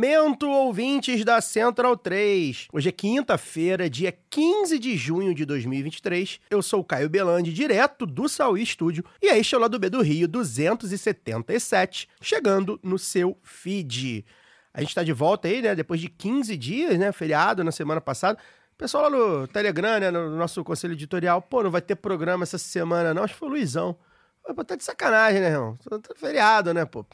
Momento, 0.00 0.48
ouvintes 0.48 1.22
da 1.26 1.42
Central 1.42 1.94
3. 1.94 2.68
Hoje 2.72 2.88
é 2.88 2.92
quinta-feira, 2.92 3.90
dia 3.90 4.10
15 4.30 4.78
de 4.78 4.96
junho 4.96 5.34
de 5.34 5.44
2023. 5.44 6.40
Eu 6.48 6.62
sou 6.62 6.80
o 6.80 6.84
Caio 6.84 7.10
Belandi, 7.10 7.52
direto 7.52 8.06
do 8.06 8.26
Saui 8.26 8.62
Estúdio, 8.62 9.04
e 9.20 9.26
este 9.26 9.54
é 9.54 9.58
o 9.58 9.60
Lado 9.60 9.78
B 9.78 9.90
do 9.90 10.00
Rio 10.00 10.26
277, 10.26 12.08
chegando 12.18 12.80
no 12.82 12.98
seu 12.98 13.36
feed. 13.42 14.24
A 14.72 14.80
gente 14.80 14.94
tá 14.94 15.02
de 15.02 15.12
volta 15.12 15.48
aí, 15.48 15.60
né, 15.60 15.74
depois 15.74 16.00
de 16.00 16.08
15 16.08 16.56
dias, 16.56 16.98
né, 16.98 17.12
feriado 17.12 17.62
na 17.62 17.70
semana 17.70 18.00
passada. 18.00 18.38
Pessoal 18.78 19.02
lá 19.02 19.10
no 19.10 19.46
Telegram, 19.48 20.00
né, 20.00 20.10
no 20.10 20.34
nosso 20.34 20.64
conselho 20.64 20.94
editorial, 20.94 21.42
pô, 21.42 21.62
não 21.62 21.70
vai 21.70 21.82
ter 21.82 21.96
programa 21.96 22.44
essa 22.44 22.56
semana 22.56 23.12
não, 23.12 23.24
acho 23.24 23.34
que 23.34 23.38
foi 23.38 23.48
o 23.48 23.52
Luizão. 23.52 23.98
Pô, 24.56 24.64
tá 24.64 24.76
de 24.76 24.82
sacanagem, 24.82 25.42
né, 25.42 25.50
irmão? 25.50 25.76
Tá 25.76 26.14
Feriado, 26.16 26.72
né, 26.72 26.86
pô? 26.86 27.04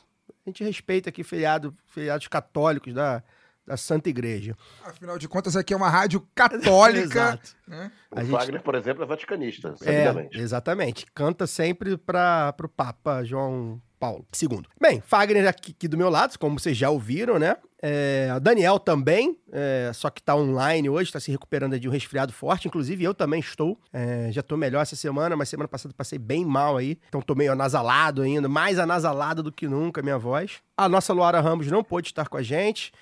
A 0.46 0.50
gente 0.50 0.62
respeita 0.62 1.08
aqui 1.10 1.24
feriado, 1.24 1.74
feriados 1.88 2.28
católicos 2.28 2.94
da, 2.94 3.20
da 3.66 3.76
Santa 3.76 4.08
Igreja. 4.08 4.56
Afinal 4.84 5.18
de 5.18 5.26
contas, 5.28 5.56
aqui 5.56 5.74
é 5.74 5.76
uma 5.76 5.88
rádio 5.90 6.20
católica. 6.34 7.02
Exato. 7.42 7.56
né? 7.66 7.90
A 8.12 8.20
O 8.20 8.22
gente- 8.24 8.30
Wagner, 8.30 8.62
por 8.62 8.74
exemplo, 8.76 9.02
é 9.02 9.06
vaticanista, 9.06 9.74
É, 9.84 10.28
exatamente. 10.38 11.04
Canta 11.12 11.46
sempre 11.48 11.96
para 11.98 12.54
o 12.62 12.68
Papa 12.68 13.24
João 13.24 13.82
Paulo 13.98 14.24
II. 14.40 14.62
Bem, 14.80 15.00
Fagner 15.00 15.48
aqui, 15.48 15.72
aqui 15.72 15.88
do 15.88 15.96
meu 15.98 16.08
lado, 16.10 16.38
como 16.38 16.60
vocês 16.60 16.76
já 16.76 16.90
ouviram, 16.90 17.38
né? 17.40 17.56
É, 17.82 18.32
o 18.34 18.40
Daniel 18.40 18.78
também, 18.78 19.36
é, 19.52 19.90
só 19.94 20.08
que 20.08 20.22
tá 20.22 20.34
online 20.34 20.88
hoje, 20.88 21.12
tá 21.12 21.20
se 21.20 21.30
recuperando 21.30 21.78
de 21.78 21.88
um 21.88 21.90
resfriado 21.90 22.32
forte. 22.32 22.68
Inclusive, 22.68 23.04
eu 23.04 23.14
também 23.14 23.40
estou. 23.40 23.78
É, 23.92 24.28
já 24.32 24.42
tô 24.42 24.56
melhor 24.56 24.80
essa 24.80 24.96
semana, 24.96 25.36
mas 25.36 25.48
semana 25.48 25.68
passada 25.68 25.94
passei 25.94 26.18
bem 26.18 26.44
mal 26.44 26.76
aí. 26.76 26.98
Então 27.08 27.20
tô 27.20 27.34
meio 27.34 27.52
anasalado 27.52 28.22
ainda, 28.22 28.48
mais 28.48 28.78
anasalado 28.78 29.42
do 29.42 29.52
que 29.52 29.68
nunca 29.68 30.00
a 30.00 30.04
minha 30.04 30.18
voz. 30.18 30.62
A 30.76 30.88
nossa 30.88 31.12
Luara 31.12 31.40
Ramos 31.40 31.66
não 31.66 31.84
pôde 31.84 32.08
estar 32.08 32.28
com 32.28 32.36
a 32.36 32.42
gente. 32.42 32.92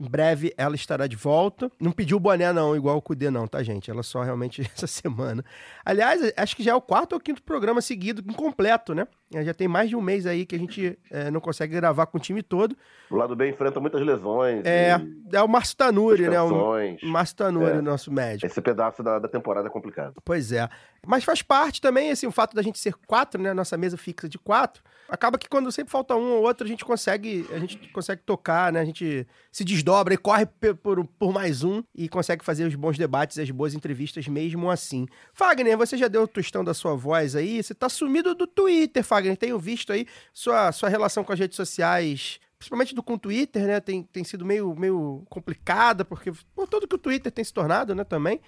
Em 0.00 0.08
breve 0.08 0.52
ela 0.56 0.74
estará 0.74 1.06
de 1.06 1.14
volta. 1.16 1.70
Não 1.80 1.92
pediu 1.92 2.16
o 2.16 2.20
boné, 2.20 2.52
não, 2.52 2.74
igual 2.74 2.96
o 2.96 3.02
Cudê, 3.02 3.30
não, 3.30 3.46
tá, 3.46 3.62
gente? 3.62 3.90
Ela 3.90 4.02
só 4.02 4.22
realmente 4.22 4.60
essa 4.74 4.86
semana. 4.88 5.44
Aliás, 5.84 6.32
acho 6.36 6.56
que 6.56 6.62
já 6.64 6.72
é 6.72 6.74
o 6.74 6.80
quarto 6.80 7.12
ou 7.12 7.20
quinto 7.20 7.42
programa 7.42 7.80
seguido, 7.80 8.20
incompleto, 8.28 8.94
né? 8.94 9.06
É, 9.32 9.42
Já 9.44 9.54
tem 9.54 9.66
mais 9.68 9.88
de 9.88 9.96
um 9.96 10.00
mês 10.00 10.26
aí 10.26 10.44
que 10.46 10.54
a 10.54 10.58
gente 10.58 10.98
é, 11.10 11.30
não 11.30 11.40
consegue 11.40 11.74
gravar 11.74 12.06
com 12.06 12.18
o 12.18 12.20
time 12.20 12.42
todo. 12.42 12.76
O 13.10 13.16
lado 13.16 13.34
B 13.36 13.48
enfrenta 13.48 13.80
muitas 13.80 14.00
lesões. 14.00 14.64
É, 14.64 14.96
e 15.32 15.36
é 15.36 15.42
o 15.42 15.48
Márcio 15.48 15.76
Tanuri, 15.76 16.28
né? 16.28 16.40
O. 16.40 16.96
Márcio 17.04 17.36
Tanuri, 17.36 17.78
É. 17.78 17.80
nosso 17.80 18.12
médico. 18.12 18.46
Esse 18.46 18.60
pedaço 18.60 19.02
da, 19.02 19.18
da 19.18 19.28
temporada 19.28 19.68
é 19.68 19.70
complicado. 19.70 20.14
Pois 20.24 20.52
é. 20.52 20.68
Mas 21.06 21.24
faz 21.24 21.42
parte 21.42 21.80
também, 21.80 22.10
assim, 22.10 22.26
o 22.26 22.32
fato 22.32 22.54
da 22.54 22.62
gente 22.62 22.78
ser 22.78 22.94
quatro, 23.06 23.40
né? 23.40 23.52
Nossa 23.52 23.76
mesa 23.76 23.96
fixa 23.96 24.28
de 24.28 24.38
quatro. 24.38 24.82
Acaba 25.08 25.38
que 25.38 25.48
quando 25.48 25.70
sempre 25.70 25.90
falta 25.90 26.14
um 26.16 26.32
ou 26.32 26.42
outro, 26.42 26.64
a 26.64 26.68
gente 26.68 26.84
consegue, 26.84 27.46
a 27.52 27.58
gente 27.58 27.76
consegue 27.88 28.22
tocar, 28.22 28.72
né? 28.72 28.80
A 28.80 28.84
gente 28.84 29.26
se 29.52 29.64
desdobra 29.64 30.14
e 30.14 30.16
corre 30.16 30.46
por, 30.46 31.04
por 31.06 31.32
mais 31.32 31.62
um 31.62 31.82
e 31.94 32.08
consegue 32.08 32.44
fazer 32.44 32.64
os 32.64 32.74
bons 32.74 32.96
debates 32.96 33.38
as 33.38 33.50
boas 33.50 33.74
entrevistas 33.74 34.26
mesmo 34.28 34.70
assim. 34.70 35.06
Fagner, 35.32 35.76
você 35.76 35.96
já 35.96 36.08
deu 36.08 36.22
o 36.22 36.28
tostão 36.28 36.64
da 36.64 36.72
sua 36.72 36.94
voz 36.94 37.36
aí? 37.36 37.62
Você 37.62 37.74
tá 37.74 37.88
sumido 37.88 38.34
do 38.34 38.46
Twitter, 38.46 39.04
Fagner. 39.04 39.36
Tenho 39.36 39.58
visto 39.58 39.92
aí 39.92 40.06
sua, 40.32 40.72
sua 40.72 40.88
relação 40.88 41.22
com 41.22 41.32
as 41.32 41.38
redes 41.38 41.56
sociais 41.56 42.40
principalmente 42.64 42.94
do 42.94 43.02
com 43.02 43.14
o 43.14 43.18
Twitter, 43.18 43.66
né, 43.66 43.78
tem, 43.78 44.02
tem 44.02 44.24
sido 44.24 44.42
meio, 44.42 44.74
meio 44.74 45.22
complicada, 45.28 46.02
porque 46.02 46.32
por 46.54 46.66
tudo 46.66 46.88
que 46.88 46.94
o 46.94 46.98
Twitter 46.98 47.30
tem 47.30 47.44
se 47.44 47.52
tornado, 47.52 47.94
né, 47.94 48.04
também. 48.04 48.40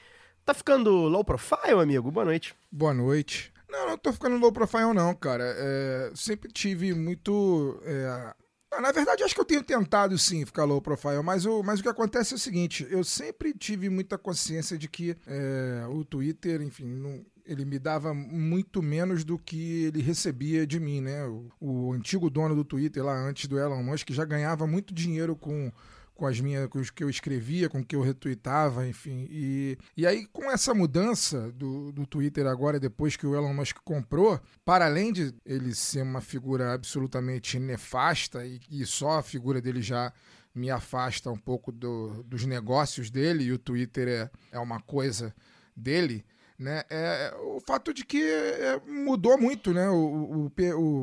Tá 0.47 0.55
ficando 0.55 0.91
low 1.09 1.25
profile, 1.25 1.81
amigo? 1.83 2.09
Boa 2.11 2.25
noite. 2.25 2.55
Boa 2.71 2.95
noite. 2.95 3.53
Não, 3.69 3.89
não 3.89 3.99
tô 3.99 4.13
ficando 4.13 4.37
low 4.39 4.53
profile, 4.53 4.95
não, 4.95 5.13
cara. 5.13 5.43
É, 5.45 6.13
sempre 6.15 6.51
tive 6.53 6.95
muito. 6.95 7.81
é, 7.85 8.33
ah, 8.73 8.81
Na 8.81 8.93
verdade, 8.93 9.25
acho 9.25 9.35
que 9.35 9.41
eu 9.41 9.45
tenho 9.45 9.63
tentado 9.65 10.17
sim 10.17 10.47
ficar 10.47 10.63
low 10.65 10.81
profile, 10.81 11.21
mas 11.25 11.45
o, 11.45 11.65
mas 11.65 11.81
o 11.81 11.83
que 11.83 11.89
acontece 11.89 12.33
é 12.33 12.37
o 12.37 12.39
seguinte: 12.39 12.87
eu 12.89 13.03
sempre 13.03 13.53
tive 13.53 13.91
muita 13.91 14.17
consciência 14.17 14.79
de 14.79 14.89
que 14.89 15.17
é, 15.27 15.85
o 15.91 16.05
Twitter, 16.05 16.63
enfim, 16.63 16.85
não- 16.87 17.25
ele 17.45 17.65
me 17.65 17.79
dava 17.79 18.15
muito 18.15 18.81
menos 18.83 19.25
do 19.25 19.37
que 19.39 19.85
ele 19.87 20.01
recebia 20.01 20.65
de 20.67 20.79
mim, 20.79 21.01
né? 21.01 21.25
O, 21.27 21.49
o 21.61 21.93
antigo 21.93 22.31
dono 22.31 22.55
do 22.55 22.65
Twitter, 22.65 23.05
lá 23.05 23.15
antes 23.17 23.49
do 23.49 23.59
Elon 23.59 23.83
Musk, 23.83 24.11
já 24.13 24.25
ganhava 24.25 24.65
muito 24.67 24.95
dinheiro 24.95 25.35
com 25.35 25.73
com 26.17 26.27
as 26.27 26.41
minhas, 26.41 26.67
com 26.69 26.79
os 26.81 26.91
que 26.91 27.05
eu 27.05 27.11
escrevia, 27.11 27.69
com 27.69 27.81
o 27.81 27.85
que 27.85 27.95
eu 27.95 28.01
retweetava, 28.01 28.87
enfim. 28.89 29.29
E, 29.31 29.79
e 29.97 30.07
aí, 30.07 30.27
com 30.27 30.51
essa 30.51 30.75
mudança 30.75 31.53
do, 31.53 31.93
do 31.93 32.07
Twitter 32.07 32.47
agora, 32.47 32.81
depois 32.81 33.17
que 33.17 33.27
o 33.27 33.35
Elon 33.37 33.53
Musk 33.55 33.77
comprou, 33.85 34.41
para 34.65 34.87
além 34.87 35.13
de 35.13 35.35
ele 35.45 35.75
ser 35.75 36.03
uma 36.03 36.21
figura 36.21 36.73
absolutamente 36.73 37.59
nefasta 37.59 38.45
e, 38.47 38.61
e 38.71 38.85
só 38.87 39.19
a 39.19 39.23
figura 39.23 39.61
dele 39.61 39.83
já 39.83 40.13
me 40.55 40.71
afasta 40.71 41.31
um 41.31 41.37
pouco 41.37 41.71
do- 41.71 42.23
dos 42.25 42.47
negócios 42.47 43.11
dele, 43.11 43.45
e 43.45 43.53
o 43.53 43.59
Twitter 43.59 44.09
é, 44.09 44.31
é 44.53 44.59
uma 44.59 44.81
coisa 44.81 45.35
dele, 45.77 46.25
né? 46.59 46.83
É, 46.89 47.35
o 47.43 47.61
fato 47.61 47.93
de 47.93 48.05
que 48.05 48.23
é, 48.23 48.81
mudou 48.87 49.39
muito, 49.39 49.73
né? 49.73 49.89
O, 49.91 50.49
o- 50.49 50.53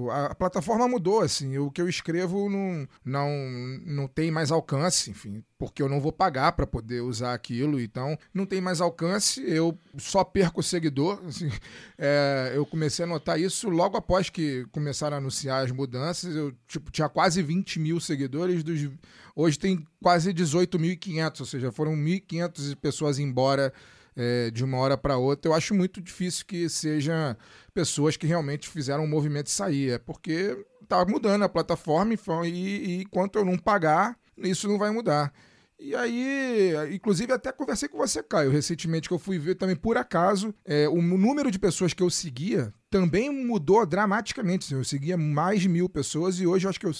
o- 0.05 0.11
a, 0.11 0.27
a 0.27 0.35
plataforma 0.35 0.87
mudou, 0.87 1.21
assim. 1.21 1.57
O 1.57 1.69
que 1.71 1.81
eu 1.81 1.87
escrevo 1.87 2.49
não, 2.49 2.87
não, 3.05 3.29
não 3.85 4.07
tem 4.07 4.31
mais 4.31 4.51
alcance, 4.51 5.11
enfim, 5.11 5.43
porque 5.57 5.81
eu 5.81 5.89
não 5.89 6.01
vou 6.01 6.11
pagar 6.11 6.51
para 6.53 6.65
poder 6.67 7.01
usar 7.01 7.33
aquilo, 7.33 7.79
então 7.79 8.17
não 8.33 8.45
tem 8.45 8.59
mais 8.61 8.81
alcance. 8.81 9.41
Eu 9.47 9.77
só 9.97 10.23
perco 10.23 10.63
seguidor. 10.63 11.21
assim. 11.27 11.49
É, 11.97 12.51
eu 12.55 12.65
comecei 12.65 13.05
a 13.05 13.07
notar 13.07 13.39
isso 13.39 13.69
logo 13.69 13.95
após 13.97 14.29
que 14.29 14.65
começaram 14.71 15.15
a 15.15 15.19
anunciar 15.19 15.63
as 15.63 15.71
mudanças. 15.71 16.35
Eu 16.35 16.53
tipo, 16.67 16.91
tinha 16.91 17.07
quase 17.09 17.41
20 17.41 17.79
mil 17.79 17.99
seguidores, 17.99 18.63
dos, 18.63 18.89
hoje 19.35 19.57
tem 19.59 19.85
quase 20.01 20.33
18.500, 20.33 21.39
ou 21.39 21.45
seja, 21.45 21.71
foram 21.71 21.95
1.500 21.95 22.75
pessoas 22.75 23.19
embora 23.19 23.71
é, 24.15 24.51
de 24.51 24.63
uma 24.63 24.77
hora 24.77 24.97
para 24.97 25.17
outra, 25.17 25.49
eu 25.49 25.55
acho 25.55 25.73
muito 25.73 26.01
difícil 26.01 26.45
que 26.45 26.69
sejam 26.69 27.35
pessoas 27.73 28.15
que 28.17 28.27
realmente 28.27 28.69
fizeram 28.69 29.03
um 29.03 29.07
movimento 29.07 29.49
sair. 29.49 29.91
É 29.91 29.97
porque 29.97 30.65
tá 30.87 31.05
mudando 31.05 31.43
a 31.43 31.49
plataforma 31.49 32.13
e, 32.13 32.17
fa- 32.17 32.45
e, 32.47 32.51
e 32.51 33.01
enquanto 33.03 33.37
eu 33.37 33.45
não 33.45 33.57
pagar, 33.57 34.17
isso 34.37 34.67
não 34.67 34.77
vai 34.77 34.91
mudar. 34.91 35.33
E 35.79 35.93
aí, 35.95 36.71
inclusive, 36.93 37.33
até 37.33 37.51
conversei 37.51 37.89
com 37.89 37.97
você, 37.97 38.23
Caio, 38.23 38.51
recentemente, 38.51 39.07
que 39.09 39.13
eu 39.13 39.19
fui 39.19 39.37
ver 39.37 39.55
também, 39.55 39.75
por 39.75 39.97
acaso, 39.97 40.53
é, 40.63 40.87
o 40.87 41.01
número 41.01 41.51
de 41.51 41.59
pessoas 41.59 41.93
que 41.93 42.01
eu 42.01 42.09
seguia 42.09 42.73
também 42.89 43.29
mudou 43.29 43.85
dramaticamente. 43.85 44.73
Eu 44.73 44.83
seguia 44.85 45.17
mais 45.17 45.61
de 45.61 45.67
mil 45.67 45.89
pessoas 45.89 46.39
e 46.39 46.47
hoje 46.47 46.65
eu 46.65 46.69
acho 46.69 46.79
que 46.79 46.85
eu, 46.85 46.93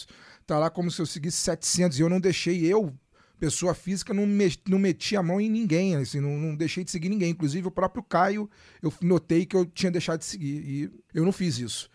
tá 0.46 0.60
lá 0.60 0.70
como 0.70 0.92
se 0.92 1.02
eu 1.02 1.06
seguisse 1.06 1.38
700 1.38 1.98
e 1.98 2.02
eu 2.02 2.10
não 2.10 2.20
deixei 2.20 2.66
eu 2.66 2.94
pessoa 3.40 3.74
física 3.74 4.14
não, 4.14 4.26
me, 4.26 4.58
não 4.68 4.80
meti 4.80 5.16
a 5.16 5.24
mão 5.24 5.40
em 5.40 5.50
ninguém, 5.50 5.96
assim, 5.96 6.20
não, 6.20 6.38
não 6.38 6.56
deixei 6.56 6.84
de 6.84 6.92
seguir 6.92 7.10
ninguém. 7.10 7.32
Inclusive, 7.32 7.68
o 7.68 7.72
próprio 7.72 8.04
Caio, 8.04 8.50
eu 8.82 8.94
notei 9.02 9.46
que 9.46 9.56
eu 9.56 9.66
tinha 9.66 9.92
deixado 9.92 10.20
de 10.20 10.26
seguir. 10.26 10.64
E 10.66 10.92
eu 11.14 11.26
não 11.26 11.32
fiz 11.32 11.58
isso. 11.58 11.90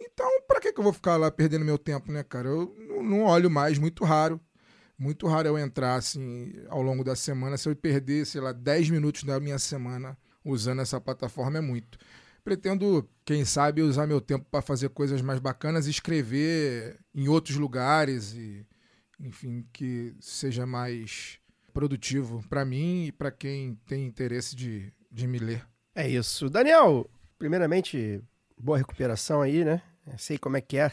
Então, 0.00 0.26
pra 0.46 0.60
que, 0.60 0.72
que 0.72 0.80
eu 0.80 0.84
vou 0.84 0.92
ficar 0.92 1.16
lá 1.16 1.30
perdendo 1.30 1.64
meu 1.64 1.78
tempo, 1.78 2.10
né, 2.10 2.22
cara? 2.22 2.48
Eu 2.48 2.74
não, 2.88 3.02
não 3.02 3.22
olho 3.24 3.50
mais, 3.50 3.78
muito 3.78 4.04
raro. 4.04 4.40
Muito 4.98 5.26
raro 5.26 5.48
eu 5.48 5.58
entrar, 5.58 5.96
assim, 5.96 6.52
ao 6.68 6.82
longo 6.82 7.02
da 7.02 7.16
semana. 7.16 7.56
Se 7.56 7.68
eu 7.68 7.74
perder, 7.74 8.24
sei 8.24 8.40
lá, 8.40 8.52
10 8.52 8.90
minutos 8.90 9.24
da 9.24 9.40
minha 9.40 9.58
semana 9.58 10.16
usando 10.44 10.82
essa 10.82 11.00
plataforma, 11.00 11.58
é 11.58 11.60
muito. 11.60 11.98
Pretendo, 12.44 13.08
quem 13.24 13.44
sabe, 13.44 13.82
usar 13.82 14.06
meu 14.06 14.20
tempo 14.20 14.44
para 14.50 14.62
fazer 14.62 14.88
coisas 14.90 15.22
mais 15.22 15.38
bacanas, 15.38 15.86
escrever 15.86 16.98
em 17.14 17.28
outros 17.28 17.56
lugares 17.56 18.34
e 18.34 18.66
enfim, 19.22 19.64
que 19.72 20.14
seja 20.20 20.66
mais 20.66 21.38
produtivo 21.72 22.44
para 22.48 22.64
mim 22.64 23.06
e 23.06 23.12
para 23.12 23.30
quem 23.30 23.76
tem 23.86 24.06
interesse 24.06 24.54
de, 24.54 24.92
de 25.10 25.26
me 25.26 25.38
ler. 25.38 25.66
É 25.94 26.08
isso. 26.08 26.50
Daniel, 26.50 27.08
primeiramente, 27.38 28.22
boa 28.58 28.78
recuperação 28.78 29.40
aí, 29.40 29.64
né? 29.64 29.80
Sei 30.18 30.36
como 30.36 30.56
é 30.56 30.60
que 30.60 30.76
é. 30.76 30.90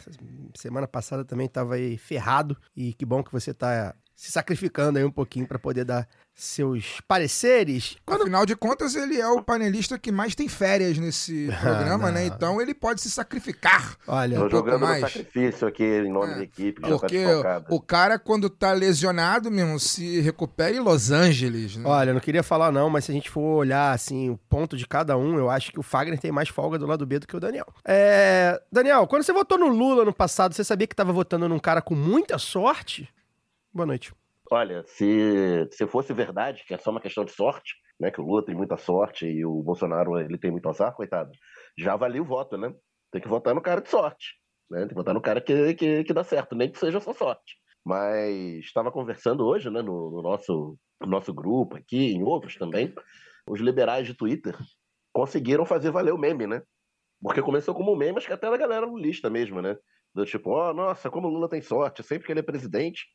Semana 0.56 0.88
passada 0.88 1.26
também 1.26 1.48
tava 1.48 1.76
aí 1.76 1.98
ferrado. 1.98 2.56
E 2.76 2.94
que 2.94 3.06
bom 3.06 3.24
que 3.24 3.32
você 3.32 3.54
tá 3.54 3.96
se 4.20 4.34
sacrificando 4.34 5.00
aí 5.00 5.06
um 5.06 5.12
pouquinho 5.12 5.48
para 5.48 5.58
poder 5.58 5.86
dar 5.86 6.06
seus 6.36 7.00
pareceres. 7.08 7.96
Quando... 8.06 8.24
Afinal 8.24 8.46
de 8.46 8.54
contas, 8.54 8.94
ele 8.94 9.18
é 9.18 9.26
o 9.26 9.42
panelista 9.42 9.98
que 9.98 10.12
mais 10.12 10.36
tem 10.36 10.50
férias 10.50 10.98
nesse 10.98 11.48
programa, 11.62 12.12
né? 12.12 12.26
Então 12.26 12.60
ele 12.60 12.74
pode 12.74 13.00
se 13.00 13.10
sacrificar. 13.10 13.96
Olha, 14.06 14.38
Tô 14.38 14.46
um 14.46 14.50
pouco 14.50 14.66
jogando 14.72 14.82
mais. 14.82 15.02
sacrifício 15.04 15.66
aqui 15.66 15.86
em 15.86 16.12
nome 16.12 16.34
É, 16.34 16.36
da 16.36 16.44
equipe. 16.44 16.82
tá 16.82 16.90
Porque 16.90 17.24
o 17.70 17.80
cara, 17.80 18.20
quando 18.20 18.50
tá 18.50 18.74
lesionado, 18.74 19.50
mesmo, 19.50 19.80
se 19.80 20.20
recupera 20.20 20.76
em 20.76 20.82
Los 20.82 21.12
Angeles, 21.12 21.78
né? 21.78 21.84
Olha, 21.88 22.10
eu 22.10 22.14
não 22.14 22.22
queria 22.22 22.44
falar 22.44 22.74
não, 22.74 22.90
mas 22.90 23.06
se 23.06 23.12
a 23.12 23.14
gente 23.14 23.30
for 23.30 23.60
olhar 23.60 23.94
assim 23.94 24.30
o 24.30 24.38
ponto 24.50 24.76
de 24.76 24.86
cada 24.86 25.18
um, 25.18 25.38
eu 25.38 25.50
acho 25.50 25.72
que 25.72 25.80
o 25.80 25.84
Fagner 25.84 26.20
tem 26.20 26.30
mais 26.32 26.50
folga 26.50 26.78
do 26.78 26.86
lado 26.86 27.06
B 27.06 27.20
do 27.20 27.28
que 27.28 27.38
o 27.38 27.40
Daniel. 27.40 27.68
É... 27.88 28.62
Daniel, 28.70 29.08
quando 29.08 29.24
você 29.24 29.32
votou 29.32 29.58
no 29.58 29.70
Lula 29.70 30.04
no 30.04 30.14
passado, 30.14 30.54
você 30.54 30.64
sabia 30.66 30.88
que 30.88 30.94
estava 30.94 31.14
votando 31.14 31.48
num 31.48 31.58
cara 31.58 31.82
com 31.82 31.96
muita 31.96 32.38
sorte? 32.38 33.08
Boa 33.72 33.86
noite. 33.86 34.14
Olha, 34.52 34.84
se, 34.88 35.68
se 35.72 35.86
fosse 35.88 36.12
verdade, 36.12 36.64
que 36.66 36.74
é 36.74 36.78
só 36.78 36.90
uma 36.90 37.00
questão 37.00 37.24
de 37.24 37.32
sorte, 37.32 37.76
né? 38.00 38.10
Que 38.10 38.20
o 38.20 38.26
Lula 38.26 38.44
tem 38.44 38.56
muita 38.56 38.78
sorte 38.78 39.28
e 39.28 39.46
o 39.46 39.62
Bolsonaro 39.62 40.20
ele 40.20 40.40
tem 40.40 40.50
muito 40.50 40.68
azar, 40.68 40.96
coitado. 40.96 41.32
Já 41.78 41.96
valia 41.96 42.22
o 42.22 42.26
voto, 42.26 42.58
né? 42.58 42.74
Tem 43.12 43.22
que 43.22 43.28
votar 43.28 43.54
no 43.54 43.62
cara 43.62 43.82
de 43.82 43.90
sorte. 43.90 44.40
Né? 44.70 44.80
Tem 44.80 44.90
que 44.90 44.96
votar 44.96 45.14
no 45.14 45.22
cara 45.22 45.40
que, 45.40 45.74
que, 45.76 46.04
que 46.04 46.14
dá 46.14 46.24
certo, 46.24 46.56
nem 46.56 46.72
que 46.72 46.80
seja 46.80 47.00
só 47.00 47.14
sorte. 47.14 47.58
Mas 47.86 48.66
estava 48.66 48.92
conversando 48.92 49.46
hoje, 49.46 49.70
né, 49.70 49.82
no, 49.82 50.12
no 50.12 50.22
nosso, 50.22 50.78
no 51.02 51.08
nosso 51.08 51.34
grupo 51.34 51.78
aqui, 51.78 52.14
em 52.14 52.24
outros 52.24 52.56
também, 52.56 52.94
os 53.48 53.60
liberais 53.60 54.06
de 54.06 54.14
Twitter 54.14 54.56
conseguiram 55.14 55.66
fazer 55.66 55.92
valer 55.92 56.14
o 56.14 56.18
meme, 56.18 56.46
né? 56.46 56.62
Porque 57.22 57.42
começou 57.42 57.74
como 57.74 57.94
um 57.94 57.98
meme, 57.98 58.18
acho 58.18 58.28
que 58.28 58.34
até 58.34 58.50
da 58.50 58.58
galera 58.58 58.86
lulista 58.86 59.30
mesmo, 59.30 59.62
né? 59.62 59.78
Do 60.14 60.26
tipo, 60.26 60.52
ó, 60.52 60.74
nossa, 60.74 61.10
como 61.10 61.28
o 61.28 61.32
Lula 61.32 61.50
tem 61.50 61.62
sorte, 61.62 62.04
sempre 62.04 62.26
que 62.26 62.32
ele 62.32 62.40
é 62.40 62.44
presidente, 62.44 63.06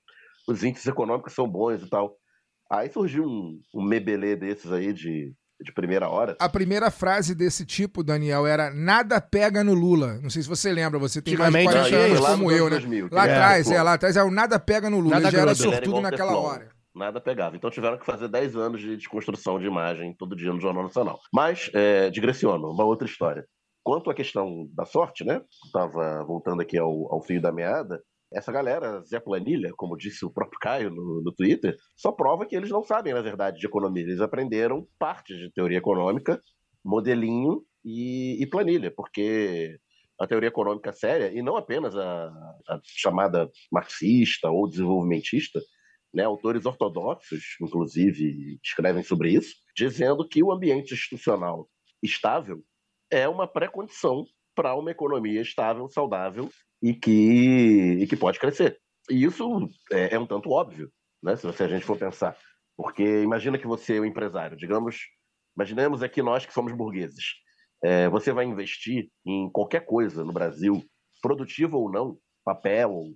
os 0.49 0.63
índices 0.63 0.87
econômicos 0.87 1.33
são 1.35 1.49
bons 1.49 1.83
e 1.83 1.89
tal. 1.89 2.17
Aí 2.71 2.91
surgiu 2.93 3.25
um, 3.25 3.61
um 3.75 3.85
mebelê 3.85 4.37
desses 4.37 4.73
aí 4.73 4.93
de, 4.93 5.33
de 5.61 5.73
primeira 5.73 6.09
hora. 6.09 6.37
A 6.41 6.49
primeira 6.49 6.91
frase 6.91 7.35
desse 7.35 7.65
tipo, 7.65 8.03
Daniel, 8.03 8.47
era 8.47 8.73
nada 8.73 9.21
pega 9.21 9.63
no 9.63 9.75
Lula. 9.75 10.19
Não 10.23 10.31
sei 10.31 10.43
se 10.43 10.49
você 10.49 10.73
lembra, 10.73 10.99
você 10.99 11.21
tem 11.21 11.37
mais 11.37 11.53
de 11.53 11.59
Antigamente 11.59 11.89
40 11.89 11.89
tinha 11.89 12.17
anos 12.19 12.27
como 12.27 12.51
eu, 12.51 12.65
né? 12.65 12.77
2000, 12.77 13.09
que 13.09 13.15
Lá 13.15 13.25
era 13.25 13.35
atrás, 13.35 13.71
é, 13.71 13.83
lá 13.83 13.93
atrás 13.95 14.17
é 14.17 14.23
o 14.23 14.31
nada 14.31 14.59
pega 14.59 14.89
no 14.91 14.99
Lula. 14.99 15.17
Nada 15.17 15.29
Ele 15.29 15.37
já 15.37 15.43
era 15.43 15.51
era 15.51 15.55
sortudo 15.55 16.01
naquela 16.01 16.33
Teflon. 16.33 16.47
hora. 16.47 16.69
Nada 16.95 17.21
pegava. 17.21 17.57
Então 17.57 17.71
tiveram 17.71 17.99
que 17.99 18.07
fazer 18.07 18.29
10 18.29 18.57
anos 18.57 18.81
de 18.81 18.97
desconstrução 18.97 19.59
de 19.59 19.67
imagem 19.67 20.15
todo 20.17 20.37
dia 20.37 20.53
no 20.53 20.61
Jornal 20.61 20.85
Nacional. 20.85 21.19
Mas, 21.33 21.69
é, 21.75 22.09
digressiono, 22.09 22.71
uma 22.71 22.85
outra 22.85 23.07
história. 23.07 23.45
Quanto 23.83 24.11
à 24.11 24.15
questão 24.15 24.69
da 24.73 24.87
sorte, 24.87 25.25
né? 25.25 25.43
Estava 25.67 26.25
voltando 26.25 26.63
aqui 26.63 26.79
ao, 26.79 27.13
ao 27.13 27.21
fio 27.21 27.43
da 27.43 27.53
meada. 27.53 28.01
Essa 28.35 28.51
galera, 28.51 29.01
Zé 29.03 29.21
Planilha, 29.21 29.73
como 29.77 29.97
disse 29.97 30.25
o 30.25 30.31
próprio 30.31 30.59
Caio 30.59 30.91
no, 30.91 31.23
no 31.23 31.33
Twitter, 31.33 31.77
só 31.97 32.11
prova 32.11 32.45
que 32.45 32.57
eles 32.57 32.71
não 32.71 32.83
sabem, 32.83 33.15
na 33.15 33.23
verdade, 33.23 33.61
de 33.61 33.67
economia. 33.67 34.03
Eles 34.03 34.21
aprenderam 34.21 34.87
partes 34.99 35.39
de 35.39 35.53
teoria 35.53 35.79
econômica, 35.79 36.43
modelinho 36.85 37.63
e, 37.85 38.43
e 38.43 38.47
planilha, 38.47 38.91
porque 38.91 39.79
a 40.19 40.27
teoria 40.27 40.49
econômica 40.49 40.93
séria, 40.93 41.33
e 41.33 41.43
não 41.43 41.57
apenas 41.57 41.97
a, 41.97 42.27
a 42.69 42.81
chamada 42.85 43.49
marxista 43.71 44.51
ou 44.51 44.69
desenvolvimentista, 44.69 45.61
né, 46.13 46.25
autores 46.25 46.65
ortodoxos, 46.67 47.57
inclusive, 47.61 48.59
escrevem 48.63 49.03
sobre 49.03 49.33
isso, 49.33 49.55
dizendo 49.77 50.27
que 50.27 50.43
o 50.43 50.53
ambiente 50.53 50.95
institucional 50.95 51.69
estável 52.03 52.63
é 53.11 53.29
uma 53.29 53.47
pré-condição 53.47 54.25
para 54.55 54.75
uma 54.75 54.91
economia 54.91 55.41
estável, 55.41 55.89
saudável 55.89 56.49
e 56.83 56.95
que, 56.95 57.99
e 58.01 58.07
que 58.07 58.17
pode 58.17 58.39
crescer. 58.39 58.79
E 59.11 59.25
isso 59.25 59.69
é, 59.93 60.15
é 60.15 60.19
um 60.19 60.27
tanto 60.27 60.51
óbvio, 60.51 60.91
né, 61.23 61.37
se 61.37 61.47
você- 61.47 61.65
a 61.65 61.69
gente 61.69 61.85
for 61.85 61.99
pensar. 61.99 62.37
Porque 62.77 63.23
imagina 63.23 63.59
que 63.59 63.67
você 63.67 63.97
é 63.97 64.01
um 64.01 64.05
empresário, 64.05 64.57
digamos, 64.57 64.99
imaginemos 65.57 66.03
aqui 66.03 66.23
nós 66.23 66.45
que 66.45 66.53
somos 66.53 66.73
burgueses. 66.73 67.25
É, 67.83 68.09
você 68.09 68.33
vai 68.33 68.45
investir 68.47 69.11
em 69.27 69.51
qualquer 69.51 69.85
coisa 69.85 70.25
no 70.25 70.33
Brasil, 70.33 70.83
produtivo 71.23 71.79
ou 71.79 71.91
não, 71.93 72.19
papel, 72.45 73.13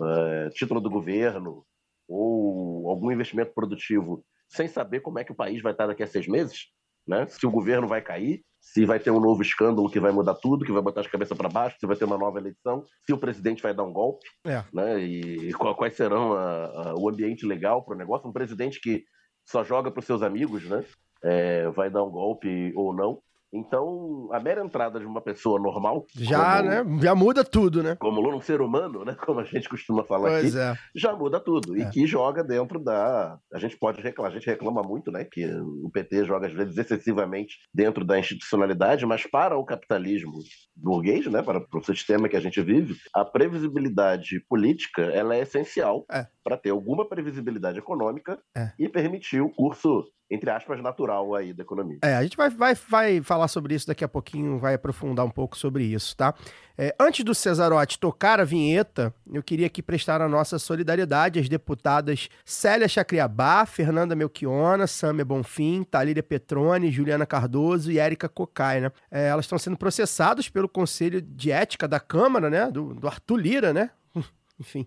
é, 0.00 0.48
título 0.50 0.80
do 0.80 0.90
governo, 0.90 1.64
ou 2.08 2.88
algum 2.90 3.10
investimento 3.10 3.52
produtivo 3.54 4.24
sem 4.48 4.68
saber 4.68 5.00
como 5.00 5.18
é 5.18 5.24
que 5.24 5.32
o 5.32 5.36
país 5.36 5.62
vai 5.62 5.72
estar 5.72 5.86
daqui 5.86 6.02
a 6.02 6.06
seis 6.06 6.28
meses, 6.28 6.66
né? 7.06 7.26
Se 7.28 7.46
o 7.46 7.50
governo 7.50 7.86
vai 7.86 8.00
cair, 8.00 8.42
se 8.60 8.84
vai 8.86 9.00
ter 9.00 9.10
um 9.10 9.18
novo 9.20 9.42
escândalo 9.42 9.90
que 9.90 9.98
vai 9.98 10.12
mudar 10.12 10.34
tudo, 10.34 10.64
que 10.64 10.70
vai 10.72 10.80
botar 10.82 11.00
as 11.00 11.06
cabeças 11.08 11.36
para 11.36 11.48
baixo, 11.48 11.76
se 11.80 11.86
vai 11.86 11.96
ter 11.96 12.04
uma 12.04 12.16
nova 12.18 12.38
eleição, 12.38 12.84
se 13.04 13.12
o 13.12 13.18
presidente 13.18 13.62
vai 13.62 13.74
dar 13.74 13.82
um 13.82 13.92
golpe, 13.92 14.24
É. 14.46 14.62
né? 14.72 15.00
E 15.00 15.52
quais 15.76 15.94
serão 15.96 16.32
a- 16.34 16.66
a- 16.90 16.94
o 16.96 17.08
ambiente 17.08 17.44
legal 17.44 17.84
para 17.84 17.94
o 17.94 17.98
negócio? 17.98 18.28
Um 18.28 18.32
presidente 18.32 18.80
que 18.80 19.02
só 19.48 19.64
joga 19.64 19.90
para 19.90 19.98
os 19.98 20.06
seus 20.06 20.22
amigos, 20.22 20.68
né? 20.68 20.84
É, 21.24 21.68
vai 21.70 21.90
dar 21.90 22.04
um 22.04 22.10
golpe 22.10 22.72
ou 22.76 22.94
não? 22.94 23.20
Então, 23.52 24.28
a 24.32 24.40
mera 24.40 24.64
entrada 24.64 24.98
de 24.98 25.04
uma 25.06 25.20
pessoa 25.20 25.60
normal, 25.60 26.06
Já, 26.16 26.56
como, 26.58 26.68
né? 26.70 27.00
Já 27.02 27.14
muda 27.14 27.44
tudo, 27.44 27.82
né? 27.82 27.96
como 27.96 28.34
um 28.34 28.40
ser 28.40 28.60
humano, 28.60 29.04
né? 29.04 29.14
Como 29.24 29.40
a 29.40 29.44
gente 29.44 29.68
costuma 29.68 30.04
falar 30.04 30.28
aqui, 30.38 30.40
Pois 30.42 30.56
é. 30.56 30.74
já 30.94 31.14
muda 31.14 31.38
tudo. 31.38 31.76
E 31.76 31.82
É. 31.82 31.90
que 31.90 32.06
joga 32.06 32.42
dentro 32.42 32.78
da. 32.82 33.38
A 33.52 33.58
gente 33.58 33.76
pode 33.76 34.00
reclamar, 34.00 34.32
a 34.32 34.34
gente 34.34 34.46
reclama 34.46 34.82
muito, 34.82 35.10
né? 35.12 35.24
Que 35.24 35.44
o 35.84 35.90
PT 35.92 36.24
joga, 36.24 36.46
às 36.46 36.52
vezes, 36.52 36.76
excessivamente 36.78 37.56
dentro 37.74 38.04
da 38.04 38.18
institucionalidade, 38.18 39.04
mas 39.04 39.26
para 39.26 39.56
o 39.56 39.64
capitalismo 39.64 40.32
burguês, 40.74 41.26
né? 41.26 41.42
Para, 41.42 41.60
para 41.60 41.78
o 41.80 41.84
sistema 41.84 42.28
que 42.28 42.36
a 42.36 42.40
gente 42.40 42.60
vive, 42.62 42.94
a 43.14 43.24
previsibilidade 43.24 44.40
política 44.48 45.02
ela 45.02 45.34
é 45.36 45.40
essencial 45.40 46.04
É. 46.10 46.26
para 46.42 46.56
ter 46.56 46.70
alguma 46.70 47.06
previsibilidade 47.08 47.78
econômica 47.78 48.38
É. 48.56 48.72
e 48.78 48.88
permitir 48.88 49.40
o 49.42 49.50
curso, 49.50 50.04
entre 50.30 50.50
aspas, 50.50 50.80
natural 50.82 51.34
aí 51.34 51.52
da 51.52 51.62
economia. 51.62 51.98
É, 52.02 52.14
a 52.16 52.22
gente 52.22 52.36
vai, 52.36 52.48
vai, 52.50 52.74
vai 52.74 53.20
falar 53.22 53.41
sobre 53.48 53.74
isso 53.74 53.86
daqui 53.86 54.04
a 54.04 54.08
pouquinho, 54.08 54.58
vai 54.58 54.74
aprofundar 54.74 55.24
um 55.24 55.30
pouco 55.30 55.56
sobre 55.56 55.84
isso, 55.84 56.16
tá? 56.16 56.34
É, 56.76 56.94
antes 56.98 57.24
do 57.24 57.34
Cesarotti 57.34 57.98
tocar 57.98 58.40
a 58.40 58.44
vinheta, 58.44 59.14
eu 59.32 59.42
queria 59.42 59.66
aqui 59.66 59.82
prestar 59.82 60.22
a 60.22 60.28
nossa 60.28 60.58
solidariedade 60.58 61.38
às 61.38 61.48
deputadas 61.48 62.28
Célia 62.44 62.88
Chacriabá, 62.88 63.66
Fernanda 63.66 64.16
Melchiona, 64.16 64.86
Sâmia 64.86 65.24
Bonfim, 65.24 65.84
Talíria 65.84 66.22
Petrone, 66.22 66.90
Juliana 66.90 67.26
Cardoso 67.26 67.92
e 67.92 67.98
Érica 67.98 68.28
Cocai, 68.28 68.80
né? 68.80 68.92
É, 69.10 69.28
elas 69.28 69.44
estão 69.44 69.58
sendo 69.58 69.76
processadas 69.76 70.48
pelo 70.48 70.68
Conselho 70.68 71.20
de 71.20 71.50
Ética 71.50 71.86
da 71.86 72.00
Câmara, 72.00 72.48
né? 72.48 72.70
Do, 72.70 72.94
do 72.94 73.06
Arthur 73.06 73.36
Lira, 73.36 73.72
né? 73.72 73.90
Enfim, 74.58 74.86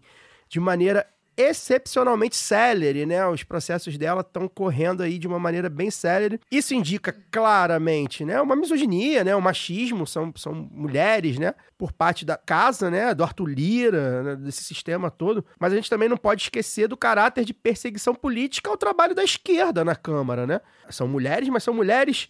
de 0.49 0.59
maneira 0.59 1.05
excepcionalmente 1.37 2.35
célere, 2.35 3.05
né? 3.05 3.25
Os 3.27 3.43
processos 3.43 3.97
dela 3.97 4.21
estão 4.21 4.47
correndo 4.47 5.03
aí 5.03 5.17
de 5.17 5.27
uma 5.27 5.39
maneira 5.39 5.69
bem 5.69 5.91
célere. 5.91 6.39
Isso 6.49 6.73
indica 6.73 7.15
claramente, 7.31 8.23
né? 8.23 8.41
Uma 8.41 8.55
misoginia, 8.55 9.23
né? 9.23 9.35
Um 9.35 9.41
machismo, 9.41 10.07
são, 10.07 10.31
são 10.35 10.53
mulheres, 10.53 11.37
né? 11.37 11.53
Por 11.77 11.91
parte 11.91 12.25
da 12.25 12.37
casa, 12.37 12.89
né? 12.89 13.13
Do 13.13 13.23
Arthur 13.23 13.47
Lira, 13.47 14.23
né? 14.23 14.35
desse 14.35 14.63
sistema 14.63 15.11
todo. 15.11 15.45
Mas 15.59 15.73
a 15.73 15.75
gente 15.75 15.89
também 15.89 16.07
não 16.07 16.17
pode 16.17 16.43
esquecer 16.43 16.87
do 16.87 16.97
caráter 16.97 17.43
de 17.43 17.53
perseguição 17.53 18.15
política 18.15 18.69
ao 18.69 18.77
trabalho 18.77 19.13
da 19.13 19.23
esquerda 19.23 19.83
na 19.83 19.95
Câmara, 19.95 20.47
né? 20.47 20.61
São 20.89 21.07
mulheres, 21.07 21.49
mas 21.49 21.63
são 21.63 21.73
mulheres 21.73 22.29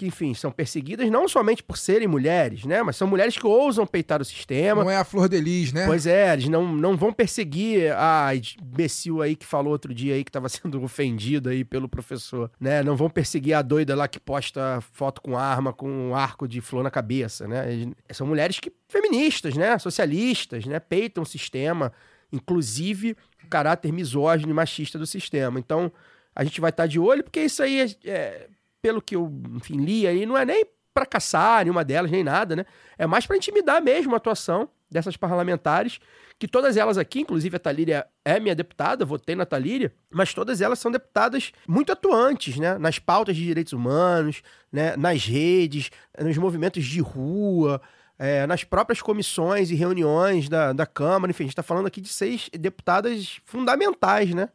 que, 0.00 0.06
enfim, 0.06 0.32
são 0.32 0.50
perseguidas 0.50 1.10
não 1.10 1.28
somente 1.28 1.62
por 1.62 1.76
serem 1.76 2.08
mulheres, 2.08 2.64
né? 2.64 2.82
Mas 2.82 2.96
são 2.96 3.06
mulheres 3.06 3.36
que 3.36 3.46
ousam 3.46 3.86
peitar 3.86 4.18
o 4.22 4.24
sistema. 4.24 4.82
Não 4.82 4.90
é 4.90 4.96
a 4.96 5.04
Flor 5.04 5.28
de 5.28 5.38
Lis, 5.38 5.74
né? 5.74 5.84
Pois 5.86 6.06
é, 6.06 6.32
eles 6.32 6.48
não, 6.48 6.74
não 6.74 6.96
vão 6.96 7.12
perseguir 7.12 7.92
a 7.94 8.30
imbecil 8.34 9.20
aí 9.20 9.36
que 9.36 9.44
falou 9.44 9.70
outro 9.74 9.92
dia 9.92 10.14
aí 10.14 10.24
que 10.24 10.32
tava 10.32 10.48
sendo 10.48 10.82
ofendido 10.82 11.50
aí 11.50 11.64
pelo 11.66 11.86
professor, 11.86 12.50
né? 12.58 12.82
Não 12.82 12.96
vão 12.96 13.10
perseguir 13.10 13.52
a 13.52 13.60
doida 13.60 13.94
lá 13.94 14.08
que 14.08 14.18
posta 14.18 14.80
foto 14.92 15.20
com 15.20 15.36
arma, 15.36 15.70
com 15.70 15.86
um 15.90 16.14
arco 16.14 16.48
de 16.48 16.62
flor 16.62 16.82
na 16.82 16.90
cabeça, 16.90 17.46
né? 17.46 17.70
Eles- 17.70 17.88
são 18.12 18.26
mulheres 18.26 18.58
que 18.58 18.72
feministas, 18.88 19.54
né? 19.54 19.78
Socialistas, 19.78 20.64
né? 20.64 20.80
Peitam 20.80 21.24
o 21.24 21.26
sistema, 21.26 21.92
inclusive 22.32 23.14
o 23.44 23.48
caráter 23.48 23.92
misógino 23.92 24.50
e 24.50 24.54
machista 24.54 24.98
do 24.98 25.06
sistema. 25.06 25.58
Então, 25.60 25.92
a 26.34 26.42
gente 26.42 26.58
vai 26.58 26.70
estar 26.70 26.86
de 26.86 26.98
olho, 26.98 27.22
porque 27.22 27.40
isso 27.42 27.62
aí, 27.62 27.80
é, 27.80 28.10
é, 28.10 28.46
pelo 28.82 29.00
que 29.02 29.16
eu, 29.16 29.32
enfim, 29.56 29.76
li 29.76 30.06
aí, 30.06 30.26
não 30.26 30.36
é 30.36 30.44
nem 30.44 30.64
para 30.92 31.06
caçar 31.06 31.64
nenhuma 31.64 31.84
delas, 31.84 32.10
nem 32.10 32.24
nada, 32.24 32.56
né? 32.56 32.66
É 32.98 33.06
mais 33.06 33.26
para 33.26 33.36
intimidar 33.36 33.80
mesmo 33.80 34.14
a 34.14 34.16
atuação 34.16 34.68
dessas 34.90 35.16
parlamentares, 35.16 36.00
que 36.38 36.48
todas 36.48 36.76
elas 36.76 36.98
aqui, 36.98 37.20
inclusive 37.20 37.56
a 37.56 37.60
Talíria 37.60 38.06
é 38.24 38.40
minha 38.40 38.54
deputada, 38.54 39.04
votei 39.04 39.36
na 39.36 39.46
Talíria, 39.46 39.92
mas 40.10 40.34
todas 40.34 40.60
elas 40.60 40.78
são 40.78 40.90
deputadas 40.90 41.52
muito 41.68 41.92
atuantes, 41.92 42.56
né? 42.56 42.76
Nas 42.78 42.98
pautas 42.98 43.36
de 43.36 43.44
direitos 43.44 43.72
humanos, 43.72 44.42
né? 44.72 44.96
nas 44.96 45.24
redes, 45.24 45.90
nos 46.18 46.36
movimentos 46.38 46.84
de 46.84 47.00
rua, 47.00 47.80
é, 48.18 48.46
nas 48.46 48.64
próprias 48.64 49.00
comissões 49.00 49.70
e 49.70 49.74
reuniões 49.74 50.48
da, 50.48 50.72
da 50.72 50.86
Câmara, 50.86 51.30
enfim, 51.30 51.44
a 51.44 51.46
gente 51.46 51.52
está 51.52 51.62
falando 51.62 51.86
aqui 51.86 52.00
de 52.00 52.08
seis 52.08 52.50
deputadas 52.52 53.40
fundamentais, 53.44 54.34
né? 54.34 54.48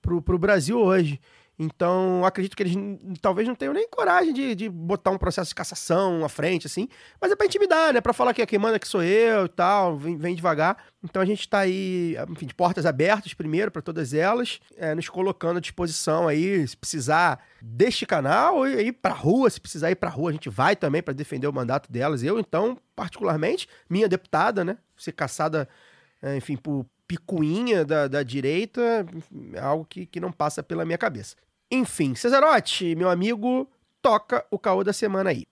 Pro, 0.00 0.22
pro 0.22 0.38
Brasil 0.38 0.78
hoje. 0.78 1.20
Então, 1.58 2.24
acredito 2.24 2.56
que 2.56 2.62
eles 2.62 2.74
talvez 3.20 3.46
não 3.46 3.54
tenham 3.54 3.74
nem 3.74 3.86
coragem 3.88 4.32
de, 4.32 4.54
de 4.54 4.68
botar 4.68 5.10
um 5.10 5.18
processo 5.18 5.50
de 5.50 5.54
cassação 5.54 6.24
à 6.24 6.28
frente, 6.28 6.66
assim. 6.66 6.88
Mas 7.20 7.30
é 7.30 7.36
pra 7.36 7.46
intimidar, 7.46 7.92
né? 7.92 8.00
Pra 8.00 8.12
falar 8.12 8.32
que 8.32 8.44
quem 8.46 8.58
manda 8.58 8.78
que 8.78 8.88
sou 8.88 9.02
eu 9.02 9.44
e 9.44 9.48
tal, 9.48 9.96
vem, 9.96 10.16
vem 10.16 10.34
devagar. 10.34 10.76
Então 11.04 11.20
a 11.20 11.24
gente 11.24 11.48
tá 11.48 11.60
aí, 11.60 12.16
enfim, 12.30 12.46
de 12.46 12.54
portas 12.54 12.86
abertas 12.86 13.34
primeiro 13.34 13.70
para 13.70 13.82
todas 13.82 14.14
elas, 14.14 14.60
é, 14.76 14.94
nos 14.94 15.08
colocando 15.08 15.58
à 15.58 15.60
disposição 15.60 16.26
aí, 16.26 16.66
se 16.66 16.76
precisar 16.76 17.44
deste 17.60 18.06
canal, 18.06 18.66
e 18.66 18.88
ir 18.88 18.92
pra 18.92 19.12
rua, 19.12 19.50
se 19.50 19.60
precisar 19.60 19.90
ir 19.90 19.96
pra 19.96 20.08
rua, 20.08 20.30
a 20.30 20.32
gente 20.32 20.48
vai 20.48 20.74
também 20.74 21.02
para 21.02 21.14
defender 21.14 21.46
o 21.46 21.52
mandato 21.52 21.92
delas. 21.92 22.22
Eu, 22.22 22.38
então, 22.38 22.78
particularmente, 22.96 23.68
minha 23.88 24.08
deputada, 24.08 24.64
né? 24.64 24.78
Ser 24.96 25.12
caçada, 25.12 25.68
é, 26.20 26.36
enfim, 26.36 26.56
por 26.56 26.86
picuinha 27.12 27.84
da, 27.84 28.08
da 28.08 28.22
direita, 28.22 29.04
é 29.52 29.60
algo 29.60 29.84
que, 29.84 30.06
que 30.06 30.18
não 30.18 30.32
passa 30.32 30.62
pela 30.62 30.82
minha 30.82 30.96
cabeça. 30.96 31.36
Enfim, 31.70 32.14
Cesarotti, 32.14 32.94
meu 32.96 33.10
amigo, 33.10 33.68
toca 34.00 34.42
o 34.50 34.58
caô 34.58 34.82
da 34.82 34.94
semana 34.94 35.28
aí. 35.28 35.44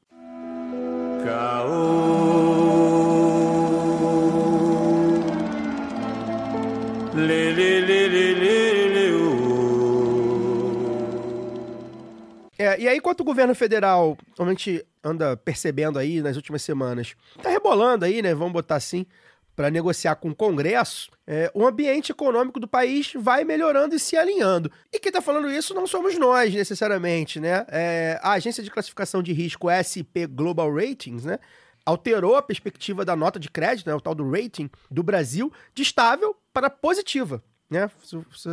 É, 12.58 12.80
e 12.80 12.88
aí, 12.88 12.96
enquanto 12.96 13.20
o 13.20 13.24
governo 13.24 13.54
federal, 13.54 14.16
como 14.36 14.48
a 14.48 14.52
gente 14.52 14.84
anda 15.02 15.36
percebendo 15.36 15.98
aí 15.98 16.22
nas 16.22 16.36
últimas 16.36 16.62
semanas, 16.62 17.14
tá 17.42 17.48
rebolando 17.48 18.04
aí, 18.04 18.22
né? 18.22 18.34
Vamos 18.34 18.52
botar 18.52 18.76
assim, 18.76 19.06
para 19.60 19.70
negociar 19.70 20.16
com 20.16 20.30
o 20.30 20.34
Congresso, 20.34 21.10
é, 21.26 21.50
o 21.52 21.66
ambiente 21.66 22.12
econômico 22.12 22.58
do 22.58 22.66
país 22.66 23.12
vai 23.14 23.44
melhorando 23.44 23.94
e 23.94 23.98
se 23.98 24.16
alinhando. 24.16 24.72
E 24.90 24.98
quem 24.98 25.12
tá 25.12 25.20
falando 25.20 25.50
isso 25.50 25.74
não 25.74 25.86
somos 25.86 26.16
nós, 26.16 26.54
necessariamente, 26.54 27.38
né? 27.38 27.66
É, 27.68 28.18
a 28.22 28.32
agência 28.32 28.62
de 28.62 28.70
classificação 28.70 29.22
de 29.22 29.34
risco 29.34 29.68
SP 29.68 30.24
Global 30.26 30.74
Ratings, 30.74 31.26
né? 31.26 31.38
Alterou 31.84 32.36
a 32.36 32.42
perspectiva 32.42 33.04
da 33.04 33.14
nota 33.14 33.38
de 33.38 33.50
crédito, 33.50 33.86
né, 33.86 33.94
o 33.94 34.00
tal 34.00 34.14
do 34.14 34.30
rating 34.30 34.70
do 34.90 35.02
Brasil, 35.02 35.52
de 35.74 35.82
estável 35.82 36.34
para 36.54 36.70
positiva. 36.70 37.44
Né? 37.68 37.90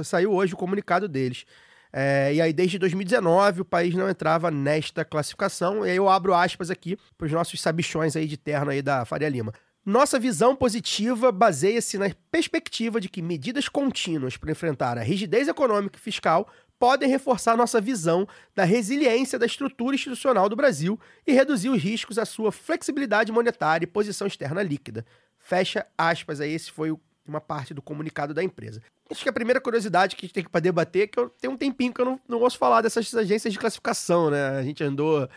Saiu 0.04 0.34
hoje 0.34 0.56
o 0.56 0.58
comunicado 0.58 1.08
deles. 1.08 1.46
É, 1.94 2.34
e 2.34 2.42
aí, 2.42 2.52
desde 2.52 2.78
2019, 2.78 3.62
o 3.62 3.66
país 3.66 3.96
não 3.96 4.10
entrava 4.10 4.52
nesta 4.52 5.06
classificação. 5.06 5.86
E 5.86 5.92
aí 5.92 5.96
eu 5.96 6.10
abro 6.10 6.34
aspas 6.34 6.70
aqui 6.70 6.98
para 7.18 7.28
os 7.28 7.32
nossos 7.32 7.62
sabichões 7.62 8.18
aí 8.18 8.28
de 8.28 8.36
terno 8.36 8.72
aí 8.72 8.82
da 8.82 9.06
Faria 9.06 9.30
Lima. 9.30 9.54
Nossa 9.88 10.20
visão 10.20 10.54
positiva 10.54 11.32
baseia-se 11.32 11.98
na 11.98 12.14
perspectiva 12.30 13.00
de 13.00 13.08
que 13.08 13.22
medidas 13.22 13.70
contínuas 13.70 14.36
para 14.36 14.52
enfrentar 14.52 14.98
a 14.98 15.02
rigidez 15.02 15.48
econômica 15.48 15.98
e 15.98 16.02
fiscal 16.02 16.46
podem 16.78 17.08
reforçar 17.08 17.56
nossa 17.56 17.80
visão 17.80 18.28
da 18.54 18.66
resiliência 18.66 19.40
da 19.40 19.46
estrutura 19.46 19.96
institucional 19.96 20.50
do 20.50 20.58
Brasil 20.58 21.00
e 21.26 21.32
reduzir 21.32 21.70
os 21.70 21.82
riscos 21.82 22.18
à 22.18 22.26
sua 22.26 22.52
flexibilidade 22.52 23.32
monetária 23.32 23.86
e 23.86 23.88
posição 23.88 24.28
externa 24.28 24.62
líquida. 24.62 25.06
Fecha 25.40 25.88
aspas 25.98 26.42
aí, 26.42 26.52
esse 26.52 26.70
foi 26.70 26.94
uma 27.26 27.40
parte 27.40 27.74
do 27.74 27.82
comunicado 27.82 28.34
da 28.34 28.44
empresa. 28.44 28.82
Acho 29.10 29.24
que 29.24 29.30
a 29.30 29.34
primeira 29.34 29.62
curiosidade 29.62 30.18
que 30.18 30.26
a 30.26 30.28
gente 30.28 30.34
tem 30.34 30.44
para 30.44 30.60
debater 30.60 31.04
é 31.04 31.08
que 31.08 31.18
eu 31.18 31.30
tenho 31.30 31.54
um 31.54 31.58
tempinho 31.58 31.94
que 31.94 32.02
eu 32.02 32.06
não, 32.06 32.20
não 32.28 32.42
ouço 32.42 32.58
falar 32.58 32.82
dessas 32.82 33.16
agências 33.16 33.54
de 33.54 33.60
classificação, 33.60 34.30
né? 34.30 34.50
A 34.50 34.64
gente 34.64 34.84
andou. 34.84 35.30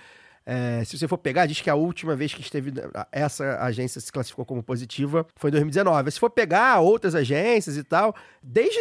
É, 0.47 0.83
se 0.85 0.99
você 0.99 1.07
for 1.07 1.19
pegar, 1.19 1.47
diz 1.47 1.61
que 1.61 1.69
a 1.69 1.75
última 1.75 2.17
vez 2.17 2.33
que 2.33 2.41
esteve 2.41 2.73
essa 3.13 3.63
agência 3.63 4.01
se 4.01 4.11
classificou 4.11 4.45
como 4.45 4.63
positiva 4.63 5.27
foi 5.37 5.51
em 5.51 5.53
2019. 5.53 6.11
Se 6.11 6.19
for 6.19 6.31
pegar 6.31 6.81
outras 6.81 7.15
agências 7.15 7.77
e 7.77 7.85
tal, 7.85 8.15
desde 8.43 8.79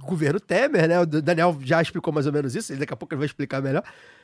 o 0.00 0.06
governo 0.06 0.38
Temer, 0.38 0.86
né? 0.86 1.00
O 1.00 1.06
Daniel 1.06 1.56
já 1.62 1.80
explicou 1.80 2.12
mais 2.12 2.26
ou 2.26 2.32
menos 2.32 2.54
isso, 2.54 2.76
daqui 2.76 2.92
a 2.92 2.96
pouco 2.96 3.14
ele 3.14 3.20
vai 3.20 3.26
explicar 3.26 3.62
melhor. 3.62 3.82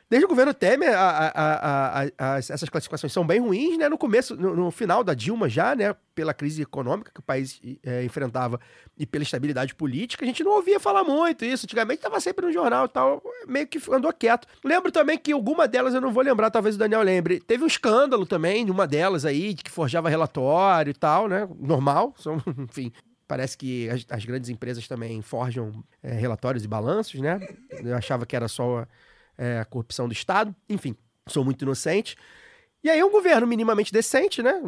Desde 0.08 0.26
o 0.26 0.28
governo 0.28 0.52
Temer, 0.52 0.94
a- 0.94 1.00
a- 1.00 1.32
a- 1.34 2.10
a- 2.18 2.34
as- 2.36 2.50
essas 2.50 2.68
classificações 2.68 3.12
são 3.12 3.26
bem 3.26 3.40
ruins, 3.40 3.78
né? 3.78 3.88
No 3.88 3.96
começo, 3.98 4.36
no, 4.36 4.54
no 4.54 4.70
final 4.70 5.02
da 5.02 5.14
Dilma 5.14 5.48
já, 5.48 5.74
né? 5.74 5.94
Pela 6.14 6.32
crise 6.34 6.62
econômica 6.62 7.10
que 7.12 7.20
o 7.20 7.22
país 7.22 7.60
é, 7.82 8.04
enfrentava 8.04 8.60
e 8.98 9.06
pela 9.06 9.22
estabilidade 9.24 9.74
política, 9.74 10.24
a 10.24 10.26
gente 10.28 10.44
não 10.44 10.52
ouvia 10.52 10.78
falar 10.78 11.02
muito 11.02 11.44
isso. 11.44 11.66
Antigamente 11.66 11.98
estava 11.98 12.20
sempre 12.20 12.46
no 12.46 12.52
jornal 12.52 12.84
e 12.84 12.88
tal, 12.88 13.22
meio 13.48 13.66
que 13.66 13.80
andou 13.90 14.12
quieto. 14.12 14.46
Lembro 14.62 14.92
também 14.92 15.18
que 15.18 15.32
alguma 15.32 15.66
delas, 15.66 15.94
eu 15.94 16.00
não 16.00 16.12
vou 16.12 16.22
lembrar, 16.22 16.50
talvez 16.50 16.76
o 16.76 16.78
Daniel 16.78 17.02
lembre, 17.02 17.40
teve 17.40 17.64
um 17.64 17.66
escândalo 17.66 18.26
também 18.26 18.64
de 18.64 18.70
uma 18.70 18.86
delas 18.86 19.24
aí, 19.24 19.54
de 19.54 19.64
que 19.64 19.70
forjava 19.70 20.08
relatório 20.08 20.90
e 20.90 20.94
tal, 20.94 21.28
né? 21.28 21.48
Normal, 21.58 22.14
são, 22.18 22.36
enfim... 22.58 22.92
Parece 23.26 23.56
que 23.56 23.88
as, 23.88 24.04
as 24.10 24.24
grandes 24.26 24.50
empresas 24.50 24.86
também 24.86 25.22
forjam 25.22 25.82
é, 26.02 26.12
relatórios 26.12 26.62
e 26.62 26.68
balanços, 26.68 27.18
né? 27.22 27.40
Eu 27.82 27.96
achava 27.96 28.26
que 28.26 28.36
era 28.36 28.46
só 28.48 28.86
é, 29.36 29.58
a 29.60 29.64
corrupção 29.64 30.06
do 30.08 30.12
Estado. 30.12 30.54
Enfim, 30.68 30.96
sou 31.26 31.44
muito 31.44 31.62
inocente. 31.62 32.16
E 32.82 32.90
aí 32.90 33.02
um 33.02 33.10
governo 33.10 33.46
minimamente 33.46 33.92
decente, 33.92 34.42
né? 34.42 34.60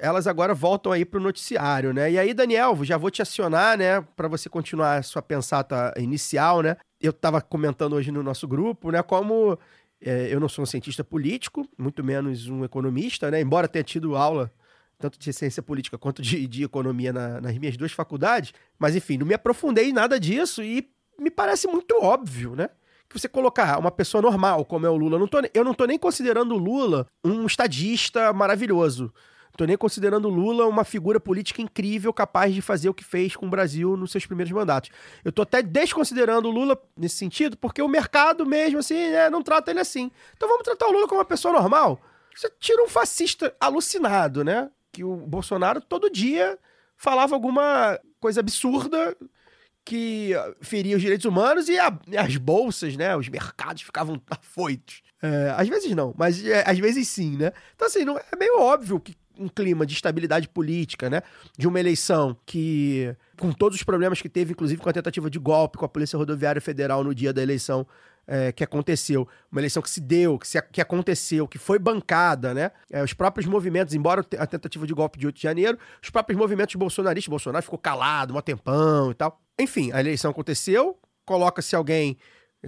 Elas 0.00 0.28
agora 0.28 0.54
voltam 0.54 0.92
aí 0.92 1.04
pro 1.04 1.20
noticiário, 1.20 1.92
né? 1.92 2.12
E 2.12 2.18
aí, 2.18 2.32
Daniel, 2.32 2.78
já 2.84 2.96
vou 2.96 3.10
te 3.10 3.20
acionar, 3.20 3.76
né, 3.76 4.00
para 4.14 4.28
você 4.28 4.48
continuar 4.48 4.98
a 4.98 5.02
sua 5.02 5.20
pensata 5.20 5.92
inicial, 5.98 6.62
né? 6.62 6.76
Eu 7.00 7.12
tava 7.12 7.40
comentando 7.40 7.94
hoje 7.94 8.12
no 8.12 8.22
nosso 8.22 8.46
grupo, 8.46 8.92
né, 8.92 9.02
como 9.02 9.58
é, 10.00 10.32
eu 10.32 10.38
não 10.38 10.48
sou 10.48 10.62
um 10.62 10.66
cientista 10.66 11.02
político, 11.02 11.68
muito 11.76 12.04
menos 12.04 12.46
um 12.48 12.64
economista, 12.64 13.28
né? 13.28 13.40
Embora 13.40 13.66
tenha 13.66 13.82
tido 13.82 14.14
aula 14.16 14.52
tanto 14.96 15.18
de 15.18 15.32
ciência 15.32 15.62
política 15.62 15.98
quanto 15.98 16.22
de, 16.22 16.46
de 16.46 16.62
economia 16.64 17.12
na- 17.12 17.40
nas 17.40 17.56
minhas 17.58 17.76
duas 17.76 17.90
faculdades, 17.92 18.52
mas 18.78 18.94
enfim, 18.96 19.18
não 19.18 19.26
me 19.26 19.34
aprofundei 19.34 19.90
em 19.90 19.92
nada 19.92 20.18
disso 20.20 20.62
e 20.62 20.88
me 21.18 21.30
parece 21.30 21.66
muito 21.66 21.96
óbvio, 22.00 22.54
né? 22.54 22.68
Você 23.12 23.28
colocar 23.28 23.78
uma 23.78 23.90
pessoa 23.90 24.20
normal, 24.20 24.64
como 24.64 24.86
é 24.86 24.90
o 24.90 24.96
Lula, 24.96 25.16
eu 25.16 25.20
não 25.20 25.28
tô, 25.28 25.38
eu 25.54 25.64
não 25.64 25.74
tô 25.74 25.86
nem 25.86 25.98
considerando 25.98 26.54
o 26.54 26.58
Lula 26.58 27.06
um 27.24 27.46
estadista 27.46 28.32
maravilhoso. 28.32 29.12
Tô 29.58 29.64
nem 29.64 29.76
considerando 29.76 30.28
o 30.28 30.30
Lula 30.30 30.66
uma 30.66 30.84
figura 30.84 31.18
política 31.18 31.60
incrível 31.60 32.12
capaz 32.12 32.54
de 32.54 32.62
fazer 32.62 32.88
o 32.88 32.94
que 32.94 33.02
fez 33.02 33.34
com 33.34 33.46
o 33.46 33.50
Brasil 33.50 33.96
nos 33.96 34.12
seus 34.12 34.24
primeiros 34.24 34.52
mandatos. 34.52 34.90
Eu 35.24 35.32
tô 35.32 35.42
até 35.42 35.60
desconsiderando 35.60 36.48
o 36.48 36.50
Lula 36.52 36.80
nesse 36.96 37.16
sentido, 37.16 37.56
porque 37.56 37.82
o 37.82 37.88
mercado 37.88 38.46
mesmo, 38.46 38.78
assim, 38.78 39.10
né, 39.10 39.28
não 39.28 39.42
trata 39.42 39.72
ele 39.72 39.80
assim. 39.80 40.12
Então 40.36 40.48
vamos 40.48 40.62
tratar 40.62 40.86
o 40.86 40.92
Lula 40.92 41.08
como 41.08 41.18
uma 41.18 41.24
pessoa 41.24 41.52
normal. 41.52 42.00
Você 42.36 42.48
tira 42.60 42.84
um 42.84 42.88
fascista 42.88 43.52
alucinado, 43.58 44.44
né? 44.44 44.70
Que 44.92 45.02
o 45.02 45.16
Bolsonaro 45.16 45.80
todo 45.80 46.08
dia 46.08 46.56
falava 46.96 47.34
alguma 47.34 47.98
coisa 48.20 48.38
absurda 48.38 49.16
que 49.88 50.34
ah, 50.34 50.54
feria 50.60 50.96
os 50.96 51.02
direitos 51.02 51.24
humanos 51.24 51.66
e, 51.68 51.78
a- 51.78 51.98
e 52.06 52.16
as 52.16 52.36
bolsas, 52.36 52.94
né? 52.96 53.16
Os 53.16 53.28
mercados 53.28 53.82
ficavam 53.82 54.20
afoitos. 54.30 55.00
É, 55.22 55.54
às 55.56 55.66
vezes 55.68 55.94
não, 55.96 56.14
mas 56.16 56.44
é, 56.44 56.62
às 56.68 56.78
vezes 56.78 57.08
sim, 57.08 57.36
né? 57.36 57.52
Então, 57.74 57.88
assim, 57.88 58.04
não, 58.04 58.18
é 58.18 58.36
meio 58.38 58.60
óbvio 58.60 59.00
que 59.00 59.16
um 59.38 59.48
clima 59.48 59.86
de 59.86 59.94
estabilidade 59.94 60.48
política, 60.48 61.08
né? 61.08 61.22
De 61.56 61.66
uma 61.66 61.78
eleição 61.80 62.36
que, 62.44 63.14
com 63.38 63.50
todos 63.52 63.78
os 63.78 63.84
problemas 63.84 64.20
que 64.20 64.28
teve, 64.28 64.52
inclusive 64.52 64.80
com 64.82 64.88
a 64.88 64.92
tentativa 64.92 65.30
de 65.30 65.38
golpe 65.38 65.78
com 65.78 65.84
a 65.84 65.88
Polícia 65.88 66.16
Rodoviária 66.18 66.60
Federal 66.60 67.02
no 67.02 67.14
dia 67.14 67.32
da 67.32 67.40
eleição 67.42 67.86
é, 68.28 68.52
que 68.52 68.62
aconteceu, 68.62 69.26
uma 69.50 69.60
eleição 69.60 69.82
que 69.82 69.88
se 69.90 70.00
deu, 70.00 70.38
que, 70.38 70.46
se- 70.46 70.60
que 70.70 70.80
aconteceu, 70.80 71.48
que 71.48 71.56
foi 71.58 71.78
bancada, 71.78 72.52
né? 72.52 72.70
É, 72.90 73.02
os 73.02 73.14
próprios 73.14 73.46
movimentos, 73.46 73.94
embora 73.94 74.24
a 74.38 74.46
tentativa 74.46 74.86
de 74.86 74.92
golpe 74.92 75.18
de 75.18 75.26
8 75.26 75.36
de 75.36 75.42
janeiro, 75.42 75.78
os 76.02 76.10
próprios 76.10 76.38
movimentos 76.38 76.74
bolsonaristas, 76.74 77.28
Bolsonaro 77.30 77.62
ficou 77.64 77.78
calado, 77.78 78.36
um 78.36 78.40
tempão 78.42 79.10
e 79.10 79.14
tal. 79.14 79.40
Enfim, 79.58 79.90
a 79.92 80.00
eleição 80.00 80.30
aconteceu, 80.30 80.96
coloca-se 81.24 81.74
alguém 81.74 82.16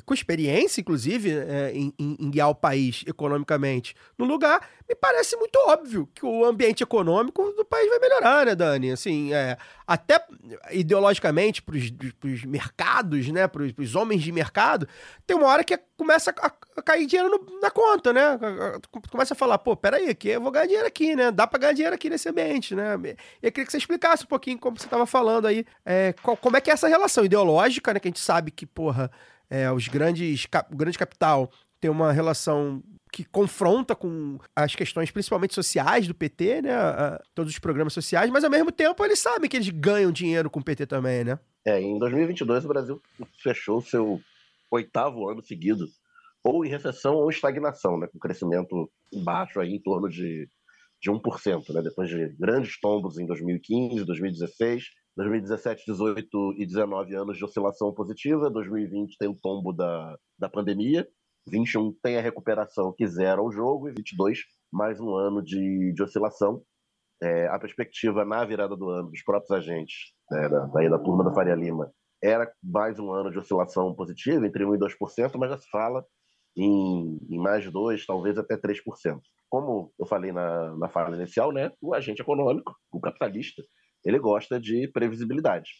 com 0.04 0.14
experiência, 0.14 0.80
inclusive, 0.80 1.30
é, 1.30 1.72
em, 1.74 1.92
em- 1.98 2.30
guiar 2.30 2.48
o 2.50 2.54
país 2.54 3.02
economicamente 3.06 3.94
no 4.16 4.24
lugar, 4.24 4.68
me 4.88 4.94
parece 4.94 5.36
muito 5.36 5.56
óbvio 5.66 6.08
que 6.14 6.24
o 6.24 6.44
ambiente 6.44 6.82
econômico 6.82 7.42
do 7.52 7.64
país 7.64 7.88
vai 7.88 7.98
melhorar, 7.98 8.46
né, 8.46 8.54
Dani? 8.54 8.92
Assim, 8.92 9.32
é, 9.34 9.56
até 9.86 10.24
ideologicamente, 10.70 11.62
para 11.62 11.76
os 11.76 12.44
mercados, 12.44 13.28
né, 13.28 13.46
para 13.46 13.62
os 13.62 13.94
homens 13.94 14.22
de 14.22 14.32
mercado, 14.32 14.88
tem 15.26 15.36
uma 15.36 15.46
hora 15.48 15.62
que 15.64 15.76
começa 15.96 16.34
a, 16.40 16.52
a 16.76 16.82
cair 16.82 17.06
dinheiro 17.06 17.28
no- 17.30 17.60
na 17.60 17.70
conta, 17.70 18.12
né? 18.12 18.38
Começa 19.10 19.34
a 19.34 19.36
falar, 19.36 19.58
pô, 19.58 19.76
peraí, 19.76 20.08
aqui 20.08 20.28
eu 20.30 20.40
vou 20.40 20.50
ganhar 20.50 20.66
dinheiro 20.66 20.86
aqui, 20.86 21.14
né? 21.14 21.30
Dá 21.30 21.46
para 21.46 21.58
ganhar 21.58 21.72
dinheiro 21.72 21.94
aqui 21.94 22.08
nesse 22.08 22.28
ambiente, 22.28 22.74
né? 22.74 22.94
E 23.42 23.46
eu 23.46 23.52
queria 23.52 23.66
que 23.66 23.72
você 23.72 23.78
explicasse 23.78 24.24
um 24.24 24.28
pouquinho 24.28 24.58
como 24.58 24.78
você 24.78 24.86
estava 24.86 25.06
falando 25.06 25.46
aí, 25.46 25.64
é, 25.84 26.14
qual- 26.22 26.36
como 26.36 26.56
é 26.56 26.60
que 26.60 26.70
é 26.70 26.72
essa 26.72 26.88
relação 26.88 27.24
ideológica, 27.24 27.92
né? 27.92 28.00
Que 28.00 28.08
a 28.08 28.10
gente 28.10 28.20
sabe 28.20 28.50
que, 28.50 28.64
porra, 28.66 29.10
é, 29.50 29.70
os 29.70 29.88
grandes, 29.88 30.46
o 30.70 30.76
grande 30.76 30.96
capital 30.96 31.50
tem 31.80 31.90
uma 31.90 32.12
relação 32.12 32.82
que 33.12 33.24
confronta 33.24 33.96
com 33.96 34.38
as 34.54 34.76
questões 34.76 35.10
principalmente 35.10 35.54
sociais 35.54 36.06
do 36.06 36.14
PT, 36.14 36.62
né? 36.62 36.70
todos 37.34 37.52
os 37.52 37.58
programas 37.58 37.92
sociais, 37.92 38.30
mas 38.30 38.44
ao 38.44 38.50
mesmo 38.50 38.70
tempo 38.70 39.04
eles 39.04 39.18
sabem 39.18 39.50
que 39.50 39.56
eles 39.56 39.68
ganham 39.68 40.12
dinheiro 40.12 40.48
com 40.48 40.60
o 40.60 40.64
PT 40.64 40.86
também, 40.86 41.24
né? 41.24 41.38
É, 41.66 41.80
em 41.80 41.98
2022 41.98 42.64
o 42.64 42.68
Brasil 42.68 43.02
fechou 43.42 43.82
seu 43.82 44.20
oitavo 44.70 45.28
ano 45.28 45.42
seguido, 45.42 45.86
ou 46.44 46.64
em 46.64 46.68
recessão 46.68 47.16
ou 47.16 47.28
estagnação, 47.28 47.98
né, 47.98 48.06
com 48.06 48.18
crescimento 48.18 48.90
baixo 49.24 49.60
aí 49.60 49.74
em 49.74 49.82
torno 49.82 50.08
de, 50.08 50.48
de 51.02 51.10
1%, 51.10 51.74
né, 51.74 51.82
depois 51.82 52.08
de 52.08 52.28
grandes 52.38 52.78
tombos 52.80 53.18
em 53.18 53.26
2015, 53.26 54.04
2016 54.04 54.84
2017, 55.16 55.84
18 55.86 56.54
e 56.56 56.66
19 56.66 57.14
anos 57.14 57.36
de 57.36 57.44
oscilação 57.44 57.92
positiva. 57.92 58.50
2020 58.50 59.16
tem 59.18 59.28
o 59.28 59.34
tombo 59.34 59.72
da, 59.72 60.16
da 60.38 60.48
pandemia. 60.48 61.06
21 61.48 61.92
tem 62.02 62.16
a 62.16 62.20
recuperação 62.20 62.92
que 62.96 63.06
zera 63.06 63.42
o 63.42 63.50
jogo. 63.50 63.88
E 63.88 63.92
22, 63.92 64.40
mais 64.72 65.00
um 65.00 65.14
ano 65.14 65.42
de, 65.42 65.92
de 65.92 66.02
oscilação. 66.02 66.62
É, 67.22 67.48
a 67.48 67.58
perspectiva 67.58 68.24
na 68.24 68.44
virada 68.44 68.76
do 68.76 68.88
ano 68.88 69.10
dos 69.10 69.22
próprios 69.22 69.50
agentes, 69.50 70.14
né, 70.30 70.48
da, 70.48 70.66
daí 70.66 70.88
da 70.88 70.98
turma 70.98 71.22
da 71.22 71.34
Faria 71.34 71.54
Lima, 71.54 71.92
era 72.22 72.50
mais 72.62 72.98
um 72.98 73.12
ano 73.12 73.30
de 73.30 73.38
oscilação 73.38 73.94
positiva, 73.94 74.46
entre 74.46 74.64
1% 74.64 74.74
e 74.74 74.78
2%, 74.78 75.36
mas 75.36 75.50
já 75.50 75.58
se 75.58 75.68
fala 75.70 76.04
em, 76.56 77.18
em 77.28 77.38
mais 77.38 77.62
de 77.62 77.70
2%, 77.70 78.04
talvez 78.06 78.38
até 78.38 78.56
3%. 78.56 79.20
Como 79.48 79.92
eu 79.98 80.06
falei 80.06 80.32
na, 80.32 80.74
na 80.76 80.88
fala 80.88 81.16
inicial, 81.16 81.52
né, 81.52 81.72
o 81.80 81.94
agente 81.94 82.22
econômico, 82.22 82.74
o 82.92 83.00
capitalista, 83.00 83.62
ele 84.04 84.18
gosta 84.18 84.60
de 84.60 84.88
previsibilidade. 84.88 85.70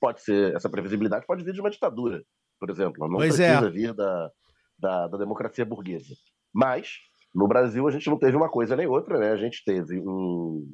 Pode 0.00 0.22
ser, 0.22 0.54
essa 0.54 0.68
previsibilidade 0.68 1.26
pode 1.26 1.44
vir 1.44 1.52
de 1.52 1.60
uma 1.60 1.70
ditadura, 1.70 2.22
por 2.58 2.70
exemplo. 2.70 3.08
Não 3.08 3.16
Pois 3.16 3.36
precisa 3.36 3.66
é. 3.66 3.70
vir 3.70 3.94
da, 3.94 4.30
da, 4.78 5.08
da 5.08 5.18
democracia 5.18 5.64
burguesa. 5.64 6.14
Mas, 6.52 6.94
no 7.34 7.46
Brasil, 7.46 7.86
a 7.86 7.90
gente 7.90 8.08
não 8.08 8.18
teve 8.18 8.36
uma 8.36 8.48
coisa 8.48 8.76
nem 8.76 8.86
outra, 8.86 9.18
né? 9.18 9.30
A 9.32 9.36
gente 9.36 9.62
teve 9.64 10.00
um, 10.00 10.66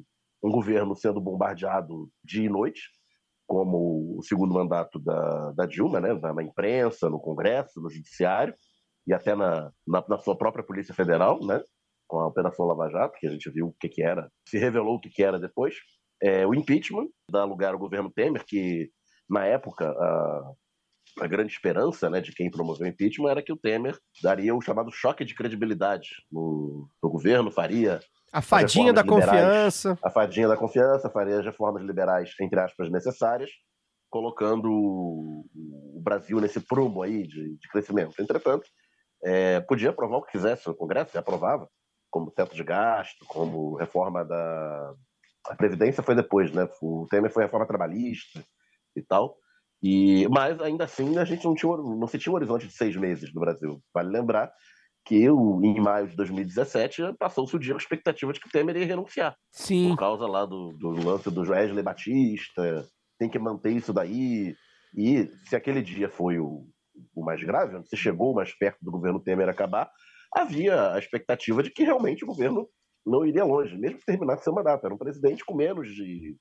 um 0.43 0.51
governo 0.51 0.95
sendo 0.95 1.21
bombardeado 1.21 2.09
dia 2.23 2.45
e 2.45 2.49
noite, 2.49 2.81
como 3.45 4.17
o 4.17 4.23
segundo 4.23 4.53
mandato 4.53 4.99
da, 4.99 5.51
da 5.51 5.65
Dilma, 5.65 6.01
né? 6.01 6.13
na, 6.13 6.33
na 6.33 6.43
imprensa, 6.43 7.09
no 7.09 7.19
Congresso, 7.19 7.81
no 7.81 7.89
Judiciário, 7.89 8.53
e 9.05 9.13
até 9.13 9.35
na, 9.35 9.71
na, 9.87 10.03
na 10.07 10.17
sua 10.17 10.37
própria 10.37 10.65
Polícia 10.65 10.93
Federal, 10.93 11.39
né? 11.45 11.61
com 12.07 12.19
a 12.19 12.27
Operação 12.27 12.65
Lava 12.65 12.89
Jato, 12.89 13.17
que 13.19 13.27
a 13.27 13.31
gente 13.31 13.49
viu 13.49 13.67
o 13.67 13.75
que, 13.79 13.89
que 13.89 14.03
era, 14.03 14.29
se 14.47 14.57
revelou 14.57 14.95
o 14.95 14.99
que, 14.99 15.09
que 15.09 15.23
era 15.23 15.39
depois. 15.39 15.75
É, 16.21 16.45
o 16.47 16.53
impeachment 16.53 17.07
dá 17.29 17.43
lugar 17.43 17.73
ao 17.73 17.79
governo 17.79 18.11
Temer, 18.11 18.43
que 18.45 18.89
na 19.29 19.45
época 19.45 19.89
a, 19.89 20.51
a 21.21 21.27
grande 21.27 21.51
esperança 21.51 22.09
né, 22.09 22.21
de 22.21 22.33
quem 22.33 22.49
promoveu 22.49 22.85
o 22.85 22.89
impeachment 22.89 23.29
era 23.29 23.41
que 23.43 23.51
o 23.51 23.57
Temer 23.57 23.97
daria 24.21 24.55
o 24.55 24.61
chamado 24.61 24.91
choque 24.91 25.23
de 25.25 25.35
credibilidade 25.35 26.09
no, 26.31 26.89
no 27.01 27.09
governo, 27.09 27.51
faria 27.51 27.99
A 28.31 28.41
fadinha 28.41 28.93
da 28.93 29.01
liberais. 29.01 29.25
confiança. 29.29 29.99
a 30.03 30.09
fadinha 30.09 30.47
da 30.47 30.57
confiança, 30.57 31.09
faria 31.09 31.39
as 31.39 31.45
reformas 31.45 31.83
liberais, 31.83 32.33
entre 32.41 32.59
aspas, 32.59 32.89
necessárias, 32.89 33.49
colocando 34.09 34.69
o 34.69 36.01
Brasil 36.01 36.39
nesse 36.39 36.59
prumo 36.61 37.03
aí 37.03 37.27
de, 37.27 37.57
de 37.57 37.67
crescimento. 37.69 38.19
Entretanto, 38.19 38.65
é, 39.23 39.59
podia 39.61 39.89
aprovar 39.89 40.17
o 40.17 40.23
que 40.23 40.31
quisesse 40.31 40.67
no 40.67 40.75
Congresso, 40.75 41.15
e 41.15 41.19
aprovava, 41.19 41.67
como 42.09 42.31
teto 42.31 42.55
de 42.55 42.63
gasto, 42.63 43.25
como 43.27 43.75
reforma 43.75 44.23
da. 44.23 44.93
A 45.49 45.55
Previdência 45.55 46.03
foi 46.03 46.15
depois, 46.15 46.51
né? 46.51 46.67
O 46.81 47.07
Temer 47.09 47.31
foi 47.31 47.43
reforma 47.43 47.65
trabalhista 47.67 48.43
e 48.95 49.01
tal. 49.01 49.37
E, 49.81 50.27
mas 50.29 50.59
ainda 50.61 50.85
assim 50.85 51.17
a 51.17 51.23
gente 51.25 51.45
não, 51.45 51.53
tinha, 51.53 51.77
não 51.77 52.07
se 52.07 52.17
tinha 52.17 52.33
um 52.33 52.35
horizonte 52.35 52.67
de 52.67 52.73
seis 52.73 52.95
meses 52.95 53.33
no 53.33 53.41
Brasil. 53.41 53.81
Vale 53.93 54.09
lembrar 54.09 54.51
que 55.05 55.29
o- 55.29 55.61
em 55.63 55.79
maio 55.79 56.07
de 56.07 56.15
2017 56.15 57.01
passou-se 57.17 57.55
o 57.55 57.59
dia 57.59 57.73
com 57.73 57.77
a 57.77 57.81
expectativa 57.81 58.33
de 58.33 58.39
que 58.39 58.47
o 58.47 58.51
Temer 58.51 58.75
ia 58.75 58.85
renunciar 58.85 59.37
Sim. 59.51 59.89
por 59.91 59.97
causa 59.97 60.25
lá 60.27 60.45
do, 60.45 60.73
do 60.73 60.89
lance 60.89 61.29
do 61.29 61.41
Wesley 61.41 61.83
Batista, 61.83 62.85
tem 63.17 63.29
que 63.29 63.39
manter 63.39 63.71
isso 63.71 63.93
daí. 63.93 64.55
E 64.95 65.27
se 65.45 65.55
aquele 65.55 65.81
dia 65.81 66.09
foi 66.09 66.39
o, 66.39 66.65
o 67.15 67.23
mais 67.23 67.41
grave, 67.41 67.77
onde 67.77 67.87
se 67.87 67.95
chegou 67.95 68.33
mais 68.33 68.53
perto 68.57 68.79
do 68.81 68.91
governo 68.91 69.19
Temer 69.19 69.47
acabar, 69.47 69.89
havia 70.35 70.91
a 70.93 70.99
expectativa 70.99 71.63
de 71.63 71.69
que 71.69 71.83
realmente 71.83 72.23
o 72.23 72.27
governo 72.27 72.67
não 73.07 73.25
iria 73.25 73.43
longe, 73.43 73.75
mesmo 73.77 73.97
que 73.99 74.05
terminasse 74.05 74.43
seu 74.43 74.53
mandato. 74.53 74.85
Era 74.85 74.93
um 74.93 74.97
presidente 74.97 75.43
com 75.45 75.55
menos 75.55 75.87
de, 75.87 76.35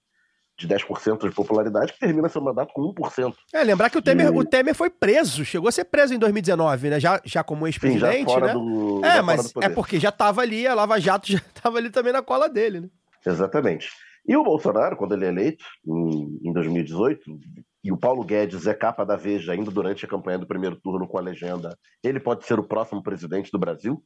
de 0.58 0.68
10% 0.68 1.28
de 1.28 1.34
popularidade 1.34 1.92
que 1.92 1.98
termina 1.98 2.28
seu 2.28 2.42
mandato 2.42 2.72
com 2.74 2.92
1%. 2.92 3.34
É, 3.54 3.62
lembrar 3.62 3.90
que 3.90 3.98
o 3.98 4.02
Temer, 4.02 4.26
E- 4.26 4.36
o 4.38 4.44
Temer 4.44 4.74
foi 4.74 4.90
preso, 4.90 5.44
chegou 5.44 5.68
a 5.68 5.72
ser 5.72 5.84
preso 5.84 6.14
em 6.14 6.18
2019, 6.18 6.90
né? 6.90 7.00
Já, 7.00 7.20
já 7.24 7.44
como 7.44 7.66
ex-presidente, 7.66 8.34
né? 8.40 8.52
do. 8.52 9.04
É, 9.04 9.22
mas 9.22 9.52
é 9.62 9.68
porque 9.68 10.00
já 10.00 10.10
tava 10.10 10.42
ali, 10.42 10.66
a 10.66 10.74
Lava 10.74 10.98
Jato 11.00 11.30
já 11.30 11.40
tava 11.62 11.78
ali 11.78 11.90
também 11.90 12.12
na 12.12 12.22
cola 12.22 12.48
dele, 12.48 12.80
né? 12.80 12.88
Exatamente. 13.24 13.90
E 14.28 14.36
o 14.36 14.42
Bolsonaro, 14.42 14.96
quando 14.96 15.14
ele 15.14 15.24
é 15.24 15.28
eleito, 15.28 15.64
em, 15.86 16.40
em 16.48 16.52
2018, 16.52 17.20
e 17.84 17.92
o 17.92 17.96
Paulo 17.96 18.24
Guedes 18.24 18.66
é 18.66 18.74
capa 18.74 19.06
da 19.06 19.14
Veja 19.14 19.52
ainda 19.52 19.70
durante 19.70 20.04
a 20.04 20.08
campanha 20.08 20.38
do 20.38 20.46
primeiro 20.46 20.74
turno 20.74 21.06
com 21.06 21.16
a 21.16 21.20
legenda 21.20 21.78
ele 22.02 22.18
pode 22.18 22.44
ser 22.44 22.58
o 22.58 22.64
próximo 22.64 23.00
presidente 23.00 23.52
do 23.52 23.58
Brasil, 23.60 24.02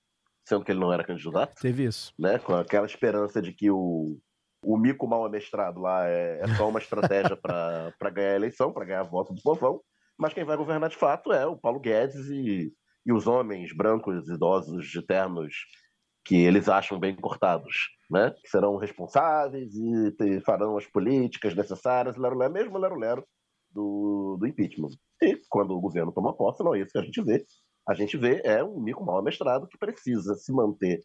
sendo 0.46 0.64
que 0.64 0.72
ele 0.72 0.80
não 0.80 0.92
era 0.92 1.04
candidato, 1.04 1.54
Teve 1.60 1.84
isso. 1.84 2.12
né? 2.18 2.38
com 2.38 2.54
aquela 2.54 2.86
esperança 2.86 3.40
de 3.40 3.52
que 3.52 3.70
o, 3.70 4.18
o 4.64 4.76
mico 4.76 5.06
mal 5.06 5.24
amestrado 5.24 5.80
lá 5.80 6.06
é, 6.08 6.40
é 6.42 6.48
só 6.56 6.68
uma 6.68 6.78
estratégia 6.80 7.36
para 7.36 7.92
ganhar 8.12 8.32
a 8.32 8.36
eleição, 8.36 8.72
para 8.72 8.84
ganhar 8.84 9.02
voto 9.04 9.32
do 9.32 9.42
povão, 9.42 9.80
mas 10.18 10.34
quem 10.34 10.44
vai 10.44 10.56
governar 10.56 10.90
de 10.90 10.96
fato 10.96 11.32
é 11.32 11.46
o 11.46 11.56
Paulo 11.56 11.80
Guedes 11.80 12.28
e, 12.28 12.72
e 13.06 13.12
os 13.12 13.26
homens 13.26 13.74
brancos, 13.74 14.28
idosos, 14.28 14.86
de 14.86 15.00
ternos 15.06 15.54
que 16.24 16.36
eles 16.36 16.68
acham 16.68 16.98
bem 17.00 17.16
cortados, 17.16 17.88
né? 18.10 18.30
Que 18.42 18.48
serão 18.50 18.76
responsáveis 18.76 19.74
e 19.74 20.12
te- 20.12 20.40
farão 20.42 20.76
as 20.76 20.86
políticas 20.86 21.54
necessárias, 21.54 22.16
lero, 22.18 22.36
lero, 22.36 22.52
mesmo 22.52 22.76
lero, 22.76 22.96
lero 22.96 23.24
do, 23.70 24.36
do 24.38 24.46
impeachment. 24.46 24.90
E 25.22 25.40
quando 25.48 25.70
o 25.70 25.80
governo 25.80 26.12
toma 26.12 26.36
posse, 26.36 26.62
não 26.62 26.74
é 26.74 26.80
isso 26.80 26.92
que 26.92 26.98
a 26.98 27.02
gente 27.02 27.22
vê. 27.22 27.42
A 27.90 27.94
gente 27.94 28.16
vê 28.16 28.40
é 28.44 28.62
um 28.62 28.80
mico 28.80 29.04
mal 29.04 29.18
amestrado 29.18 29.66
que 29.66 29.76
precisa 29.76 30.36
se 30.36 30.52
manter 30.52 31.00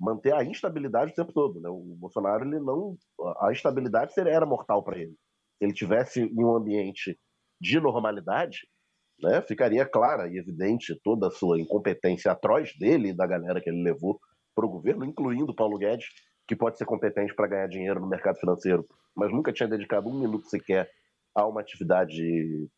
manter 0.00 0.34
a 0.34 0.42
instabilidade 0.42 1.12
o 1.12 1.14
tempo 1.14 1.32
todo, 1.32 1.60
né? 1.60 1.68
O 1.68 1.94
Bolsonaro 1.96 2.44
ele 2.44 2.58
não 2.58 2.96
a 3.38 3.52
instabilidade 3.52 4.12
era 4.18 4.44
mortal 4.44 4.82
para 4.82 4.98
ele. 4.98 5.12
Se 5.12 5.64
ele 5.64 5.72
tivesse 5.72 6.22
em 6.22 6.44
um 6.44 6.56
ambiente 6.56 7.16
de 7.60 7.78
normalidade, 7.78 8.66
né, 9.22 9.40
ficaria 9.42 9.86
clara 9.86 10.28
e 10.28 10.36
evidente 10.36 10.98
toda 11.04 11.28
a 11.28 11.30
sua 11.30 11.60
incompetência 11.60 12.32
atroz 12.32 12.76
dele 12.76 13.10
e 13.10 13.16
da 13.16 13.28
galera 13.28 13.60
que 13.60 13.70
ele 13.70 13.84
levou 13.84 14.18
para 14.56 14.66
o 14.66 14.68
governo, 14.68 15.04
incluindo 15.04 15.54
Paulo 15.54 15.78
Guedes, 15.78 16.08
que 16.48 16.56
pode 16.56 16.76
ser 16.76 16.84
competente 16.84 17.32
para 17.32 17.46
ganhar 17.46 17.68
dinheiro 17.68 18.00
no 18.00 18.08
mercado 18.08 18.40
financeiro, 18.40 18.84
mas 19.14 19.32
nunca 19.32 19.52
tinha 19.52 19.68
dedicado 19.68 20.08
um 20.08 20.18
minuto 20.18 20.48
sequer 20.48 20.90
a 21.34 21.46
uma 21.46 21.60
atividade 21.60 22.22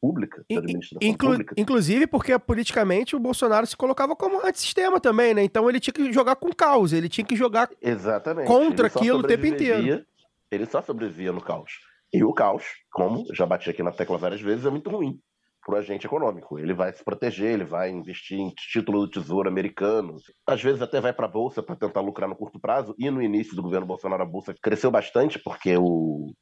pública, 0.01 0.45
In- 0.49 0.57
administração 0.59 1.07
Inclu- 1.09 1.31
pública. 1.31 1.55
inclusive 1.59 2.07
porque 2.07 2.39
politicamente 2.39 3.15
o 3.15 3.21
Bolsonaro 3.21 3.67
se 3.67 3.77
colocava 3.77 4.17
como 4.17 4.45
antissistema 4.47 4.99
também, 4.99 5.35
né? 5.35 5.45
Então 5.45 5.69
ele 5.69 5.79
tinha 5.81 5.93
que 5.93 6.13
jogar 6.13 6.37
com 6.37 6.51
caos, 6.53 6.93
ele 6.93 7.09
tinha 7.09 7.25
que 7.27 7.37
jogar. 7.37 7.69
Exatamente. 7.83 8.47
contra 8.47 8.87
aquilo 8.87 9.19
o 9.19 9.23
tempo 9.23 9.47
inteiro. 9.47 10.05
Ele 10.51 10.67
só 10.67 10.81
sobrevivia 10.81 11.33
no 11.33 11.41
caos. 11.41 11.73
E 12.13 12.23
o 12.25 12.33
caos, 12.33 12.65
como 12.93 13.25
já 13.35 13.45
bati 13.45 13.69
aqui 13.69 13.83
na 13.83 13.91
tecla 13.93 14.17
várias 14.17 14.41
vezes, 14.41 14.65
é 14.65 14.71
muito 14.71 14.89
ruim 14.89 15.19
para 15.65 15.75
o 15.75 15.79
agente 15.79 16.07
econômico. 16.07 16.59
Ele 16.61 16.73
vai 16.73 16.93
se 16.93 17.03
proteger, 17.05 17.53
ele 17.53 17.65
vai 17.65 17.91
investir 17.91 18.39
em 18.39 18.51
título 18.73 19.01
do 19.01 19.11
tesouro 19.11 19.49
americano, 19.49 20.17
às 20.47 20.63
vezes 20.63 20.81
até 20.81 21.01
vai 21.01 21.13
para 21.13 21.27
a 21.27 21.29
bolsa 21.31 21.61
para 21.63 21.75
tentar 21.75 22.01
lucrar 22.01 22.29
no 22.29 22.37
curto 22.37 22.61
prazo. 22.61 22.95
E 22.97 23.11
no 23.11 23.21
início 23.21 23.57
do 23.57 23.63
governo 23.63 23.85
Bolsonaro 23.87 24.23
a 24.23 24.27
bolsa 24.27 24.55
cresceu 24.63 24.91
bastante 24.91 25.41
porque 25.41 25.77
o, 25.77 26.33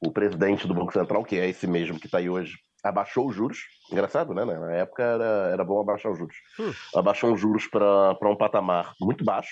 o 0.00 0.12
presidente 0.12 0.66
do 0.66 0.74
Banco 0.74 0.92
Central, 0.92 1.24
que 1.24 1.36
é 1.38 1.48
esse 1.48 1.66
mesmo 1.66 1.98
que 1.98 2.06
está 2.06 2.18
aí 2.18 2.28
hoje, 2.30 2.56
abaixou 2.84 3.28
os 3.28 3.34
juros. 3.34 3.58
Engraçado, 3.90 4.32
né? 4.34 4.44
Na 4.44 4.72
época 4.72 5.02
era, 5.02 5.50
era 5.52 5.64
bom 5.64 5.80
abaixar 5.80 6.12
os 6.12 6.18
juros. 6.18 6.36
Hum. 6.60 6.72
Abaixou 6.94 7.32
os 7.32 7.40
juros 7.40 7.66
para 7.66 8.16
um 8.30 8.36
patamar 8.36 8.94
muito 9.00 9.24
baixo. 9.24 9.50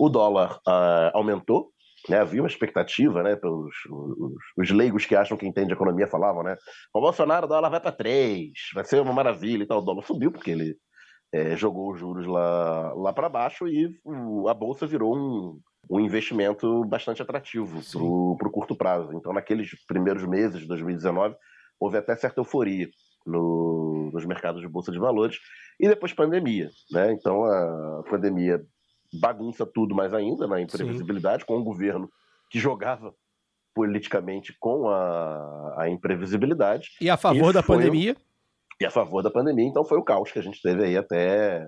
O 0.00 0.08
dólar 0.08 0.58
ah, 0.66 1.10
aumentou, 1.14 1.70
né? 2.08 2.18
Havia 2.20 2.40
uma 2.42 2.48
expectativa, 2.48 3.22
né? 3.22 3.36
Pelos 3.36 3.74
os, 3.90 4.32
os 4.56 4.70
leigos 4.70 5.04
que 5.04 5.14
acham 5.14 5.36
que 5.36 5.46
entende 5.46 5.72
economia 5.74 6.08
falavam, 6.08 6.42
né? 6.42 6.56
O 6.94 7.00
Bolsonaro, 7.00 7.44
o 7.46 7.48
dólar 7.48 7.68
vai 7.68 7.80
para 7.80 7.92
3, 7.92 8.50
vai 8.74 8.84
ser 8.84 9.00
uma 9.02 9.12
maravilha 9.12 9.62
e 9.64 9.66
tal. 9.66 9.78
O 9.78 9.84
dólar 9.84 10.02
subiu 10.04 10.32
porque 10.32 10.50
ele 10.50 10.74
eh, 11.34 11.54
jogou 11.56 11.92
os 11.92 12.00
juros 12.00 12.26
lá, 12.26 12.92
lá 12.94 13.12
para 13.12 13.28
baixo 13.28 13.68
e 13.68 13.90
o- 14.04 14.48
a 14.48 14.54
bolsa 14.54 14.86
virou 14.86 15.16
um, 15.16 15.58
um 15.90 16.00
investimento 16.00 16.84
bastante 16.84 17.22
atrativo 17.22 17.80
para 18.38 18.48
o 18.48 18.50
curto 18.50 18.61
prazo. 18.82 19.12
Então, 19.14 19.32
naqueles 19.32 19.70
primeiros 19.86 20.24
meses 20.26 20.60
de 20.60 20.66
2019, 20.66 21.34
houve 21.78 21.98
até 21.98 22.14
certa 22.16 22.40
euforia 22.40 22.88
no- 23.26 24.10
nos 24.12 24.24
mercados 24.26 24.60
de 24.60 24.68
bolsa 24.68 24.90
de 24.92 24.98
valores. 24.98 25.38
E 25.80 25.88
depois 25.88 26.12
pandemia, 26.12 26.68
né? 26.90 27.12
Então, 27.12 27.44
a 27.44 28.02
pandemia 28.10 28.60
bagunça 29.20 29.64
tudo 29.66 29.94
mais 29.94 30.12
ainda 30.14 30.46
na 30.46 30.60
imprevisibilidade, 30.60 31.44
com 31.44 31.56
um 31.58 31.64
governo 31.64 32.08
que 32.50 32.58
jogava 32.58 33.14
politicamente 33.74 34.54
com 34.60 34.88
a, 34.88 35.74
a 35.82 35.88
imprevisibilidade 35.88 36.88
E 37.00 37.08
a 37.08 37.16
favor 37.16 37.52
da 37.52 37.62
foi 37.62 37.76
um- 37.76 37.78
pandemia. 37.78 38.16
e 38.80 38.84
a 38.84 38.90
favor 38.90 39.22
da 39.22 39.30
pandemia. 39.30 39.66
Então 39.66 39.84
foi 39.84 39.98
o 39.98 40.02
caos 40.04 40.30
que 40.32 40.38
a 40.38 40.42
gente 40.42 40.60
teve 40.60 40.84
aí 40.84 40.96
até 40.96 41.66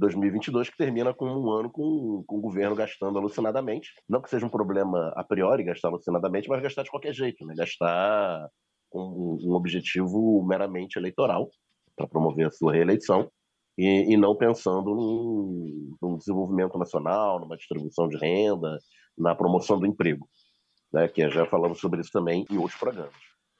2022, 0.00 0.70
que 0.70 0.76
termina 0.76 1.12
com 1.12 1.26
um 1.26 1.50
ano 1.50 1.70
com, 1.70 2.24
com 2.26 2.38
o 2.38 2.40
governo 2.40 2.74
gastando 2.74 3.18
alucinadamente. 3.18 3.90
Não 4.08 4.20
que 4.20 4.30
seja 4.30 4.46
um 4.46 4.50
problema 4.50 5.12
a 5.14 5.22
priori 5.22 5.62
gastar 5.62 5.88
alucinadamente, 5.88 6.48
mas 6.48 6.62
gastar 6.62 6.82
de 6.82 6.90
qualquer 6.90 7.12
jeito, 7.12 7.44
né? 7.44 7.54
Gastar 7.56 8.48
com 8.88 9.38
um, 9.40 9.52
objetivo 9.52 10.42
meramente 10.44 10.98
eleitoral 10.98 11.48
para 11.94 12.08
promover 12.08 12.46
a 12.46 12.50
sua 12.50 12.72
reeleição 12.72 13.30
e, 13.78 14.12
e 14.12 14.16
não 14.16 14.34
pensando 14.34 14.94
num, 16.02 16.16
desenvolvimento 16.16 16.78
nacional, 16.78 17.38
numa 17.38 17.56
distribuição 17.56 18.08
de 18.08 18.16
renda, 18.16 18.78
na 19.16 19.34
promoção 19.34 19.78
do 19.78 19.86
emprego, 19.86 20.26
né? 20.92 21.06
Que 21.08 21.28
já 21.28 21.44
falamos 21.44 21.78
sobre 21.78 22.00
isso 22.00 22.10
também 22.10 22.46
em 22.50 22.56
outros 22.56 22.80
programas. 22.80 23.14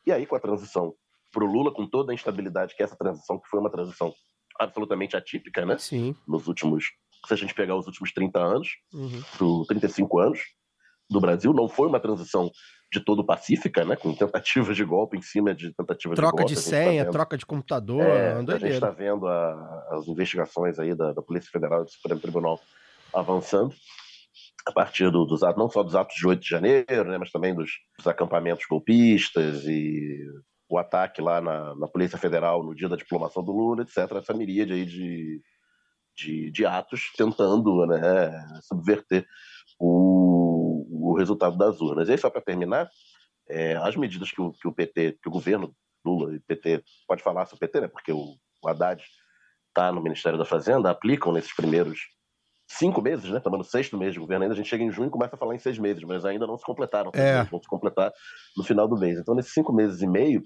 E 0.07 0.11
aí, 0.11 0.27
com 0.27 0.37
a 0.37 0.41
transição 0.41 0.95
para 1.31 1.45
o 1.45 1.47
Lula, 1.47 1.73
com 1.73 1.87
toda 1.87 2.13
a 2.13 2.15
instabilidade 2.15 2.75
que 2.75 2.83
essa 2.83 2.97
transição, 2.97 3.39
que 3.39 3.49
foi 3.49 3.61
uma 3.61 3.71
transição 3.71 4.13
absolutamente 4.61 5.17
atípica, 5.17 5.65
né? 5.65 5.79
Sim. 5.79 6.15
Nos 6.29 6.47
últimos, 6.47 6.85
se 7.27 7.35
a 7.35 7.37
gente 7.37 7.55
pegar 7.55 7.77
os 7.77 7.87
últimos 7.87 8.13
30 8.13 8.39
anos, 8.39 8.69
Uhum. 8.93 9.23
pro 9.37 9.65
35 9.67 10.19
anos 10.21 10.41
do 11.09 11.21
Brasil, 11.21 11.53
não 11.53 11.69
foi 11.69 11.89
uma 11.89 11.99
transição 11.99 12.51
de 12.93 13.01
todo 13.01 13.25
pacífica, 13.25 13.85
né? 13.85 13.97
Com 13.97 14.15
tentativas 14.15 14.77
de 14.77 14.85
golpe 14.85 15.17
em 15.17 15.23
cima 15.23 15.55
de 15.55 15.73
tentativas 15.75 16.17
Troca 16.17 16.45
de 16.45 16.55
golpe. 16.55 16.55
de 16.55 16.59
A 16.59 16.63
gente 16.63 16.71
tá 16.71 16.77
senha, 16.91 17.05
vendo- 17.05 17.13
troca 17.13 17.39
de 17.39 17.47
computador, 17.47 18.03
é, 18.03 18.33
a 18.35 18.59
gente 18.59 18.67
está 18.75 18.91
vendo 18.91 19.27
a- 19.27 19.89
as 19.93 20.07
investigações 20.09 20.79
aí 20.79 20.95
da, 20.95 21.13
da 21.13 21.23
Polícia 21.23 21.51
Federal 21.51 21.83
e 21.83 21.85
do 21.85 21.91
Supremo 21.91 22.21
Tribunal 22.21 22.61
avançando 23.15 23.75
a 24.67 24.73
partir 24.73 25.11
do- 25.11 25.25
dos 25.25 25.43
atos, 25.43 25.59
não 25.59 25.71
só 25.71 25.83
dos 25.83 25.95
atos 25.97 26.15
de 26.17 26.27
8 26.27 26.43
de 26.43 26.49
janeiro, 26.49 27.05
né, 27.11 27.17
mas 27.19 27.31
também 27.31 27.55
dos, 27.55 27.71
dos 27.97 28.07
acampamentos 28.07 28.65
golpistas 28.69 29.65
e 29.67 30.19
o 30.71 30.79
ataque 30.79 31.21
lá 31.21 31.41
na, 31.41 31.75
na 31.75 31.89
Polícia 31.89 32.17
Federal 32.17 32.63
no 32.63 32.75
dia 32.75 32.89
da 32.89 32.97
diplomação 32.97 33.43
do 33.43 33.53
Lula, 33.53 33.83
etc. 33.83 33.99
Essa 34.17 34.33
miríade 34.33 34.73
aí 34.73 34.87
de, 34.87 35.43
de, 36.17 36.51
de 36.51 36.65
atos 36.65 37.11
tentando 37.17 37.85
né, 37.87 38.31
subverter 38.63 39.27
o, 39.79 41.11
o 41.11 41.17
resultado 41.19 41.59
das 41.59 41.81
urnas. 41.81 42.09
E 42.09 42.13
aí, 42.13 42.19
só 42.19 42.31
para 42.31 42.41
terminar, 42.41 42.89
é, 43.49 43.75
as 43.77 43.97
medidas 43.97 44.31
que 44.31 44.41
o, 44.41 44.53
que 44.53 44.69
o 44.69 44.73
PT, 44.73 45.19
que 45.21 45.29
o 45.29 45.33
governo 45.33 45.75
Lula 46.05 46.35
e 46.37 46.41
PT, 46.41 46.85
pode 47.07 47.23
falar 47.23 47.47
sobre 47.47 47.65
o 47.65 47.69
PT, 47.69 47.81
né? 47.81 47.89
Porque 47.89 48.13
o, 48.13 48.37
o 48.63 48.69
Haddad 48.69 49.03
está 49.69 49.91
no 49.91 50.01
Ministério 50.01 50.39
da 50.39 50.45
Fazenda, 50.45 50.91
aplicam 50.91 51.33
nesses 51.33 51.55
primeiros 51.55 51.99
cinco 52.71 53.03
meses, 53.03 53.29
né? 53.29 53.39
Estamos 53.39 53.59
no 53.59 53.65
sexto 53.65 53.99
mês 53.99 54.15
de 54.15 54.21
governo 54.21 54.45
ainda, 54.45 54.55
a 54.55 54.57
gente 54.57 54.69
chega 54.69 54.85
em 54.85 54.91
junho 54.91 55.09
e 55.09 55.11
começa 55.11 55.35
a 55.35 55.39
falar 55.39 55.55
em 55.55 55.59
seis 55.59 55.79
meses, 55.79 56.03
mas 56.05 56.25
ainda 56.25 56.47
não 56.47 56.57
se 56.57 56.65
completaram, 56.65 57.11
É. 57.15 57.43
vão 57.45 57.61
se 57.61 57.69
completar 57.69 58.13
no 58.57 58.63
final 58.63 58.87
do 58.87 58.97
mês. 58.97 59.19
Então, 59.19 59.35
nesses 59.35 59.53
cinco 59.53 59.73
meses 59.73 60.01
e 60.01 60.07
meio, 60.07 60.43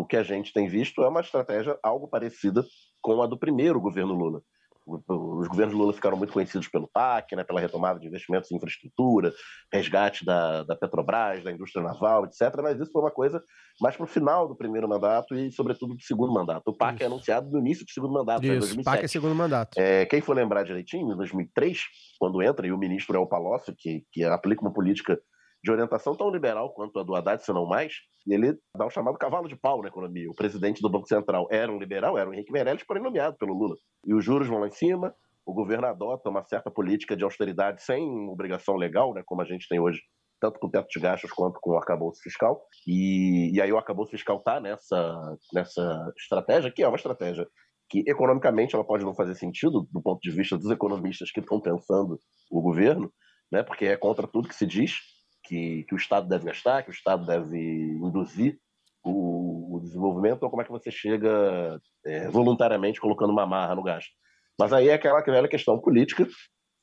o 0.00 0.04
que 0.04 0.16
a 0.16 0.22
gente 0.24 0.52
tem 0.52 0.66
visto 0.68 1.02
é 1.04 1.08
uma 1.08 1.20
estratégia 1.20 1.78
algo 1.82 2.08
parecida 2.08 2.64
com 3.00 3.22
a 3.22 3.26
do 3.26 3.38
primeiro 3.38 3.80
governo 3.80 4.12
Lula. 4.12 4.42
O- 4.86 5.38
Os 5.40 5.48
governos 5.48 5.74
Lula 5.74 5.92
ficaram 5.94 6.16
muito 6.16 6.32
conhecidos 6.32 6.68
pelo 6.68 6.86
PAC, 6.92 7.34
né, 7.36 7.42
pela 7.44 7.60
retomada 7.60 7.98
de 7.98 8.06
investimentos 8.06 8.50
em 8.50 8.56
infraestrutura, 8.56 9.32
resgate 9.72 10.24
da, 10.26 10.62
da 10.64 10.76
Petrobras, 10.76 11.42
da 11.44 11.50
indústria 11.52 11.82
naval, 11.82 12.24
etc. 12.26 12.54
Mas 12.62 12.78
isso 12.78 12.90
foi 12.92 13.00
uma 13.02 13.10
coisa 13.10 13.42
mais 13.80 13.96
para 13.96 14.04
o 14.04 14.06
final 14.08 14.46
do 14.48 14.54
primeiro 14.56 14.86
mandato 14.88 15.34
e, 15.34 15.50
sobretudo, 15.52 15.94
do 15.94 16.02
segundo 16.02 16.32
mandato. 16.34 16.68
O 16.68 16.76
PAC 16.76 16.94
é 17.00 17.04
Isso. 17.04 17.14
anunciado 17.14 17.50
no 17.50 17.58
início 17.60 17.84
do 17.86 17.90
segundo 17.92 18.12
mandato, 18.12 18.42
né, 18.42 18.48
em 18.48 18.58
Isso, 18.58 18.66
2007. 18.74 18.84
PAC 18.84 19.04
é 19.04 19.08
segundo 19.08 19.34
mandato. 19.34 19.78
É, 19.78 20.04
quem 20.06 20.20
for 20.20 20.34
lembrar 20.36 20.64
direitinho, 20.64 21.12
em 21.12 21.16
2003, 21.16 21.80
quando 22.18 22.42
entra, 22.42 22.66
e 22.66 22.72
o 22.72 22.76
ministro 22.78 23.16
é 23.16 23.18
o 23.18 23.26
Palocci, 23.26 23.72
que, 23.78 24.04
que 24.12 24.22
aplica 24.24 24.60
uma 24.60 24.72
política 24.72 25.18
de 25.64 25.70
orientação 25.70 26.14
tão 26.14 26.28
liberal 26.28 26.74
quanto 26.74 27.00
a 27.00 27.02
do 27.02 27.16
Haddad, 27.16 27.42
se 27.42 27.50
não 27.50 27.64
mais, 27.64 27.94
ele 28.28 28.54
dá 28.76 28.84
o 28.84 28.90
chamado 28.90 29.16
cavalo 29.16 29.48
de 29.48 29.56
pau 29.56 29.80
na 29.80 29.88
economia. 29.88 30.30
O 30.30 30.34
presidente 30.34 30.82
do 30.82 30.90
Banco 30.90 31.08
Central 31.08 31.48
era 31.50 31.72
um 31.72 31.78
liberal, 31.78 32.18
era 32.18 32.28
o 32.28 32.34
Henrique 32.34 32.52
Meirelles, 32.52 32.84
porém 32.84 33.02
nomeado 33.02 33.38
pelo 33.38 33.54
Lula. 33.54 33.74
E 34.06 34.12
os 34.12 34.22
juros 34.22 34.46
vão 34.46 34.58
lá 34.58 34.66
em 34.66 34.72
cima, 34.72 35.14
o 35.46 35.54
governo 35.54 35.86
adota 35.86 36.28
uma 36.28 36.44
certa 36.44 36.70
política 36.70 37.16
de 37.16 37.24
austeridade 37.24 37.82
sem 37.82 38.28
obrigação 38.28 38.76
legal, 38.76 39.14
né, 39.14 39.22
como 39.24 39.40
a 39.40 39.46
gente 39.46 39.66
tem 39.66 39.80
hoje, 39.80 40.02
tanto 40.38 40.60
com 40.60 40.66
o 40.66 40.70
teto 40.70 40.86
de 40.86 41.00
gastos 41.00 41.32
quanto 41.32 41.58
com 41.62 41.70
o 41.70 41.78
arcabouço 41.78 42.20
fiscal. 42.22 42.60
E, 42.86 43.50
e 43.54 43.58
aí 43.62 43.72
o 43.72 43.78
arcabouço 43.78 44.10
fiscal 44.10 44.36
está 44.36 44.60
nessa, 44.60 45.36
nessa 45.50 46.12
estratégia, 46.18 46.70
que 46.70 46.82
é 46.82 46.88
uma 46.88 46.96
estratégia 46.96 47.48
que 47.88 48.04
economicamente 48.06 48.74
ela 48.74 48.84
pode 48.84 49.02
não 49.02 49.14
fazer 49.14 49.34
sentido 49.34 49.88
do 49.90 50.02
ponto 50.02 50.20
de 50.20 50.30
vista 50.30 50.58
dos 50.58 50.70
economistas 50.70 51.30
que 51.30 51.40
estão 51.40 51.58
pensando 51.58 52.18
o 52.50 52.60
governo, 52.60 53.10
né, 53.50 53.62
porque 53.62 53.86
é 53.86 53.96
contra 53.96 54.26
tudo 54.26 54.48
que 54.48 54.54
se 54.54 54.66
diz 54.66 55.13
que, 55.44 55.84
que 55.84 55.94
o 55.94 55.96
Estado 55.96 56.28
deve 56.28 56.46
gastar, 56.46 56.82
que 56.82 56.90
o 56.90 56.92
Estado 56.92 57.26
deve 57.26 57.58
induzir 57.58 58.58
o, 59.04 59.76
o 59.76 59.80
desenvolvimento, 59.80 60.36
então 60.36 60.50
como 60.50 60.62
é 60.62 60.64
que 60.64 60.70
você 60.70 60.90
chega 60.90 61.80
é, 62.04 62.28
voluntariamente 62.28 63.00
colocando 63.00 63.30
uma 63.30 63.46
marra 63.46 63.74
no 63.74 63.82
gasto? 63.82 64.10
Mas 64.58 64.72
aí 64.72 64.88
é 64.88 64.94
aquela 64.94 65.20
velha 65.20 65.48
questão 65.48 65.78
política 65.78 66.26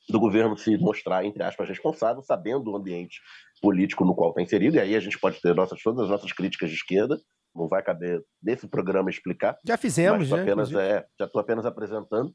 do 0.08 0.20
governo 0.20 0.56
se 0.56 0.76
mostrar, 0.78 1.24
entre 1.24 1.42
aspas, 1.42 1.68
responsável, 1.68 2.22
sabendo 2.22 2.70
o 2.70 2.76
ambiente 2.76 3.20
político 3.60 4.04
no 4.04 4.14
qual 4.14 4.30
está 4.30 4.42
inserido, 4.42 4.76
e 4.76 4.80
aí 4.80 4.96
a 4.96 5.00
gente 5.00 5.18
pode 5.18 5.40
ter 5.40 5.54
nossas, 5.54 5.80
todas 5.80 6.04
as 6.04 6.10
nossas 6.10 6.32
críticas 6.32 6.70
de 6.70 6.76
esquerda, 6.76 7.18
não 7.54 7.68
vai 7.68 7.82
caber 7.82 8.22
nesse 8.42 8.66
programa 8.68 9.10
explicar, 9.10 9.56
Já 9.64 9.76
fizemos, 9.76 10.30
né? 10.30 10.42
apenas, 10.42 10.72
é, 10.72 11.04
já 11.18 11.26
estou 11.26 11.40
apenas 11.40 11.66
apresentando. 11.66 12.32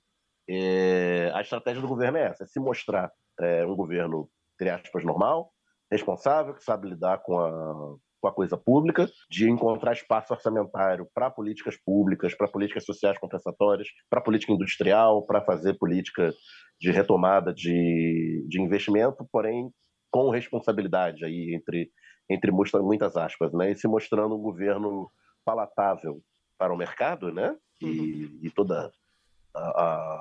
É, 0.49 1.31
a 1.33 1.41
estratégia 1.41 1.81
do 1.81 1.87
governo 1.87 2.17
é 2.17 2.27
essa: 2.27 2.43
é 2.43 2.47
se 2.47 2.59
mostrar 2.59 3.11
é, 3.39 3.65
um 3.65 3.75
governo, 3.75 4.29
entre 4.53 4.69
aspas, 4.69 5.03
normal, 5.03 5.51
responsável, 5.91 6.53
que 6.53 6.63
sabe 6.63 6.89
lidar 6.89 7.19
com 7.19 7.39
a, 7.39 7.95
com 8.21 8.27
a 8.27 8.33
coisa 8.33 8.57
pública, 8.57 9.09
de 9.29 9.49
encontrar 9.49 9.93
espaço 9.93 10.33
orçamentário 10.33 11.07
para 11.13 11.29
políticas 11.29 11.77
públicas, 11.77 12.33
para 12.35 12.47
políticas 12.47 12.83
sociais 12.85 13.17
compensatórias, 13.17 13.87
para 14.09 14.21
política 14.21 14.51
industrial, 14.53 15.25
para 15.25 15.41
fazer 15.41 15.75
política 15.77 16.33
de 16.79 16.91
retomada 16.91 17.53
de, 17.53 18.45
de 18.47 18.61
investimento, 18.61 19.27
porém 19.31 19.71
com 20.11 20.29
responsabilidade 20.29 21.25
aí 21.25 21.53
entre 21.53 21.89
entre 22.29 22.51
muita- 22.51 22.81
muitas 22.81 23.15
aspas, 23.15 23.53
né? 23.53 23.71
E 23.71 23.75
se 23.77 23.87
mostrando 23.87 24.35
um 24.35 24.41
governo 24.41 25.09
palatável 25.45 26.21
para 26.57 26.73
o 26.73 26.77
mercado, 26.77 27.31
né? 27.31 27.55
E, 27.81 28.39
e 28.43 28.49
toda 28.51 28.91
a, 29.55 29.59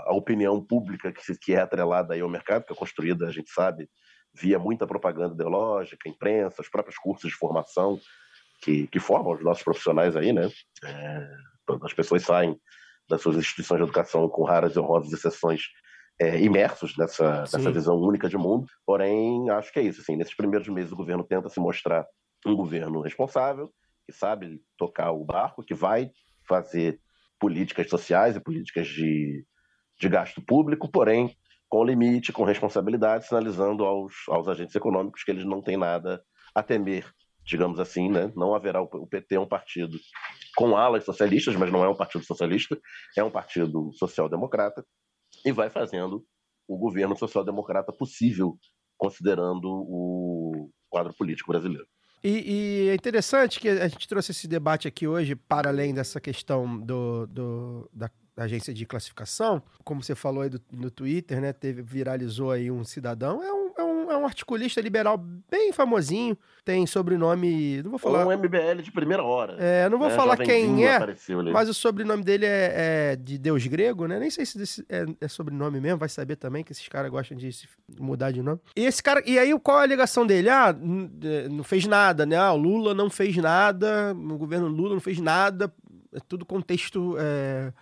a- 0.08 0.12
opinião 0.14 0.64
pública 0.64 1.12
que, 1.12 1.20
que 1.38 1.52
é 1.54 1.60
atrelada 1.60 2.14
aí 2.14 2.20
ao 2.20 2.28
mercado, 2.28 2.64
que 2.64 2.72
é 2.72 2.76
construída, 2.76 3.26
a 3.26 3.32
gente 3.32 3.50
sabe, 3.50 3.88
via 4.36 4.58
muita 4.58 4.86
propaganda 4.86 5.34
ideológica, 5.34 6.08
imprensa, 6.08 6.62
os 6.62 6.68
próprios 6.68 6.98
cursos 6.98 7.30
de 7.30 7.36
formação 7.36 7.98
que, 8.60 8.86
que 8.88 9.00
formam 9.00 9.34
os 9.34 9.42
nossos 9.42 9.62
profissionais 9.62 10.16
aí, 10.16 10.32
né? 10.32 10.50
É, 10.84 11.28
as 11.82 11.92
pessoas 11.92 12.22
saem 12.22 12.58
das 13.08 13.22
suas 13.22 13.36
instituições 13.36 13.78
de 13.78 13.84
educação 13.84 14.28
com 14.28 14.44
raras 14.44 14.74
e 14.74 14.78
honrosas 14.78 15.12
exceções 15.12 15.62
é, 16.18 16.40
imersos 16.40 16.96
nessa, 16.96 17.46
Sim. 17.46 17.58
nessa 17.58 17.72
visão 17.72 17.96
única 17.96 18.28
de 18.28 18.36
mundo. 18.36 18.66
Porém, 18.84 19.48
acho 19.50 19.72
que 19.72 19.78
é 19.78 19.82
isso. 19.82 20.00
Assim, 20.00 20.16
nesses 20.16 20.34
primeiros 20.34 20.68
meses, 20.68 20.92
o 20.92 20.96
governo 20.96 21.24
tenta 21.24 21.48
se 21.48 21.60
mostrar 21.60 22.06
um 22.44 22.54
governo 22.54 23.00
responsável, 23.00 23.72
que 24.04 24.12
sabe 24.12 24.60
tocar 24.76 25.12
o 25.12 25.24
barco, 25.24 25.62
que 25.62 25.74
vai 25.74 26.10
fazer 26.48 27.00
políticas 27.38 27.88
sociais 27.88 28.36
e 28.36 28.40
políticas 28.40 28.86
de, 28.86 29.44
de 30.00 30.08
gasto 30.08 30.40
público, 30.40 30.90
porém 30.90 31.36
com 31.68 31.84
limite, 31.84 32.32
com 32.32 32.44
responsabilidade, 32.44 33.26
sinalizando 33.26 33.84
aos, 33.84 34.14
aos 34.28 34.48
agentes 34.48 34.74
econômicos 34.74 35.22
que 35.24 35.30
eles 35.30 35.44
não 35.44 35.62
têm 35.62 35.76
nada 35.76 36.22
a 36.54 36.62
temer, 36.62 37.10
digamos 37.44 37.78
assim, 37.80 38.10
né? 38.10 38.32
Não 38.36 38.54
haverá 38.54 38.80
o, 38.80 39.06
PT 39.06 39.34
é 39.34 39.40
um 39.40 39.48
partido 39.48 39.98
com 40.56 40.76
alas 40.76 41.04
socialistas, 41.04 41.54
mas 41.56 41.70
não 41.70 41.84
é 41.84 41.88
um 41.88 41.96
partido 41.96 42.24
socialista, 42.24 42.78
é 43.16 43.22
um 43.22 43.30
partido 43.30 43.92
social-democrata 43.94 44.84
e 45.44 45.52
vai 45.52 45.68
fazendo 45.68 46.24
o 46.68 46.78
governo 46.78 47.16
social-democrata 47.16 47.92
possível, 47.92 48.56
considerando 48.96 49.68
o 49.68 50.70
quadro 50.88 51.14
político 51.14 51.52
brasileiro. 51.52 51.86
E, 52.28 52.86
e 52.86 52.88
é 52.88 52.94
interessante 52.94 53.60
que 53.60 53.68
a 53.68 53.86
gente 53.86 54.08
trouxe 54.08 54.32
esse 54.32 54.48
debate 54.48 54.88
aqui 54.88 55.06
hoje, 55.06 55.36
para 55.36 55.68
além 55.70 55.94
dessa 55.94 56.20
questão 56.20 56.76
do, 56.80 57.24
do- 57.28 57.88
da, 57.92 58.10
da 58.34 58.42
agência 58.42 58.74
de 58.74 58.84
classificação, 58.84 59.62
como 59.84 60.02
você 60.02 60.16
falou 60.16 60.42
aí 60.42 60.50
do- 60.50 60.60
no 60.72 60.90
Twitter, 60.90 61.40
né? 61.40 61.52
Teve, 61.52 61.82
viralizou 61.82 62.50
aí 62.50 62.68
um 62.68 62.82
cidadão, 62.82 63.40
é 63.44 63.52
um, 63.52 63.72
é, 63.78 63.84
um, 64.06 64.12
é 64.12 64.16
um 64.16 64.24
articulista 64.24 64.80
liberal 64.80 65.18
bem 65.50 65.72
famosinho, 65.72 66.36
tem 66.64 66.86
sobrenome. 66.86 67.82
Não 67.82 67.90
vou 67.90 67.98
falar. 67.98 68.26
Um 68.26 68.36
MBL 68.36 68.82
de 68.82 68.90
primeira 68.90 69.22
hora. 69.22 69.56
É, 69.58 69.88
não 69.88 69.98
vou 69.98 70.08
né? 70.08 70.14
falar 70.14 70.36
quem 70.36 70.86
é, 70.86 70.98
mas 71.52 71.68
o 71.68 71.74
sobrenome 71.74 72.22
dele 72.22 72.46
é, 72.46 72.72
é 73.12 73.16
de 73.16 73.38
Deus 73.38 73.66
grego, 73.66 74.06
né? 74.06 74.18
Nem 74.18 74.30
sei 74.30 74.46
se 74.46 74.84
é, 74.88 75.04
é 75.20 75.28
sobrenome 75.28 75.80
mesmo, 75.80 75.98
vai 75.98 76.08
saber 76.08 76.36
também 76.36 76.64
que 76.64 76.72
esses 76.72 76.88
caras 76.88 77.10
gostam 77.10 77.36
de 77.36 77.52
se 77.52 77.68
mudar 77.98 78.30
de 78.30 78.42
nome. 78.42 78.60
E 78.74 78.84
esse 78.84 79.02
cara, 79.02 79.22
e 79.26 79.38
aí 79.38 79.56
qual 79.60 79.78
é 79.78 79.80
a 79.80 79.84
alegação 79.84 80.26
dele? 80.26 80.48
Ah, 80.48 80.74
é, 81.22 81.48
não 81.48 81.64
fez 81.64 81.86
nada, 81.86 82.24
né? 82.24 82.36
Ah, 82.36 82.52
o 82.52 82.56
Lula 82.56 82.94
não 82.94 83.10
fez 83.10 83.36
nada, 83.36 84.14
o 84.14 84.38
governo 84.38 84.68
Lula 84.68 84.94
não 84.94 85.00
fez 85.00 85.18
nada, 85.18 85.72
é 86.12 86.18
tudo 86.28 86.44
contexto 86.44 87.16
é, 87.18 87.72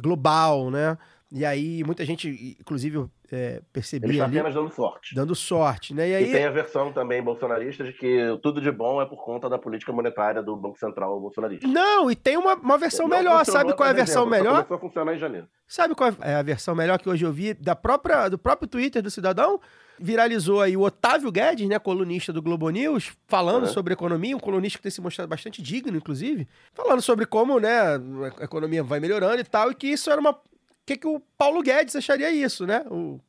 global, 0.00 0.70
né? 0.70 0.96
E 1.30 1.44
aí 1.44 1.84
muita 1.84 2.04
gente, 2.04 2.56
inclusive, 2.58 3.08
é, 3.34 3.54
Ele 3.56 3.62
percebia 3.72 4.10
está 4.10 4.24
ali, 4.24 4.38
apenas 4.38 4.54
dando 4.54 4.70
sorte. 4.74 5.14
dando 5.14 5.34
sorte, 5.34 5.94
né? 5.94 6.08
E 6.08 6.12
E, 6.12 6.14
aí, 6.14 6.32
tem 6.32 6.44
a 6.44 6.50
versão 6.50 6.92
também 6.92 7.22
bolsonarista 7.22 7.84
de 7.84 7.92
que 7.92 8.38
tudo 8.42 8.60
de 8.60 8.70
bom 8.70 9.00
é 9.02 9.06
por 9.06 9.22
conta 9.24 9.48
da 9.48 9.58
política 9.58 9.92
monetária 9.92 10.42
do 10.42 10.56
Banco 10.56 10.78
Central 10.78 11.20
bolsonarista. 11.20 11.66
não, 11.66 12.10
e 12.10 12.16
tem 12.16 12.36
uma, 12.36 12.54
uma 12.54 12.78
versão 12.78 13.06
Não 13.08 13.16
melhor, 13.16 13.44
sabe 13.44 13.74
qual 13.74 13.86
é 13.88 13.90
a 13.90 13.94
versão 13.94 14.24
dezembro, 14.24 14.38
melhor? 14.44 14.64
Começou 14.64 14.76
a 14.76 14.80
funcionar 14.80 15.14
em 15.14 15.18
janeiro. 15.18 15.46
Sabe 15.66 15.94
qual 15.94 16.12
é 16.22 16.34
a 16.34 16.42
versão 16.42 16.74
melhor 16.74 16.98
que 16.98 17.08
hoje 17.08 17.24
eu 17.26 17.32
vi 17.32 17.52
da 17.54 17.76
própria, 17.76 18.28
do 18.28 18.38
próprio 18.38 18.66
Twitter 18.68 19.02
do 19.02 19.10
cidadão? 19.10 19.60
Viralizou 20.00 20.62
aí 20.62 20.76
o 20.76 20.82
Otávio 20.82 21.30
Guedes, 21.32 21.68
né, 21.68 21.76
colunista 21.78 22.32
do 22.32 22.40
Globo 22.40 22.70
News, 22.70 23.12
falando 23.26 23.64
Uhum. 23.64 23.72
sobre 23.72 23.92
economia, 23.92 24.36
um 24.36 24.40
colunista 24.40 24.78
que 24.78 24.82
tem 24.84 24.92
se 24.92 25.00
mostrado 25.00 25.28
bastante 25.28 25.60
digno, 25.60 25.96
inclusive, 25.96 26.46
falando 26.72 27.02
sobre 27.02 27.26
como, 27.26 27.58
né, 27.58 27.96
a 28.40 28.44
economia 28.44 28.82
vai 28.84 29.00
melhorando 29.00 29.40
e 29.40 29.44
tal, 29.44 29.72
e 29.72 29.74
que 29.74 29.88
isso 29.88 30.08
era 30.08 30.20
uma... 30.20 30.38
O 30.88 30.90
que, 30.90 30.96
que 30.96 31.06
o 31.06 31.20
Paulo 31.36 31.62
Guedes 31.62 31.94
acharia 31.94 32.30
isso, 32.30 32.66
né? 32.66 32.82
O, 32.90 33.20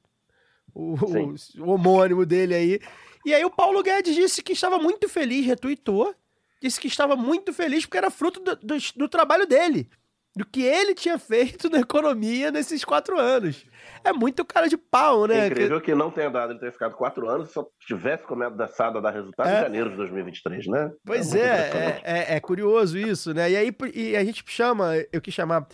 o, 0.74 0.94
o, 0.94 1.36
o 1.66 1.70
homônimo 1.70 2.26
dele 2.26 2.56
aí. 2.56 2.80
E 3.26 3.34
aí 3.34 3.44
o 3.44 3.52
Paulo 3.52 3.84
Guedes 3.84 4.16
disse 4.16 4.42
que 4.42 4.54
estava 4.54 4.78
muito 4.80 5.10
feliz, 5.10 5.46
retuitou, 5.46 6.16
disse 6.62 6.80
que 6.80 6.88
estava 6.88 7.18
muito 7.18 7.52
feliz 7.52 7.86
porque 7.86 7.98
era 7.98 8.10
fruto 8.10 8.40
do, 8.40 8.56
do, 8.56 8.76
do 8.96 9.10
trabalho 9.10 9.46
dele. 9.46 9.90
Do 10.34 10.46
que 10.46 10.62
ele 10.62 10.96
tinha 10.96 11.20
feito 11.20 11.70
na 11.70 11.80
economia 11.82 12.50
nesses 12.50 12.86
quatro 12.86 13.20
anos. 13.20 13.66
É 14.06 14.14
muito 14.14 14.46
cara 14.46 14.70
de 14.70 14.78
pau, 14.78 15.28
né? 15.28 15.40
É 15.40 15.48
incrível 15.48 15.82
que 15.82 15.94
não 15.94 16.10
tenha 16.10 16.30
dado 16.30 16.54
ele 16.54 16.60
ter 16.62 16.72
ficado 16.72 16.96
quatro 16.96 17.28
anos 17.28 17.52
só 17.52 17.68
tivesse 17.86 18.24
começado 18.24 19.00
a 19.00 19.02
dar 19.02 19.12
resultado 19.12 19.50
É. 19.50 19.58
em 19.60 19.62
janeiro 19.64 19.90
de 19.90 19.98
2023, 19.98 20.66
né? 20.68 20.92
Pois 21.06 21.36
é, 21.36 21.68
impressionante. 21.68 22.02
é, 22.06 22.20
é, 22.20 22.36
é 22.38 22.40
curioso 22.40 22.98
isso, 22.98 23.34
né? 23.34 23.52
E 23.52 23.58
aí 23.58 23.76
e 23.94 24.16
a 24.16 24.24
gente 24.24 24.46
chama, 24.48 24.94
eu 25.12 25.20
quis 25.20 25.34
chamar 25.34 25.68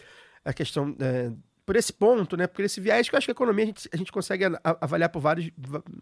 a 0.44 0.52
questão 0.54 0.96
é, 1.00 1.32
por 1.66 1.76
esse 1.76 1.92
ponto, 1.92 2.38
né? 2.38 2.46
Por 2.48 2.64
esse 2.64 2.80
viés 2.80 3.10
que 3.10 3.16
eu 3.16 3.18
acho 3.18 3.26
que 3.26 3.32
a 3.32 3.34
economia 3.34 3.64
a 3.64 3.68
gente, 3.68 3.90
a 3.92 3.98
gente 3.98 4.12
consegue 4.12 4.44
avaliar 4.64 5.10
por 5.10 5.20
vários, 5.20 5.50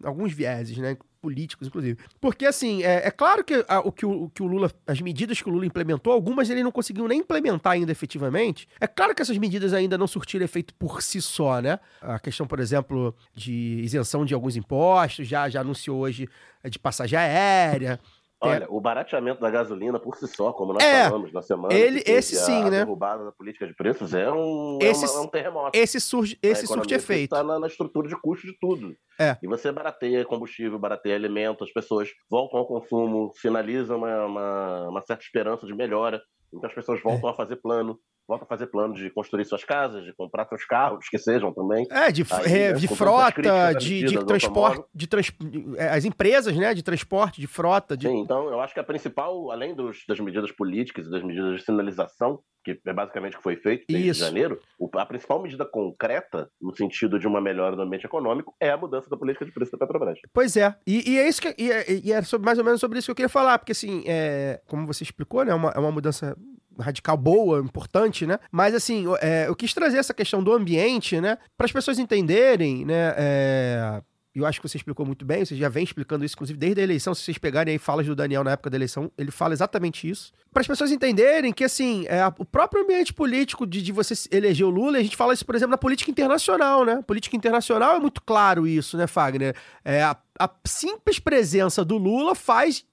alguns 0.03 0.33
vieses, 0.33 0.77
né? 0.77 0.97
Políticos, 1.21 1.67
inclusive. 1.69 1.97
Porque, 2.19 2.45
assim, 2.45 2.83
é, 2.83 3.07
é 3.07 3.11
claro 3.11 3.45
que, 3.45 3.63
a- 3.69 3.79
o, 3.79 3.93
que 3.93 4.05
o, 4.05 4.23
o 4.23 4.29
que 4.29 4.43
o 4.43 4.45
Lula, 4.45 4.69
as 4.85 4.99
medidas 4.99 5.41
que 5.41 5.47
o 5.47 5.51
Lula 5.53 5.65
implementou, 5.65 6.11
algumas 6.11 6.49
ele 6.49 6.61
não 6.61 6.71
conseguiu 6.71 7.07
nem 7.07 7.19
implementar 7.19 7.73
ainda 7.73 7.93
efetivamente. 7.93 8.67
É 8.77 8.87
claro 8.87 9.15
que 9.15 9.21
essas 9.21 9.37
medidas 9.37 9.71
ainda 9.73 9.97
não 9.97 10.05
surtiram 10.05 10.43
efeito 10.43 10.73
por 10.73 11.01
si 11.01 11.21
só, 11.21 11.61
né? 11.61 11.79
A 12.01 12.19
questão, 12.19 12.45
por 12.45 12.59
exemplo, 12.59 13.15
de 13.33 13.79
isenção 13.81 14.25
de 14.25 14.33
alguns 14.33 14.57
impostos, 14.57 15.25
já, 15.25 15.47
já 15.47 15.61
anunciou 15.61 15.99
hoje 16.01 16.27
é, 16.61 16.69
de 16.69 16.77
passagem 16.77 17.17
aérea. 17.17 18.01
Olha, 18.49 18.67
o 18.69 18.79
barateamento 18.81 19.39
da 19.41 19.49
gasolina 19.49 19.99
por 19.99 20.15
si 20.17 20.27
só, 20.27 20.51
como 20.53 20.73
nós 20.73 20.83
É, 20.83 21.05
falamos 21.05 21.31
na 21.31 21.41
semana, 21.41 21.73
ele- 21.73 22.03
esse 22.05 22.35
a 22.37 22.39
sim, 22.41 22.63
né? 22.65 22.69
derrubada 22.69 23.23
da 23.25 23.31
política 23.31 23.65
de 23.67 23.73
preços 23.75 24.13
é 24.13 24.31
um, 24.31 24.77
Esse- 24.81 25.05
é 25.05 25.09
uma- 25.09 25.17
é 25.19 25.21
um 25.21 25.27
terremoto. 25.27 25.77
Esse, 25.77 25.99
surge, 25.99 26.37
esse 26.41 26.67
surte 26.67 26.93
efeito. 26.93 27.33
Está 27.35 27.43
na, 27.43 27.59
na 27.59 27.67
estrutura 27.67 28.07
de 28.07 28.15
custo 28.19 28.45
de 28.47 28.57
tudo. 28.59 28.95
É. 29.19 29.37
E 29.41 29.47
você 29.47 29.71
barateia 29.71 30.25
combustível, 30.25 30.77
barateia 30.79 31.15
alimento, 31.15 31.63
as 31.63 31.71
pessoas 31.71 32.09
voltam 32.29 32.59
ao 32.59 32.65
consumo, 32.67 33.31
sinaliza 33.35 33.95
uma, 33.95 34.25
uma, 34.25 34.89
uma 34.89 35.01
certa 35.01 35.23
esperança 35.23 35.65
de 35.65 35.73
melhora. 35.73 36.21
Então 36.53 36.69
as 36.69 36.75
pessoas 36.75 37.01
voltam 37.01 37.29
a 37.29 37.33
fazer 37.35 37.55
plano, 37.57 37.97
voltam 38.27 38.45
a 38.45 38.47
fazer 38.47 38.67
plano 38.67 38.93
de 38.93 39.09
construir 39.09 39.45
suas 39.45 39.63
casas, 39.63 40.03
de 40.03 40.13
comprar 40.13 40.45
seus 40.47 40.65
carros, 40.65 41.07
que 41.09 41.17
sejam 41.17 41.53
também. 41.53 41.85
É, 41.91 42.11
de, 42.11 42.25
Aí, 42.31 42.45
é, 42.45 42.73
né, 42.73 42.73
de 42.73 42.87
todas 42.87 42.91
as 42.91 42.97
frota, 42.97 43.73
de, 43.75 44.03
de 44.03 44.25
transporte, 44.25 44.85
de 44.93 45.07
trans, 45.07 45.31
é, 45.77 45.89
as 45.89 46.05
empresas, 46.05 46.55
né, 46.55 46.73
de 46.73 46.81
transporte, 46.83 47.41
de 47.41 47.47
frota, 47.47 47.97
de... 47.97 48.07
Sim, 48.07 48.19
então 48.19 48.47
eu 48.49 48.59
acho 48.61 48.73
que 48.73 48.79
a 48.79 48.83
principal, 48.83 49.51
além 49.51 49.75
dos- 49.75 50.03
das 50.07 50.19
medidas 50.19 50.51
políticas 50.51 51.05
e 51.05 51.11
das 51.11 51.23
medidas 51.23 51.57
de 51.59 51.65
sinalização, 51.65 52.39
que 52.63 52.79
é 52.85 52.93
basicamente 52.93 53.33
o 53.33 53.37
que 53.37 53.43
foi 53.43 53.57
feito 53.57 53.83
desde 53.89 54.09
Isso. 54.11 54.19
janeiro, 54.21 54.57
a 54.95 55.05
principal 55.05 55.41
medida 55.41 55.65
concreta, 55.65 56.49
no 56.61 56.73
sentido 56.73 57.19
de 57.19 57.27
uma 57.27 57.41
melhora 57.41 57.75
do 57.75 57.81
ambiente 57.81 58.05
econômico, 58.05 58.55
é 58.57 58.69
a 58.69 58.77
mudança 58.77 59.09
da 59.09 59.17
política 59.17 59.45
de 59.45 59.51
preço 59.51 59.71
da 59.73 59.77
Petrobras. 59.79 60.17
Pois 60.33 60.55
é, 60.55 60.73
e, 60.87 61.11
e 61.11 61.19
é 61.19 61.27
isso 61.27 61.41
que, 61.41 61.53
e, 61.57 61.69
é- 61.69 61.85
e 61.91 62.13
é 62.13 62.21
sobre- 62.21 62.45
mais 62.45 62.57
ou 62.57 62.63
menos 62.63 62.79
sobre 62.79 62.99
isso 62.99 63.07
que 63.07 63.11
eu 63.11 63.15
queria 63.15 63.27
falar, 63.29 63.59
porque 63.59 63.73
assim, 63.73 64.03
é, 64.07 64.61
como 64.67 64.87
você 64.87 65.03
explicou, 65.03 65.43
né, 65.43 65.51
é 65.51 65.55
uma, 65.55 65.71
é 65.71 65.79
uma 65.79 65.91
mudança 65.91 66.37
radical 66.79 67.17
boa, 67.17 67.59
importante, 67.59 68.25
né, 68.25 68.39
mas 68.51 68.73
assim, 68.73 69.05
é, 69.21 69.47
eu 69.47 69.55
quis 69.55 69.73
trazer 69.73 69.97
essa 69.97 70.13
questão 70.13 70.43
do 70.43 70.53
ambiente, 70.53 71.19
né, 71.19 71.37
para 71.57 71.65
as 71.65 71.71
pessoas 71.71 71.99
entenderem, 71.99 72.85
né, 72.85 73.13
é, 73.17 74.01
eu 74.35 74.47
acho 74.47 74.59
que 74.59 74.67
você 74.67 74.77
explicou 74.77 75.05
muito 75.05 75.23
bem, 75.23 75.45
você 75.45 75.55
já 75.55 75.69
vem 75.69 75.83
explicando 75.83 76.25
isso, 76.25 76.33
inclusive, 76.33 76.57
desde 76.57 76.81
a 76.81 76.83
eleição. 76.83 77.13
Se 77.13 77.21
vocês 77.21 77.37
pegarem 77.37 77.73
aí 77.73 77.77
falas 77.77 78.07
do 78.07 78.15
Daniel 78.15 78.43
na 78.43 78.51
época 78.51 78.69
da 78.69 78.75
eleição, 78.75 79.11
ele 79.15 79.29
fala 79.29 79.53
exatamente 79.53 80.09
isso. 80.09 80.33
Para 80.51 80.61
as 80.61 80.67
pessoas 80.67 80.91
entenderem 80.91 81.53
que, 81.53 81.63
assim, 81.63 82.05
é, 82.07 82.25
o 82.39 82.45
próprio 82.45 82.83
ambiente 82.83 83.13
político 83.13 83.67
de, 83.67 83.81
de 83.81 83.91
você 83.91 84.15
eleger 84.35 84.65
o 84.65 84.71
Lula, 84.71 84.97
a 84.97 85.03
gente 85.03 85.15
fala 85.15 85.33
isso, 85.33 85.45
por 85.45 85.53
exemplo, 85.53 85.71
na 85.71 85.77
política 85.77 86.09
internacional, 86.09 86.83
né? 86.83 87.03
Política 87.05 87.35
internacional 87.35 87.95
é 87.95 87.99
muito 87.99 88.23
claro 88.23 88.65
isso, 88.65 88.97
né, 88.97 89.05
Fagner? 89.05 89.55
É, 89.85 90.01
a, 90.01 90.17
a 90.39 90.49
simples 90.65 91.19
presença 91.19 91.85
do 91.85 91.97
Lula 91.97 92.33
faz 92.33 92.83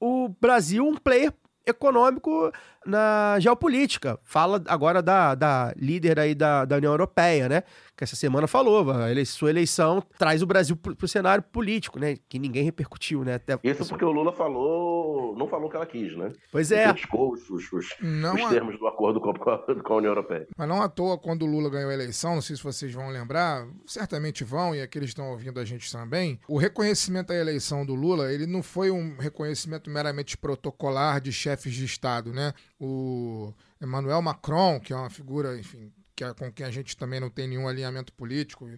o 0.00 0.28
Brasil 0.40 0.84
um 0.84 0.96
player 0.96 1.32
econômico 1.64 2.50
na 2.86 3.36
geopolítica. 3.40 4.18
Fala 4.22 4.62
agora 4.66 5.02
da, 5.02 5.34
da 5.34 5.72
líder 5.76 6.18
aí 6.18 6.34
da, 6.34 6.64
da 6.64 6.76
União 6.76 6.92
Europeia, 6.92 7.48
né? 7.48 7.62
Que 7.96 8.04
essa 8.04 8.14
semana 8.14 8.46
falou, 8.46 8.90
a 8.92 9.10
ele- 9.10 9.24
sua 9.26 9.50
eleição 9.50 10.00
traz 10.16 10.40
o 10.42 10.46
Brasil 10.46 10.76
pro, 10.76 10.94
pro 10.94 11.08
cenário 11.08 11.42
político, 11.42 11.98
né? 11.98 12.16
Que 12.28 12.38
ninguém 12.38 12.62
repercutiu, 12.64 13.24
né? 13.24 13.34
Até, 13.34 13.58
Isso 13.64 13.88
porque 13.88 14.04
o 14.04 14.12
Lula 14.12 14.32
falou, 14.32 15.36
não 15.36 15.48
falou 15.48 15.66
o 15.66 15.70
que 15.70 15.76
ela 15.76 15.86
quis, 15.86 16.16
né? 16.16 16.30
Pois 16.52 16.70
é. 16.70 16.84
Criticou 16.92 17.32
os, 17.32 17.50
os- 17.50 17.72
os- 17.72 17.94
Não 18.00 18.34
os 18.36 18.42
a- 18.42 18.48
termos 18.48 18.78
do 18.78 18.86
acordo 18.86 19.20
com 19.20 19.30
a, 19.30 19.58
com 19.82 19.92
a 19.92 19.96
União 19.96 20.10
Europeia. 20.12 20.46
Mas 20.56 20.68
não 20.68 20.80
à 20.80 20.88
toa, 20.88 21.18
quando 21.18 21.42
o 21.42 21.46
Lula 21.46 21.68
ganhou 21.70 21.90
a 21.90 21.94
eleição, 21.94 22.36
não 22.36 22.42
sei 22.42 22.54
se 22.56 22.62
vocês 22.62 22.92
vão 22.94 23.08
lembrar, 23.10 23.66
certamente 23.86 24.44
vão, 24.44 24.74
e 24.74 24.80
aqueles 24.80 25.08
que 25.08 25.20
estão 25.20 25.30
ouvindo 25.32 25.58
a 25.58 25.64
gente 25.64 25.90
também, 25.90 26.38
o 26.48 26.56
reconhecimento 26.56 27.32
à 27.32 27.36
eleição 27.36 27.84
do 27.84 27.94
Lula, 27.96 28.32
ele 28.32 28.46
não 28.46 28.62
foi 28.62 28.90
um 28.92 29.16
reconhecimento 29.18 29.90
meramente 29.90 30.36
protocolar 30.38 31.20
de 31.20 31.32
chefes 31.32 31.74
de 31.74 31.84
Estado, 31.84 32.32
né? 32.32 32.52
O 32.80 33.52
Emmanuel 33.80 34.22
Macron, 34.22 34.78
que 34.80 34.92
é 34.92 34.96
uma 34.96 35.10
figura, 35.10 35.58
enfim, 35.58 35.92
que 36.14 36.24
é 36.24 36.34
com 36.34 36.52
quem 36.52 36.66
a 36.66 36.70
gente 36.70 36.96
também 36.96 37.20
não 37.20 37.30
tem 37.30 37.46
nenhum 37.48 37.68
alinhamento 37.68 38.12
político, 38.12 38.68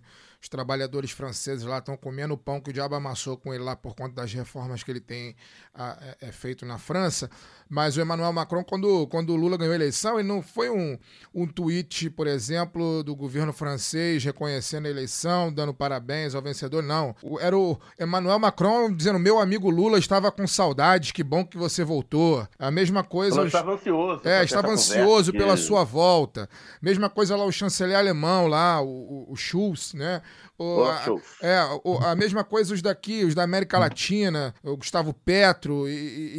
os 0.43 0.49
trabalhadores 0.49 1.11
franceses 1.11 1.65
lá 1.65 1.79
estão 1.79 1.97
comendo 1.97 2.33
o 2.35 2.39
pão 2.39 2.61
que 2.61 2.71
o 2.71 2.73
diabo 2.73 2.95
amassou 2.95 3.37
com 3.37 3.53
ele 3.53 3.63
lá 3.63 3.77
por 3.77 3.95
conta 3.95 4.15
das 4.15 4.33
reformas 4.33 4.83
que 4.83 4.91
ele 4.91 5.01
tem 5.01 5.37
ah, 5.75 5.99
é, 6.01 6.29
é, 6.29 6.33
feito 6.33 6.65
na 6.65 6.79
França. 6.79 7.29
Mas 7.69 7.97
o 7.97 8.01
Emmanuel 8.01 8.33
Macron, 8.33 8.65
quando, 8.65 9.07
quando 9.09 9.31
o 9.31 9.37
Lula 9.37 9.57
ganhou 9.57 9.73
a 9.73 9.77
eleição, 9.77 10.19
ele 10.19 10.27
não 10.27 10.43
foi 10.43 10.71
um, 10.71 10.99
um 11.35 11.47
tweet, 11.47 12.09
por 12.11 12.27
exemplo, 12.27 13.03
do 13.05 13.15
governo 13.15 13.53
francês 13.53 14.25
reconhecendo 14.25 14.87
a 14.87 14.91
eleição, 14.91 15.53
dando 15.53 15.73
parabéns 15.75 16.35
ao 16.35 16.43
vencedor, 16.43 16.83
não. 16.83 17.15
Era 17.39 17.57
o 17.57 17.79
Emmanuel 18.01 18.39
Macron 18.39 18.93
dizendo: 18.93 19.19
meu 19.21 19.39
amigo 19.39 19.71
Lula 19.71 19.99
estava 19.99 20.33
com 20.33 20.47
saudades, 20.49 21.13
que 21.13 21.23
bom 21.23 21.45
que 21.45 21.57
você 21.59 21.85
voltou. 21.85 22.49
A 22.59 22.71
mesma 22.71 23.05
coisa. 23.05 23.41
Os- 23.43 23.47
estava 23.47 23.75
ansioso. 23.75 24.21
é, 24.25 24.43
estava 24.43 24.69
ansioso 24.73 25.31
conversa 25.31 25.33
pela 25.33 25.55
que- 25.55 25.63
sua 25.63 25.85
volta. 25.85 26.49
Mesma 26.83 27.09
coisa 27.09 27.37
lá 27.37 27.45
o 27.45 27.53
chanceler 27.53 27.97
alemão 27.97 28.49
lá, 28.49 28.81
o, 28.83 29.27
o 29.31 29.37
Schulz, 29.37 29.95
né? 29.95 30.23
O, 30.59 30.85
a, 30.85 31.01
é, 31.41 31.59
o- 31.85 31.99
a 31.99 32.15
mesma 32.15 32.45
coisa 32.45 32.75
os 32.75 32.83
daqui, 32.83 33.25
os 33.25 33.35
da 33.35 33.43
América 33.43 33.79
Latina, 33.79 34.55
o 34.63 34.77
Gustavo 34.77 35.15
Petro 35.15 35.89
e, 35.89 35.93
e- 35.93 36.31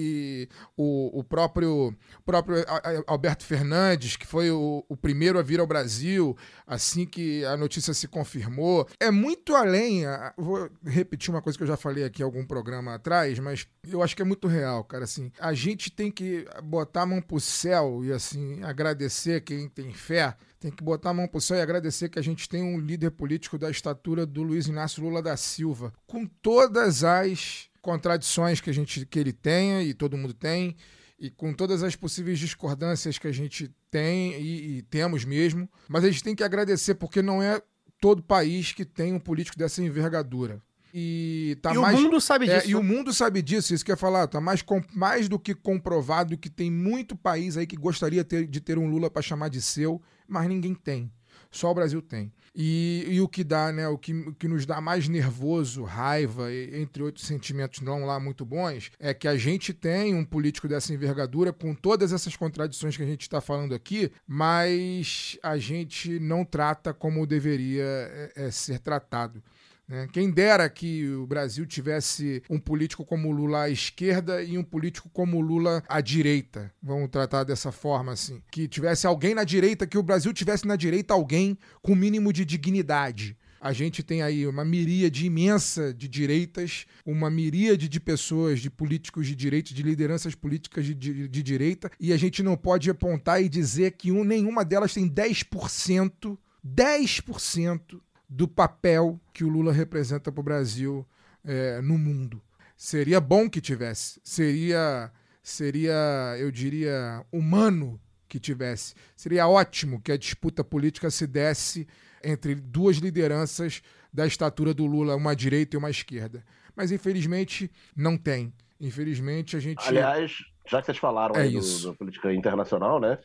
e 0.43 0.49
o, 0.77 1.19
o 1.19 1.23
próprio, 1.23 1.95
próprio 2.23 2.63
Alberto 3.07 3.43
Fernandes, 3.43 4.15
que 4.15 4.27
foi 4.27 4.51
o, 4.51 4.85
o 4.87 4.95
primeiro 4.95 5.39
a 5.39 5.41
vir 5.41 5.59
ao 5.59 5.65
Brasil 5.65 6.37
assim 6.67 7.05
que 7.05 7.43
a 7.45 7.57
notícia 7.57 7.93
se 7.95 8.07
confirmou. 8.07 8.87
É 8.99 9.09
muito 9.09 9.55
além, 9.55 10.03
vou 10.37 10.69
repetir 10.85 11.31
uma 11.33 11.41
coisa 11.41 11.57
que 11.57 11.63
eu 11.63 11.67
já 11.67 11.75
falei 11.75 12.03
aqui 12.03 12.21
em 12.21 12.25
algum 12.25 12.45
programa 12.45 12.93
atrás, 12.93 13.39
mas 13.39 13.67
eu 13.89 14.01
acho 14.03 14.15
que 14.15 14.21
é 14.21 14.25
muito 14.25 14.47
real, 14.47 14.83
cara, 14.83 15.03
assim. 15.03 15.31
A 15.39 15.53
gente 15.53 15.91
tem 15.91 16.11
que 16.11 16.45
botar 16.63 17.01
a 17.01 17.05
mão 17.07 17.21
pro 17.21 17.39
céu 17.39 18.05
e 18.05 18.11
assim 18.13 18.63
agradecer 18.63 19.41
quem 19.41 19.67
tem 19.67 19.91
fé 19.93 20.35
tem 20.61 20.71
que 20.71 20.83
botar 20.83 21.09
a 21.09 21.13
mão 21.13 21.27
pro 21.27 21.41
céu 21.41 21.57
e 21.57 21.61
agradecer 21.61 22.07
que 22.07 22.19
a 22.19 22.21
gente 22.21 22.47
tem 22.47 22.61
um 22.61 22.79
líder 22.79 23.09
político 23.09 23.57
da 23.57 23.69
estatura 23.69 24.27
do 24.27 24.43
Luiz 24.43 24.67
Inácio 24.67 25.01
Lula 25.03 25.19
da 25.21 25.35
Silva, 25.35 25.91
com 26.05 26.25
todas 26.25 27.03
as 27.03 27.67
contradições 27.81 28.61
que 28.61 28.69
a 28.69 28.73
gente 28.73 29.03
que 29.07 29.17
ele 29.19 29.33
tenha 29.33 29.81
e 29.81 29.91
todo 29.91 30.15
mundo 30.15 30.35
tem, 30.35 30.75
e 31.19 31.31
com 31.31 31.51
todas 31.51 31.81
as 31.81 31.95
possíveis 31.95 32.37
discordâncias 32.37 33.17
que 33.17 33.27
a 33.27 33.31
gente 33.31 33.71
tem 33.89 34.39
e, 34.39 34.77
e 34.77 34.81
temos 34.83 35.25
mesmo, 35.25 35.67
mas 35.89 36.03
a 36.03 36.11
gente 36.11 36.23
tem 36.23 36.35
que 36.35 36.43
agradecer 36.43 36.93
porque 36.93 37.23
não 37.23 37.41
é 37.41 37.59
todo 37.99 38.21
país 38.21 38.71
que 38.71 38.85
tem 38.85 39.13
um 39.13 39.19
político 39.19 39.57
dessa 39.57 39.81
envergadura. 39.83 40.61
E 40.93 41.57
tá 41.61 41.73
e 41.73 41.77
mais 41.77 41.97
o 41.97 42.01
mundo 42.03 42.19
sabe 42.19 42.49
é, 42.49 42.57
disso. 42.57 42.69
e 42.69 42.75
o 42.75 42.83
mundo 42.83 43.13
sabe 43.13 43.41
disso, 43.41 43.73
isso 43.73 43.85
que 43.85 43.91
eu 43.91 43.93
ia 43.93 43.97
falar, 43.97 44.27
tá 44.27 44.41
mais, 44.41 44.61
com- 44.61 44.83
mais 44.93 45.29
do 45.29 45.39
que 45.39 45.55
comprovado 45.55 46.37
que 46.37 46.49
tem 46.49 46.69
muito 46.69 47.15
país 47.15 47.55
aí 47.55 47.65
que 47.65 47.77
gostaria 47.77 48.23
ter- 48.25 48.45
de 48.45 48.59
ter 48.59 48.77
um 48.77 48.89
Lula 48.89 49.09
para 49.09 49.21
chamar 49.21 49.49
de 49.49 49.61
seu, 49.61 50.01
mas 50.31 50.47
ninguém 50.47 50.73
tem. 50.73 51.11
Só 51.51 51.69
o 51.69 51.75
Brasil 51.75 52.01
tem. 52.01 52.31
E, 52.55 53.05
e 53.07 53.21
o 53.21 53.27
que 53.27 53.43
dá, 53.43 53.71
né? 53.71 53.87
O 53.87 53.97
que, 53.97 54.13
o 54.13 54.33
que 54.33 54.47
nos 54.47 54.65
dá 54.65 54.79
mais 54.81 55.07
nervoso, 55.07 55.83
raiva, 55.83 56.53
entre 56.53 57.03
outros 57.03 57.25
sentimentos 57.25 57.81
não 57.81 58.05
lá 58.05 58.19
muito 58.19 58.45
bons, 58.45 58.91
é 58.99 59.13
que 59.13 59.27
a 59.27 59.37
gente 59.37 59.73
tem 59.73 60.15
um 60.15 60.23
político 60.23 60.67
dessa 60.67 60.93
envergadura 60.93 61.51
com 61.51 61.73
todas 61.73 62.13
essas 62.13 62.35
contradições 62.35 62.95
que 62.95 63.03
a 63.03 63.05
gente 63.05 63.21
está 63.21 63.39
falando 63.41 63.73
aqui, 63.73 64.11
mas 64.27 65.37
a 65.43 65.57
gente 65.57 66.19
não 66.19 66.43
trata 66.43 66.93
como 66.93 67.27
deveria 67.27 67.83
é, 67.83 68.31
é, 68.35 68.51
ser 68.51 68.79
tratado. 68.79 69.41
Né? 69.87 70.07
Quem 70.13 70.31
dera 70.31 70.69
que 70.69 71.07
o 71.09 71.27
Brasil 71.27 71.65
tivesse 71.65 72.41
um 72.49 72.59
político 72.59 73.03
como 73.05 73.31
Lula 73.31 73.63
à 73.63 73.69
esquerda 73.69 74.41
e 74.41 74.57
um 74.57 74.63
político 74.63 75.09
como 75.09 75.41
Lula 75.41 75.83
à 75.89 75.99
direita. 75.99 76.71
Vamos 76.81 77.09
tratar 77.09 77.43
dessa 77.43 77.71
forma 77.71 78.13
assim. 78.13 78.41
Que 78.51 78.67
tivesse 78.67 79.05
alguém 79.05 79.35
na 79.35 79.43
direita, 79.43 79.85
que 79.85 79.97
o 79.97 80.03
Brasil 80.03 80.31
tivesse 80.33 80.65
na 80.65 80.75
direita 80.75 81.13
alguém 81.13 81.57
com 81.81 81.91
o 81.93 81.95
mínimo 81.95 82.31
de 82.31 82.45
dignidade. 82.45 83.37
A 83.63 83.73
gente 83.73 84.01
tem 84.01 84.23
aí 84.23 84.47
uma 84.47 84.65
miríade 84.65 85.23
imensa 85.27 85.93
de 85.93 86.07
direitas, 86.07 86.87
uma 87.05 87.29
miríade 87.29 87.87
de 87.87 87.99
pessoas, 87.99 88.59
de 88.59 88.71
políticos 88.71 89.27
de 89.27 89.35
direita, 89.35 89.71
de 89.71 89.83
lideranças 89.83 90.33
políticas 90.33 90.83
de, 90.83 90.95
de, 90.95 91.27
de 91.27 91.43
direita, 91.43 91.91
e 91.99 92.11
a 92.11 92.17
gente 92.17 92.41
não 92.41 92.57
pode 92.57 92.89
apontar 92.89 93.39
e 93.43 93.47
dizer 93.47 93.91
que 93.91 94.11
um- 94.11 94.23
nenhuma 94.23 94.65
delas 94.65 94.95
tem 94.95 95.07
10%, 95.07 96.39
10% 96.63 98.01
do 98.33 98.47
papel 98.47 99.19
que 99.33 99.43
o 99.43 99.49
Lula 99.49 99.73
representa 99.73 100.31
para 100.31 100.39
o 100.39 100.43
Brasil 100.43 101.05
é, 101.43 101.81
no 101.81 101.97
mundo. 101.97 102.41
Seria 102.77 103.19
bom 103.19 103.49
que 103.49 103.59
tivesse. 103.59 104.21
Seria 104.23 105.11
seria, 105.43 105.91
eu 106.39 106.49
diria, 106.51 107.25
humano 107.31 107.99
que 108.29 108.39
tivesse. 108.39 108.93
Seria 109.17 109.47
ótimo 109.47 109.99
que 109.99 110.11
a 110.11 110.17
disputa 110.17 110.63
política 110.63 111.09
se 111.11 111.27
desse 111.27 111.85
entre 112.23 112.55
duas 112.55 112.97
lideranças 112.97 113.81
da 114.13 114.25
estatura 114.25 114.73
do 114.73 114.85
Lula, 114.85 115.15
uma 115.15 115.35
direita 115.35 115.75
e 115.75 115.79
uma 115.79 115.89
esquerda. 115.89 116.43
Mas 116.75 116.91
infelizmente 116.91 117.69
não 117.93 118.17
tem. 118.17 118.53
Infelizmente 118.79 119.57
a 119.57 119.59
gente. 119.59 119.85
Aliás, 119.85 120.37
já 120.65 120.79
que 120.79 120.85
vocês 120.85 120.97
falaram 120.97 121.35
É 121.35 121.41
aí 121.41 121.59
do- 121.59 121.83
da 121.83 121.93
política 121.95 122.33
internacional, 122.33 122.99
né? 122.99 123.17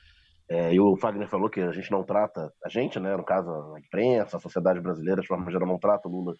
É, 0.49 0.75
e 0.75 0.81
o 0.81 0.97
Fagner 0.97 1.29
falou 1.29 1.51
que 1.51 1.61
a 1.61 1.73
gente 1.73 1.91
não 1.91 2.05
trata, 2.05 2.53
a 2.65 2.69
gente, 2.69 3.01
né? 3.01 3.17
No 3.17 3.25
caso, 3.25 3.51
a 3.75 3.81
imprensa, 3.81 4.37
a 4.37 4.41
sociedade 4.41 4.81
brasileira, 4.81 5.21
de 5.21 5.27
forma 5.27 5.51
geral, 5.51 5.69
não 5.69 5.79
trata 5.79 6.09
o 6.09 6.11
Lula 6.13 6.35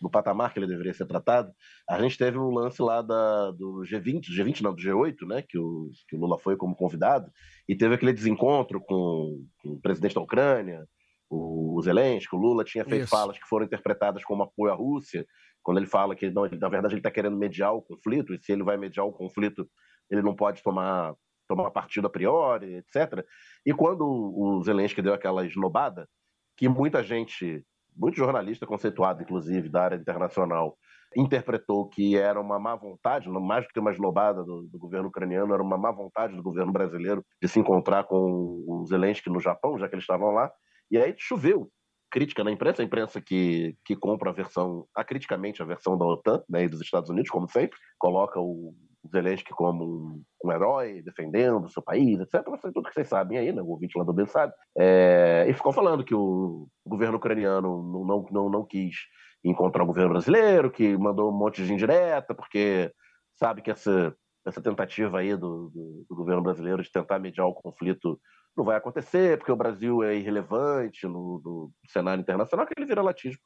no 0.00 0.10
patamar 0.10 0.52
que 0.52 0.58
ele 0.58 0.66
deveria 0.66 0.94
ser 0.94 1.06
tratado. 1.06 1.52
A 1.88 2.00
gente 2.00 2.16
teve 2.16 2.38
um 2.38 2.50
lance 2.50 2.80
lá 2.80 3.02
da, 3.02 3.50
do 3.50 3.82
G20, 3.84 4.22
G20 4.34 4.62
não, 4.62 4.74
do 4.74 4.80
G8, 4.80 5.26
né? 5.28 5.42
Que 5.46 5.58
o, 5.58 5.90
que 6.08 6.16
o 6.16 6.18
Lula 6.18 6.38
foi 6.38 6.56
como 6.56 6.74
convidado, 6.74 7.30
e 7.68 7.76
teve 7.76 7.94
aquele 7.94 8.12
desencontro 8.12 8.80
com, 8.80 9.44
com 9.62 9.68
o 9.72 9.80
presidente 9.80 10.14
da 10.14 10.22
Ucrânia, 10.22 10.86
o, 11.28 11.78
o 11.78 11.82
Zelensky, 11.82 12.34
o 12.34 12.38
Lula 12.38 12.64
tinha 12.64 12.84
feito 12.84 13.02
Isso. 13.02 13.10
falas 13.10 13.38
que 13.38 13.46
foram 13.46 13.66
interpretadas 13.66 14.24
como 14.24 14.42
apoio 14.42 14.72
à 14.72 14.76
Rússia, 14.76 15.24
quando 15.62 15.78
ele 15.78 15.86
fala 15.86 16.16
que, 16.16 16.30
não, 16.30 16.46
ele, 16.46 16.58
na 16.58 16.68
verdade, 16.68 16.94
ele 16.94 17.00
está 17.00 17.10
querendo 17.10 17.36
mediar 17.36 17.74
o 17.74 17.82
conflito, 17.82 18.34
e 18.34 18.38
se 18.38 18.52
ele 18.52 18.64
vai 18.64 18.76
mediar 18.76 19.06
o 19.06 19.12
conflito, 19.12 19.68
ele 20.10 20.22
não 20.22 20.34
pode 20.34 20.62
tomar, 20.62 21.14
tomar 21.56 21.70
partido 21.72 22.06
a 22.06 22.10
priori, 22.10 22.76
etc. 22.76 23.24
E 23.66 23.72
quando 23.72 24.06
o 24.06 24.62
Zelensky 24.62 25.02
deu 25.02 25.12
aquela 25.12 25.44
esnobada, 25.44 26.08
que 26.56 26.68
muita 26.68 27.02
gente, 27.02 27.64
muito 27.96 28.16
jornalista 28.16 28.66
conceituado, 28.66 29.22
inclusive, 29.22 29.68
da 29.68 29.82
área 29.82 29.96
internacional, 29.96 30.76
interpretou 31.16 31.88
que 31.88 32.16
era 32.16 32.40
uma 32.40 32.58
má 32.60 32.76
vontade, 32.76 33.28
mais 33.28 33.66
do 33.66 33.72
que 33.72 33.80
uma 33.80 33.90
esnobada 33.90 34.44
do, 34.44 34.68
do 34.68 34.78
governo 34.78 35.08
ucraniano, 35.08 35.52
era 35.52 35.62
uma 35.62 35.76
má 35.76 35.90
vontade 35.90 36.36
do 36.36 36.42
governo 36.42 36.72
brasileiro 36.72 37.24
de 37.42 37.48
se 37.48 37.58
encontrar 37.58 38.04
com 38.04 38.64
o 38.66 38.84
Zelensky 38.86 39.28
no 39.28 39.40
Japão, 39.40 39.76
já 39.76 39.88
que 39.88 39.94
eles 39.96 40.04
estavam 40.04 40.30
lá. 40.30 40.50
E 40.88 40.96
aí 40.96 41.14
choveu 41.18 41.68
crítica 42.10 42.44
na 42.44 42.52
imprensa, 42.52 42.82
a 42.82 42.84
imprensa 42.84 43.20
que, 43.20 43.76
que 43.84 43.96
compra 43.96 44.30
a 44.30 44.32
versão, 44.32 44.86
acriticamente 44.94 45.62
a 45.62 45.64
versão 45.64 45.98
da 45.98 46.04
OTAN 46.04 46.42
né, 46.48 46.64
e 46.64 46.68
dos 46.68 46.80
Estados 46.80 47.10
Unidos, 47.10 47.30
como 47.30 47.48
sempre, 47.48 47.76
coloca 47.98 48.38
o 48.40 48.74
Zelensky 49.08 49.52
como 49.52 49.84
um, 49.84 50.22
um 50.44 50.52
herói, 50.52 51.02
defendendo 51.02 51.64
o 51.64 51.68
seu 51.68 51.82
país, 51.82 52.18
etc. 52.20 52.42
Tudo 52.72 52.88
que 52.88 52.94
vocês 52.94 53.08
sabem 53.08 53.38
aí, 53.38 53.52
né? 53.52 53.62
O 53.62 53.68
ouvinte 53.68 53.96
lá 53.96 54.04
do 54.04 54.12
bem 54.12 54.26
sabe. 54.26 54.52
É, 54.76 55.46
e 55.48 55.52
ficou 55.54 55.72
falando 55.72 56.04
que 56.04 56.14
o 56.14 56.68
governo 56.86 57.16
ucraniano 57.16 57.82
não, 57.82 58.04
não, 58.04 58.26
não, 58.30 58.50
não 58.50 58.64
quis 58.64 58.96
encontrar 59.44 59.84
o 59.84 59.86
governo 59.86 60.10
brasileiro, 60.10 60.70
que 60.70 60.96
mandou 60.98 61.30
um 61.30 61.36
monte 61.36 61.64
de 61.64 61.72
indireta, 61.72 62.34
porque 62.34 62.92
sabe 63.34 63.62
que 63.62 63.70
essa, 63.70 64.14
essa 64.46 64.60
tentativa 64.60 65.18
aí 65.18 65.34
do, 65.34 65.70
do, 65.70 66.06
do 66.08 66.16
governo 66.16 66.42
brasileiro 66.42 66.82
de 66.82 66.92
tentar 66.92 67.18
mediar 67.18 67.46
o 67.46 67.54
conflito 67.54 68.20
não 68.56 68.64
vai 68.64 68.76
acontecer, 68.76 69.38
porque 69.38 69.52
o 69.52 69.56
Brasil 69.56 70.02
é 70.02 70.16
irrelevante 70.16 71.06
no, 71.06 71.40
no 71.42 71.72
cenário 71.88 72.20
internacional, 72.20 72.66
aquele 72.66 72.86
viralatismo 72.86 73.40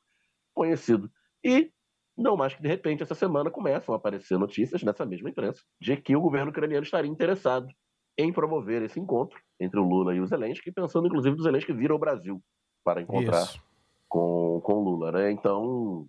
conhecido. 0.54 1.10
E, 1.44 1.70
não 2.16 2.36
mais 2.36 2.54
que 2.54 2.62
de 2.62 2.68
repente, 2.68 3.02
essa 3.02 3.14
semana 3.14 3.50
começam 3.50 3.94
a 3.94 3.98
aparecer 3.98 4.38
notícias 4.38 4.82
nessa 4.82 5.04
mesma 5.04 5.30
imprensa 5.30 5.62
de 5.80 5.96
que 5.96 6.14
o 6.16 6.20
governo 6.20 6.50
ucraniano 6.50 6.84
estaria 6.84 7.10
interessado 7.10 7.68
em 8.16 8.32
promover 8.32 8.82
esse 8.82 9.00
encontro 9.00 9.38
entre 9.58 9.78
o 9.78 9.84
Lula 9.84 10.14
e 10.14 10.20
o 10.20 10.26
Zelensky, 10.26 10.70
pensando 10.70 11.06
inclusive 11.06 11.36
do 11.36 11.42
Zelensky 11.42 11.72
vir 11.72 11.90
ao 11.90 11.98
Brasil 11.98 12.40
para 12.84 13.02
encontrar 13.02 13.42
Isso. 13.42 13.60
com, 14.08 14.60
com 14.62 14.74
o 14.74 14.84
Lula. 14.84 15.10
Né? 15.12 15.30
Então, 15.32 16.06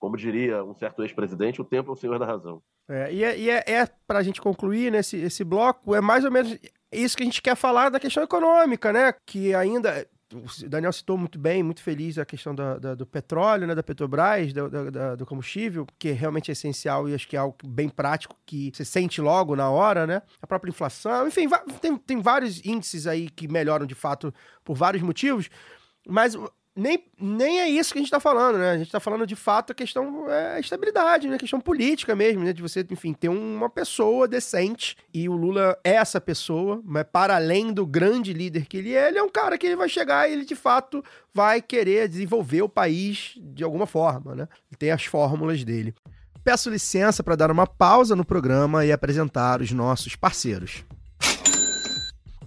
como 0.00 0.16
diria 0.16 0.64
um 0.64 0.74
certo 0.74 1.02
ex-presidente, 1.02 1.60
o 1.60 1.64
tempo 1.64 1.90
é 1.90 1.92
o 1.92 1.96
senhor 1.96 2.18
da 2.18 2.26
razão. 2.26 2.60
É, 2.88 3.12
e 3.12 3.24
é, 3.24 3.38
e 3.38 3.50
é, 3.50 3.64
é 3.66 3.86
para 4.06 4.18
a 4.18 4.22
gente 4.22 4.40
concluir 4.40 4.92
nesse 4.92 5.16
esse 5.16 5.42
bloco, 5.42 5.94
é 5.94 6.00
mais 6.00 6.24
ou 6.24 6.30
menos 6.30 6.58
isso 6.92 7.16
que 7.16 7.22
a 7.22 7.26
gente 7.26 7.40
quer 7.40 7.56
falar 7.56 7.88
da 7.88 7.98
questão 8.00 8.22
econômica, 8.22 8.92
né? 8.92 9.14
Que 9.26 9.54
ainda. 9.54 10.06
O 10.34 10.68
Daniel 10.68 10.92
citou 10.92 11.16
muito 11.16 11.38
bem, 11.38 11.62
muito 11.62 11.82
feliz 11.82 12.18
a 12.18 12.24
questão 12.24 12.54
da, 12.54 12.78
da- 12.78 12.94
do 12.94 13.06
petróleo, 13.06 13.66
né, 13.66 13.74
da 13.74 13.82
Petrobras, 13.82 14.52
da- 14.52 14.68
da- 14.68 15.14
do 15.14 15.24
combustível, 15.24 15.86
que 15.98 16.10
realmente 16.10 16.50
é 16.50 16.52
essencial 16.52 17.08
e 17.08 17.14
acho 17.14 17.28
que 17.28 17.36
é 17.36 17.38
algo 17.38 17.56
bem 17.64 17.88
prático 17.88 18.36
que 18.44 18.72
você 18.74 18.84
sente 18.84 19.20
logo 19.20 19.54
na 19.54 19.70
hora, 19.70 20.06
né? 20.06 20.22
A 20.42 20.46
própria 20.46 20.70
inflação, 20.70 21.26
enfim, 21.28 21.46
tem, 21.80 21.96
tem 21.96 22.20
vários 22.20 22.64
índices 22.64 23.06
aí 23.06 23.28
que 23.30 23.46
melhoram 23.46 23.86
de 23.86 23.94
fato 23.94 24.34
por 24.64 24.74
vários 24.76 25.02
motivos, 25.02 25.48
mas 26.06 26.36
nem, 26.76 27.04
nem 27.20 27.60
é 27.60 27.68
isso 27.68 27.92
que 27.92 27.98
a 27.98 28.00
gente 28.00 28.08
está 28.08 28.18
falando, 28.18 28.58
né? 28.58 28.72
A 28.72 28.76
gente 28.76 28.86
está 28.86 28.98
falando 28.98 29.26
de 29.26 29.36
fato 29.36 29.70
a 29.70 29.74
questão 29.74 30.28
é 30.28 30.56
a 30.56 30.60
estabilidade, 30.60 31.28
né? 31.28 31.36
A 31.36 31.38
questão 31.38 31.60
política 31.60 32.16
mesmo, 32.16 32.42
né? 32.42 32.52
De 32.52 32.62
você, 32.62 32.84
enfim, 32.90 33.12
ter 33.12 33.28
uma 33.28 33.70
pessoa 33.70 34.26
decente. 34.26 34.96
E 35.12 35.28
o 35.28 35.34
Lula 35.34 35.78
é 35.84 35.92
essa 35.92 36.20
pessoa, 36.20 36.82
mas 36.84 37.04
para 37.12 37.36
além 37.36 37.72
do 37.72 37.86
grande 37.86 38.32
líder 38.32 38.66
que 38.66 38.76
ele 38.76 38.94
é, 38.94 39.08
ele 39.08 39.18
é 39.18 39.22
um 39.22 39.28
cara 39.28 39.56
que 39.56 39.66
ele 39.66 39.76
vai 39.76 39.88
chegar 39.88 40.28
e 40.28 40.32
ele 40.32 40.44
de 40.44 40.56
fato 40.56 41.04
vai 41.32 41.62
querer 41.62 42.08
desenvolver 42.08 42.62
o 42.62 42.68
país 42.68 43.34
de 43.36 43.62
alguma 43.62 43.86
forma, 43.86 44.34
né? 44.34 44.48
Ele 44.68 44.76
tem 44.76 44.90
as 44.90 45.04
fórmulas 45.04 45.62
dele. 45.62 45.94
Peço 46.42 46.68
licença 46.68 47.22
para 47.22 47.36
dar 47.36 47.50
uma 47.50 47.66
pausa 47.66 48.16
no 48.16 48.24
programa 48.24 48.84
e 48.84 48.92
apresentar 48.92 49.62
os 49.62 49.70
nossos 49.70 50.16
parceiros. 50.16 50.84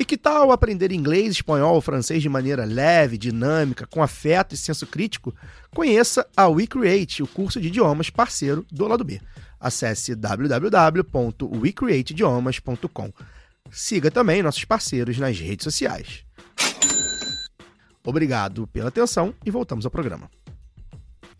E 0.00 0.04
que 0.04 0.16
tal 0.16 0.50
aprender 0.50 0.90
inglês, 0.92 1.32
espanhol 1.32 1.74
ou 1.74 1.80
francês 1.82 2.22
de 2.22 2.28
maneira 2.28 2.64
leve, 2.64 3.18
dinâmica, 3.18 3.86
com 3.86 4.02
afeto 4.02 4.54
e 4.54 4.56
senso 4.56 4.86
crítico? 4.86 5.34
Conheça 5.74 6.26
a 6.34 6.48
WeCreate, 6.48 7.22
o 7.22 7.26
curso 7.26 7.60
de 7.60 7.68
idiomas 7.68 8.08
parceiro 8.08 8.64
do 8.72 8.88
lado 8.88 9.04
B. 9.04 9.20
Acesse 9.60 10.14
www.wecreateidiomas.com. 10.14 13.12
Siga 13.70 14.10
também 14.10 14.42
nossos 14.42 14.64
parceiros 14.64 15.18
nas 15.18 15.38
redes 15.38 15.64
sociais. 15.64 16.24
Obrigado 18.02 18.66
pela 18.68 18.88
atenção 18.88 19.34
e 19.44 19.50
voltamos 19.50 19.84
ao 19.84 19.90
programa. 19.90 20.30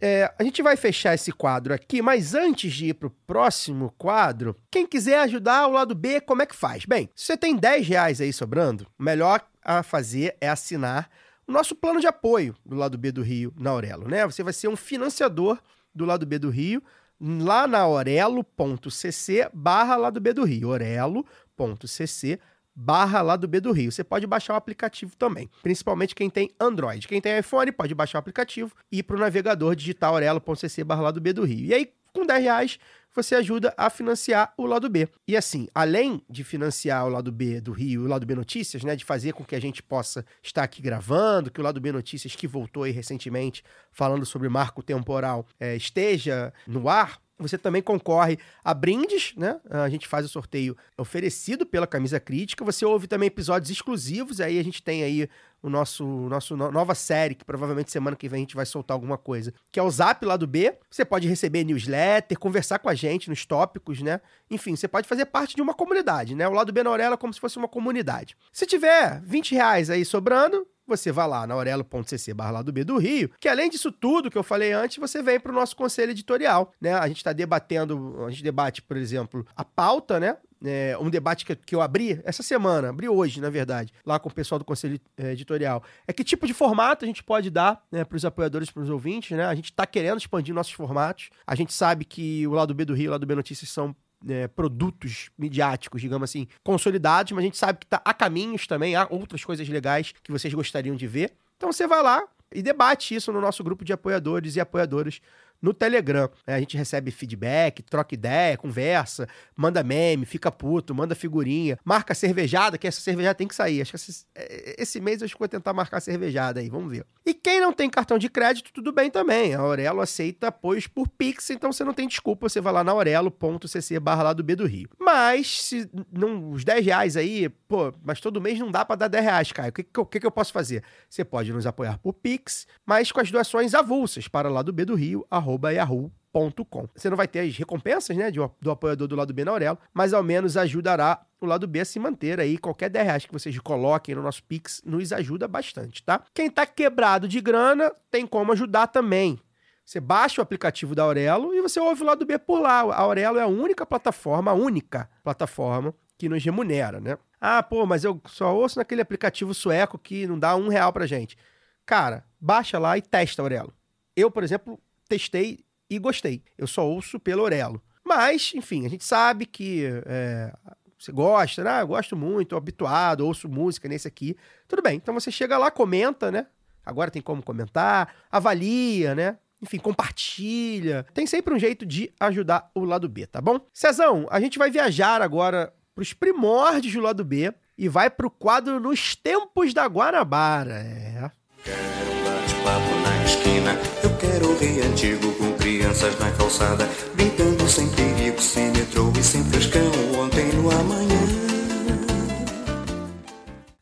É, 0.01 0.33
a 0.39 0.43
gente 0.43 0.63
vai 0.63 0.77
fechar 0.77 1.15
esse 1.15 1.31
quadro 1.31 1.75
aqui, 1.75 2.01
mas 2.01 2.35
antes 2.35 2.73
de 2.73 2.87
ir 2.87 2.95
pro 2.95 3.11
próximo 3.27 3.93
quadro, 3.99 4.57
quem 4.71 4.87
quiser 4.87 5.21
ajudar 5.21 5.67
o 5.67 5.73
lado 5.73 5.95
B, 5.95 6.21
como 6.23 6.41
é 6.41 6.47
que 6.47 6.57
faz? 6.57 6.87
Bem, 6.87 7.11
se 7.15 7.27
você 7.27 7.37
tem 7.37 7.55
10 7.55 7.87
reais 7.87 8.21
aí 8.21 8.33
sobrando, 8.33 8.87
o 8.99 9.03
melhor 9.03 9.47
a 9.63 9.83
fazer 9.83 10.37
é 10.41 10.49
assinar 10.49 11.11
o 11.47 11.53
nosso 11.53 11.75
plano 11.75 12.01
de 12.01 12.07
apoio 12.07 12.57
do 12.65 12.77
lado 12.77 12.97
B 12.97 13.13
do 13.13 13.23
Rio 13.23 13.53
na 13.59 13.71
Aurelo, 13.71 14.09
né? 14.09 14.25
Você 14.25 14.43
vai 14.43 14.55
ser 14.55 14.69
um 14.69 14.77
financiador 14.77 15.59
do 15.95 16.07
lado 16.07 16.25
B 16.25 16.39
do 16.39 16.49
Rio 16.49 16.83
lá 17.21 17.67
na 17.67 17.87
orelo.cc 17.87 19.51
barra 19.53 19.97
lado 19.97 20.19
B 20.19 20.33
do 20.33 20.45
Rio, 20.45 20.69
orelo.cc 20.69 22.41
barra 22.75 23.23
lá 23.23 23.37
do 23.37 23.49
B 23.49 23.61
do 23.61 23.73
Rio. 23.73 23.93
Você 23.93 24.05
pode 24.05 24.27
baixar 24.27 24.55
o 24.55 24.57
aplicativo 24.57 25.17
também, 25.17 25.51
principalmente 25.63 26.15
quem 26.15 26.31
tem 26.31 26.51
Android. 26.59 27.07
Quem 27.07 27.21
tem 27.21 27.39
iPhone 27.39 27.71
pode 27.73 27.95
baixar 27.95 28.19
o 28.19 28.21
aplicativo 28.21 28.75
e 28.91 28.99
ir 28.99 29.03
para 29.03 29.17
o 29.17 29.21
navegador 29.21 29.75
digital 29.75 30.15
orelo.cc 30.15 30.85
barra 30.85 31.03
lá 31.03 31.11
do 31.11 31.21
B 31.21 31.33
do 31.33 31.45
Rio. 31.45 31.67
E 31.67 31.75
aí, 31.75 31.93
com 32.13 32.27
10 32.27 32.43
reais, 32.43 32.79
você 33.15 33.35
ajuda 33.35 33.75
a 33.77 33.91
financiar 33.91 34.53
o 34.57 34.67
lado 34.67 34.89
B. 34.89 35.09
E 35.27 35.37
assim, 35.37 35.69
além 35.75 36.23
de 36.29 36.45
financiar 36.45 37.05
o 37.07 37.09
lado 37.09 37.33
B 37.33 37.61
do 37.61 37.73
Rio 37.73 38.05
o 38.05 38.07
lado 38.07 38.25
B 38.25 38.35
Notícias, 38.35 38.85
né, 38.85 38.95
de 38.95 39.05
fazer 39.05 39.33
com 39.33 39.45
que 39.45 39.55
a 39.55 39.61
gente 39.61 39.83
possa 39.83 40.25
estar 40.43 40.63
aqui 40.63 40.81
gravando, 40.81 41.51
que 41.51 41.61
o 41.61 41.65
lado 41.65 41.81
B 41.81 41.93
Notícias, 41.93 42.35
que 42.35 42.47
voltou 42.47 42.85
aí 42.85 42.93
recentemente 42.93 43.65
falando 43.93 44.25
sobre 44.25 44.49
marco 44.49 44.83
temporal, 44.83 45.47
eh, 45.59 45.77
esteja 45.77 46.53
no 46.67 46.89
ar, 46.89 47.21
você 47.41 47.57
também 47.59 47.83
concorre 47.83 48.39
a 48.65 48.73
brindes, 48.75 49.33
né? 49.37 49.59
A 49.71 49.89
gente 49.89 50.07
faz 50.07 50.25
o 50.25 50.29
sorteio 50.29 50.77
oferecido 50.97 51.65
pela 51.67 51.87
Camisa 51.87 52.21
Crítica. 52.21 52.65
Você 52.65 52.85
ouve 52.85 53.07
também 53.07 53.27
episódios 53.29 53.71
exclusivos. 53.71 54.41
Aí 54.41 54.59
a 54.59 54.65
gente 54.65 54.83
tem 54.83 55.03
aí 55.03 55.29
o 55.63 55.69
nosso, 55.69 56.05
nosso 56.05 56.57
no- 56.57 56.71
nova 56.71 56.95
série, 56.95 57.35
que 57.35 57.45
provavelmente 57.45 57.91
semana 57.91 58.17
que 58.17 58.29
vem 58.29 58.39
a 58.39 58.41
gente 58.41 58.55
vai 58.57 58.65
soltar 58.65 58.95
alguma 58.95 59.19
coisa, 59.19 59.53
que 59.71 59.79
é 59.79 59.83
o 59.83 59.91
Zap 59.91 60.25
lá 60.25 60.37
do 60.37 60.47
B. 60.47 60.75
Você 60.91 61.05
pode 61.05 61.29
receber 61.29 61.65
newsletter, 61.65 62.39
conversar 62.39 62.79
com 62.79 62.89
a 62.89 62.95
gente 62.95 63.29
nos 63.29 63.45
tópicos, 63.45 64.01
né? 64.01 64.21
Enfim, 64.51 64.75
você 64.75 64.89
pode 64.89 65.07
fazer 65.07 65.27
parte 65.27 65.55
de 65.55 65.61
uma 65.63 65.75
comunidade, 65.75 66.35
né? 66.35 66.49
O 66.49 66.53
lado 66.53 66.73
B 66.73 66.83
na 66.83 66.91
Aurela 66.91 67.15
é 67.15 67.19
como 67.19 67.33
se 67.35 67.41
fosse 67.41 67.59
uma 67.59 67.69
comunidade. 67.69 68.37
Se 68.53 68.65
tiver 68.67 69.21
20 69.23 69.55
reais 69.55 69.91
aí 69.91 70.05
sobrando, 70.05 70.67
você 70.91 71.11
vai 71.11 71.27
lá 71.27 71.47
na 71.47 71.55
aurelo.cc 71.55 72.35
barra 72.35 72.51
lá 72.51 72.63
do 72.63 72.73
B 72.73 72.85
do 72.85 72.99
Rio, 72.99 73.31
que 73.41 73.49
além 73.49 73.71
disso 73.71 73.91
tudo 73.91 74.31
que 74.31 74.37
eu 74.37 74.43
falei 74.43 74.73
antes, 74.73 74.99
você 74.99 75.23
vem 75.23 75.41
para 75.41 75.53
o 75.53 75.55
nosso 75.55 75.75
conselho 75.75 76.11
editorial, 76.11 76.73
né? 76.81 76.93
A 76.95 77.09
gente 77.09 77.19
está 77.19 77.33
debatendo, 77.33 78.25
a 78.27 78.31
gente 78.31 78.43
debate, 78.43 78.83
por 78.83 78.97
exemplo, 78.97 79.47
a 79.57 79.65
pauta, 79.65 80.21
né? 80.21 80.37
é, 80.65 80.97
um 81.01 81.09
debate 81.09 81.45
que, 81.45 81.57
que 81.57 81.75
eu 81.75 81.81
abri 81.81 82.21
essa 82.25 82.43
semana, 82.43 82.91
abri 82.91 83.09
hoje, 83.09 83.41
na 83.41 83.51
verdade, 83.51 83.93
lá 84.05 84.19
com 84.19 84.29
o 84.29 84.33
pessoal 84.33 84.59
do 84.59 84.65
Conselho 84.65 85.01
é, 85.17 85.33
Editorial. 85.33 85.83
É 86.07 86.13
que 86.13 86.23
tipo 86.23 86.47
de 86.47 86.55
formato 86.55 87.05
a 87.05 87.09
gente 87.09 87.23
pode 87.23 87.51
dar 87.51 87.83
né, 87.91 88.05
para 88.05 88.17
os 88.17 88.25
apoiadores, 88.25 88.71
para 88.71 88.83
os 88.83 88.91
ouvintes, 88.91 89.37
né? 89.37 89.47
A 89.47 89.55
gente 89.55 89.71
está 89.71 89.87
querendo 89.87 90.19
expandir 90.19 90.55
nossos 90.55 90.73
formatos. 90.73 91.31
A 91.47 91.55
gente 91.55 91.73
sabe 91.73 92.05
que 92.05 92.47
o 92.47 92.53
lado 92.53 92.75
B 92.75 92.85
do 92.85 92.95
Rio 92.95 93.07
e 93.07 93.09
o 93.09 93.11
lado 93.13 93.27
B 93.27 93.35
Notícias 93.35 93.71
são 93.71 93.95
é, 94.29 94.49
produtos 94.49 95.31
midiáticos, 95.39 96.01
digamos 96.01 96.31
assim, 96.31 96.47
consolidados, 96.63 97.33
mas 97.33 97.43
a 97.43 97.45
gente 97.45 97.59
sabe 97.59 97.79
que 97.81 97.87
tá, 97.87 98.01
há 98.05 98.15
caminhos 98.15 98.67
também, 98.67 98.95
há 98.95 99.07
outras 99.11 99.45
coisas 99.45 99.69
legais 99.69 100.13
que 100.23 100.33
vocês 100.33 100.53
gostariam 100.53 100.97
de 100.97 101.07
ver. 101.07 101.33
Então 101.57 101.73
você 101.73 101.87
vai 101.87 102.03
lá 102.03 102.23
e 102.53 102.63
debate 102.63 103.15
isso 103.15 103.33
no 103.33 103.41
nosso 103.41 103.63
grupo 103.63 103.85
de 103.85 103.93
apoiadores 103.93 104.57
e 104.57 104.61
apoiadoras 104.61 105.21
no 105.61 105.75
Telegram. 105.75 106.29
É, 106.47 106.55
a 106.55 106.61
gente 106.61 106.77
recebe 106.77 107.11
feedback, 107.11 107.83
troca 107.83 108.15
ideia, 108.15 108.57
conversa, 108.57 109.29
manda 109.57 109.83
meme, 109.83 110.25
fica 110.25 110.51
puto, 110.51 110.95
manda 110.95 111.15
figurinha, 111.15 111.79
marca 111.85 112.15
cervejada, 112.15 112.79
que 112.79 112.87
essa 112.87 113.01
cervejada 113.01 113.35
tem 113.35 113.49
que 113.49 113.55
sair. 113.55 113.83
Acho 113.83 113.93
que 113.93 113.97
esse, 113.97 114.25
é, 114.35 114.77
esse 114.79 115.01
mês 115.01 115.21
eu 115.21 115.27
acho 115.27 115.35
que 115.35 115.39
vou 115.39 115.49
tentar 115.49 115.73
marcar 115.73 116.01
cervejada 116.01 116.61
aí, 116.61 116.69
vamos 116.69 116.91
ver. 116.91 117.05
E 117.25 117.35
quem 117.35 117.61
não 117.61 117.73
tem 117.73 117.89
cartão 117.89 118.19
de 118.19 118.29
crédito, 118.29 118.73
tudo 118.73 118.93
bem 118.93 119.11
também. 119.11 119.55
A 119.55 119.61
Aurelo 119.61 120.01
aceita 120.01 120.49
apoios 120.49 120.87
por 120.87 121.09
Pix, 121.09 121.51
então 121.51 121.73
você 121.73 121.85
não 121.85 121.93
tem 121.93 122.09
desculpa, 122.09 122.49
você 122.49 122.61
vai 122.61 122.73
lá 122.73 122.83
na 122.83 122.93
aurelo.cc 122.93 124.01
barra 124.01 124.23
lá 124.23 124.33
do 124.33 124.43
B 124.43 124.57
do 124.57 124.67
Rio. 124.67 124.89
Mas, 124.99 125.63
se 125.63 125.89
não, 126.13 126.51
os 126.51 126.65
10 126.65 126.85
reais 126.85 127.17
aí, 127.17 127.49
pô, 127.49 127.93
mas 128.03 128.21
todo 128.21 128.41
mês 128.41 128.59
não 128.59 128.71
dá 128.71 128.85
para 128.85 128.97
dar 128.97 129.09
10 129.09 129.25
reais, 129.25 129.53
Caio. 129.53 129.71
O 129.71 129.73
que, 129.73 129.85
que, 129.85 130.21
que 130.21 130.27
eu 130.27 130.31
posso 130.31 130.53
fazer? 130.53 130.83
Você 131.09 131.25
pode 131.25 131.53
nos 131.53 131.67
apoiar 131.67 131.99
por 131.99 132.15
Pix, 132.15 132.67
mas 132.85 133.13
com 133.13 133.21
as 133.21 133.31
doações 133.31 133.75
avulsas 133.75 134.27
para 134.29 134.49
lá 134.49 134.63
do 134.63 134.73
B 134.73 134.85
do 134.85 134.95
Rio, 134.95 135.27
arroba 135.31 135.50
yahoo.com. 135.71 136.89
Você 136.95 137.11
não 137.11 137.17
vai 137.17 137.27
ter 137.27 137.41
as 137.41 137.57
recompensas, 137.57 138.17
né, 138.17 138.31
do 138.31 138.71
apoiador 138.71 139.09
do 139.09 139.17
lado 139.17 139.33
B 139.33 139.45
na 139.45 139.53
Aurelo, 139.53 139.79
mas 139.93 140.13
ao 140.13 140.23
menos 140.23 140.57
ajudará 140.57 141.25
o 141.41 141.47
lado 141.47 141.67
B 141.67 141.81
a 141.81 141.85
se 141.85 141.99
manter 141.99 142.39
aí. 142.39 142.59
Qualquer 142.59 142.91
10 142.91 143.07
reais 143.07 143.27
que 143.27 143.33
vocês 143.33 143.59
coloquem 143.59 144.15
no 144.15 144.23
nosso 144.23 144.43
Pix 144.45 144.83
nos 144.85 145.13
ajuda 145.13 145.49
bastante, 145.49 146.03
tá? 146.03 146.23
Quem 146.35 146.51
tá 146.51 146.67
quebrado 146.67 147.27
de 147.27 147.41
grana 147.41 147.93
tem 148.11 148.27
como 148.27 148.53
ajudar 148.53 148.89
também. 148.89 149.41
Você 149.85 149.99
baixa 149.99 150.41
o 150.41 150.43
aplicativo 150.43 150.95
da 150.95 151.03
Aurelo 151.03 151.53
e 151.53 151.61
você 151.61 151.81
ouve 151.81 152.03
o 152.03 152.07
lado 152.07 152.25
B 152.25 152.39
por 152.39 152.61
lá. 152.61 152.81
A 152.81 153.01
Aurelo 153.01 153.39
é 153.39 153.43
a 153.43 153.49
única 153.49 153.85
plataforma, 153.85 154.53
a 154.53 154.55
única 154.55 155.11
plataforma 155.25 155.93
que 156.17 156.29
nos 156.29 156.45
remunera, 156.45 157.01
né? 157.01 157.19
Ah, 157.41 157.63
pô, 157.63 157.85
mas 157.87 158.05
eu 158.05 158.21
só 158.27 158.55
ouço 158.55 158.79
naquele 158.79 159.01
aplicativo 159.01 159.53
sueco 159.53 159.99
que 159.99 160.27
não 160.27 160.39
dá 160.39 160.55
um 160.55 160.69
real 160.69 160.93
pra 160.93 161.07
gente. 161.07 161.37
Cara, 161.85 162.25
baixa 162.39 162.79
lá 162.79 162.97
e 162.97 163.03
testa 163.03 163.43
Aurelo. 163.43 163.73
Eu, 164.15 164.31
por 164.31 164.45
exemplo, 164.45 164.79
testei 165.11 165.61
e 165.89 165.99
gostei. 165.99 166.43
Eu 166.57 166.67
só 166.67 166.87
ouço 166.87 167.19
pelo 167.19 167.43
Orelo. 167.43 167.83
Mas, 168.05 168.53
enfim, 168.55 168.87
a 168.87 168.89
gente 168.89 169.05
sabe 169.05 169.45
que 169.45 169.85
é, 170.07 170.53
você 170.99 171.11
gosta, 171.13 171.65
né? 171.65 171.83
Eu 171.83 171.89
gosto 171.89 172.17
muito, 172.17 172.57
habituado, 172.57 173.27
ouço 173.27 173.49
música 173.49 173.89
nesse 173.89 174.07
aqui. 174.07 174.37
Tudo 174.69 174.83
bem, 174.83 174.97
então 174.97 175.13
você 175.13 175.31
chega 175.31 175.59
lá, 175.59 175.71
comenta, 175.71 176.31
né? 176.31 176.47
Agora 176.85 177.11
tem 177.11 177.21
como 177.21 177.43
comentar, 177.43 178.15
avalia, 178.31 179.15
né? 179.15 179.39
Enfim, 179.61 179.79
compartilha. 179.79 181.05
Tem 181.13 181.27
sempre 181.27 181.53
um 181.53 181.59
jeito 181.59 181.85
de 181.85 182.11
ajudar 182.19 182.71
o 182.75 182.85
lado 182.85 183.09
B, 183.09 183.27
tá 183.27 183.41
bom? 183.41 183.61
Cezão, 183.73 184.27
a 184.31 184.41
gente 184.41 184.59
vai 184.59 184.71
viajar 184.71 185.21
agora 185.21 185.73
para 185.95 186.03
os 186.03 186.13
primórdios 186.13 186.95
do 186.95 187.01
lado 187.01 187.25
B 187.25 187.53
e 187.77 187.89
vai 187.89 188.09
para 188.09 188.27
o 188.27 188.31
quadro 188.31 188.81
Nos 188.81 189.15
Tempos 189.15 189.75
da 189.75 189.87
Guanabara. 189.87 190.77
É. 190.77 191.31
Quero 191.63 192.11
um 192.11 192.25
bate-papo 192.25 192.97
na 193.03 193.25
esquina. 193.25 193.73
Eu 194.03 194.20
quero 194.41 194.55
rir 194.57 194.81
antigo 194.83 195.33
com 195.35 195.53
crianças 195.59 196.19
na 196.19 196.31
calçada, 196.33 196.89
brincando 197.15 197.69
sem 197.69 197.87
perigo, 197.91 198.41
sem 198.41 198.71
metrô 198.71 199.13
e 199.19 199.23
sem 199.23 199.45
frescão. 199.45 199.91
Ontem 200.19 200.47
no 200.55 200.71
amanhã. 200.71 201.21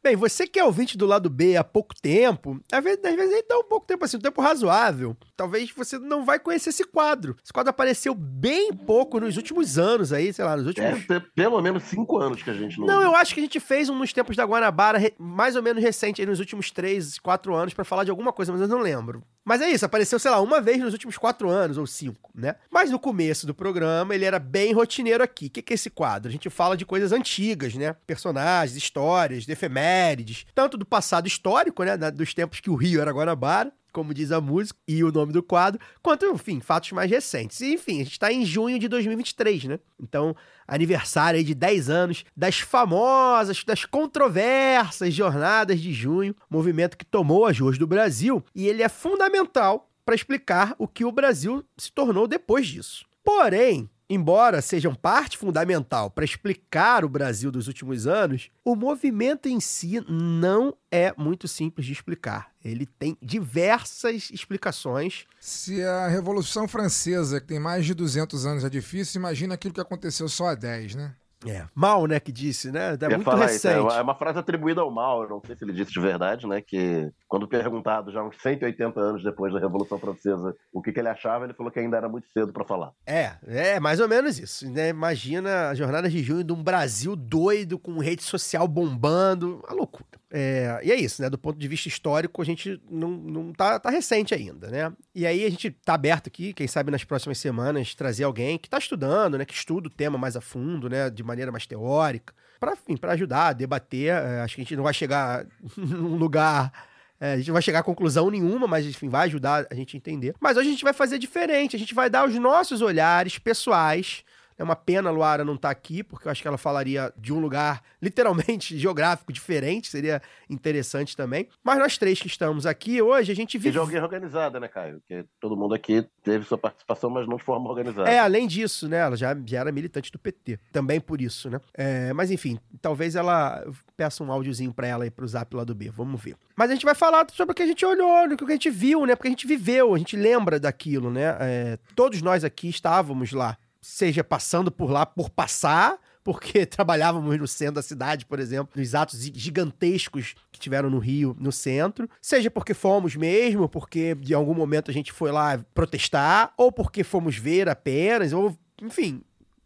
Bem, 0.02 0.16
você 0.16 0.46
que 0.46 0.58
é 0.58 0.64
ouvinte 0.64 0.98
do 0.98 1.06
lado 1.06 1.30
B 1.30 1.56
há 1.56 1.62
pouco 1.62 1.94
tempo, 1.94 2.60
às 2.72 2.82
vezes, 2.82 3.04
às 3.04 3.14
vezes 3.14 3.44
dá 3.48 3.58
um 3.58 3.64
pouco 3.64 3.86
tempo 3.86 4.04
assim, 4.04 4.16
um 4.16 4.20
tempo 4.20 4.40
razoável. 4.42 5.16
Talvez 5.38 5.70
você 5.70 6.00
não 6.00 6.24
vai 6.24 6.36
conhecer 6.40 6.70
esse 6.70 6.82
quadro. 6.82 7.36
Esse 7.44 7.52
quadro 7.52 7.70
apareceu 7.70 8.12
bem 8.12 8.72
pouco 8.72 9.20
nos 9.20 9.36
últimos 9.36 9.78
anos 9.78 10.12
aí, 10.12 10.32
sei 10.32 10.44
lá, 10.44 10.56
nos 10.56 10.66
últimos. 10.66 11.08
É, 11.08 11.20
pelo 11.32 11.62
menos 11.62 11.84
cinco 11.84 12.18
anos 12.18 12.42
que 12.42 12.50
a 12.50 12.54
gente 12.54 12.76
não. 12.80 12.88
Não, 12.88 13.02
eu 13.02 13.14
acho 13.14 13.34
que 13.34 13.38
a 13.38 13.44
gente 13.44 13.60
fez 13.60 13.88
um 13.88 13.96
nos 13.96 14.12
tempos 14.12 14.34
da 14.34 14.42
Guanabara, 14.44 14.98
mais 15.16 15.54
ou 15.54 15.62
menos 15.62 15.80
recente, 15.80 16.20
aí 16.20 16.26
nos 16.26 16.40
últimos 16.40 16.72
três, 16.72 17.20
quatro 17.20 17.54
anos, 17.54 17.72
pra 17.72 17.84
falar 17.84 18.02
de 18.02 18.10
alguma 18.10 18.32
coisa, 18.32 18.50
mas 18.50 18.60
eu 18.60 18.66
não 18.66 18.80
lembro. 18.80 19.22
Mas 19.44 19.62
é 19.62 19.70
isso, 19.70 19.86
apareceu, 19.86 20.18
sei 20.18 20.30
lá, 20.30 20.40
uma 20.40 20.60
vez 20.60 20.78
nos 20.80 20.92
últimos 20.92 21.16
quatro 21.16 21.48
anos, 21.48 21.78
ou 21.78 21.86
cinco, 21.86 22.32
né? 22.34 22.56
Mas 22.68 22.90
no 22.90 22.98
começo 22.98 23.46
do 23.46 23.54
programa, 23.54 24.14
ele 24.16 24.24
era 24.24 24.40
bem 24.40 24.72
rotineiro 24.72 25.22
aqui. 25.22 25.46
O 25.46 25.50
que 25.50 25.62
que 25.62 25.72
é 25.72 25.76
esse 25.76 25.88
quadro? 25.88 26.28
A 26.28 26.32
gente 26.32 26.50
fala 26.50 26.76
de 26.76 26.84
coisas 26.84 27.12
antigas, 27.12 27.74
né? 27.74 27.94
Personagens, 28.06 28.76
histórias, 28.76 29.46
de 29.46 29.52
efemérides, 29.52 30.44
tanto 30.52 30.76
do 30.76 30.84
passado 30.84 31.28
histórico, 31.28 31.84
né? 31.84 31.96
Dos 32.10 32.34
tempos 32.34 32.58
que 32.58 32.68
o 32.68 32.74
Rio 32.74 33.00
era 33.00 33.12
Guanabara, 33.12 33.72
como 33.92 34.14
diz 34.14 34.32
a 34.32 34.40
música 34.40 34.78
e 34.86 35.02
o 35.02 35.12
nome 35.12 35.32
do 35.32 35.42
quadro, 35.42 35.80
quanto, 36.02 36.26
enfim, 36.26 36.60
fatos 36.60 36.92
mais 36.92 37.10
recentes. 37.10 37.60
E, 37.60 37.74
enfim, 37.74 37.96
a 37.96 38.04
gente 38.04 38.12
está 38.12 38.32
em 38.32 38.44
junho 38.44 38.78
de 38.78 38.88
2023, 38.88 39.64
né? 39.64 39.80
Então, 40.00 40.34
aniversário 40.66 41.38
aí 41.38 41.44
de 41.44 41.54
10 41.54 41.90
anos 41.90 42.24
das 42.36 42.60
famosas, 42.60 43.64
das 43.64 43.84
controversas 43.84 45.14
jornadas 45.14 45.80
de 45.80 45.92
junho, 45.92 46.34
movimento 46.48 46.96
que 46.96 47.04
tomou 47.04 47.46
as 47.46 47.58
ruas 47.58 47.78
do 47.78 47.86
Brasil, 47.86 48.44
e 48.54 48.66
ele 48.66 48.82
é 48.82 48.88
fundamental 48.88 49.88
para 50.04 50.14
explicar 50.14 50.74
o 50.78 50.88
que 50.88 51.04
o 51.04 51.12
Brasil 51.12 51.64
se 51.76 51.92
tornou 51.92 52.26
depois 52.26 52.66
disso. 52.66 53.04
Porém, 53.22 53.90
embora 54.08 54.62
sejam 54.62 54.94
parte 54.94 55.36
fundamental 55.36 56.10
para 56.10 56.24
explicar 56.24 57.04
o 57.04 57.08
Brasil 57.08 57.50
dos 57.50 57.68
últimos 57.68 58.06
anos, 58.06 58.50
o 58.64 58.74
movimento 58.74 59.48
em 59.48 59.60
si 59.60 60.02
não 60.08 60.74
é 60.90 61.12
muito 61.16 61.46
simples 61.46 61.86
de 61.86 61.92
explicar. 61.92 62.50
Ele 62.64 62.86
tem 62.86 63.16
diversas 63.22 64.30
explicações. 64.30 65.26
Se 65.38 65.82
a 65.82 66.08
Revolução 66.08 66.66
Francesa, 66.66 67.40
que 67.40 67.46
tem 67.46 67.60
mais 67.60 67.84
de 67.84 67.94
200 67.94 68.46
anos, 68.46 68.64
é 68.64 68.70
difícil, 68.70 69.18
imagina 69.18 69.54
aquilo 69.54 69.74
que 69.74 69.80
aconteceu 69.80 70.28
só 70.28 70.48
há 70.48 70.54
10, 70.54 70.94
né? 70.94 71.14
É, 71.46 71.64
mal, 71.74 72.06
né, 72.06 72.18
que 72.18 72.32
disse, 72.32 72.72
né? 72.72 72.96
É 73.00 73.08
muito 73.10 73.24
falar 73.24 73.46
isso, 73.46 73.68
recente. 73.68 73.96
é 73.96 74.02
uma 74.02 74.14
frase 74.14 74.38
atribuída 74.38 74.80
ao 74.80 74.90
mal, 74.90 75.28
não 75.28 75.40
sei 75.46 75.54
se 75.54 75.64
ele 75.64 75.72
disse 75.72 75.92
de 75.92 76.00
verdade, 76.00 76.46
né? 76.46 76.60
Que 76.60 77.10
quando 77.28 77.46
perguntado 77.46 78.10
já 78.10 78.22
uns 78.22 78.36
180 78.42 78.98
anos 78.98 79.22
depois 79.22 79.52
da 79.52 79.60
Revolução 79.60 79.98
Francesa 79.98 80.56
o 80.72 80.82
que, 80.82 80.92
que 80.92 80.98
ele 80.98 81.08
achava, 81.08 81.44
ele 81.44 81.54
falou 81.54 81.70
que 81.70 81.78
ainda 81.78 81.96
era 81.96 82.08
muito 82.08 82.26
cedo 82.32 82.52
pra 82.52 82.64
falar. 82.64 82.92
É, 83.06 83.32
é 83.46 83.80
mais 83.80 84.00
ou 84.00 84.08
menos 84.08 84.38
isso. 84.38 84.68
Né? 84.70 84.88
Imagina 84.88 85.70
as 85.70 85.78
jornadas 85.78 86.10
de 86.10 86.22
junho 86.22 86.42
de 86.42 86.52
um 86.52 86.62
Brasil 86.62 87.14
doido, 87.14 87.78
com 87.78 87.98
rede 87.98 88.22
social 88.22 88.66
bombando, 88.66 89.62
uma 89.64 89.76
loucura. 89.76 90.06
É, 90.30 90.80
e 90.82 90.92
é 90.92 90.96
isso, 90.96 91.22
né? 91.22 91.30
Do 91.30 91.38
ponto 91.38 91.58
de 91.58 91.68
vista 91.68 91.88
histórico, 91.88 92.42
a 92.42 92.44
gente 92.44 92.80
não, 92.90 93.10
não 93.10 93.52
tá, 93.52 93.80
tá 93.80 93.88
recente 93.88 94.34
ainda, 94.34 94.68
né? 94.68 94.92
E 95.14 95.26
aí 95.26 95.44
a 95.44 95.50
gente 95.50 95.70
tá 95.70 95.94
aberto 95.94 96.26
aqui, 96.26 96.52
quem 96.52 96.66
sabe 96.66 96.90
nas 96.90 97.04
próximas 97.04 97.38
semanas, 97.38 97.94
trazer 97.94 98.24
alguém 98.24 98.58
que 98.58 98.68
tá 98.68 98.78
estudando, 98.78 99.38
né? 99.38 99.44
Que 99.44 99.54
estuda 99.54 99.88
o 99.88 99.90
tema 99.90 100.18
mais 100.18 100.36
a 100.36 100.40
fundo, 100.40 100.88
né? 100.88 101.08
De 101.08 101.22
maneira 101.22 101.50
mais 101.50 101.66
teórica, 101.66 102.34
para 102.60 103.12
ajudar 103.12 103.48
a 103.48 103.52
debater. 103.52 104.08
É, 104.08 104.40
acho 104.40 104.54
que 104.56 104.60
a 104.60 104.64
gente 104.64 104.76
não 104.76 104.84
vai 104.84 104.94
chegar 104.94 105.46
num 105.76 106.16
lugar 106.16 106.72
é, 107.20 107.32
a 107.32 107.36
gente 107.36 107.48
não 107.48 107.54
vai 107.54 107.62
chegar 107.62 107.80
a 107.80 107.84
conclusão 107.84 108.30
nenhuma, 108.30 108.66
mas 108.66 108.86
enfim, 108.86 109.08
vai 109.08 109.26
ajudar 109.26 109.66
a 109.70 109.74
gente 109.74 109.96
a 109.96 109.98
entender. 109.98 110.34
Mas 110.40 110.56
hoje 110.56 110.68
a 110.68 110.70
gente 110.70 110.84
vai 110.84 110.92
fazer 110.92 111.18
diferente, 111.18 111.74
a 111.74 111.78
gente 111.78 111.94
vai 111.94 112.08
dar 112.08 112.26
os 112.26 112.34
nossos 112.36 112.80
olhares 112.80 113.38
pessoais. 113.38 114.22
É 114.58 114.64
uma 114.64 114.74
pena 114.74 115.08
a 115.08 115.12
Luara 115.12 115.44
não 115.44 115.54
estar 115.54 115.70
aqui, 115.70 116.02
porque 116.02 116.26
eu 116.26 116.32
acho 116.32 116.42
que 116.42 116.48
ela 116.48 116.58
falaria 116.58 117.12
de 117.16 117.32
um 117.32 117.38
lugar 117.38 117.80
literalmente 118.02 118.76
geográfico 118.76 119.32
diferente, 119.32 119.88
seria 119.88 120.20
interessante 120.50 121.16
também. 121.16 121.48
Mas 121.62 121.78
nós 121.78 121.96
três 121.96 122.20
que 122.20 122.26
estamos 122.26 122.66
aqui 122.66 123.00
hoje, 123.00 123.30
a 123.30 123.36
gente 123.36 123.54
E 123.56 123.58
de 123.58 123.64
vive. 123.64 123.78
alguém 123.78 124.00
organizada, 124.02 124.58
né, 124.58 124.66
Caio? 124.68 125.00
Porque 125.00 125.24
todo 125.40 125.56
mundo 125.56 125.74
aqui 125.74 126.06
teve 126.22 126.44
sua 126.44 126.58
participação, 126.58 127.08
mas 127.08 127.26
não 127.28 127.36
de 127.36 127.44
forma 127.44 127.68
organizada. 127.68 128.10
É, 128.10 128.18
além 128.18 128.46
disso, 128.46 128.88
né? 128.88 128.98
Ela 128.98 129.16
já, 129.16 129.36
já 129.46 129.60
era 129.60 129.70
militante 129.70 130.10
do 130.10 130.18
PT. 130.18 130.58
Também 130.72 131.00
por 131.00 131.20
isso, 131.20 131.48
né? 131.48 131.60
É, 131.74 132.12
mas 132.12 132.30
enfim, 132.30 132.58
talvez 132.82 133.14
ela 133.14 133.64
peça 133.96 134.22
um 134.24 134.32
áudiozinho 134.32 134.72
pra 134.72 134.86
ela 134.86 135.04
aí 135.04 135.10
pro 135.10 135.26
zap 135.26 135.54
lá 135.54 135.64
do 135.64 135.74
B. 135.74 135.90
Vamos 135.90 136.20
ver. 136.20 136.36
Mas 136.56 136.70
a 136.70 136.74
gente 136.74 136.84
vai 136.84 136.94
falar 136.94 137.26
sobre 137.32 137.52
o 137.52 137.54
que 137.54 137.62
a 137.62 137.66
gente 137.66 137.84
olhou, 137.86 138.24
o 138.26 138.36
que 138.36 138.44
a 138.44 138.48
gente 138.50 138.70
viu, 138.70 139.06
né? 139.06 139.14
Porque 139.14 139.28
a 139.28 139.30
gente 139.30 139.46
viveu, 139.46 139.94
a 139.94 139.98
gente 139.98 140.16
lembra 140.16 140.58
daquilo, 140.58 141.10
né? 141.10 141.36
É, 141.40 141.78
todos 141.94 142.20
nós 142.22 142.42
aqui 142.44 142.68
estávamos 142.68 143.32
lá, 143.32 143.56
seja 143.80 144.22
passando 144.22 144.70
por 144.70 144.90
lá 144.90 145.06
por 145.06 145.30
passar. 145.30 145.98
Porque 146.22 146.64
trabalhávamos 146.66 147.38
no 147.38 147.48
centro 147.48 147.76
da 147.76 147.82
cidade, 147.82 148.26
por 148.26 148.38
exemplo, 148.38 148.72
nos 148.76 148.94
atos 148.94 149.18
gigantescos 149.20 150.34
que 150.52 150.60
tiveram 150.60 150.90
no 150.90 150.98
Rio, 150.98 151.34
no 151.40 151.50
centro. 151.50 152.08
Seja 152.20 152.50
porque 152.50 152.74
fomos 152.74 153.16
mesmo, 153.16 153.68
porque 153.68 154.14
de 154.14 154.34
algum 154.34 154.54
momento 154.54 154.90
a 154.90 154.94
gente 154.94 155.10
foi 155.10 155.32
lá 155.32 155.58
protestar, 155.72 156.52
ou 156.56 156.70
porque 156.70 157.02
fomos 157.02 157.36
ver 157.36 157.68
apenas, 157.68 158.32
ou 158.32 158.56
enfim. 158.82 159.22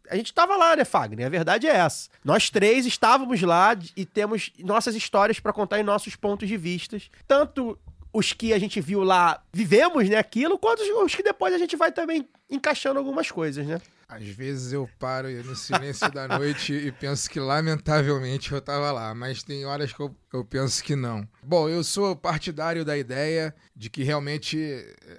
A 0.09 0.15
gente 0.15 0.27
estava 0.27 0.55
lá, 0.55 0.75
né, 0.75 0.85
Fagner? 0.85 1.25
A 1.25 1.29
verdade 1.29 1.67
é 1.67 1.71
essa. 1.71 2.09
Nós 2.23 2.49
três 2.49 2.85
estávamos 2.85 3.41
lá 3.41 3.75
e 3.95 4.05
temos 4.05 4.51
nossas 4.59 4.95
histórias 4.95 5.39
para 5.39 5.53
contar 5.53 5.79
em 5.79 5.83
nossos 5.83 6.15
pontos 6.15 6.47
de 6.47 6.55
vistas. 6.55 7.09
Tanto 7.27 7.79
os 8.13 8.31
que 8.31 8.53
a 8.53 8.59
gente 8.59 8.79
viu 8.79 9.03
lá, 9.03 9.41
vivemos, 9.51 10.07
né, 10.07 10.17
aquilo, 10.17 10.57
quanto 10.59 10.81
os 11.03 11.15
que 11.15 11.23
depois 11.23 11.53
a 11.53 11.57
gente 11.57 11.75
vai 11.75 11.91
também 11.91 12.27
encaixando 12.49 12.99
algumas 12.99 13.31
coisas, 13.31 13.65
né? 13.65 13.81
Às 14.15 14.27
vezes 14.27 14.73
eu 14.73 14.89
paro 14.99 15.27
no 15.43 15.55
silêncio 15.55 16.11
da 16.11 16.27
noite 16.27 16.73
e 16.73 16.91
penso 16.91 17.29
que, 17.29 17.39
lamentavelmente, 17.39 18.51
eu 18.51 18.59
estava 18.59 18.91
lá, 18.91 19.13
mas 19.15 19.43
tem 19.43 19.65
horas 19.65 19.91
que 19.91 19.99
eu, 19.99 20.15
eu, 20.31 20.45
penso 20.45 20.83
que 20.83 20.95
não. 20.95 21.27
Bom, 21.41 21.67
eu 21.67 21.83
sou 21.83 22.15
partidário 22.15 22.85
da 22.85 22.97
ideia 22.97 23.53
de 23.75 23.89
que 23.89 24.03
realmente 24.03 24.59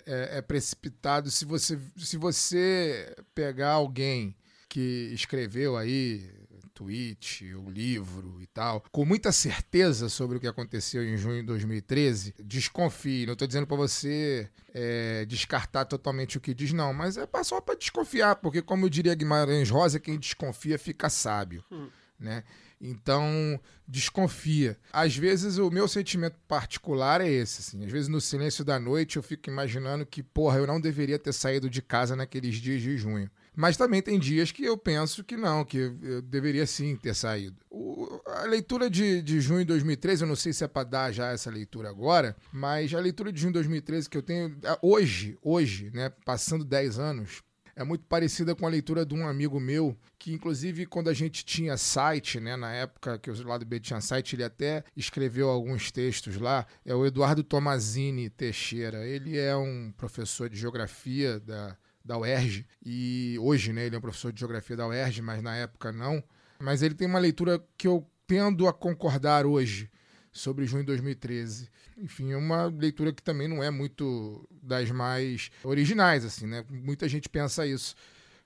é, 0.06 0.38
é 0.38 0.42
precipitado 0.42 1.30
se 1.30 1.44
você, 1.44 1.78
se 1.96 2.16
você 2.16 3.14
pegar 3.34 3.70
alguém 3.70 4.36
que 4.68 5.10
escreveu 5.12 5.76
aí 5.76 6.30
tweet, 6.74 7.54
o 7.54 7.70
livro 7.70 8.38
e 8.42 8.46
tal, 8.46 8.82
com 8.90 9.04
muita 9.04 9.30
certeza 9.30 10.08
sobre 10.08 10.36
o 10.36 10.40
que 10.40 10.48
aconteceu 10.48 11.04
em 11.04 11.16
junho 11.16 11.40
de 11.40 11.46
2013, 11.46 12.34
desconfie. 12.42 13.24
Não 13.24 13.34
estou 13.34 13.46
dizendo 13.46 13.66
para 13.66 13.76
você 13.76 14.50
é, 14.74 15.24
descartar 15.24 15.84
totalmente 15.84 16.36
o 16.36 16.40
que 16.40 16.52
diz, 16.52 16.72
não, 16.72 16.92
mas 16.92 17.16
é 17.16 17.26
só 17.44 17.60
para 17.60 17.76
desconfiar, 17.76 18.36
porque, 18.36 18.60
como 18.60 18.86
eu 18.86 18.90
diria 18.90 19.14
Guimarães 19.14 19.70
Rosa, 19.70 20.00
quem 20.00 20.18
desconfia 20.18 20.78
fica 20.78 21.08
sábio. 21.08 21.64
Hum. 21.70 21.88
Né? 22.18 22.42
Então, 22.80 23.58
desconfia. 23.86 24.76
Às 24.92 25.16
vezes, 25.16 25.58
o 25.58 25.70
meu 25.70 25.88
sentimento 25.88 26.36
particular 26.46 27.20
é 27.20 27.28
esse. 27.28 27.60
Assim. 27.60 27.84
Às 27.84 27.90
vezes, 27.90 28.08
no 28.08 28.20
silêncio 28.20 28.64
da 28.64 28.78
noite, 28.78 29.16
eu 29.16 29.22
fico 29.22 29.48
imaginando 29.48 30.04
que, 30.04 30.22
porra, 30.22 30.58
eu 30.58 30.66
não 30.66 30.80
deveria 30.80 31.18
ter 31.18 31.32
saído 31.32 31.70
de 31.70 31.80
casa 31.80 32.14
naqueles 32.14 32.56
dias 32.56 32.82
de 32.82 32.96
junho. 32.96 33.30
Mas 33.56 33.76
também 33.76 34.02
tem 34.02 34.18
dias 34.18 34.50
que 34.50 34.64
eu 34.64 34.76
penso 34.76 35.22
que 35.22 35.36
não, 35.36 35.64
que 35.64 35.78
eu 36.02 36.22
deveria 36.22 36.66
sim 36.66 36.96
ter 36.96 37.14
saído. 37.14 37.56
O, 37.70 38.20
a 38.26 38.42
leitura 38.42 38.90
de, 38.90 39.22
de 39.22 39.40
junho 39.40 39.60
de 39.60 39.66
2013, 39.66 40.22
eu 40.22 40.28
não 40.28 40.36
sei 40.36 40.52
se 40.52 40.64
é 40.64 40.68
para 40.68 40.84
dar 40.88 41.12
já 41.12 41.30
essa 41.30 41.50
leitura 41.50 41.88
agora, 41.88 42.36
mas 42.52 42.92
a 42.92 43.00
leitura 43.00 43.32
de 43.32 43.40
junho 43.40 43.52
de 43.52 43.58
2013 43.58 44.10
que 44.10 44.16
eu 44.16 44.22
tenho 44.22 44.56
hoje, 44.82 45.38
hoje, 45.42 45.90
né, 45.94 46.10
passando 46.24 46.64
10 46.64 46.98
anos, 46.98 47.42
é 47.76 47.82
muito 47.82 48.04
parecida 48.06 48.54
com 48.54 48.66
a 48.66 48.70
leitura 48.70 49.04
de 49.04 49.14
um 49.14 49.26
amigo 49.26 49.58
meu, 49.58 49.96
que 50.18 50.32
inclusive 50.32 50.86
quando 50.86 51.10
a 51.10 51.12
gente 51.12 51.44
tinha 51.44 51.76
site, 51.76 52.38
né, 52.38 52.56
na 52.56 52.72
época 52.72 53.18
que 53.18 53.30
o 53.30 53.46
lado 53.46 53.64
B 53.64 53.80
tinha 53.80 54.00
site, 54.00 54.36
ele 54.36 54.44
até 54.44 54.84
escreveu 54.96 55.48
alguns 55.48 55.90
textos 55.90 56.36
lá, 56.36 56.66
é 56.84 56.94
o 56.94 57.04
Eduardo 57.04 57.42
Tomazini 57.42 58.30
Teixeira. 58.30 59.06
Ele 59.06 59.36
é 59.36 59.56
um 59.56 59.92
professor 59.96 60.48
de 60.48 60.56
geografia 60.56 61.40
da 61.40 61.76
da 62.04 62.18
UERJ, 62.18 62.66
e 62.84 63.36
hoje 63.40 63.72
né, 63.72 63.86
ele 63.86 63.94
é 63.96 63.98
um 63.98 64.02
professor 64.02 64.32
de 64.32 64.40
geografia 64.40 64.76
da 64.76 64.86
UERJ, 64.86 65.22
mas 65.22 65.42
na 65.42 65.56
época 65.56 65.90
não. 65.90 66.22
Mas 66.60 66.82
ele 66.82 66.94
tem 66.94 67.08
uma 67.08 67.18
leitura 67.18 67.64
que 67.76 67.88
eu 67.88 68.06
tendo 68.26 68.68
a 68.68 68.72
concordar 68.72 69.46
hoje 69.46 69.90
sobre 70.32 70.66
junho 70.66 70.82
de 70.82 70.88
2013. 70.88 71.68
Enfim, 71.96 72.32
é 72.32 72.36
uma 72.36 72.66
leitura 72.66 73.12
que 73.12 73.22
também 73.22 73.46
não 73.46 73.62
é 73.62 73.70
muito 73.70 74.46
das 74.62 74.90
mais 74.90 75.50
originais, 75.62 76.24
assim, 76.24 76.46
né? 76.46 76.64
Muita 76.68 77.08
gente 77.08 77.28
pensa 77.28 77.66
isso. 77.66 77.94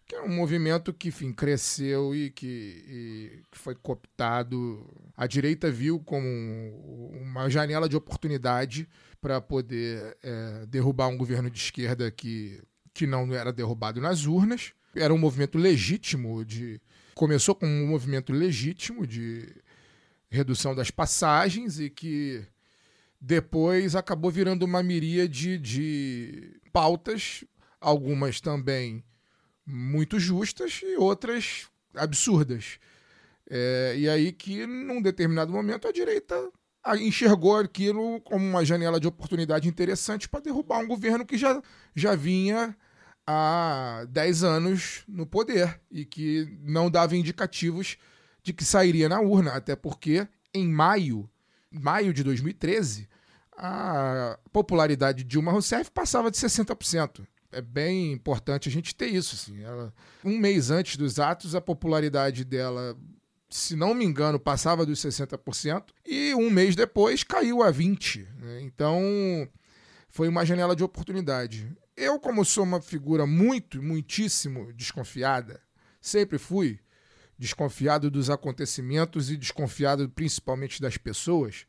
Que 0.07 0.15
é 0.15 0.23
um 0.23 0.35
movimento 0.35 0.93
que, 0.93 1.09
enfim, 1.09 1.33
cresceu 1.33 2.15
e 2.15 2.31
que, 2.31 2.47
e 2.47 3.43
que 3.51 3.59
foi 3.59 3.75
cooptado. 3.75 4.87
A 5.17 5.27
direita 5.27 5.71
viu 5.71 5.99
como 6.01 6.27
uma 7.21 7.49
janela 7.49 7.89
de 7.89 7.97
oportunidade 7.97 8.89
para 9.21 9.41
poder 9.41 10.17
é, 10.23 10.67
derrubar 10.67 11.09
um 11.09 11.17
governo 11.17 11.51
de 11.51 11.59
esquerda 11.59 12.11
que 12.11 12.63
que 12.99 13.07
não 13.07 13.33
era 13.33 13.53
derrubado 13.53 14.01
nas 14.01 14.27
urnas. 14.27 14.73
Era 14.93 15.15
um 15.15 15.19
movimento 15.19 15.57
legítimo 15.57 16.45
de. 16.45 16.81
Começou 17.15 17.55
com 17.55 17.65
um 17.65 17.87
movimento 17.87 18.33
legítimo 18.33 19.07
de 19.07 19.49
redução 20.29 20.75
das 20.75 20.91
passagens 20.91 21.79
e 21.79 21.89
que 21.89 22.45
depois 23.21 23.95
acabou 23.95 24.33
virando 24.33 24.65
uma 24.65 24.83
miríade 24.83 25.59
de 25.59 26.61
pautas, 26.73 27.45
algumas 27.81 28.41
também 28.41 29.05
muito 29.65 30.19
justas 30.19 30.81
e 30.83 30.97
outras 30.97 31.69
absurdas. 31.95 32.81
É, 33.49 33.95
e 33.97 34.09
aí 34.09 34.33
que, 34.33 34.67
num 34.67 35.01
determinado 35.01 35.53
momento, 35.53 35.87
a 35.87 35.93
direita 35.93 36.51
enxergou 37.01 37.57
aquilo 37.57 38.21
como 38.23 38.45
uma 38.45 38.65
janela 38.65 38.99
de 38.99 39.07
oportunidade 39.07 39.69
interessante 39.69 40.29
para 40.29 40.41
derrubar 40.41 40.81
um 40.81 40.87
governo 40.89 41.25
que 41.25 41.39
já, 41.39 41.63
já 41.95 42.17
vinha 42.17 42.77
há 43.31 44.07
10 44.09 44.43
anos 44.43 45.03
no 45.07 45.27
poder 45.27 45.79
e 45.91 46.07
que 46.07 46.59
não 46.63 46.91
dava 46.91 47.15
indicativos 47.15 47.99
de 48.43 48.55
que 48.55 48.65
sairia 48.65 49.07
na 49.07 49.21
urna, 49.21 49.53
até 49.53 49.77
porque 49.77 50.27
em 50.55 50.67
maio, 50.67 51.29
maio 51.71 52.15
de 52.15 52.25
2013, 52.25 53.07
a 53.55 54.39
popularidade 54.51 55.19
de 55.19 55.25
Dilma 55.25 55.53
Rousseff 55.53 55.91
passava 55.91 56.31
de 56.31 56.39
60%. 56.39 57.27
É 57.53 57.61
bem 57.61 58.13
importante 58.13 58.67
a 58.67 58.73
gente 58.73 58.95
ter 58.95 59.09
isso. 59.09 59.35
Assim. 59.35 59.63
Ela, 59.63 59.93
um 60.25 60.39
mês 60.39 60.71
antes 60.71 60.97
dos 60.97 61.21
atos, 61.21 61.55
a 61.55 61.61
popularidade 61.61 62.47
dela, 62.47 62.97
se 63.51 63.77
não 63.77 63.93
me 63.93 64.07
engano, 64.07 64.41
passava 64.41 64.87
dos 64.87 65.01
60%, 65.01 65.85
e 66.07 66.35
um 66.35 66.49
mês 66.49 66.75
depois 66.75 67.23
caiu 67.23 67.63
a 67.63 67.71
20%. 67.71 68.27
Né? 68.39 68.63
Então, 68.63 69.03
foi 70.09 70.29
uma 70.29 70.47
janela 70.47 70.75
de 70.75 70.83
oportunidade. 70.83 71.71
Eu, 72.01 72.21
como 72.21 72.45
sou 72.45 72.63
uma 72.63 72.81
figura 72.81 73.27
muito, 73.27 73.83
muitíssimo 73.83 74.73
desconfiada, 74.73 75.61
sempre 76.01 76.39
fui 76.39 76.79
desconfiado 77.37 78.09
dos 78.09 78.31
acontecimentos 78.31 79.33
e 79.33 79.37
desconfiado 79.37 80.09
principalmente 80.09 80.81
das 80.81 80.97
pessoas. 80.97 81.67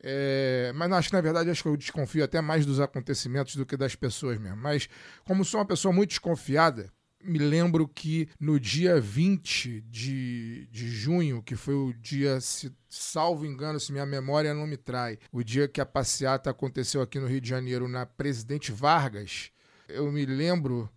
É, 0.00 0.70
mas 0.76 0.92
acho 0.92 1.08
que 1.08 1.16
na 1.16 1.20
verdade 1.20 1.50
acho 1.50 1.64
que 1.64 1.68
eu 1.68 1.76
desconfio 1.76 2.22
até 2.22 2.40
mais 2.40 2.64
dos 2.64 2.78
acontecimentos 2.78 3.56
do 3.56 3.66
que 3.66 3.76
das 3.76 3.96
pessoas 3.96 4.38
mesmo. 4.38 4.58
Mas 4.58 4.88
como 5.24 5.44
sou 5.44 5.58
uma 5.58 5.66
pessoa 5.66 5.92
muito 5.92 6.10
desconfiada, 6.10 6.92
me 7.22 7.38
lembro 7.38 7.88
que 7.88 8.28
no 8.38 8.58
dia 8.60 9.00
20 9.00 9.82
de, 9.82 10.66
de 10.70 10.88
junho, 10.88 11.42
que 11.42 11.56
foi 11.56 11.74
o 11.74 11.92
dia, 11.92 12.40
se 12.40 12.72
salvo 12.88 13.44
engano, 13.44 13.80
se 13.80 13.92
minha 13.92 14.06
memória 14.06 14.54
não 14.54 14.66
me 14.66 14.76
trai, 14.76 15.18
o 15.32 15.42
dia 15.42 15.68
que 15.68 15.80
a 15.80 15.86
passeata 15.86 16.50
aconteceu 16.50 17.02
aqui 17.02 17.18
no 17.18 17.26
Rio 17.26 17.40
de 17.40 17.48
Janeiro 17.48 17.88
na 17.88 18.06
Presidente 18.06 18.72
Vargas, 18.72 19.50
eu 19.88 20.10
me 20.12 20.24
lembro 20.24 20.88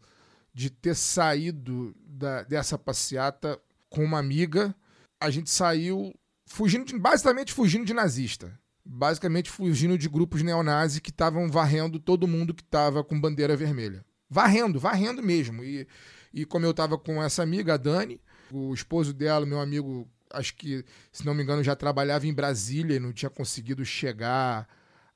de 0.53 0.69
ter 0.69 0.95
saído 0.95 1.95
da, 2.05 2.43
dessa 2.43 2.77
passeata 2.77 3.59
com 3.89 4.03
uma 4.03 4.19
amiga. 4.19 4.75
A 5.19 5.29
gente 5.29 5.49
saiu 5.49 6.13
fugindo, 6.45 6.85
de, 6.85 6.97
basicamente 6.99 7.53
fugindo 7.53 7.85
de 7.85 7.93
nazista. 7.93 8.59
Basicamente 8.83 9.49
fugindo 9.49 9.97
de 9.97 10.09
grupos 10.09 10.41
neonazis 10.41 10.99
que 10.99 11.11
estavam 11.11 11.49
varrendo 11.49 11.99
todo 11.99 12.27
mundo 12.27 12.53
que 12.53 12.63
estava 12.63 13.03
com 13.03 13.19
bandeira 13.19 13.55
vermelha 13.55 14.03
varrendo, 14.31 14.79
varrendo 14.79 15.21
mesmo. 15.21 15.61
E, 15.61 15.85
e 16.33 16.45
como 16.45 16.65
eu 16.65 16.71
estava 16.71 16.97
com 16.97 17.21
essa 17.21 17.43
amiga, 17.43 17.73
a 17.73 17.77
Dani, 17.77 18.19
o 18.49 18.73
esposo 18.73 19.13
dela, 19.13 19.45
meu 19.45 19.59
amigo, 19.59 20.09
acho 20.31 20.55
que, 20.55 20.85
se 21.11 21.25
não 21.25 21.33
me 21.33 21.43
engano, 21.43 21.61
já 21.61 21.75
trabalhava 21.75 22.25
em 22.25 22.33
Brasília 22.33 22.95
e 22.95 22.99
não 22.99 23.11
tinha 23.11 23.29
conseguido 23.29 23.83
chegar 23.83 24.67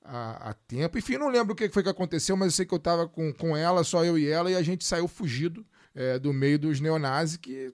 a, 0.03 0.49
a 0.49 0.53
tempo. 0.53 0.97
Enfim, 0.97 1.17
não 1.17 1.29
lembro 1.29 1.53
o 1.53 1.55
que 1.55 1.69
foi 1.69 1.81
que 1.81 1.89
aconteceu, 1.89 2.35
mas 2.35 2.47
eu 2.47 2.51
sei 2.51 2.65
que 2.65 2.73
eu 2.73 2.77
estava 2.77 3.07
com, 3.07 3.31
com 3.33 3.55
ela, 3.55 3.85
só 3.85 4.03
eu 4.03 4.19
e 4.19 4.27
ela, 4.27 4.51
e 4.51 4.55
a 4.55 4.61
gente 4.61 4.83
saiu 4.83 5.07
fugido 5.07 5.65
é, 5.95 6.19
do 6.19 6.33
meio 6.33 6.59
dos 6.59 6.81
neonazis 6.81 7.37
que 7.37 7.73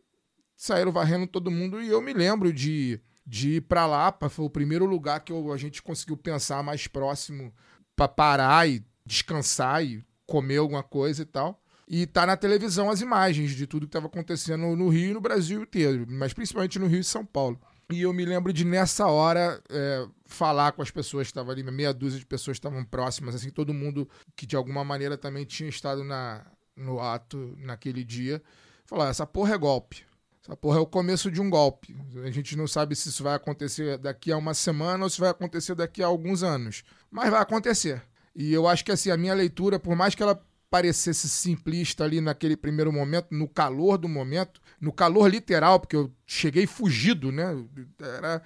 saíram 0.56 0.92
varrendo 0.92 1.26
todo 1.26 1.50
mundo. 1.50 1.82
E 1.82 1.90
eu 1.90 2.02
me 2.04 2.14
lembro 2.14 2.54
de, 2.54 3.02
de 3.26 3.56
ir 3.56 3.62
para 3.62 3.88
lá, 3.88 4.16
foi 4.30 4.46
o 4.46 4.50
primeiro 4.50 4.86
lugar 4.86 5.22
que 5.22 5.34
eu, 5.34 5.52
a 5.52 5.58
gente 5.58 5.82
conseguiu 5.82 6.16
pensar 6.16 6.62
mais 6.62 6.86
próximo 6.86 7.52
para 7.96 8.08
parar 8.08 8.70
e 8.70 8.86
descansar 9.04 9.84
e 9.84 10.06
comer 10.26 10.58
alguma 10.58 10.84
coisa 10.84 11.22
e 11.22 11.26
tal. 11.26 11.62
E 11.88 12.06
tá 12.06 12.26
na 12.26 12.38
televisão 12.38 12.90
as 12.90 13.02
imagens 13.02 13.52
de 13.52 13.68
tudo 13.68 13.86
que 13.86 13.90
estava 13.90 14.08
acontecendo 14.08 14.76
no 14.76 14.88
Rio 14.88 15.12
e 15.12 15.14
no 15.14 15.20
Brasil 15.20 15.62
inteiro, 15.62 16.06
mas 16.10 16.32
principalmente 16.32 16.80
no 16.80 16.88
Rio 16.88 17.00
e 17.00 17.04
São 17.04 17.26
Paulo. 17.26 17.60
E 17.92 18.04
eu 18.04 18.14
me 18.14 18.24
lembro 18.24 18.54
de, 18.54 18.64
nessa 18.64 19.08
hora, 19.08 19.62
é, 19.70 20.08
falar 20.26 20.72
com 20.72 20.82
as 20.82 20.90
pessoas 20.90 21.28
que 21.28 21.32
estavam 21.32 21.52
ali, 21.52 21.62
meia 21.64 21.94
dúzia 21.94 22.18
de 22.18 22.26
pessoas 22.26 22.56
estavam 22.56 22.86
próximas, 22.86 23.36
assim, 23.36 23.50
todo 23.50 23.74
mundo 23.74 24.08
que 24.34 24.46
de 24.46 24.56
alguma 24.56 24.86
maneira 24.86 25.18
também 25.18 25.44
tinha 25.44 25.68
estado 25.68 26.02
na, 26.02 26.46
no 26.78 27.02
ato 27.02 27.54
naquele 27.58 28.06
dia, 28.06 28.42
falar: 28.86 29.10
essa 29.10 29.28
porra 29.28 29.56
é 29.56 29.58
golpe. 29.58 30.06
Essa 30.44 30.56
porra 30.56 30.78
é 30.78 30.82
o 30.82 30.88
começo 30.88 31.30
de 31.30 31.40
um 31.40 31.50
golpe. 31.50 31.96
A 32.24 32.32
gente 32.32 32.56
não 32.56 32.66
sabe 32.66 32.96
se 32.96 33.10
isso 33.10 33.24
vai 33.24 33.36
acontecer 33.36 33.98
daqui 33.98 34.32
a 34.32 34.38
uma 34.38 34.54
semana 34.54 35.04
ou 35.04 35.10
se 35.10 35.20
vai 35.20 35.30
acontecer 35.30 35.76
daqui 35.76 36.02
a 36.02 36.08
alguns 36.08 36.42
anos. 36.42 36.84
Mas 37.12 37.30
vai 37.30 37.42
acontecer. 37.42 38.02
E 38.36 38.54
eu 38.54 38.68
acho 38.68 38.84
que 38.86 38.92
assim, 38.92 39.12
a 39.12 39.18
minha 39.18 39.34
leitura, 39.34 39.80
por 39.80 39.96
mais 39.96 40.16
que 40.16 40.24
ela 40.24 40.42
parecesse 40.70 41.28
simplista 41.28 42.06
ali 42.06 42.22
naquele 42.22 42.56
primeiro 42.56 42.94
momento, 42.94 43.28
no 43.32 43.48
calor 43.48 43.98
do 43.98 44.08
momento, 44.08 44.62
no 44.80 44.94
calor 44.94 45.30
literal, 45.30 45.80
porque 45.80 45.98
eu 45.98 46.10
cheguei 46.26 46.66
fugido, 46.66 47.30
né? 47.30 47.54
Era, 48.00 48.42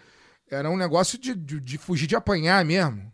era 0.49 0.69
um 0.71 0.75
negócio 0.75 1.19
de, 1.19 1.35
de, 1.35 1.59
de 1.59 1.77
fugir 1.77 2.07
de 2.07 2.15
apanhar 2.15 2.65
mesmo. 2.65 3.13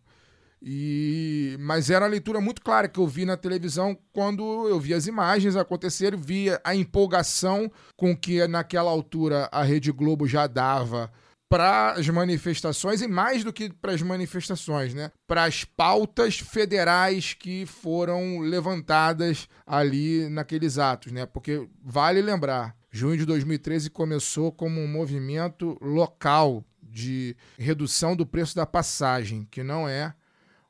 E, 0.64 1.58
mas 1.60 1.90
era 1.90 2.06
a 2.06 2.08
leitura 2.08 2.40
muito 2.40 2.62
clara 2.62 2.88
que 2.88 3.00
eu 3.00 3.08
vi 3.08 3.26
na 3.26 3.36
televisão 3.36 3.98
quando 4.14 4.70
eu 4.70 4.80
vi 4.80 4.94
as 4.94 5.08
imagens 5.08 5.56
acontecerem, 5.56 6.20
via 6.20 6.62
a 6.64 6.76
empolgação 6.76 7.70
com 7.98 8.16
que 8.16 8.48
naquela 8.48 8.92
altura 8.92 9.50
a 9.52 9.64
Rede 9.64 9.92
Globo 9.92 10.28
já 10.28 10.46
dava 10.46 11.12
para 11.52 11.91
as 11.91 12.08
manifestações 12.08 13.02
e 13.02 13.10
mais 13.10 13.43
do 13.43 13.52
que 13.52 13.70
para 13.74 13.91
as 13.91 14.02
manifestações, 14.02 14.93
né? 14.93 15.12
Para 15.28 15.43
as 15.43 15.66
pautas 15.66 16.39
federais 16.39 17.34
que 17.34 17.66
foram 17.66 18.39
levantadas 18.39 19.49
ali 19.68 20.30
naqueles 20.30 20.78
atos, 20.78 21.12
né? 21.12 21.26
Porque 21.26 21.68
vale 21.84 22.22
lembrar, 22.22 22.74
junho 22.89 23.18
de 23.18 23.26
2013 23.26 23.89
começou 23.89 24.49
como 24.49 24.80
um 24.80 24.88
movimento 24.88 25.78
local 25.82 26.64
de 26.82 27.36
redução 27.60 28.16
do 28.16 28.26
preço 28.26 28.56
da 28.56 28.66
passagem, 28.66 29.45
que 29.52 29.62
não 29.62 29.89
é 29.89 30.14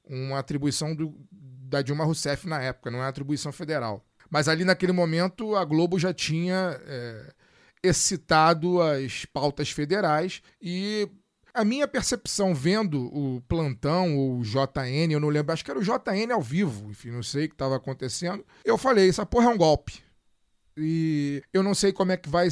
uma 0.04 0.40
atribuição 0.40 0.96
do, 0.96 1.16
da 1.32 1.84
Dilma 1.84 2.06
Rousseff 2.06 2.48
na 2.48 2.60
época, 2.60 2.90
não 2.90 3.04
é 3.04 3.08
atribuição 3.08 3.52
federal. 3.52 4.04
Mas 4.32 4.48
ali 4.48 4.66
naquele 4.66 4.94
momento 4.94 5.56
a 5.56 5.64
Globo 5.64 6.00
já 6.00 6.12
tinha 6.12 6.82
é, 6.88 7.34
excitado 7.84 8.82
as 8.82 9.26
pautas 9.26 9.72
federais 9.72 10.42
e 10.62 11.10
a 11.54 11.66
minha 11.66 11.88
percepção 11.88 12.56
vendo 12.56 13.06
o 13.14 13.42
plantão, 13.42 14.18
o 14.18 14.42
JN, 14.42 15.12
eu 15.12 15.20
não 15.20 15.30
lembro, 15.30 15.52
acho 15.52 15.66
que 15.66 15.72
era 15.72 15.80
o 15.80 15.84
JN 15.84 16.32
ao 16.32 16.42
vivo, 16.42 16.90
enfim, 16.90 17.12
não 17.12 17.24
sei 17.24 17.46
o 17.46 17.50
que 17.50 17.56
estava 17.56 17.76
acontecendo. 17.76 18.46
Eu 18.64 18.78
falei, 18.78 19.10
essa 19.10 19.26
porra 19.26 19.46
é 19.46 19.50
um 19.50 19.58
golpe. 19.58 20.02
E 20.78 21.44
eu 21.52 21.62
não 21.62 21.76
sei 21.76 21.92
como 21.92 22.14
é 22.14 22.18
que 22.18 22.30
vai, 22.30 22.48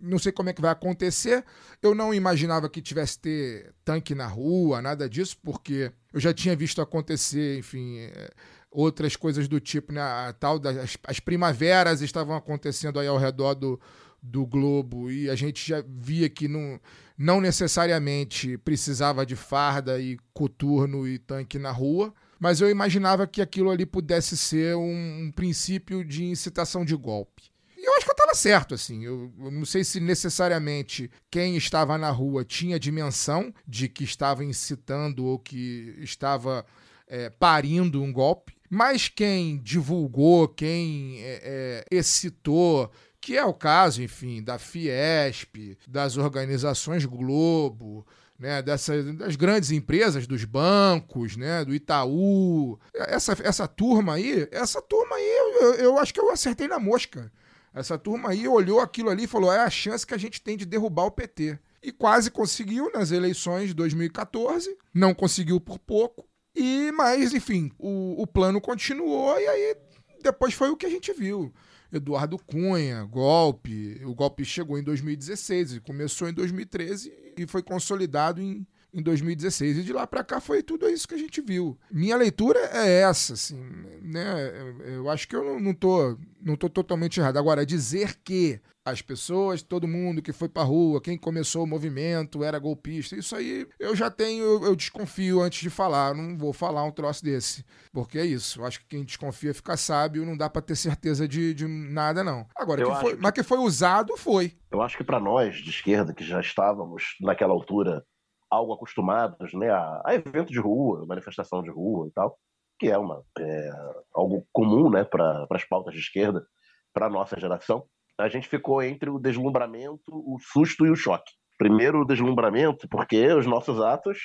não 0.00 0.18
sei 0.18 0.32
como 0.32 0.50
é 0.50 0.52
que 0.52 0.60
vai 0.60 0.72
acontecer. 0.72 1.44
Eu 1.80 1.94
não 1.94 2.12
imaginava 2.12 2.68
que 2.68 2.82
tivesse 2.82 3.18
ter 3.20 3.72
tanque 3.84 4.14
na 4.14 4.26
rua, 4.26 4.82
nada 4.82 5.08
disso, 5.08 5.36
porque 5.42 5.92
eu 6.12 6.18
já 6.18 6.34
tinha 6.34 6.56
visto 6.56 6.82
acontecer, 6.82 7.58
enfim, 7.58 8.00
é, 8.00 8.30
outras 8.68 9.14
coisas 9.14 9.46
do 9.46 9.60
tipo, 9.60 9.92
né? 9.92 10.00
A 10.00 10.32
tal 10.32 10.58
das 10.58 10.98
as 11.04 11.20
primaveras 11.20 12.00
estavam 12.00 12.34
acontecendo 12.34 12.98
aí 12.98 13.06
ao 13.06 13.16
redor 13.16 13.54
do, 13.54 13.80
do 14.22 14.46
globo 14.46 15.10
e 15.10 15.28
a 15.28 15.34
gente 15.34 15.68
já 15.68 15.82
via 15.86 16.28
que 16.28 16.46
não, 16.46 16.80
não 17.18 17.40
necessariamente 17.40 18.56
precisava 18.58 19.26
de 19.26 19.34
farda 19.34 20.00
e 20.00 20.16
coturno 20.32 21.08
e 21.08 21.18
tanque 21.18 21.58
na 21.58 21.72
rua, 21.72 22.14
mas 22.38 22.60
eu 22.60 22.70
imaginava 22.70 23.26
que 23.26 23.42
aquilo 23.42 23.70
ali 23.70 23.84
pudesse 23.84 24.36
ser 24.36 24.76
um, 24.76 25.24
um 25.24 25.32
princípio 25.32 26.04
de 26.04 26.24
incitação 26.24 26.84
de 26.84 26.94
golpe. 26.94 27.52
E 27.76 27.84
eu 27.84 27.94
acho 27.96 28.04
que 28.04 28.10
eu 28.10 28.14
estava 28.14 28.34
certo, 28.34 28.74
assim. 28.74 29.04
Eu, 29.04 29.32
eu, 29.40 29.50
não 29.50 29.64
sei 29.64 29.82
se 29.82 29.98
necessariamente 29.98 31.10
quem 31.28 31.56
estava 31.56 31.98
na 31.98 32.10
rua 32.10 32.44
tinha 32.44 32.78
dimensão 32.78 33.52
de 33.66 33.88
que 33.88 34.04
estava 34.04 34.44
incitando 34.44 35.24
ou 35.24 35.36
que 35.36 35.96
estava 35.98 36.64
é, 37.08 37.28
parindo 37.28 38.00
um 38.00 38.12
golpe, 38.12 38.54
mas 38.70 39.08
quem 39.08 39.58
divulgou, 39.58 40.48
quem 40.48 41.20
é, 41.20 41.40
é, 41.44 41.84
excitou, 41.90 42.90
que 43.22 43.38
é 43.38 43.44
o 43.44 43.54
caso, 43.54 44.02
enfim, 44.02 44.42
da 44.42 44.58
Fiesp, 44.58 45.78
das 45.86 46.16
organizações 46.16 47.04
Globo, 47.04 48.04
né, 48.36 48.60
dessas, 48.60 49.14
das 49.14 49.36
grandes 49.36 49.70
empresas, 49.70 50.26
dos 50.26 50.44
bancos, 50.44 51.36
né, 51.36 51.64
do 51.64 51.72
Itaú. 51.72 52.76
Essa, 52.92 53.36
essa 53.44 53.68
turma 53.68 54.14
aí, 54.14 54.48
essa 54.50 54.82
turma 54.82 55.14
aí, 55.14 55.36
eu, 55.60 55.74
eu 55.74 55.98
acho 55.98 56.12
que 56.12 56.18
eu 56.18 56.32
acertei 56.32 56.66
na 56.66 56.80
mosca. 56.80 57.30
Essa 57.72 57.96
turma 57.96 58.30
aí 58.30 58.48
olhou 58.48 58.80
aquilo 58.80 59.08
ali 59.08 59.24
e 59.24 59.28
falou: 59.28 59.52
é 59.52 59.60
a 59.60 59.70
chance 59.70 60.04
que 60.04 60.14
a 60.14 60.18
gente 60.18 60.42
tem 60.42 60.56
de 60.56 60.66
derrubar 60.66 61.04
o 61.04 61.10
PT. 61.12 61.56
E 61.80 61.92
quase 61.92 62.28
conseguiu 62.28 62.90
nas 62.92 63.12
eleições 63.12 63.68
de 63.68 63.74
2014, 63.74 64.76
não 64.92 65.14
conseguiu 65.14 65.60
por 65.60 65.78
pouco. 65.78 66.28
E, 66.54 66.90
mas, 66.92 67.32
enfim, 67.32 67.70
o, 67.78 68.20
o 68.20 68.26
plano 68.26 68.60
continuou 68.60 69.38
e 69.38 69.46
aí 69.46 69.76
depois 70.22 70.52
foi 70.52 70.70
o 70.70 70.76
que 70.76 70.86
a 70.86 70.90
gente 70.90 71.12
viu. 71.12 71.52
Eduardo 71.92 72.38
Cunha, 72.38 73.04
golpe. 73.04 74.00
O 74.04 74.14
golpe 74.14 74.44
chegou 74.44 74.78
em 74.78 74.82
2016 74.82 75.74
e 75.74 75.80
começou 75.80 76.28
em 76.28 76.32
2013 76.32 77.12
e 77.36 77.46
foi 77.46 77.62
consolidado 77.62 78.40
em, 78.40 78.66
em 78.92 79.02
2016. 79.02 79.78
E 79.78 79.82
de 79.82 79.92
lá 79.92 80.06
para 80.06 80.24
cá 80.24 80.40
foi 80.40 80.62
tudo 80.62 80.88
isso 80.88 81.08
que 81.08 81.14
a 81.14 81.18
gente 81.18 81.40
viu. 81.40 81.78
Minha 81.90 82.16
leitura 82.16 82.58
é 82.72 83.00
essa, 83.00 83.34
assim, 83.34 83.60
né? 84.02 84.50
Eu 84.84 85.08
acho 85.08 85.26
que 85.26 85.34
eu 85.34 85.58
não, 85.60 85.74
tô, 85.74 86.16
não 86.40 86.56
tô 86.56 86.68
totalmente 86.68 87.18
errado. 87.18 87.38
Agora, 87.38 87.64
dizer 87.64 88.16
que 88.22 88.60
as 88.84 89.00
pessoas, 89.00 89.62
todo 89.62 89.86
mundo 89.86 90.20
que 90.20 90.32
foi 90.32 90.48
pra 90.48 90.62
rua, 90.62 91.00
quem 91.00 91.16
começou 91.16 91.62
o 91.62 91.66
movimento 91.66 92.42
era 92.42 92.58
golpista. 92.58 93.14
Isso 93.14 93.36
aí 93.36 93.66
eu 93.78 93.94
já 93.94 94.10
tenho, 94.10 94.44
eu, 94.44 94.64
eu 94.64 94.76
desconfio 94.76 95.40
antes 95.40 95.60
de 95.60 95.70
falar. 95.70 96.14
Não 96.14 96.36
vou 96.36 96.52
falar 96.52 96.84
um 96.84 96.90
troço 96.90 97.24
desse. 97.24 97.64
Porque 97.92 98.18
é 98.18 98.26
isso. 98.26 98.60
Eu 98.60 98.66
acho 98.66 98.80
que 98.80 98.86
quem 98.86 99.04
desconfia 99.04 99.54
fica 99.54 99.76
sábio, 99.76 100.26
não 100.26 100.36
dá 100.36 100.50
para 100.50 100.62
ter 100.62 100.76
certeza 100.76 101.28
de, 101.28 101.54
de, 101.54 101.66
nada, 101.66 102.24
não. 102.24 102.46
Agora, 102.56 102.84
que 102.84 103.00
foi, 103.00 103.16
que... 103.16 103.22
mas 103.22 103.32
que 103.32 103.42
foi 103.42 103.58
usado, 103.58 104.16
foi. 104.16 104.52
Eu 104.70 104.82
acho 104.82 104.96
que 104.96 105.04
para 105.04 105.20
nós 105.20 105.56
de 105.56 105.70
esquerda, 105.70 106.12
que 106.12 106.24
já 106.24 106.40
estávamos 106.40 107.16
naquela 107.20 107.52
altura 107.52 108.04
algo 108.52 108.74
acostumados 108.74 109.52
né, 109.54 109.70
a, 109.70 110.02
a 110.04 110.14
evento 110.14 110.52
de 110.52 110.60
rua, 110.60 111.06
manifestação 111.06 111.62
de 111.62 111.70
rua 111.70 112.08
e 112.08 112.10
tal, 112.12 112.38
que 112.78 112.88
é, 112.88 112.98
uma, 112.98 113.22
é 113.38 113.70
algo 114.14 114.46
comum 114.52 114.90
né, 114.90 115.04
para 115.04 115.46
as 115.50 115.64
pautas 115.64 115.94
de 115.94 116.00
esquerda, 116.00 116.44
para 116.92 117.08
nossa 117.08 117.38
geração 117.38 117.86
a 118.18 118.28
gente 118.28 118.48
ficou 118.48 118.82
entre 118.82 119.10
o 119.10 119.18
deslumbramento, 119.18 120.02
o 120.08 120.38
susto 120.40 120.86
e 120.86 120.90
o 120.90 120.96
choque. 120.96 121.32
Primeiro 121.58 122.00
o 122.00 122.04
deslumbramento, 122.04 122.88
porque 122.88 123.26
os 123.32 123.46
nossos 123.46 123.80
atos, 123.80 124.18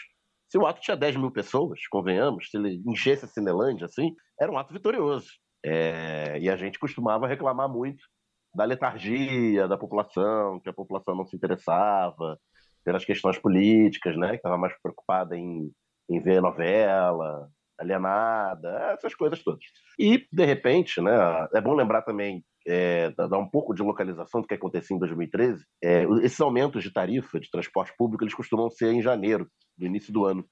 se 0.50 0.58
o 0.58 0.66
ato 0.66 0.82
tinha 0.82 0.98
10 0.98 1.18
mil 1.18 1.32
pessoas, 1.32 1.80
convenhamos, 1.90 2.50
se 2.50 2.58
ele 2.58 2.82
enchesse 2.86 3.26
a 3.26 3.28
Cinelândia 3.28 3.86
assim, 3.86 4.14
era 4.40 4.52
um 4.52 4.58
ato 4.58 4.74
vitorioso. 4.74 5.28
É, 5.64 6.38
e 6.40 6.50
a 6.50 6.56
gente 6.56 6.80
costumava 6.80 7.28
reclamar 7.28 7.70
muito 7.70 8.04
da 8.54 8.66
letargia 8.66 9.68
da 9.68 9.78
população, 9.78 10.60
que 10.60 10.70
a 10.70 10.74
população 10.74 11.16
não 11.16 11.26
se 11.26 11.36
interessava 11.36 12.38
pelas 12.88 13.04
questões 13.04 13.38
políticas, 13.38 14.16
né, 14.16 14.30
que 14.30 14.36
estava 14.38 14.58
mais 14.58 14.74
preocupada 14.82 15.36
em, 15.36 15.70
em 16.10 16.22
ver 16.22 16.42
novela, 16.42 17.50
alienada, 17.78 18.94
essas 18.94 19.14
coisas 19.14 19.44
todas. 19.44 19.60
E, 20.00 20.26
de 20.32 20.46
repente, 20.46 21.02
né, 21.02 21.12
é 21.54 21.60
bom 21.60 21.74
lembrar 21.74 22.04
também 22.04 22.46
é, 22.66 23.10
dar 23.12 23.40
um 23.40 23.50
pouco 23.50 23.74
de 23.74 23.84
localização 23.84 24.40
do 24.40 24.48
que 24.48 24.54
acontecia 24.54 24.96
em 24.96 25.00
2013, 25.00 25.66
é, 25.84 26.06
esses 26.24 26.40
aumentos 26.40 26.82
de 26.82 26.90
tarifa 26.90 27.42
de 27.42 27.52
transporte 27.52 27.94
público 27.98 28.24
eles 28.24 28.34
costumam 28.34 28.70
ser 28.70 28.94
em 28.94 29.02
janeiro, 29.02 29.50
do 29.78 29.86
início 29.86 30.14
do 30.14 30.24
ano. 30.24 30.46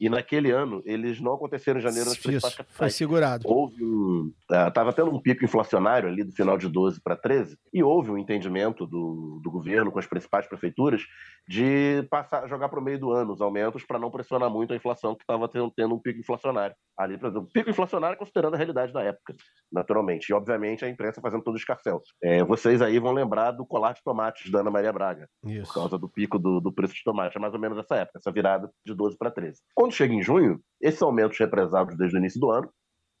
E 0.00 0.08
naquele 0.08 0.50
ano, 0.50 0.82
eles 0.86 1.20
não 1.20 1.34
aconteceram 1.34 1.78
em 1.78 1.82
janeiro 1.82 2.08
nas 2.08 2.18
principais 2.18 2.54
capitais. 2.54 2.78
Foi 2.78 2.90
segurado. 2.90 3.42
Houve 3.46 3.84
um. 3.84 4.32
Estava 4.50 4.90
uh, 4.90 4.92
tendo 4.94 5.10
um 5.10 5.20
pico 5.20 5.44
inflacionário 5.44 6.08
ali 6.08 6.24
do 6.24 6.32
final 6.32 6.56
de 6.56 6.68
12 6.68 7.02
para 7.02 7.14
13, 7.14 7.58
e 7.72 7.82
houve 7.82 8.10
um 8.10 8.16
entendimento 8.16 8.86
do, 8.86 9.40
do 9.42 9.50
governo 9.50 9.92
com 9.92 9.98
as 9.98 10.06
principais 10.06 10.46
prefeituras 10.48 11.02
de 11.46 12.06
passar, 12.10 12.48
jogar 12.48 12.68
para 12.68 12.80
o 12.80 12.82
meio 12.82 12.98
do 12.98 13.12
ano 13.12 13.32
os 13.32 13.40
aumentos 13.42 13.84
para 13.84 13.98
não 13.98 14.10
pressionar 14.10 14.48
muito 14.48 14.72
a 14.72 14.76
inflação 14.76 15.14
que 15.14 15.22
estava 15.22 15.48
tendo, 15.48 15.70
tendo, 15.70 15.94
um 15.94 15.98
pico 15.98 16.20
inflacionário. 16.20 16.74
Ali, 16.96 17.18
por 17.18 17.28
exemplo, 17.28 17.48
pico 17.52 17.68
inflacionário 17.68 18.16
considerando 18.16 18.54
a 18.54 18.56
realidade 18.56 18.92
da 18.92 19.02
época, 19.02 19.34
naturalmente. 19.70 20.30
E, 20.30 20.32
obviamente, 20.32 20.84
a 20.84 20.88
imprensa 20.88 21.20
fazendo 21.20 21.42
todo 21.42 21.54
o 21.54 21.58
escarcel. 21.58 22.00
É, 22.22 22.42
vocês 22.42 22.80
aí 22.80 22.98
vão 22.98 23.12
lembrar 23.12 23.50
do 23.50 23.66
colar 23.66 23.92
de 23.92 24.02
tomates 24.02 24.50
da 24.50 24.60
Ana 24.60 24.70
Maria 24.70 24.92
Braga, 24.92 25.28
Isso. 25.44 25.66
por 25.66 25.74
causa 25.74 25.98
do 25.98 26.08
pico 26.08 26.38
do, 26.38 26.60
do 26.60 26.72
preço 26.72 26.94
de 26.94 27.04
tomate. 27.04 27.36
É 27.36 27.40
mais 27.40 27.52
ou 27.52 27.60
menos 27.60 27.78
essa 27.78 27.96
época, 27.96 28.18
essa 28.18 28.30
virada 28.30 28.70
de 28.86 28.94
12 28.94 29.18
para 29.18 29.30
13. 29.30 29.60
Quando 29.74 29.89
quando 29.90 29.94
chega 29.94 30.14
em 30.14 30.22
junho, 30.22 30.62
esses 30.80 31.02
aumentos 31.02 31.36
represados 31.38 31.96
desde 31.96 32.16
o 32.16 32.20
início 32.20 32.40
do 32.40 32.50
ano 32.50 32.72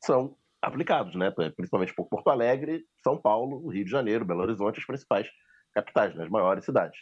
são 0.02 0.36
aplicados, 0.62 1.16
né? 1.16 1.30
principalmente 1.56 1.92
por 1.94 2.08
Porto 2.08 2.30
Alegre, 2.30 2.84
São 3.02 3.20
Paulo, 3.20 3.68
Rio 3.68 3.84
de 3.84 3.90
Janeiro, 3.90 4.24
Belo 4.24 4.42
Horizonte, 4.42 4.78
as 4.78 4.86
principais 4.86 5.28
capitais, 5.74 6.14
né? 6.14 6.24
as 6.24 6.30
maiores 6.30 6.64
cidades. 6.64 6.98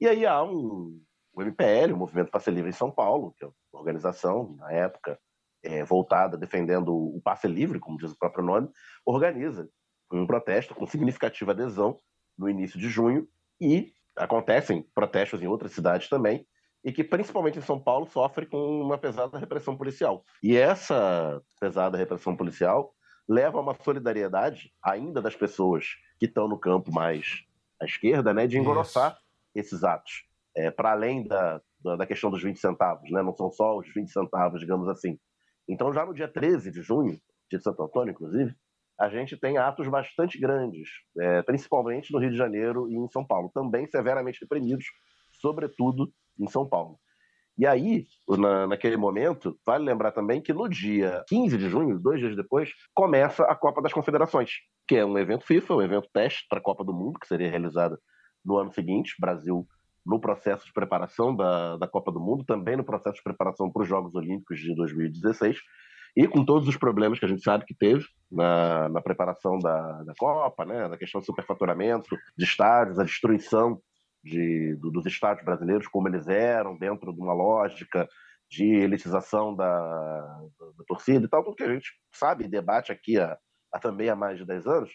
E 0.00 0.06
aí 0.06 0.24
há 0.24 0.42
um, 0.42 1.00
o 1.32 1.42
MPL, 1.42 1.92
o 1.92 1.96
Movimento 1.96 2.30
Passe 2.30 2.50
Livre 2.50 2.70
em 2.70 2.72
São 2.72 2.90
Paulo, 2.90 3.34
que 3.36 3.44
é 3.44 3.48
uma 3.48 3.80
organização, 3.80 4.54
na 4.56 4.72
época, 4.72 5.18
é, 5.64 5.82
voltada 5.82 6.38
defendendo 6.38 6.94
o 6.94 7.20
passe 7.20 7.48
livre, 7.48 7.80
como 7.80 7.98
diz 7.98 8.12
o 8.12 8.18
próprio 8.18 8.44
nome, 8.44 8.68
organiza 9.04 9.68
um 10.12 10.26
protesto 10.26 10.74
com 10.74 10.86
significativa 10.86 11.50
adesão 11.50 11.98
no 12.38 12.48
início 12.48 12.78
de 12.78 12.88
junho 12.88 13.26
e 13.60 13.92
acontecem 14.16 14.82
protestos 14.94 15.42
em 15.42 15.48
outras 15.48 15.72
cidades 15.72 16.08
também, 16.08 16.46
e 16.88 16.92
que, 16.92 17.04
principalmente 17.04 17.58
em 17.58 17.62
São 17.62 17.78
Paulo, 17.78 18.06
sofre 18.06 18.46
com 18.46 18.80
uma 18.80 18.96
pesada 18.96 19.38
repressão 19.38 19.76
policial. 19.76 20.24
E 20.42 20.56
essa 20.56 21.42
pesada 21.60 21.98
repressão 21.98 22.34
policial 22.34 22.94
leva 23.28 23.58
a 23.58 23.60
uma 23.60 23.74
solidariedade, 23.74 24.72
ainda 24.82 25.20
das 25.20 25.36
pessoas 25.36 25.84
que 26.18 26.24
estão 26.24 26.48
no 26.48 26.58
campo 26.58 26.90
mais 26.90 27.44
à 27.78 27.84
esquerda, 27.84 28.32
né, 28.32 28.46
de 28.46 28.56
engrossar 28.56 29.18
esses 29.54 29.84
atos. 29.84 30.24
É, 30.56 30.70
para 30.70 30.92
além 30.92 31.28
da, 31.28 31.60
da 31.98 32.06
questão 32.06 32.30
dos 32.30 32.42
20 32.42 32.58
centavos, 32.58 33.10
né, 33.10 33.20
não 33.22 33.36
são 33.36 33.50
só 33.50 33.76
os 33.76 33.86
20 33.92 34.10
centavos, 34.10 34.58
digamos 34.58 34.88
assim. 34.88 35.18
Então, 35.68 35.92
já 35.92 36.06
no 36.06 36.14
dia 36.14 36.26
13 36.26 36.70
de 36.70 36.80
junho, 36.80 37.20
de 37.50 37.62
Santo 37.62 37.82
Antônio, 37.82 38.12
inclusive, 38.12 38.56
a 38.98 39.10
gente 39.10 39.36
tem 39.36 39.58
atos 39.58 39.86
bastante 39.88 40.40
grandes, 40.40 40.88
é, 41.20 41.42
principalmente 41.42 42.10
no 42.14 42.18
Rio 42.18 42.30
de 42.30 42.36
Janeiro 42.38 42.90
e 42.90 42.96
em 42.96 43.10
São 43.10 43.26
Paulo, 43.26 43.50
também 43.52 43.86
severamente 43.86 44.40
reprimidos, 44.40 44.86
sobretudo 45.32 46.10
em 46.38 46.46
São 46.48 46.68
Paulo. 46.68 46.98
E 47.58 47.66
aí, 47.66 48.06
na, 48.28 48.68
naquele 48.68 48.96
momento, 48.96 49.58
vale 49.66 49.84
lembrar 49.84 50.12
também 50.12 50.40
que 50.40 50.52
no 50.52 50.68
dia 50.68 51.24
15 51.26 51.58
de 51.58 51.68
junho, 51.68 51.98
dois 51.98 52.20
dias 52.20 52.36
depois, 52.36 52.70
começa 52.94 53.42
a 53.44 53.54
Copa 53.56 53.82
das 53.82 53.92
Confederações, 53.92 54.52
que 54.86 54.94
é 54.94 55.04
um 55.04 55.18
evento 55.18 55.44
FIFA, 55.44 55.74
um 55.74 55.82
evento 55.82 56.08
teste 56.12 56.46
para 56.48 56.58
a 56.58 56.62
Copa 56.62 56.84
do 56.84 56.94
Mundo, 56.94 57.18
que 57.18 57.26
seria 57.26 57.50
realizada 57.50 57.98
no 58.44 58.56
ano 58.56 58.72
seguinte, 58.72 59.16
Brasil 59.18 59.66
no 60.06 60.20
processo 60.20 60.64
de 60.64 60.72
preparação 60.72 61.36
da, 61.36 61.76
da 61.76 61.86
Copa 61.86 62.10
do 62.10 62.20
Mundo, 62.20 62.44
também 62.44 62.76
no 62.76 62.84
processo 62.84 63.16
de 63.16 63.22
preparação 63.22 63.70
para 63.70 63.82
os 63.82 63.88
Jogos 63.88 64.14
Olímpicos 64.14 64.58
de 64.60 64.74
2016, 64.74 65.58
e 66.16 66.26
com 66.26 66.44
todos 66.44 66.66
os 66.66 66.76
problemas 66.76 67.18
que 67.18 67.24
a 67.26 67.28
gente 67.28 67.42
sabe 67.42 67.66
que 67.66 67.74
teve 67.74 68.04
na, 68.30 68.88
na 68.88 69.02
preparação 69.02 69.58
da, 69.58 70.02
da 70.04 70.14
Copa, 70.18 70.64
né, 70.64 70.88
da 70.88 70.96
questão 70.96 71.20
do 71.20 71.26
superfaturamento 71.26 72.16
de 72.36 72.44
estádios, 72.44 72.98
a 72.98 73.04
destruição 73.04 73.80
de, 74.22 74.76
do, 74.76 74.90
dos 74.90 75.06
estádios 75.06 75.44
brasileiros, 75.44 75.86
como 75.86 76.08
eles 76.08 76.26
eram, 76.26 76.76
dentro 76.76 77.12
de 77.12 77.20
uma 77.20 77.32
lógica 77.32 78.08
de 78.50 78.64
elitização 78.64 79.54
da, 79.54 79.78
da, 80.58 80.66
da 80.78 80.84
torcida 80.86 81.24
e 81.24 81.28
tal, 81.28 81.44
tudo 81.44 81.56
que 81.56 81.64
a 81.64 81.72
gente 81.72 81.90
sabe 82.14 82.44
e 82.44 82.48
debate 82.48 82.90
aqui 82.90 83.18
há, 83.18 83.36
há 83.72 83.78
também 83.78 84.08
há 84.08 84.16
mais 84.16 84.38
de 84.38 84.46
10 84.46 84.66
anos, 84.66 84.90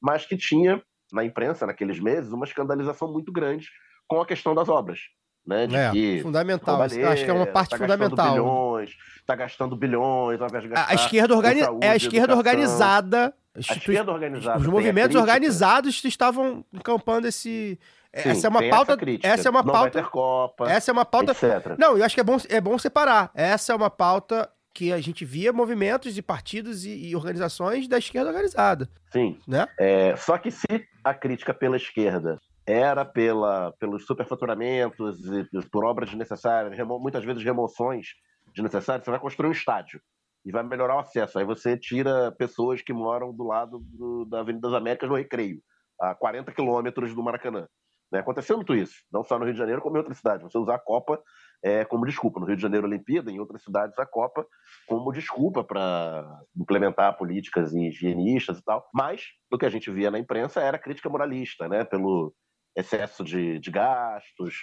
mas 0.00 0.26
que 0.26 0.36
tinha 0.36 0.82
na 1.12 1.24
imprensa 1.24 1.66
naqueles 1.66 1.98
meses 1.98 2.32
uma 2.32 2.44
escandalização 2.44 3.10
muito 3.10 3.32
grande 3.32 3.66
com 4.06 4.20
a 4.20 4.26
questão 4.26 4.54
das 4.54 4.68
obras. 4.68 5.00
Né, 5.46 5.64
É, 5.72 5.90
que 5.90 6.20
fundamental. 6.20 6.82
Acho 6.82 7.24
que 7.24 7.30
é 7.30 7.32
uma 7.32 7.46
parte 7.46 7.70
tá 7.70 7.78
fundamental. 7.78 8.16
Gastando 8.16 8.34
bilhões, 8.34 8.90
tá 9.24 9.34
gastando 9.34 9.76
bilhões, 9.76 10.40
ao 10.42 10.46
invés 10.46 10.62
de 10.62 10.68
A, 10.68 10.74
gastar 10.74 10.92
a 10.92 10.94
esquerda, 10.94 11.34
organi 11.34 11.60
saúde, 11.60 11.86
é 11.86 11.90
a 11.90 11.96
esquerda 11.96 12.32
educação. 12.34 12.38
organizada. 12.38 13.34
A 13.54 13.60
esquerda 13.60 14.12
organizada. 14.12 14.58
Os 14.58 14.66
movimentos 14.66 15.16
organizados 15.16 16.04
estavam 16.04 16.62
encampando 16.70 17.26
esse. 17.26 17.78
Sim, 18.14 18.30
essa 18.30 18.46
é 18.46 18.50
uma 18.50 18.68
pauta. 18.68 18.96
crítica. 18.96 19.28
Essa 19.28 19.48
é 19.48 19.50
uma 19.50 19.64
pauta. 19.64 20.02
Copa, 20.02 20.70
Essa 20.70 20.90
é 20.90 20.92
uma 20.92 21.04
pauta. 21.04 21.32
etc. 21.32 21.76
Não, 21.78 21.96
eu 21.98 22.04
acho 22.04 22.14
que 22.14 22.20
é 22.20 22.24
bom, 22.24 22.36
é 22.48 22.60
bom 22.60 22.78
separar. 22.78 23.30
Essa 23.34 23.72
é 23.72 23.76
uma 23.76 23.90
pauta 23.90 24.50
que 24.74 24.92
a 24.92 25.00
gente 25.00 25.24
via 25.24 25.52
movimentos 25.52 26.16
e 26.16 26.22
partidos 26.22 26.84
e, 26.84 27.08
e 27.10 27.16
organizações 27.16 27.88
da 27.88 27.98
esquerda 27.98 28.30
organizada, 28.30 28.88
Sim. 29.12 29.38
né? 29.46 29.66
É, 29.78 30.14
só 30.16 30.38
que 30.38 30.50
se 30.50 30.66
a 31.02 31.12
crítica 31.12 31.52
pela 31.52 31.76
esquerda 31.76 32.38
era 32.64 33.04
pela, 33.04 33.72
pelos 33.80 34.06
superfaturamentos 34.06 35.18
e 35.26 35.66
por 35.70 35.84
obras 35.84 36.08
desnecessárias, 36.10 36.76
remo- 36.76 36.98
muitas 37.00 37.24
vezes 37.24 37.42
remoções 37.42 38.08
desnecessárias, 38.54 39.04
você 39.04 39.10
vai 39.10 39.20
construir 39.20 39.48
um 39.48 39.52
estádio 39.52 40.00
e 40.44 40.52
vai 40.52 40.62
melhorar 40.62 40.96
o 40.96 41.00
acesso. 41.00 41.38
Aí 41.38 41.44
você 41.44 41.76
tira 41.76 42.32
pessoas 42.38 42.80
que 42.82 42.92
moram 42.92 43.32
do 43.34 43.44
lado 43.44 43.80
do- 43.84 44.24
da 44.26 44.40
Avenida 44.40 44.68
das 44.68 44.78
Américas 44.78 45.08
no 45.08 45.16
Recreio, 45.16 45.60
a 46.00 46.14
40 46.14 46.52
quilômetros 46.52 47.14
do 47.14 47.22
Maracanã. 47.22 47.66
Né? 48.10 48.20
Aconteceu 48.20 48.56
muito 48.56 48.74
isso, 48.74 48.94
não 49.12 49.22
só 49.22 49.38
no 49.38 49.44
Rio 49.44 49.54
de 49.54 49.58
Janeiro, 49.58 49.82
como 49.82 49.96
em 49.96 49.98
outras 49.98 50.18
cidades. 50.18 50.42
Você 50.42 50.58
usar 50.58 50.76
a 50.76 50.78
Copa 50.78 51.22
é, 51.62 51.84
como 51.84 52.06
desculpa. 52.06 52.40
No 52.40 52.46
Rio 52.46 52.56
de 52.56 52.62
Janeiro, 52.62 52.86
Olimpíada, 52.86 53.30
em 53.30 53.38
outras 53.38 53.62
cidades, 53.62 53.98
a 53.98 54.06
Copa 54.06 54.46
como 54.86 55.12
desculpa 55.12 55.62
para 55.62 56.24
implementar 56.56 57.16
políticas 57.16 57.72
higienistas 57.74 58.58
e 58.58 58.64
tal. 58.64 58.88
Mas 58.94 59.24
o 59.52 59.58
que 59.58 59.66
a 59.66 59.70
gente 59.70 59.90
via 59.90 60.10
na 60.10 60.18
imprensa 60.18 60.60
era 60.60 60.78
crítica 60.78 61.08
moralista, 61.08 61.68
né? 61.68 61.84
Pelo 61.84 62.34
excesso 62.76 63.24
de, 63.24 63.58
de 63.58 63.70
gastos, 63.70 64.54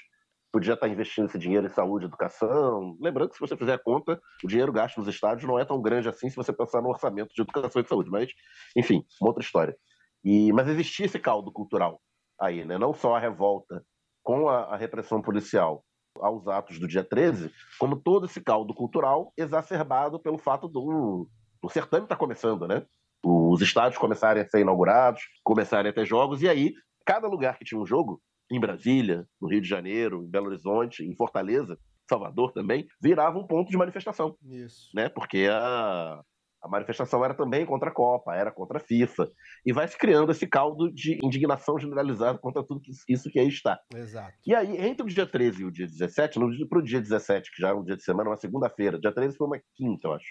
podia 0.52 0.74
estar 0.74 0.88
investindo 0.88 1.26
esse 1.26 1.38
dinheiro 1.38 1.68
em 1.68 1.70
saúde 1.70 2.06
educação. 2.06 2.98
Lembrando 3.02 3.30
que 3.30 3.36
se 3.36 3.42
você 3.42 3.58
fizer 3.58 3.74
a 3.74 3.80
conta, 3.80 4.20
o 4.44 4.48
dinheiro 4.48 4.72
gasto 4.72 4.98
nos 4.98 5.08
estádios 5.08 5.48
não 5.48 5.60
é 5.60 5.66
tão 5.66 5.82
grande 5.82 6.08
assim 6.08 6.30
se 6.30 6.36
você 6.36 6.54
pensar 6.54 6.82
no 6.82 6.90
orçamento 6.90 7.34
de 7.36 7.42
educação 7.42 7.82
e 7.82 7.88
saúde. 7.88 8.10
Mas, 8.10 8.32
enfim, 8.76 9.04
uma 9.22 9.30
outra 9.30 9.44
história. 9.44 9.76
E, 10.24 10.52
mas 10.54 10.68
existia 10.70 11.06
esse 11.06 11.20
caldo 11.20 11.52
cultural 11.52 12.02
aí, 12.40 12.66
né? 12.66 12.78
Não 12.78 12.94
só 12.94 13.16
a 13.16 13.20
revolta 13.20 13.84
com 14.24 14.50
a, 14.50 14.74
a 14.74 14.78
repressão 14.78 15.22
policial 15.22 15.84
aos 16.20 16.48
atos 16.48 16.80
do 16.80 16.88
dia 16.88 17.04
13, 17.04 17.52
como 17.78 17.98
todo 17.98 18.26
esse 18.26 18.42
caldo 18.42 18.74
cultural 18.74 19.34
exacerbado 19.38 20.20
pelo 20.20 20.38
fato 20.38 20.68
do, 20.68 21.28
do 21.62 21.70
certame 21.70 22.06
estar 22.06 22.16
começando, 22.16 22.68
né? 22.68 22.86
Os 23.24 23.62
estádios 23.62 23.98
começarem 23.98 24.44
a 24.44 24.48
ser 24.48 24.62
inaugurados, 24.62 25.22
começarem 25.44 25.90
a 25.90 25.94
ter 25.94 26.06
jogos, 26.06 26.42
e 26.42 26.48
aí, 26.48 26.74
cada 27.06 27.28
lugar 27.28 27.58
que 27.58 27.66
tinha 27.66 27.80
um 27.80 27.86
jogo, 27.86 28.22
em 28.50 28.60
Brasília, 28.60 29.28
no 29.42 29.50
Rio 29.50 29.62
de 29.62 29.68
Janeiro, 29.68 30.24
em 30.24 30.30
Belo 30.30 30.48
Horizonte, 30.48 31.04
em 31.04 31.16
Fortaleza, 31.16 31.78
Salvador 32.08 32.52
também, 32.52 32.88
virava 33.02 33.40
um 33.40 33.48
ponto 33.48 33.72
de 33.72 33.78
manifestação 33.78 34.38
Isso. 34.44 34.90
né? 34.94 35.10
Porque 35.10 35.48
a, 35.52 36.22
a 36.66 36.68
manifestação 36.68 37.24
era 37.24 37.36
também 37.36 37.64
contra 37.64 37.90
a 37.90 37.94
Copa, 37.94 38.34
era 38.34 38.52
contra 38.52 38.78
a 38.78 38.82
FIFA. 38.82 39.30
E 39.64 39.72
vai 39.72 39.88
se 39.88 39.96
criando 39.96 40.32
esse 40.32 40.48
caldo 40.48 40.92
de 40.92 41.20
indignação 41.24 41.78
generalizada 41.78 42.40
contra 42.40 42.64
tudo 42.64 42.82
isso 43.08 43.30
que 43.30 43.40
aí 43.40 43.48
está. 43.48 43.80
Exato. 43.94 44.34
E 44.46 44.56
aí, 44.56 44.76
entre 44.84 45.04
o 45.04 45.10
dia 45.10 45.28
13 45.28 45.62
e 45.62 45.66
o 45.66 45.72
dia 45.72 45.86
17, 45.86 46.40
no 46.40 46.68
para 46.68 46.80
o 46.80 46.84
dia 46.84 47.00
17, 47.00 47.52
que 47.54 47.62
já 47.62 47.70
é 47.70 47.74
um 47.74 47.84
dia 47.84 47.96
de 47.96 48.04
semana, 48.04 48.32
uma 48.32 48.38
segunda-feira, 48.38 49.00
dia 49.00 49.14
13 49.14 49.38
foi 49.38 49.46
uma 49.46 49.62
quinta, 49.76 50.08
eu 50.08 50.14
acho, 50.14 50.26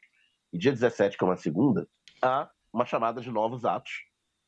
e 0.52 0.58
dia 0.58 0.72
17, 0.72 1.16
que 1.16 1.22
é 1.22 1.26
uma 1.26 1.36
segunda, 1.36 1.86
há 2.20 2.50
uma 2.72 2.84
chamada 2.84 3.20
de 3.20 3.30
novos 3.30 3.64
atos, 3.64 3.92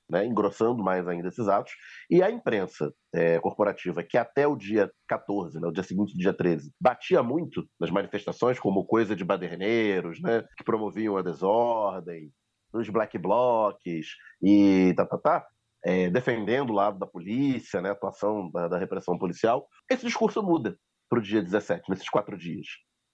né, 0.09 0.25
engrossando 0.25 0.83
mais 0.83 1.07
ainda 1.07 1.29
esses 1.29 1.49
atos, 1.49 1.73
e 2.11 2.23
a 2.23 2.31
imprensa 2.31 2.93
é, 3.15 3.39
corporativa, 3.41 4.03
que 4.03 4.17
até 4.17 4.47
o 4.47 4.57
dia 4.57 4.91
14, 5.09 5.61
né, 5.61 5.67
o 5.67 5.73
dia 5.73 5.83
seguinte 5.83 6.13
do 6.13 6.19
dia 6.19 6.33
13, 6.33 6.73
batia 6.81 7.23
muito 7.23 7.67
nas 7.81 7.91
manifestações 7.91 8.59
como 8.59 8.87
coisa 8.87 9.17
de 9.17 9.25
baderneiros, 9.25 10.21
né, 10.21 10.45
que 10.57 10.65
promoviam 10.65 11.17
a 11.17 11.23
desordem, 11.23 12.33
nos 12.73 12.89
black 12.89 13.17
blocs 13.19 14.07
e 14.43 14.93
tá, 14.97 15.07
tá, 15.07 15.19
tá, 15.19 15.47
é, 15.85 16.11
defendendo 16.11 16.71
o 16.71 16.75
lado 16.75 16.99
da 16.99 17.07
polícia, 17.07 17.81
né, 17.81 17.91
a 17.91 17.93
atuação 17.93 18.51
da, 18.51 18.69
da 18.69 18.79
repressão 18.79 19.19
policial, 19.19 19.67
esse 19.91 20.05
discurso 20.05 20.43
muda 20.43 20.77
para 21.09 21.19
o 21.19 21.23
dia 21.23 21.43
17, 21.43 21.89
nesses 21.89 22.09
quatro 22.09 22.37
dias. 22.37 22.67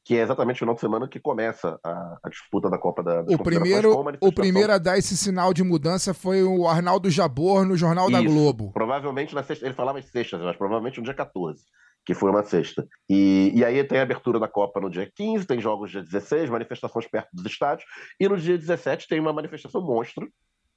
Que 0.04 0.16
é 0.16 0.22
exatamente 0.22 0.56
o 0.56 0.58
final 0.60 0.74
de 0.74 0.80
semana 0.80 1.08
que 1.08 1.20
começa 1.20 1.78
a, 1.84 2.18
a 2.24 2.28
disputa 2.28 2.68
da 2.68 2.76
Copa 2.76 3.02
da, 3.02 3.22
das 3.22 3.34
O 3.34 3.38
primeiro, 3.38 3.92
o 4.20 4.32
primeiro 4.32 4.72
a 4.72 4.78
dar 4.78 4.98
esse 4.98 5.16
sinal 5.16 5.54
de 5.54 5.62
mudança 5.62 6.12
foi 6.12 6.42
o 6.42 6.66
Arnaldo 6.66 7.08
Jabor 7.08 7.64
no 7.64 7.76
Jornal 7.76 8.10
da 8.10 8.20
Isso. 8.20 8.34
Globo. 8.34 8.72
Provavelmente 8.72 9.34
na 9.34 9.42
sexta, 9.44 9.64
ele 9.64 9.74
falava 9.74 10.00
em 10.00 10.02
sextas, 10.02 10.40
mas 10.40 10.56
provavelmente 10.56 10.98
no 10.98 11.04
dia 11.04 11.14
14, 11.14 11.64
que 12.04 12.14
foi 12.14 12.30
uma 12.30 12.42
sexta. 12.42 12.86
E, 13.08 13.52
e 13.54 13.64
aí 13.64 13.82
tem 13.84 14.00
a 14.00 14.02
abertura 14.02 14.40
da 14.40 14.48
Copa 14.48 14.80
no 14.80 14.90
dia 14.90 15.08
15, 15.14 15.46
tem 15.46 15.60
jogos 15.60 15.90
dia 15.92 16.02
16, 16.02 16.50
manifestações 16.50 17.06
perto 17.06 17.28
dos 17.32 17.46
estádios, 17.46 17.88
e 18.18 18.28
no 18.28 18.36
dia 18.36 18.58
17 18.58 19.06
tem 19.06 19.20
uma 19.20 19.32
manifestação 19.32 19.80
monstro 19.80 20.28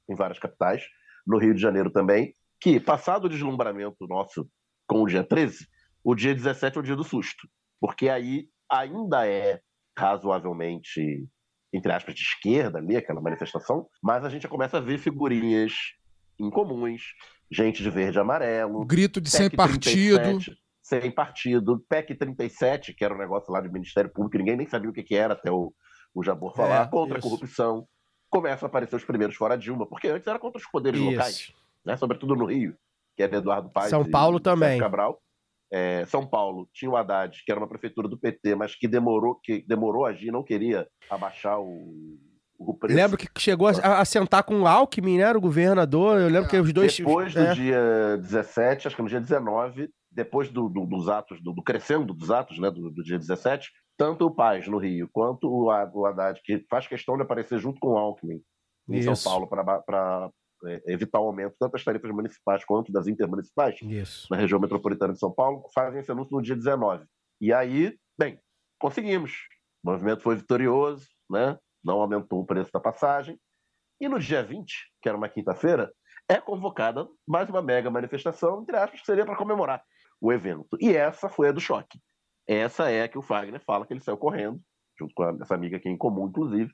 em 0.07 0.13
várias 0.13 0.37
capitais, 0.37 0.83
no 1.25 1.39
Rio 1.39 1.55
de 1.55 1.61
Janeiro 1.61 1.89
também, 1.89 2.35
que, 2.61 2.79
passado 2.79 3.25
o 3.25 3.29
deslumbramento 3.29 4.07
nosso 4.07 4.47
com 4.87 5.01
o 5.01 5.07
dia 5.07 5.23
13, 5.23 5.67
o 6.03 6.13
dia 6.13 6.33
17 6.33 6.77
é 6.77 6.79
o 6.79 6.83
dia 6.83 6.95
do 6.95 7.03
susto, 7.03 7.47
porque 7.79 8.07
aí 8.07 8.47
ainda 8.69 9.27
é 9.27 9.59
razoavelmente 9.97 11.27
entre 11.75 11.91
aspas, 11.91 12.15
de 12.15 12.21
esquerda 12.21 12.79
ali, 12.79 12.95
aquela 12.95 13.19
manifestação, 13.19 13.87
mas 14.01 14.23
a 14.23 14.29
gente 14.29 14.43
já 14.43 14.49
começa 14.49 14.77
a 14.77 14.79
ver 14.79 14.97
figurinhas 14.97 15.73
incomuns, 16.39 17.01
gente 17.51 17.83
de 17.83 17.89
verde 17.89 18.17
e 18.17 18.21
amarelo, 18.21 18.85
grito 18.85 19.19
de 19.19 19.29
sem 19.29 19.49
PEC 19.49 19.57
partido. 19.57 20.17
37, 20.19 20.57
sem 20.81 21.11
partido, 21.11 21.83
PEC 21.89 22.15
37, 22.15 22.93
que 22.93 23.03
era 23.03 23.13
um 23.13 23.17
negócio 23.17 23.51
lá 23.51 23.59
do 23.59 23.71
Ministério 23.71 24.09
Público, 24.09 24.37
ninguém 24.37 24.55
nem 24.55 24.67
sabia 24.69 24.89
o 24.89 24.93
que, 24.93 25.03
que 25.03 25.15
era 25.15 25.33
até 25.33 25.51
o, 25.51 25.73
o 26.13 26.23
Jabor 26.23 26.55
falar, 26.55 26.83
É, 26.83 26.87
contra 26.87 27.17
isso. 27.17 27.27
a 27.27 27.29
corrupção. 27.29 27.87
Começam 28.29 28.65
a 28.65 28.69
aparecer 28.69 28.95
os 28.95 29.03
primeiros 29.03 29.35
fora 29.35 29.57
Dilma, 29.57 29.85
porque 29.85 30.07
antes 30.07 30.27
era 30.27 30.39
contra 30.39 30.59
os 30.59 30.67
poderes 30.67 30.99
locais, 30.99 31.35
Isso. 31.35 31.53
né? 31.85 31.97
sobretudo 31.97 32.35
no 32.35 32.45
Rio, 32.45 32.75
que 33.15 33.23
é 33.23 33.27
de 33.27 33.35
Eduardo 33.35 33.69
Paes 33.69 33.89
São 33.89 34.01
e 34.01 34.09
Paulo 34.09 34.39
também. 34.39 34.79
Cabral. 34.79 35.21
É, 35.71 36.05
São 36.05 36.25
Paulo 36.25 36.69
tinha 36.73 36.89
o 36.89 36.95
Haddad, 36.95 37.41
que 37.43 37.51
era 37.51 37.59
uma 37.59 37.67
prefeitura 37.67 38.07
do 38.07 38.17
PT, 38.17 38.55
mas 38.55 38.75
que 38.75 38.87
demorou, 38.87 39.39
que 39.43 39.65
demorou 39.67 40.05
a 40.05 40.09
agir, 40.09 40.31
não 40.31 40.43
queria 40.43 40.87
abaixar 41.09 41.59
o, 41.59 42.17
o 42.57 42.73
preço. 42.77 42.95
Lembro 42.95 43.17
que 43.17 43.27
chegou 43.37 43.67
a, 43.67 43.99
a 43.99 44.05
sentar 44.05 44.43
com 44.43 44.61
o 44.61 44.67
Alckmin, 44.67 45.17
né? 45.17 45.23
Era 45.23 45.37
o 45.37 45.41
governador. 45.41 46.19
Eu 46.19 46.29
lembro 46.29 46.49
que 46.49 46.57
os 46.57 46.71
dois. 46.71 46.95
Depois 46.95 47.33
do 47.33 47.41
é. 47.41 47.53
dia 47.53 48.17
17, 48.21 48.87
acho 48.87 48.95
que 48.95 49.01
no 49.01 49.09
dia 49.09 49.19
19, 49.19 49.89
depois 50.11 50.49
do- 50.49 50.69
do- 50.69 50.85
dos 50.85 51.09
atos, 51.09 51.41
do, 51.41 51.51
do 51.51 51.63
crescendo 51.63 52.13
dos 52.13 52.31
atos, 52.31 52.57
né, 52.59 52.71
do, 52.71 53.03
dia 53.03 53.19
17, 53.19 53.69
tanto 53.97 54.25
o 54.25 54.31
Paz 54.33 54.67
no 54.67 54.77
Rio 54.77 55.09
quanto 55.11 55.47
o, 55.47 55.65
o 55.65 56.05
Haddad, 56.05 56.39
que 56.43 56.63
faz 56.69 56.87
questão 56.87 57.15
de 57.17 57.23
aparecer 57.23 57.59
junto 57.59 57.79
com 57.79 57.89
o 57.89 57.97
Alckmin 57.97 58.41
em 58.89 58.97
Isso. 58.97 59.15
São 59.15 59.31
Paulo 59.31 59.47
para 59.47 60.29
evitar 60.85 61.19
o 61.19 61.27
aumento 61.27 61.55
tanto 61.59 61.73
das 61.73 61.83
tarifas 61.83 62.11
municipais 62.11 62.63
quanto 62.65 62.91
das 62.91 63.07
intermunicipais 63.07 63.79
Isso. 63.81 64.27
na 64.29 64.37
região 64.37 64.59
metropolitana 64.59 65.13
de 65.13 65.19
São 65.19 65.31
Paulo, 65.31 65.63
fazem 65.73 65.99
esse 65.99 66.11
anúncio 66.11 66.35
no 66.35 66.41
dia 66.41 66.55
19. 66.55 67.05
E 67.41 67.53
aí, 67.53 67.97
bem, 68.17 68.39
conseguimos. 68.79 69.31
O 69.83 69.91
movimento 69.91 70.21
foi 70.21 70.35
vitorioso, 70.35 71.07
né? 71.29 71.57
não 71.83 72.01
aumentou 72.01 72.41
o 72.41 72.45
preço 72.45 72.71
da 72.73 72.79
passagem. 72.79 73.39
E 74.01 74.09
no 74.09 74.19
dia 74.19 74.43
20, 74.43 74.73
que 75.01 75.07
era 75.07 75.17
uma 75.17 75.29
quinta-feira, 75.29 75.93
é 76.27 76.37
convocada 76.37 77.07
mais 77.27 77.47
uma 77.49 77.61
mega 77.61 77.89
manifestação, 77.91 78.61
entre 78.61 78.75
aspas, 78.75 78.99
que 78.99 79.05
seria 79.05 79.25
para 79.25 79.35
comemorar 79.35 79.83
o 80.19 80.33
evento. 80.33 80.75
E 80.81 80.95
essa 80.95 81.29
foi 81.29 81.49
a 81.49 81.51
do 81.51 81.61
choque. 81.61 81.99
Essa 82.47 82.89
é 82.89 83.03
a 83.03 83.07
que 83.07 83.17
o 83.17 83.21
Fagner 83.21 83.61
fala 83.63 83.85
que 83.85 83.93
ele 83.93 84.01
saiu 84.01 84.17
correndo, 84.17 84.59
junto 84.99 85.13
com 85.13 85.23
essa 85.41 85.53
amiga 85.53 85.77
aqui 85.77 85.87
em 85.87 85.97
comum, 85.97 86.27
inclusive, 86.27 86.71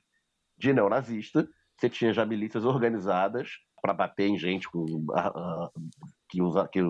de 0.56 0.72
neonazista. 0.72 1.46
Você 1.78 1.88
tinha 1.88 2.12
já 2.12 2.24
milícias 2.24 2.64
organizadas 2.64 3.50
para 3.82 3.92
bater 3.92 4.28
em 4.28 4.38
gente 4.38 4.70
com, 4.70 5.04
ah, 5.12 5.68
que, 6.28 6.40
usa, 6.40 6.68
que 6.68 6.80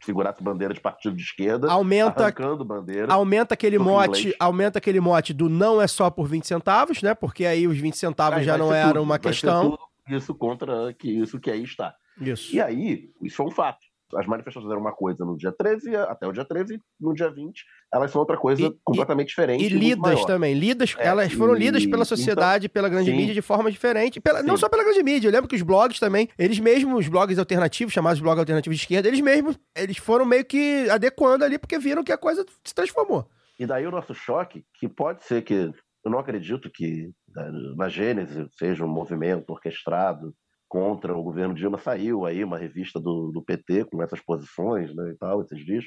segurasse 0.00 0.42
bandeira 0.42 0.72
de 0.72 0.80
partido 0.80 1.16
de 1.16 1.22
esquerda, 1.22 1.70
Aumenta, 1.70 2.22
arrancando 2.22 2.64
bandeira. 2.64 3.12
aumenta 3.12 3.54
aquele 3.54 3.78
mote, 3.78 4.20
inglês. 4.20 4.36
aumenta 4.38 4.78
aquele 4.78 5.00
mote 5.00 5.34
do 5.34 5.48
não 5.48 5.82
é 5.82 5.88
só 5.88 6.08
por 6.08 6.28
20 6.28 6.46
centavos, 6.46 7.02
né? 7.02 7.14
Porque 7.14 7.44
aí 7.44 7.66
os 7.66 7.76
20 7.76 7.96
centavos 7.96 8.38
Aí 8.38 8.44
já 8.44 8.56
não 8.56 8.68
ser 8.68 8.76
era 8.76 8.88
tudo, 8.88 9.02
uma 9.02 9.18
questão. 9.18 9.76
Isso 10.08 10.34
contra 10.34 10.94
que 10.94 11.10
isso 11.10 11.38
que 11.40 11.50
aí 11.50 11.64
está. 11.64 11.94
Isso. 12.20 12.54
E 12.54 12.60
aí, 12.60 13.10
isso 13.22 13.36
foi 13.36 13.46
um 13.46 13.50
fato. 13.50 13.80
As 14.16 14.26
manifestações 14.26 14.70
eram 14.70 14.80
uma 14.80 14.92
coisa 14.92 15.24
no 15.24 15.36
dia 15.36 15.52
13, 15.52 15.94
até 15.96 16.26
o 16.26 16.32
dia 16.32 16.44
13, 16.44 16.74
e 16.74 16.80
no 17.00 17.14
dia 17.14 17.30
20, 17.30 17.64
elas 17.92 18.10
são 18.10 18.20
outra 18.20 18.36
coisa 18.36 18.62
E- 18.66 18.76
completamente 18.84 19.28
diferente. 19.28 19.64
E 19.64 19.68
lidas 19.68 20.24
também. 20.24 20.54
Lidas, 20.54 20.94
É, 20.98 21.06
elas 21.06 21.32
foram 21.32 21.56
e- 21.56 21.58
lidas 21.60 21.84
pela 21.84 21.96
então- 22.02 22.04
sociedade, 22.16 22.68
pela 22.68 22.88
grande 22.88 23.10
sim. 23.10 23.16
mídia 23.16 23.34
de 23.34 23.42
forma 23.42 23.70
diferente. 23.70 24.20
Pela- 24.20 24.42
não 24.42 24.56
só 24.56 24.68
pela 24.68 24.82
grande 24.84 25.02
mídia. 25.02 25.28
Eu 25.28 25.32
lembro 25.32 25.48
que 25.48 25.56
os 25.56 25.62
blogs 25.62 25.98
também, 26.00 26.28
eles 26.38 26.58
mesmos, 26.58 27.00
os 27.00 27.08
blogs 27.08 27.38
alternativos, 27.38 27.92
chamados 27.92 28.20
blogs 28.20 28.38
alternativos 28.40 28.76
de 28.78 28.82
esquerda, 28.84 29.08
eles 29.08 29.20
mesmos, 29.20 29.58
eles 29.76 29.96
foram 29.96 30.24
meio 30.24 30.44
que 30.44 30.88
adequando 30.90 31.44
ali, 31.44 31.58
porque 31.58 31.78
viram 31.78 32.02
que 32.04 32.12
a 32.12 32.18
coisa 32.18 32.44
se 32.64 32.74
transformou. 32.74 33.26
E 33.58 33.66
daí 33.66 33.86
o 33.86 33.90
nosso 33.90 34.14
choque, 34.14 34.64
que 34.78 34.88
pode 34.88 35.22
ser 35.24 35.42
que. 35.42 35.70
Eu 36.02 36.10
não 36.10 36.18
acredito 36.18 36.70
que 36.70 37.10
eh, 37.36 37.50
na 37.76 37.88
Gênese 37.90 38.48
seja 38.58 38.82
um 38.84 38.88
movimento 38.88 39.50
orquestrado 39.50 40.34
contra 40.70 41.14
o 41.14 41.22
governo 41.22 41.52
Dilma. 41.52 41.78
Saiu 41.78 42.24
aí 42.24 42.44
uma 42.44 42.56
revista 42.56 43.00
do, 43.00 43.32
do 43.32 43.42
PT 43.42 43.86
com 43.86 44.00
essas 44.00 44.20
posições 44.20 44.94
né, 44.94 45.10
e 45.10 45.16
tal, 45.18 45.42
esses 45.42 45.62
dias. 45.66 45.84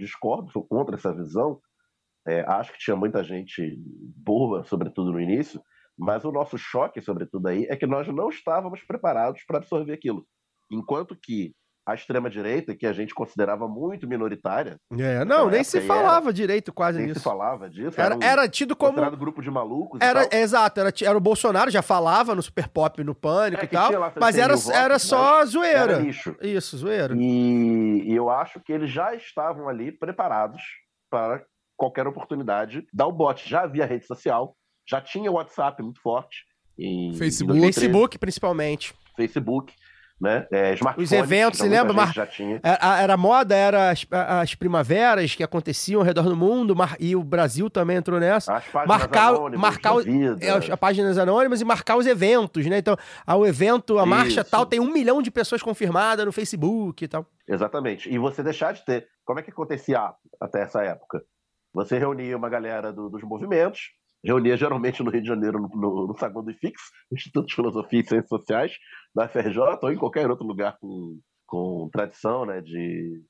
Discordo, 0.00 0.50
sou 0.50 0.66
contra 0.66 0.96
essa 0.96 1.14
visão. 1.14 1.60
Eh, 2.26 2.42
acho 2.48 2.72
que 2.72 2.78
tinha 2.78 2.96
muita 2.96 3.22
gente 3.22 3.76
boa, 4.16 4.64
sobretudo 4.64 5.12
no 5.12 5.20
início, 5.20 5.60
mas 5.98 6.24
o 6.24 6.32
nosso 6.32 6.56
choque, 6.56 7.02
sobretudo 7.02 7.46
aí, 7.46 7.66
é 7.68 7.76
que 7.76 7.86
nós 7.86 8.08
não 8.08 8.30
estávamos 8.30 8.82
preparados 8.82 9.44
para 9.46 9.58
absorver 9.58 9.92
aquilo. 9.92 10.26
Enquanto 10.70 11.14
que 11.14 11.54
a 11.84 11.94
extrema-direita, 11.94 12.76
que 12.76 12.86
a 12.86 12.92
gente 12.92 13.12
considerava 13.12 13.66
muito 13.66 14.06
minoritária, 14.06 14.78
É, 14.92 15.18
não, 15.24 15.24
Naquela 15.24 15.50
nem 15.50 15.64
se 15.64 15.80
falava 15.80 16.32
direito 16.32 16.72
quase 16.72 16.98
nem 16.98 17.08
nisso. 17.08 17.18
se 17.20 17.24
falava 17.24 17.68
disso. 17.68 18.00
Era, 18.00 18.16
um- 18.16 18.22
era 18.22 18.48
tido 18.48 18.76
como. 18.76 18.92
considerado 18.92 19.16
grupo 19.18 19.42
de 19.42 19.50
malucos 19.50 20.00
Era, 20.00 20.28
exato, 20.32 20.78
era, 20.78 20.92
era 21.02 21.18
o 21.18 21.20
Bolsonaro, 21.20 21.70
já 21.72 21.82
falava 21.82 22.34
no 22.36 22.42
Super 22.42 22.68
Pop, 22.68 23.02
no 23.02 23.14
Pânico 23.16 23.62
É, 23.62 23.64
e 23.64 23.68
tal, 23.68 23.92
lá 23.98 24.12
mas 24.20 24.34
100 24.36 24.44
era, 24.44 24.54
votos, 24.56 24.70
era 24.70 24.94
mas 24.94 25.02
só 25.02 25.44
zoeira. 25.44 25.78
Era 25.94 25.98
lixo. 25.98 26.36
Isso, 26.40 26.76
zoeira. 26.78 27.14
E, 27.18 28.02
e 28.06 28.14
eu 28.14 28.30
acho 28.30 28.60
que 28.60 28.72
eles 28.72 28.90
já 28.90 29.14
estavam 29.16 29.68
ali 29.68 29.90
preparados 29.90 30.62
para 31.10 31.44
qualquer 31.76 32.06
oportunidade 32.06 32.86
dar 32.92 33.08
o 33.08 33.12
bote. 33.12 33.48
Já 33.50 33.62
havia 33.62 33.84
rede 33.86 34.06
social, 34.06 34.54
já 34.88 35.00
tinha 35.00 35.30
o 35.30 35.34
WhatsApp 35.34 35.82
muito 35.82 36.00
forte. 36.00 36.44
Em, 36.78 37.12
Facebook. 37.14 37.58
em 37.58 37.60
2013, 37.62 37.80
Facebook, 37.80 38.18
principalmente. 38.18 38.94
Facebook, 39.16 39.74
né? 40.22 40.46
É, 40.52 40.74
Os 40.96 41.10
eventos, 41.10 41.60
muita 41.60 41.76
lembra, 41.76 41.92
Mar- 41.92 42.12
Já 42.14 42.24
tinha. 42.26 42.60
Era, 42.62 43.00
era 43.00 43.16
moda, 43.16 43.54
era 43.56 43.90
as, 43.90 44.06
as 44.10 44.54
primaveras 44.54 45.34
que 45.34 45.42
aconteciam 45.42 46.00
ao 46.00 46.06
redor 46.06 46.22
do 46.22 46.36
mundo, 46.36 46.76
mar- 46.76 46.96
e 47.00 47.16
o 47.16 47.24
Brasil 47.24 47.68
também 47.68 47.96
entrou 47.96 48.20
nessa. 48.20 48.54
As 48.56 48.64
páginas 48.66 48.86
marcar- 48.98 49.28
anônimas 49.34 49.60
marcar 49.60 49.90
da 49.90 49.96
o- 49.96 50.02
vida. 50.02 50.38
É, 50.40 50.50
as, 50.50 50.70
as 50.70 50.78
páginas 50.78 51.18
anônimas 51.18 51.60
e 51.60 51.64
marcar 51.64 51.96
os 51.96 52.06
eventos, 52.06 52.64
né? 52.66 52.78
Então, 52.78 52.96
ah, 53.26 53.36
o 53.36 53.44
evento, 53.44 53.98
a 53.98 54.06
marcha 54.06 54.40
Isso. 54.42 54.50
tal, 54.50 54.64
tem 54.64 54.78
um 54.78 54.92
milhão 54.92 55.20
de 55.20 55.30
pessoas 55.30 55.60
confirmadas 55.62 56.24
no 56.24 56.30
Facebook 56.32 57.04
e 57.04 57.08
tal. 57.08 57.26
Exatamente. 57.48 58.08
E 58.08 58.16
você 58.18 58.42
deixar 58.42 58.72
de 58.72 58.84
ter. 58.84 59.06
Como 59.24 59.40
é 59.40 59.42
que 59.42 59.50
acontecia 59.50 60.12
até 60.40 60.62
essa 60.62 60.82
época? 60.84 61.20
Você 61.74 61.98
reunia 61.98 62.36
uma 62.36 62.48
galera 62.48 62.92
do- 62.92 63.08
dos 63.08 63.22
movimentos, 63.24 63.90
reunia 64.24 64.56
geralmente 64.56 65.02
no 65.02 65.10
Rio 65.10 65.22
de 65.22 65.28
Janeiro, 65.28 65.60
no, 65.60 65.68
no, 65.68 66.06
no 66.08 66.16
saguão 66.16 66.44
do 66.44 66.50
IFIX, 66.50 66.80
Instituto 67.12 67.46
de 67.46 67.54
Filosofia 67.54 68.00
e 68.00 68.06
Ciências 68.06 68.28
Sociais, 68.28 68.76
da 69.14 69.28
FRJ, 69.28 69.78
ou 69.82 69.92
em 69.92 69.96
qualquer 69.96 70.30
outro 70.30 70.46
lugar 70.46 70.76
com, 70.80 71.18
com 71.46 71.88
tradição 71.92 72.46
né, 72.46 72.60
de, 72.60 73.22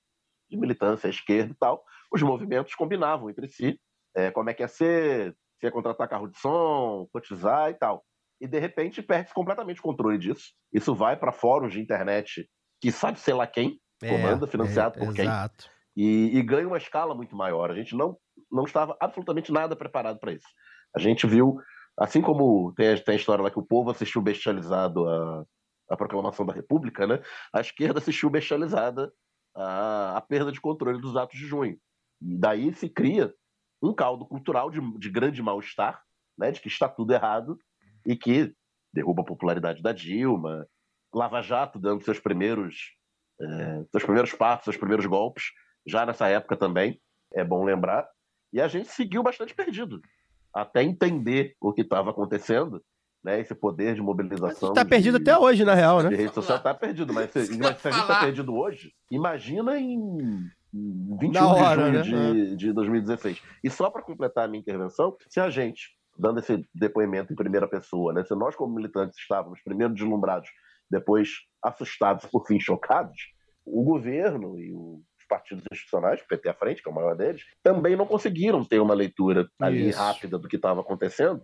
de 0.50 0.56
militância 0.56 1.06
à 1.06 1.10
esquerda 1.10 1.52
e 1.52 1.56
tal. 1.56 1.82
Os 2.12 2.22
movimentos 2.22 2.74
combinavam 2.74 3.30
entre 3.30 3.48
si 3.48 3.80
é, 4.14 4.30
como 4.30 4.50
é 4.50 4.54
que 4.54 4.62
ia 4.62 4.68
ser, 4.68 5.34
se 5.58 5.66
ia 5.66 5.72
contratar 5.72 6.08
carro 6.08 6.28
de 6.28 6.38
som, 6.38 7.08
cotizar 7.12 7.70
e 7.70 7.74
tal. 7.74 8.04
E 8.40 8.46
de 8.46 8.58
repente 8.58 9.02
perde 9.02 9.32
completamente 9.32 9.80
o 9.80 9.82
controle 9.82 10.18
disso. 10.18 10.52
Isso 10.72 10.94
vai 10.94 11.16
para 11.16 11.32
fóruns 11.32 11.72
de 11.72 11.80
internet 11.80 12.48
que 12.80 12.90
sabe 12.90 13.18
sei 13.20 13.34
lá 13.34 13.46
quem, 13.46 13.80
comanda, 14.00 14.46
financiado 14.46 14.98
por 14.98 15.14
quem, 15.14 15.24
É, 15.24 15.28
Exato. 15.28 15.70
e, 15.96 16.36
e 16.36 16.42
ganha 16.42 16.66
uma 16.66 16.78
escala 16.78 17.14
muito 17.14 17.36
maior. 17.36 17.70
A 17.70 17.74
gente 17.74 17.94
não, 17.94 18.16
não 18.50 18.64
estava 18.64 18.96
absolutamente 19.00 19.52
nada 19.52 19.76
preparado 19.76 20.18
para 20.18 20.32
isso. 20.32 20.48
A 20.94 20.98
gente 20.98 21.26
viu, 21.26 21.58
assim 21.98 22.20
como 22.22 22.72
tem, 22.74 22.92
a- 22.92 23.00
tem 23.02 23.14
a 23.14 23.18
história 23.18 23.42
lá 23.42 23.50
que 23.50 23.58
o 23.58 23.66
povo 23.66 23.90
assistiu 23.90 24.20
bestializado 24.22 25.08
a, 25.08 25.44
a 25.90 25.96
proclamação 25.96 26.44
da 26.46 26.52
República, 26.52 27.06
né? 27.06 27.20
a 27.52 27.60
esquerda 27.60 27.98
assistiu 27.98 28.30
bestializada 28.30 29.12
a, 29.54 30.16
a 30.16 30.20
perda 30.20 30.50
de 30.52 30.60
controle 30.60 31.00
dos 31.00 31.16
atos 31.16 31.38
de 31.38 31.46
junho. 31.46 31.78
E 32.20 32.36
daí 32.36 32.72
se 32.74 32.88
cria 32.88 33.34
um 33.82 33.92
caldo 33.92 34.26
cultural 34.26 34.70
de, 34.70 34.80
de 34.98 35.10
grande 35.10 35.42
mal-estar, 35.42 36.02
né? 36.38 36.50
de 36.50 36.60
que 36.60 36.68
está 36.68 36.88
tudo 36.88 37.12
errado 37.12 37.58
e 38.06 38.16
que 38.16 38.54
derruba 38.92 39.22
a 39.22 39.26
popularidade 39.26 39.82
da 39.82 39.92
Dilma, 39.92 40.66
Lava 41.14 41.42
Jato 41.42 41.78
dando 41.78 42.02
seus 42.02 42.18
primeiros, 42.18 42.94
eh, 43.40 43.84
seus 43.90 44.04
primeiros 44.04 44.32
passos, 44.32 44.64
seus 44.64 44.76
primeiros 44.76 45.04
golpes, 45.06 45.44
já 45.86 46.06
nessa 46.06 46.28
época 46.28 46.56
também, 46.56 47.00
é 47.34 47.44
bom 47.44 47.64
lembrar. 47.64 48.08
E 48.52 48.60
a 48.60 48.68
gente 48.68 48.88
seguiu 48.88 49.22
bastante 49.22 49.54
perdido, 49.54 50.00
até 50.54 50.82
entender 50.82 51.54
o 51.60 51.72
que 51.72 51.82
estava 51.82 52.10
acontecendo, 52.10 52.82
né? 53.24 53.40
Esse 53.40 53.54
poder 53.54 53.94
de 53.94 54.02
mobilização. 54.02 54.72
Tá 54.72 54.82
de- 54.82 54.88
perdido 54.90 55.16
até 55.18 55.36
hoje, 55.36 55.64
na 55.64 55.74
real, 55.74 56.02
de 56.02 56.08
né? 56.10 56.16
rede 56.16 56.34
social 56.34 56.58
tá 56.60 56.74
perdido, 56.74 57.12
mas 57.12 57.30
se, 57.32 57.56
mas 57.58 57.80
se 57.80 57.88
a 57.88 57.90
gente 57.90 58.06
tá 58.06 58.20
perdido 58.20 58.54
hoje, 58.54 58.92
imagina 59.10 59.78
em, 59.78 59.96
em 60.74 61.16
21 61.20 61.32
Na 61.32 61.46
hora, 61.54 61.90
de 61.90 61.96
né? 61.98 62.02
junho 62.04 62.34
de, 62.34 62.56
de 62.56 62.72
2016. 62.72 63.40
E 63.62 63.70
só 63.70 63.90
para 63.90 64.02
completar 64.02 64.44
a 64.44 64.48
minha 64.48 64.60
intervenção, 64.60 65.16
se 65.28 65.38
a 65.40 65.48
gente, 65.48 65.90
dando 66.18 66.40
esse 66.40 66.66
depoimento 66.74 67.32
em 67.32 67.36
primeira 67.36 67.68
pessoa, 67.68 68.12
né, 68.12 68.24
se 68.24 68.34
nós 68.34 68.56
como 68.56 68.74
militantes 68.74 69.18
estávamos 69.18 69.60
primeiro 69.62 69.94
deslumbrados, 69.94 70.48
depois 70.90 71.28
assustados, 71.62 72.26
por 72.30 72.46
fim 72.46 72.58
chocados, 72.60 73.16
o 73.64 73.84
governo 73.84 74.58
e 74.58 74.72
os 74.74 75.00
partidos 75.32 75.64
institucionais, 75.72 76.20
o 76.20 76.26
PT 76.28 76.48
à 76.50 76.54
frente, 76.54 76.82
que 76.82 76.88
é 76.88 76.92
o 76.92 76.94
maior 76.94 77.16
deles, 77.16 77.42
também 77.62 77.96
não 77.96 78.04
conseguiram 78.06 78.62
ter 78.64 78.80
uma 78.80 78.92
leitura 78.94 79.48
ali 79.60 79.88
Isso. 79.88 79.98
rápida 79.98 80.38
do 80.38 80.46
que 80.48 80.56
estava 80.56 80.80
acontecendo 80.82 81.42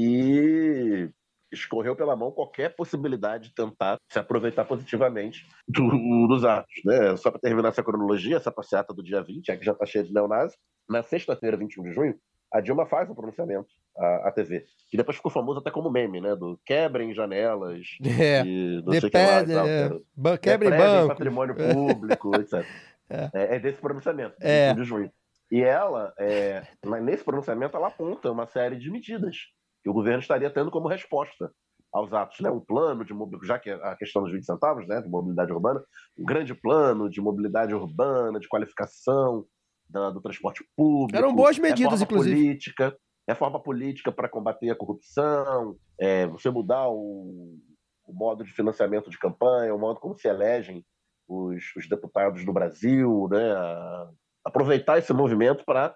e 0.00 1.08
escorreu 1.52 1.94
pela 1.96 2.14
mão 2.16 2.30
qualquer 2.30 2.74
possibilidade 2.76 3.48
de 3.48 3.54
tentar 3.54 3.96
se 4.12 4.18
aproveitar 4.18 4.64
positivamente 4.64 5.46
do- 5.68 6.26
dos 6.28 6.44
atos. 6.44 6.74
Né? 6.84 7.16
Só 7.16 7.30
para 7.30 7.40
terminar 7.40 7.68
essa 7.70 7.82
cronologia, 7.82 8.36
essa 8.36 8.50
passeata 8.52 8.92
do 8.92 9.02
dia 9.02 9.22
20, 9.22 9.50
é 9.50 9.56
que 9.56 9.64
já 9.64 9.72
está 9.72 9.86
cheia 9.86 10.04
de 10.04 10.12
neonazi, 10.12 10.56
na 10.88 11.02
sexta-feira, 11.02 11.56
21 11.56 11.84
de 11.84 11.92
junho, 11.92 12.14
a 12.52 12.60
Dilma 12.60 12.86
faz 12.86 13.08
um 13.10 13.14
pronunciamento 13.14 13.68
à, 13.96 14.28
à 14.28 14.32
TV, 14.32 14.64
que 14.88 14.96
depois 14.96 15.16
ficou 15.16 15.32
famoso 15.32 15.58
até 15.58 15.70
como 15.70 15.90
meme, 15.90 16.20
né? 16.20 16.34
Do 16.36 16.58
quebrem 16.64 17.12
janelas, 17.12 17.86
É. 18.04 18.42
e 18.44 18.82
não 18.84 18.92
sei 18.92 19.00
De 19.00 19.06
o 19.06 19.10
que 19.10 19.16
lá 19.18 19.44
tal, 19.44 19.66
é, 19.66 19.88
cara. 19.88 20.00
ban- 20.16 20.36
quebra 20.36 20.66
em 20.68 20.70
Deprevem 20.70 20.94
banco. 20.96 21.08
patrimônio 21.08 21.54
público, 21.56 22.30
etc. 22.40 22.64
É. 23.08 23.30
É, 23.34 23.56
é 23.56 23.58
desse 23.58 23.80
pronunciamento, 23.80 24.36
de 24.38 24.46
É. 24.46 24.68
21 24.70 24.82
de 24.82 24.88
junho. 24.88 25.12
E 25.50 25.62
ela, 25.62 26.12
é, 26.18 26.66
nesse 27.02 27.22
pronunciamento, 27.24 27.76
ela 27.76 27.88
aponta 27.88 28.30
uma 28.32 28.46
série 28.46 28.76
de 28.76 28.90
medidas 28.90 29.36
que 29.82 29.88
o 29.88 29.92
governo 29.92 30.18
estaria 30.20 30.50
tendo 30.50 30.70
como 30.72 30.88
resposta 30.88 31.52
aos 31.92 32.12
atos, 32.12 32.40
né? 32.40 32.50
Um 32.50 32.58
plano 32.60 33.04
de 33.04 33.14
mobilidade, 33.14 33.46
já 33.46 33.58
que 33.58 33.70
a 33.70 33.94
questão 33.96 34.22
dos 34.22 34.32
20 34.32 34.44
centavos, 34.44 34.86
né, 34.88 35.00
de 35.00 35.08
mobilidade 35.08 35.52
urbana, 35.52 35.82
um 36.18 36.24
grande 36.24 36.52
plano 36.52 37.08
de 37.08 37.20
mobilidade 37.20 37.72
urbana, 37.74 38.40
de 38.40 38.48
qualificação 38.48 39.46
da- 39.88 40.10
do 40.10 40.20
transporte 40.20 40.64
público. 40.76 41.16
Eram 41.16 41.32
boas 41.32 41.58
medidas, 41.60 42.00
reforma 42.00 42.04
inclusive. 42.04 42.36
política, 42.36 42.96
reforma 43.28 43.62
política 43.62 44.10
para 44.10 44.28
combater 44.28 44.68
a 44.70 44.74
corrupção, 44.76 45.76
é, 45.98 46.26
você 46.26 46.50
mudar 46.50 46.88
o, 46.88 47.56
o 48.04 48.12
modo 48.12 48.42
de 48.44 48.50
financiamento 48.52 49.08
de 49.08 49.18
campanha, 49.18 49.72
o 49.74 49.78
modo 49.78 50.00
como 50.00 50.16
se 50.18 50.26
elegem 50.26 50.84
os, 51.28 51.62
os 51.76 51.88
deputados 51.88 52.44
no 52.44 52.52
Brasil, 52.52 53.28
né? 53.30 53.52
a- 53.52 54.10
aproveitar 54.44 54.98
esse 54.98 55.12
movimento 55.12 55.64
para 55.64 55.94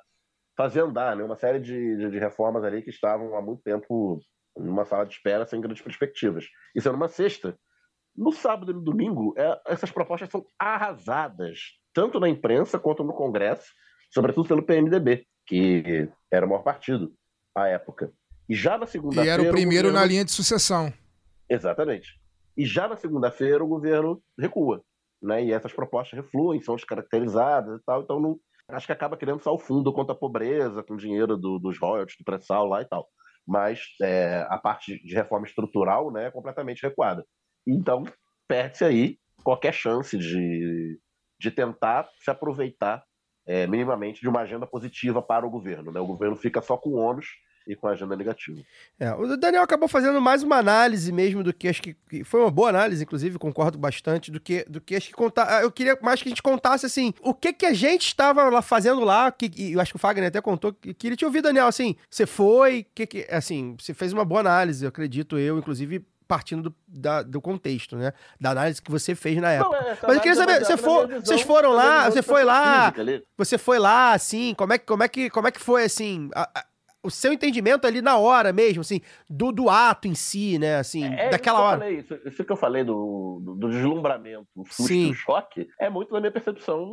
fazer 0.56 0.80
andar, 0.82 1.14
né? 1.16 1.22
Uma 1.24 1.36
série 1.36 1.60
de, 1.60 1.96
de, 1.96 2.10
de 2.10 2.18
reformas 2.18 2.64
ali 2.64 2.82
que 2.82 2.90
estavam 2.90 3.36
há 3.36 3.40
muito 3.42 3.62
tempo 3.62 4.20
numa 4.56 4.84
sala 4.84 5.06
de 5.06 5.14
espera 5.14 5.46
sem 5.46 5.60
grandes 5.60 5.82
perspectivas. 5.82 6.46
Isso 6.74 6.88
era 6.88 6.96
numa 6.96 7.08
sexta. 7.08 7.56
No 8.16 8.32
sábado 8.32 8.72
e 8.72 8.74
no 8.74 8.80
domingo, 8.82 9.32
é, 9.38 9.60
essas 9.68 9.90
propostas 9.90 10.28
são 10.28 10.44
arrasadas, 10.58 11.60
tanto 11.94 12.18
na 12.18 12.28
imprensa 12.28 12.78
quanto 12.78 13.04
no 13.04 13.14
Congresso, 13.14 13.70
sobretudo 14.12 14.48
pelo 14.48 14.62
PMDB, 14.64 15.24
que 15.46 16.08
era 16.30 16.44
o 16.44 16.48
maior 16.48 16.62
partido 16.62 17.14
à 17.54 17.68
época. 17.68 18.12
E 18.48 18.54
já 18.54 18.76
na 18.76 18.84
E 18.84 18.88
segunda-feira. 18.88 19.30
era 19.42 19.42
o 19.42 19.52
primeiro 19.52 19.88
governo- 19.88 20.00
na 20.00 20.04
linha 20.04 20.24
de 20.24 20.32
sucessão. 20.32 20.92
Exatamente. 21.48 22.20
E 22.56 22.66
já 22.66 22.88
na 22.88 22.96
segunda-feira 22.96 23.62
o 23.62 23.68
governo 23.68 24.20
recua, 24.38 24.82
né? 25.22 25.44
E 25.44 25.52
essas 25.52 25.72
propostas 25.72 26.18
refluem, 26.18 26.60
são 26.62 26.76
descaracterizadas 26.76 27.80
e 27.80 27.84
tal. 27.84 28.02
Então 28.02 28.20
não, 28.20 28.38
acho 28.68 28.86
que 28.86 28.92
acaba 28.92 29.16
criando 29.16 29.42
só 29.42 29.54
o 29.54 29.58
fundo 29.58 29.92
contra 29.92 30.14
a 30.14 30.18
pobreza, 30.18 30.82
com 30.82 30.96
dinheiro 30.96 31.36
do- 31.36 31.58
dos 31.58 31.78
royalties 31.78 32.16
do 32.18 32.24
pré-sal 32.24 32.66
lá 32.66 32.82
e 32.82 32.84
tal. 32.86 33.08
Mas 33.46 33.80
é, 34.02 34.46
a 34.48 34.58
parte 34.58 35.02
de 35.04 35.14
reforma 35.14 35.46
estrutural, 35.46 36.12
né, 36.12 36.26
é 36.26 36.30
completamente 36.30 36.82
recuada. 36.82 37.24
Então 37.66 38.04
perde-se 38.48 38.84
aí 38.84 39.18
qualquer 39.42 39.72
chance 39.72 40.16
de, 40.18 40.98
de 41.38 41.50
tentar 41.50 42.08
se 42.18 42.30
aproveitar 42.30 43.02
é, 43.46 43.66
minimamente 43.66 44.20
de 44.20 44.28
uma 44.28 44.40
agenda 44.40 44.66
positiva 44.66 45.22
para 45.22 45.46
o 45.46 45.50
governo. 45.50 45.90
Né? 45.90 46.00
O 46.00 46.06
governo 46.06 46.36
fica 46.36 46.60
só 46.60 46.76
com 46.76 46.94
ônus 46.94 47.26
e 47.66 47.76
com 47.76 47.86
a 47.86 47.90
agenda 47.92 48.16
negativa. 48.16 48.60
É, 48.98 49.12
o 49.14 49.36
Daniel 49.36 49.62
acabou 49.62 49.88
fazendo 49.88 50.20
mais 50.20 50.42
uma 50.42 50.56
análise 50.56 51.12
mesmo 51.12 51.42
do 51.42 51.52
que 51.52 51.68
acho 51.68 51.82
que, 51.82 51.96
foi 52.24 52.40
uma 52.40 52.50
boa 52.50 52.68
análise, 52.70 53.02
inclusive, 53.02 53.38
concordo 53.38 53.78
bastante, 53.78 54.30
do 54.30 54.40
que 54.40 54.64
do 54.68 54.80
que 54.80 54.96
acho 54.96 55.08
que 55.08 55.12
contar. 55.14 55.62
Eu 55.62 55.70
queria 55.70 55.96
mais 56.02 56.22
que 56.22 56.28
a 56.28 56.30
gente 56.30 56.42
contasse 56.42 56.86
assim, 56.86 57.12
o 57.20 57.34
que 57.34 57.52
que 57.52 57.66
a 57.66 57.72
gente 57.72 58.06
estava 58.06 58.48
lá 58.48 58.62
fazendo 58.62 59.00
lá, 59.04 59.30
que 59.30 59.50
e 59.56 59.72
eu 59.72 59.80
acho 59.80 59.92
que 59.92 59.96
o 59.96 60.00
Fagner 60.00 60.28
até 60.28 60.40
contou 60.40 60.72
que 60.72 60.92
queria 60.94 61.16
te 61.16 61.24
ouvir, 61.24 61.42
Daniel, 61.42 61.66
assim, 61.66 61.96
você 62.10 62.26
foi, 62.26 62.86
que 62.94 63.06
que 63.06 63.26
assim, 63.30 63.76
você 63.78 63.94
fez 63.94 64.12
uma 64.12 64.24
boa 64.24 64.40
análise, 64.40 64.84
eu 64.84 64.88
acredito 64.88 65.38
eu, 65.38 65.58
inclusive 65.58 66.04
partindo 66.26 66.70
do, 66.70 66.74
da- 66.86 67.22
do 67.24 67.40
contexto, 67.40 67.96
né? 67.96 68.12
Da 68.40 68.50
análise 68.52 68.80
que 68.80 68.88
você 68.88 69.16
fez 69.16 69.36
na 69.38 69.50
época. 69.50 69.76
Não, 69.80 69.88
essa 69.88 70.06
Mas 70.06 70.16
eu 70.16 70.22
queria 70.22 70.32
é 70.32 70.36
saber, 70.36 70.64
você 70.64 70.76
for, 70.76 71.06
visão- 71.08 71.20
vocês 71.24 71.40
foram 71.42 71.72
lá, 71.72 72.08
você 72.08 72.22
foi 72.22 72.44
lá, 72.44 72.92
física 72.92 73.24
você 73.36 73.58
foi 73.58 73.78
lá, 73.80 74.12
assim, 74.12 74.54
como 74.56 74.72
é 74.72 74.78
que, 74.78 74.86
como 74.86 75.02
é 75.02 75.08
que, 75.08 75.28
como 75.28 75.48
é 75.48 75.50
que 75.50 75.58
foi, 75.60 75.82
assim, 75.82 76.30
a- 76.32 76.48
a- 76.54 76.64
o 77.02 77.10
seu 77.10 77.32
entendimento 77.32 77.86
ali 77.86 78.02
na 78.02 78.18
hora 78.18 78.52
mesmo, 78.52 78.82
assim, 78.82 79.00
do, 79.28 79.50
do 79.52 79.70
ato 79.70 80.06
em 80.06 80.14
si, 80.14 80.58
né, 80.58 80.76
assim, 80.76 81.04
É 81.04 81.30
daquela 81.30 81.58
isso 81.58 81.64
eu 81.64 81.68
hora. 81.68 81.78
falei, 81.80 81.98
isso, 81.98 82.14
isso 82.26 82.44
que 82.44 82.52
eu 82.52 82.56
falei 82.56 82.84
do, 82.84 83.40
do, 83.42 83.54
do 83.54 83.68
deslumbramento, 83.70 84.46
o 84.54 84.64
susto 84.66 84.84
Sim. 84.84 85.10
o 85.10 85.14
choque, 85.14 85.66
é 85.80 85.88
muito 85.88 86.12
da 86.12 86.20
minha 86.20 86.30
percepção 86.32 86.86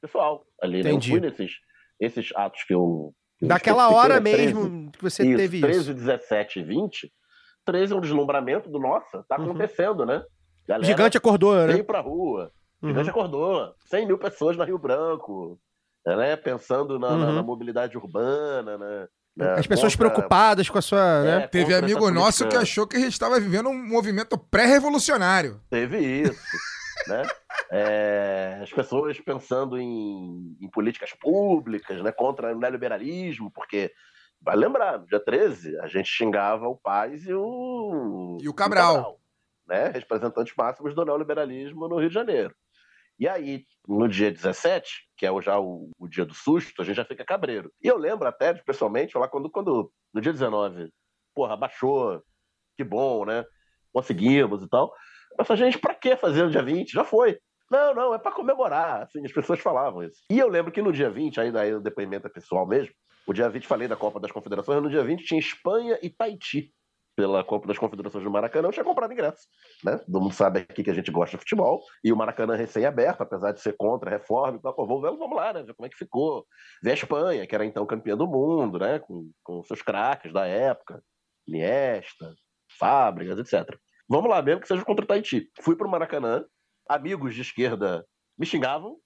pessoal 0.00 0.44
ali. 0.60 0.82
Né? 0.82 0.90
Eu 0.90 0.96
Entendi. 0.96 1.10
fui 1.12 1.20
nesses 1.20 1.52
esses 2.00 2.30
atos 2.34 2.64
que 2.64 2.74
eu. 2.74 3.12
que 3.38 3.44
eu 3.44 3.48
Daquela 3.48 3.84
especifiquei, 3.84 4.10
hora 4.12 4.20
né, 4.20 4.30
13, 4.32 4.54
mesmo 4.54 4.90
que 4.92 5.02
você 5.02 5.24
isso, 5.24 5.36
teve 5.36 5.60
13, 5.60 5.78
isso. 5.80 5.94
17 5.94 6.58
e 6.58 6.62
20. 6.64 7.12
13 7.64 7.92
é 7.92 7.96
um 7.96 8.00
deslumbramento 8.00 8.68
do 8.68 8.78
nossa, 8.80 9.24
tá 9.28 9.38
Uhum. 9.38 9.44
acontecendo, 9.50 10.04
né? 10.04 10.18
O 10.18 10.68
Galera 10.68 10.84
gigante 10.86 11.16
acordou, 11.16 11.54
né? 11.56 11.66
veio 11.72 11.84
pra 11.84 12.00
rua. 12.00 12.50
Uhum. 12.82 12.88
gigante 12.88 13.10
acordou. 13.10 13.72
100 13.86 14.06
mil 14.06 14.18
pessoas 14.18 14.56
na 14.56 14.64
Rio 14.64 14.78
Branco, 14.78 15.58
né? 16.06 16.36
Pensando 16.36 16.98
na, 16.98 17.10
na- 17.16 17.26
Uhum. 17.26 17.32
na 17.34 17.42
mobilidade 17.42 17.96
urbana, 17.96 18.76
né? 18.78 19.08
né, 19.36 19.54
As 19.54 19.66
pessoas 19.66 19.94
contra- 19.94 20.10
preocupadas 20.10 20.68
com 20.68 20.78
a 20.78 20.82
sua, 20.82 21.22
né? 21.22 21.36
é, 21.44 21.46
Teve 21.48 21.64
contra 21.72 21.76
essa 21.76 21.84
amigo 21.86 22.10
nosso 22.10 22.48
que 22.48 22.56
achou 22.56 22.86
que 22.86 22.96
a 22.96 23.00
gente 23.00 23.12
estava 23.12 23.38
vivendo 23.40 23.68
um 23.68 23.86
movimento 23.88 24.36
pré-revolucionário. 24.38 25.60
Teve 25.70 25.98
isso, 25.98 26.56
né? 27.08 27.22
É, 27.70 28.58
as 28.62 28.70
pessoas 28.70 29.18
pensando 29.20 29.78
em, 29.78 30.56
em 30.60 30.68
políticas 30.70 31.12
públicas, 31.14 32.02
né? 32.02 32.12
Contra 32.12 32.54
o 32.54 32.58
neoliberalismo, 32.58 33.50
porque, 33.50 33.90
vai 34.40 34.56
lembrar, 34.56 34.98
no 34.98 35.06
dia 35.06 35.18
13, 35.20 35.78
a 35.80 35.86
gente 35.86 36.08
xingava 36.10 36.66
o 36.68 36.76
Paz 36.76 37.24
e 37.26 37.32
o... 37.32 38.36
E 38.42 38.48
o 38.48 38.52
Cabral. 38.54 39.18
né? 39.66 39.88
Representantes 39.94 40.52
máximos 40.56 40.94
do 40.94 41.04
neoliberalismo 41.04 41.88
no 41.88 41.98
Rio 41.98 42.08
de 42.08 42.14
Janeiro. 42.14 42.54
E 43.22 43.28
aí, 43.28 43.64
no 43.86 44.08
dia 44.08 44.32
17, 44.32 45.08
que 45.16 45.24
é 45.24 45.42
já 45.42 45.56
o, 45.56 45.88
o 45.96 46.08
dia 46.08 46.24
do 46.24 46.34
susto, 46.34 46.82
a 46.82 46.84
gente 46.84 46.96
já 46.96 47.04
fica 47.04 47.24
cabreiro. 47.24 47.72
E 47.80 47.86
eu 47.86 47.96
lembro 47.96 48.26
até, 48.26 48.52
pessoalmente, 48.52 49.16
lá 49.16 49.28
quando, 49.28 49.48
quando 49.48 49.92
no 50.12 50.20
dia 50.20 50.32
19, 50.32 50.90
porra, 51.32 51.56
baixou, 51.56 52.20
que 52.76 52.82
bom, 52.82 53.24
né? 53.24 53.44
Conseguimos 53.92 54.64
e 54.64 54.68
tal. 54.68 54.92
Eu 55.38 55.44
falei, 55.44 55.62
gente, 55.62 55.78
pra 55.78 55.94
que 55.94 56.16
fazer 56.16 56.42
no 56.42 56.50
dia 56.50 56.64
20? 56.64 56.90
Já 56.90 57.04
foi. 57.04 57.38
Não, 57.70 57.94
não, 57.94 58.12
é 58.12 58.18
pra 58.18 58.32
comemorar. 58.32 59.02
Assim, 59.02 59.24
as 59.24 59.30
pessoas 59.30 59.60
falavam 59.60 60.02
isso. 60.02 60.24
E 60.28 60.36
eu 60.36 60.48
lembro 60.48 60.72
que 60.72 60.82
no 60.82 60.92
dia 60.92 61.08
20, 61.08 61.40
aí 61.40 61.52
daí 61.52 61.72
o 61.72 61.80
depoimento 61.80 62.26
é 62.26 62.28
pessoal 62.28 62.66
mesmo, 62.66 62.92
o 63.24 63.32
dia 63.32 63.48
20, 63.48 63.68
falei 63.68 63.86
da 63.86 63.94
Copa 63.94 64.18
das 64.18 64.32
Confederações, 64.32 64.82
no 64.82 64.90
dia 64.90 65.04
20 65.04 65.24
tinha 65.24 65.38
Espanha 65.38 65.96
e 66.02 66.10
Tahiti 66.10 66.74
pela 67.14 67.44
Copa 67.44 67.66
das 67.66 67.78
Confederações 67.78 68.24
do 68.24 68.30
Maracanã, 68.30 68.68
eu 68.68 68.72
tinha 68.72 68.84
comprado 68.84 69.12
ingresso. 69.12 69.46
Né? 69.84 69.98
Todo 69.98 70.20
mundo 70.20 70.34
sabe 70.34 70.60
aqui 70.60 70.82
que 70.82 70.90
a 70.90 70.94
gente 70.94 71.10
gosta 71.10 71.36
de 71.36 71.42
futebol, 71.42 71.82
e 72.02 72.12
o 72.12 72.16
Maracanã 72.16 72.56
recém-aberto, 72.56 73.22
apesar 73.22 73.52
de 73.52 73.60
ser 73.60 73.74
contra 73.76 74.10
a 74.10 74.12
reforma, 74.18 74.58
e 74.58 74.62
tal, 74.62 74.74
pô, 74.74 74.86
vamos, 74.86 75.18
vamos 75.18 75.36
lá, 75.36 75.52
né? 75.52 75.62
ver 75.62 75.74
como 75.74 75.86
é 75.86 75.90
que 75.90 75.96
ficou. 75.96 76.46
Ver 76.82 76.92
a 76.92 76.94
Espanha, 76.94 77.46
que 77.46 77.54
era 77.54 77.64
então 77.64 77.84
campeã 77.86 78.16
do 78.16 78.26
mundo, 78.26 78.78
né? 78.78 78.98
com, 78.98 79.30
com 79.42 79.62
seus 79.64 79.82
craques 79.82 80.32
da 80.32 80.46
época, 80.46 81.02
Iniesta, 81.46 82.34
Fábricas, 82.78 83.38
etc. 83.38 83.76
Vamos 84.08 84.30
lá, 84.30 84.42
mesmo 84.42 84.60
que 84.60 84.68
seja 84.68 84.84
contra 84.84 85.04
o 85.04 85.08
Tahiti. 85.08 85.50
Fui 85.60 85.76
pro 85.76 85.88
Maracanã, 85.88 86.44
amigos 86.88 87.34
de 87.34 87.42
esquerda 87.42 88.04
me 88.38 88.46
xingavam, 88.46 88.96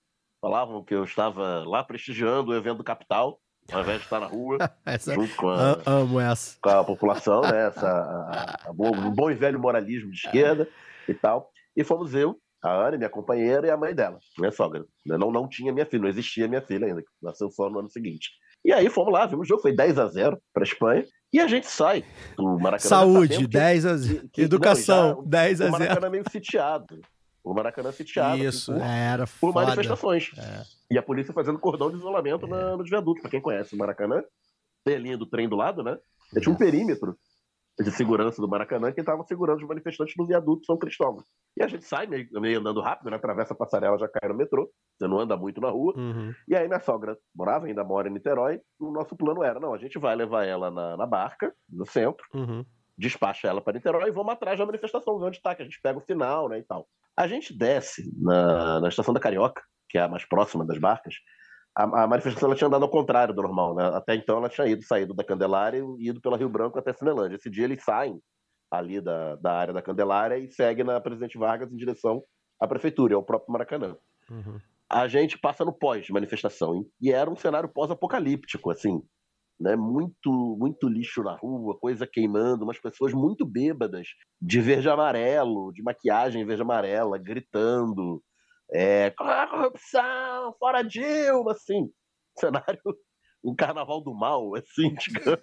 falavam 0.40 0.84
que 0.84 0.94
eu 0.94 1.04
estava 1.04 1.64
lá 1.66 1.82
prestigiando 1.82 2.50
o 2.50 2.54
evento 2.54 2.78
do 2.78 2.84
Capital, 2.84 3.40
ao 3.73 3.81
invés 3.83 3.99
de 3.99 4.05
estar 4.05 4.21
na 4.21 4.27
rua, 4.27 4.59
Essa, 4.85 5.14
junto 5.14 5.35
com 5.37 5.49
a, 5.49 5.73
a- 5.73 5.79
amo 5.87 6.21
essa. 6.21 6.57
com 6.62 6.69
a 6.71 6.85
população, 6.85 7.41
né? 7.43 7.67
Essa, 7.69 7.87
a- 7.89 8.57
a 8.67 8.71
um 8.71 9.11
bom 9.14 9.31
e 9.31 9.35
velho 9.35 9.59
moralismo 9.61 10.11
de 10.11 10.17
esquerda 10.19 10.69
e 11.09 11.14
tal. 11.14 11.51
E 11.77 11.85
fomos 11.85 12.14
eu, 12.14 12.37
a 12.64 12.71
Ana, 12.71 12.97
minha 12.97 13.11
companheira, 13.11 13.67
e 13.67 13.71
a 13.71 13.77
mãe 13.77 13.95
dela, 13.95 14.19
minha 14.39 14.51
sogra. 14.51 14.85
Eu 15.07 15.19
Não, 15.19 15.31
não 15.31 15.49
tinha 15.49 15.73
minha 15.73 15.87
filha, 15.87 16.03
não 16.03 16.09
existia 16.09 16.49
minha 16.49 16.62
filha 16.62 16.87
ainda, 16.87 17.03
nasceu 17.23 17.51
só 17.51 17.69
no 17.69 17.79
ano 17.81 17.91
seguinte. 17.91 18.31
E 18.64 18.73
aí 18.73 18.89
fomos 18.91 19.12
lá, 19.12 19.27
vimos 19.27 19.47
o 19.47 19.49
jogo, 19.49 19.62
foi 19.62 19.75
10 19.77 19.99
a 19.99 20.07
0 20.09 20.39
para 20.53 20.64
Espanha, 20.64 21.05
e 21.33 21.39
a 21.39 21.47
gente 21.47 21.67
sai 21.69 22.03
do 22.37 22.59
Maracanã. 22.59 22.89
Saúde, 22.89 23.35
sabendo 23.35 23.49
que- 23.51 23.57
10 23.59 23.87
a 23.87 23.91
que- 23.91 23.97
0. 23.99 24.29
que- 24.33 24.43
Educação, 24.43 25.09
não, 25.17 25.23
já- 25.23 25.29
10 25.29 25.61
a 25.61 25.64
O 25.64 25.67
0. 25.69 25.79
Maracanã 25.79 26.11
meio 26.11 26.25
sitiado. 26.31 27.01
O 27.47 27.55
Maracanã 27.55 27.92
sitiado. 27.92 28.42
Isso, 28.42 28.72
assim, 28.72 28.80
por- 28.80 28.86
era 28.88 29.24
por 29.26 29.53
foda. 29.53 29.66
manifestações. 29.66 30.30
É. 30.36 30.62
E 30.90 30.99
a 30.99 31.03
polícia 31.03 31.32
fazendo 31.32 31.59
cordão 31.61 31.90
de 31.90 31.97
isolamento 31.97 32.47
na, 32.47 32.76
nos 32.76 32.90
viadutos. 32.90 33.22
Pra 33.22 33.30
quem 33.30 33.40
conhece 33.40 33.74
o 33.74 33.78
Maracanã, 33.78 34.22
tem 34.84 34.97
a 34.97 34.99
linha 34.99 35.16
do 35.16 35.26
trem 35.26 35.49
do 35.49 35.55
lado, 35.57 35.82
né? 35.82 35.97
E 36.36 36.40
tinha 36.40 36.53
um 36.53 36.59
perímetro 36.59 37.16
de 37.78 37.90
segurança 37.92 38.40
do 38.42 38.49
Maracanã 38.49 38.90
que 38.90 39.01
estava 39.01 39.22
segurando 39.24 39.59
os 39.61 39.68
manifestantes 39.68 40.14
no 40.16 40.26
viaduto 40.26 40.64
São 40.64 40.76
Cristóvão. 40.78 41.22
E 41.57 41.62
a 41.62 41.68
gente 41.68 41.84
sai 41.84 42.07
meio, 42.07 42.26
meio 42.40 42.59
andando 42.59 42.80
rápido, 42.80 43.11
né? 43.11 43.16
Atravessa 43.16 43.53
a 43.55 43.57
passarela, 43.57 43.97
já 43.99 44.09
cai 44.09 44.28
no 44.28 44.36
metrô. 44.36 44.68
Você 44.99 45.07
não 45.07 45.20
anda 45.20 45.36
muito 45.36 45.61
na 45.61 45.68
rua. 45.70 45.94
Uhum. 45.97 46.34
E 46.49 46.57
aí 46.57 46.66
minha 46.66 46.80
sogra 46.80 47.16
morava, 47.34 47.66
ainda 47.66 47.84
mora 47.84 48.09
em 48.09 48.12
Niterói. 48.12 48.61
O 48.80 48.90
nosso 48.90 49.14
plano 49.14 49.44
era, 49.44 49.61
não, 49.61 49.72
a 49.72 49.78
gente 49.78 49.99
vai 49.99 50.16
levar 50.16 50.44
ela 50.47 50.70
na, 50.70 50.97
na 50.97 51.07
barca, 51.07 51.55
no 51.70 51.86
centro, 51.86 52.24
Uhum. 52.34 52.64
Despacha 52.99 53.49
ela 53.49 53.61
para 53.61 53.74
Niterói 53.74 54.09
e 54.09 54.12
vamos 54.12 54.32
atrás 54.32 54.59
da 54.59 54.66
manifestação, 54.66 55.18
ver 55.18 55.26
onde 55.26 55.36
está, 55.36 55.55
que 55.55 55.62
a 55.62 55.64
gente 55.64 55.80
pega 55.82 55.99
o 55.99 56.03
final, 56.03 56.49
né, 56.49 56.59
e 56.59 56.62
tal. 56.62 56.88
A 57.16 57.26
gente 57.26 57.57
desce 57.57 58.11
na, 58.20 58.80
na 58.80 58.88
estação 58.88 59.12
da 59.12 59.20
Carioca, 59.20 59.62
que 59.88 59.99
é 59.99 60.03
a 60.03 60.09
mais 60.09 60.24
próxima 60.24 60.64
das 60.64 60.78
barcas. 60.78 61.14
A, 61.76 62.05
a 62.05 62.07
manifestação 62.07 62.49
ela 62.49 62.57
tinha 62.57 62.68
andado 62.68 62.84
ao 62.84 62.90
contrário 62.90 63.34
do 63.34 63.42
normal, 63.42 63.74
né? 63.74 63.84
Até 63.94 64.14
então 64.14 64.38
ela 64.38 64.49
tinha 64.49 64.66
ido, 64.66 64.82
saído 64.82 65.14
da 65.14 65.24
Candelária 65.24 65.82
e 65.99 66.09
ido 66.09 66.20
pela 66.20 66.36
Rio 66.36 66.49
Branco 66.49 66.78
até 66.78 66.92
Cinelândia. 66.92 67.36
Esse 67.36 67.51
dia 67.51 67.64
eles 67.64 67.82
saem 67.84 68.20
ali 68.70 69.01
da, 69.01 69.36
da 69.36 69.53
área 69.53 69.74
da 69.74 69.82
Candelária 69.82 70.38
e 70.38 70.51
seguem 70.51 70.84
na 70.84 71.01
Presidente 71.01 71.38
Vargas 71.38 71.70
em 71.70 71.76
direção 71.76 72.22
à 72.61 72.66
prefeitura, 72.66 73.14
ao 73.14 73.22
próprio 73.22 73.53
Maracanã 73.53 73.97
Uhum. 74.30 74.59
a 74.90 75.07
gente 75.09 75.38
passa 75.38 75.64
no 75.64 75.72
pós-manifestação. 75.72 76.84
E 77.01 77.12
era 77.12 77.30
um 77.30 77.36
cenário 77.36 77.68
pós-apocalíptico, 77.68 78.70
assim. 78.70 79.03
Né? 79.61 79.74
Muito, 79.76 80.57
muito 80.59 80.88
lixo 80.88 81.22
na 81.22 81.34
rua, 81.36 81.78
coisa 81.78 82.07
queimando, 82.07 82.64
umas 82.64 82.78
pessoas 82.78 83.12
muito 83.12 83.46
bêbadas, 83.46 84.07
de 84.40 84.61
verde 84.61 84.88
amarelo, 84.88 85.72
de 85.72 85.82
maquiagem 85.82 86.44
verde 86.44 86.62
amarela, 86.62 87.18
gritando. 87.18 88.22
É, 88.72 89.14
"Ah, 89.20 89.46
corrupção, 89.48 90.54
fora 90.59 90.82
Dilma, 90.82 91.52
assim. 91.52 91.88
Cenário, 92.38 92.80
um 93.44 93.54
carnaval 93.54 94.02
do 94.02 94.14
mal, 94.14 94.54
assim, 94.57 94.94
digamos. 95.00 95.40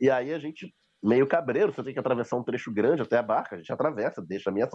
E 0.00 0.10
aí 0.10 0.32
a 0.32 0.38
gente, 0.38 0.72
meio 1.02 1.26
cabreiro, 1.28 1.72
você 1.72 1.82
tem 1.82 1.92
que 1.92 1.98
atravessar 2.00 2.36
um 2.36 2.44
trecho 2.44 2.72
grande 2.72 3.02
até 3.02 3.18
a 3.18 3.22
barca, 3.22 3.54
a 3.56 3.58
gente 3.58 3.72
atravessa, 3.72 4.22
deixa 4.26 4.50
a 4.50 4.52
minha. 4.52 4.68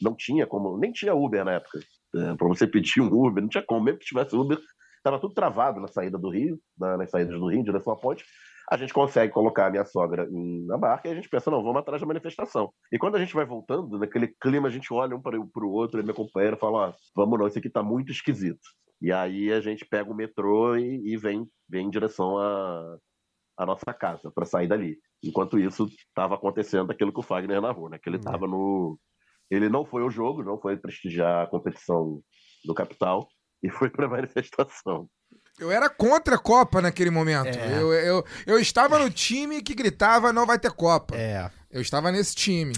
Não 0.00 0.14
tinha 0.16 0.46
como, 0.46 0.78
nem 0.78 0.92
tinha 0.92 1.14
Uber 1.14 1.44
na 1.44 1.54
época 1.54 1.78
é, 2.14 2.34
para 2.36 2.48
você 2.48 2.66
pedir 2.66 3.00
um 3.00 3.06
Uber, 3.06 3.42
não 3.42 3.48
tinha 3.48 3.64
como, 3.64 3.82
mesmo 3.84 3.98
que 3.98 4.06
tivesse 4.06 4.36
Uber, 4.36 4.58
estava 5.04 5.20
tudo 5.20 5.34
travado 5.34 5.80
na 5.80 5.86
saída 5.86 6.16
do 6.16 6.30
Rio, 6.30 6.58
na- 6.78 6.96
nas 6.96 7.10
saídas 7.10 7.38
do 7.38 7.48
Rio, 7.48 7.60
em 7.60 7.62
direção 7.62 7.92
à 7.92 7.96
ponte. 7.96 8.24
A 8.70 8.78
gente 8.78 8.94
consegue 8.94 9.30
colocar 9.30 9.66
a 9.66 9.70
minha 9.70 9.84
sogra 9.84 10.26
na 10.66 10.78
barca 10.78 11.06
e 11.06 11.12
a 11.12 11.14
gente 11.14 11.28
pensa, 11.28 11.50
não, 11.50 11.62
vamos 11.62 11.76
atrás 11.76 12.00
da 12.00 12.06
manifestação. 12.06 12.72
E 12.90 12.98
quando 12.98 13.16
a 13.16 13.18
gente 13.18 13.34
vai 13.34 13.44
voltando, 13.44 13.98
naquele 13.98 14.28
clima, 14.40 14.68
a 14.68 14.70
gente 14.70 14.90
olha 14.90 15.14
um 15.14 15.20
para 15.20 15.38
o 15.38 15.70
outro, 15.70 16.00
e 16.00 16.02
minha 16.02 16.14
companheira 16.14 16.56
fala, 16.56 16.88
ó, 16.88 16.92
vamos 17.14 17.38
não, 17.38 17.46
isso 17.46 17.58
aqui 17.58 17.68
tá 17.68 17.82
muito 17.82 18.10
esquisito. 18.10 18.62
E 19.02 19.12
aí 19.12 19.52
a 19.52 19.60
gente 19.60 19.84
pega 19.84 20.10
o 20.10 20.14
metrô 20.14 20.76
e, 20.76 21.12
e 21.12 21.16
vem, 21.18 21.46
vem 21.68 21.86
em 21.86 21.90
direção 21.90 22.38
à, 22.38 22.96
à 23.58 23.66
nossa 23.66 23.92
casa, 23.92 24.32
para 24.34 24.46
sair 24.46 24.66
dali. 24.66 24.96
Enquanto 25.22 25.58
isso, 25.58 25.86
estava 26.08 26.34
acontecendo 26.34 26.90
aquilo 26.90 27.12
que 27.12 27.20
o 27.20 27.22
Fagner 27.22 27.60
narrou, 27.60 27.90
né? 27.90 27.98
Que 28.02 28.08
ele 28.08 28.16
estava 28.16 28.46
no, 28.46 28.98
ele 29.50 29.68
não 29.68 29.84
foi 29.84 30.02
ao 30.02 30.10
jogo, 30.10 30.42
não 30.42 30.58
foi 30.58 30.78
prestigiar 30.78 31.42
a 31.44 31.46
competição 31.46 32.22
do 32.64 32.72
capital 32.72 33.28
e 33.64 33.70
foi 33.70 33.88
para 33.88 34.06
manifestação. 34.08 35.08
Eu 35.58 35.70
era 35.70 35.88
contra 35.88 36.34
a 36.34 36.38
Copa 36.38 36.82
naquele 36.82 37.10
momento. 37.10 37.56
É. 37.56 37.80
Eu, 37.80 37.92
eu, 37.92 38.24
eu 38.46 38.58
estava 38.58 38.98
no 38.98 39.08
time 39.08 39.62
que 39.62 39.74
gritava 39.74 40.32
não 40.32 40.46
vai 40.46 40.58
ter 40.58 40.70
Copa. 40.72 41.16
É. 41.16 41.50
Eu 41.70 41.80
estava 41.80 42.12
nesse 42.12 42.34
time. 42.34 42.74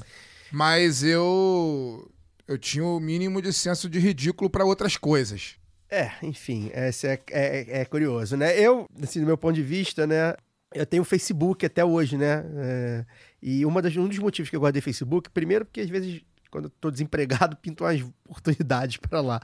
Mas 0.53 1.03
eu. 1.03 2.11
Eu 2.47 2.57
tinha 2.57 2.84
o 2.84 3.01
mínimo 3.01 3.43
de 3.43 3.53
senso 3.53 3.89
de 3.89 3.99
ridículo 3.99 4.49
para 4.49 4.64
outras 4.64 4.97
coisas. 4.97 5.57
É, 5.91 6.12
enfim, 6.22 6.70
esse 6.72 7.07
é, 7.09 7.20
é, 7.30 7.80
é 7.80 7.84
curioso, 7.84 8.37
né? 8.37 8.59
Eu, 8.59 8.87
assim, 9.03 9.20
do 9.20 9.26
meu 9.26 9.37
ponto 9.37 9.55
de 9.55 9.62
vista, 9.62 10.07
né? 10.07 10.34
Eu 10.72 10.87
tenho 10.87 11.03
Facebook 11.05 11.64
até 11.64 11.84
hoje, 11.84 12.16
né? 12.16 12.45
É, 12.57 13.05
e 13.43 13.66
uma 13.66 13.82
das, 13.82 13.97
um 13.97 14.07
dos 14.07 14.18
motivos 14.18 14.49
que 14.49 14.55
eu 14.55 14.61
guardei 14.61 14.82
Facebook, 14.82 15.30
primeiro 15.30 15.64
porque 15.64 15.80
às 15.80 15.89
vezes, 15.89 16.22
quando 16.51 16.66
eu 16.66 16.70
tô 16.80 16.91
desempregado, 16.91 17.57
pinto 17.62 17.84
umas 17.84 18.01
oportunidades 18.28 18.97
para 18.97 19.20
lá. 19.20 19.41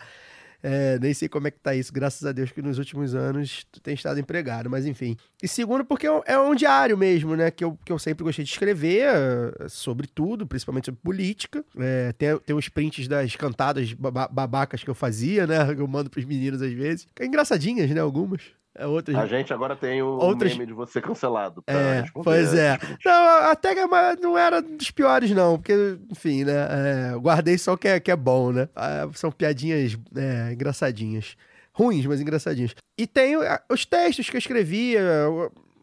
É, 0.63 0.99
nem 1.01 1.13
sei 1.13 1.29
como 1.29 1.49
é 1.49 1.51
que 1.51 1.59
tá 1.59 1.75
isso, 1.75 1.93
graças 1.93 2.25
a 2.25 2.31
Deus 2.31 2.53
que 2.53 2.63
nos 2.63 2.79
últimos 2.79 3.15
anos 3.15 3.65
tu 3.73 3.81
tem 3.81 3.95
estado 3.95 4.21
empregado, 4.21 4.71
mas 4.71 4.87
enfim. 4.87 5.17
E 5.43 5.49
segundo, 5.49 5.85
porque 5.85 6.07
é 6.07 6.13
um, 6.13 6.23
é 6.25 6.55
diário 6.55 6.97
mesmo, 6.97 7.35
né? 7.35 7.51
Que 7.51 7.65
eu, 7.65 7.77
que 7.85 7.91
eu 7.93 7.99
sempre 7.99 8.23
gostei 8.23 8.45
de 8.45 8.51
escrever 8.51 9.07
eh, 9.09 9.69
sobre 9.69 10.07
tudo, 10.07 10.47
principalmente 10.47 10.87
sobre 10.87 11.01
política. 11.03 11.65
É, 11.77 12.13
tem, 12.13 12.39
tem 12.39 12.55
os 12.55 12.69
prints 12.69 13.09
das 13.09 13.35
cantadas 13.35 13.93
baba- 13.93 14.29
babacas 14.29 14.85
que 14.85 14.91
eu 14.91 14.95
fazia, 14.95 15.47
né? 15.47 15.75
Que 15.75 15.81
eu 15.83 15.89
mando 15.89 16.09
pros 16.09 16.25
meninos 16.25 16.63
às 16.63 16.73
vezes. 16.73 17.07
É 17.19 17.27
engraçadinhas, 17.27 17.91
né? 17.91 18.01
Algumas. 18.01 18.43
É, 18.75 18.87
outras. 18.87 19.17
A 19.17 19.27
gente 19.27 19.53
agora 19.53 19.77
tem 19.77 20.01
o 20.03 20.07
Outras- 20.07 20.53
meme 20.53 20.67
de 20.67 20.73
você 20.73 21.01
cancelado. 21.01 21.63
É, 21.67 22.05
pois 22.25 22.55
é. 22.55 22.79
Não, 23.05 23.51
até 23.51 23.75
que 23.75 23.87
não 24.21 24.37
era 24.39 24.63
dos 24.63 24.91
piores, 24.91 25.31
não, 25.31 25.59
porque, 25.59 25.99
enfim, 26.11 26.45
né? 26.45 27.13
é, 27.13 27.19
guardei 27.19 27.59
só 27.59 27.75
o 27.75 27.79
que 27.79 27.89
é, 27.89 28.01
que 28.01 28.11
é 28.11 28.17
bom, 28.17 28.51
né? 28.51 28.69
Ah, 28.75 29.09
são 29.15 29.31
piadinhas 29.31 29.97
é, 30.17 30.53
engraçadinhas. 30.53 31.37
Ruins, 31.75 32.05
mas 32.07 32.21
engraçadinhas. 32.21 32.75
E 32.99 33.07
tem 33.07 33.35
ah, 33.37 33.61
os 33.71 33.85
textos 33.85 34.29
que 34.29 34.37
eu 34.37 34.39
escrevia, 34.39 35.01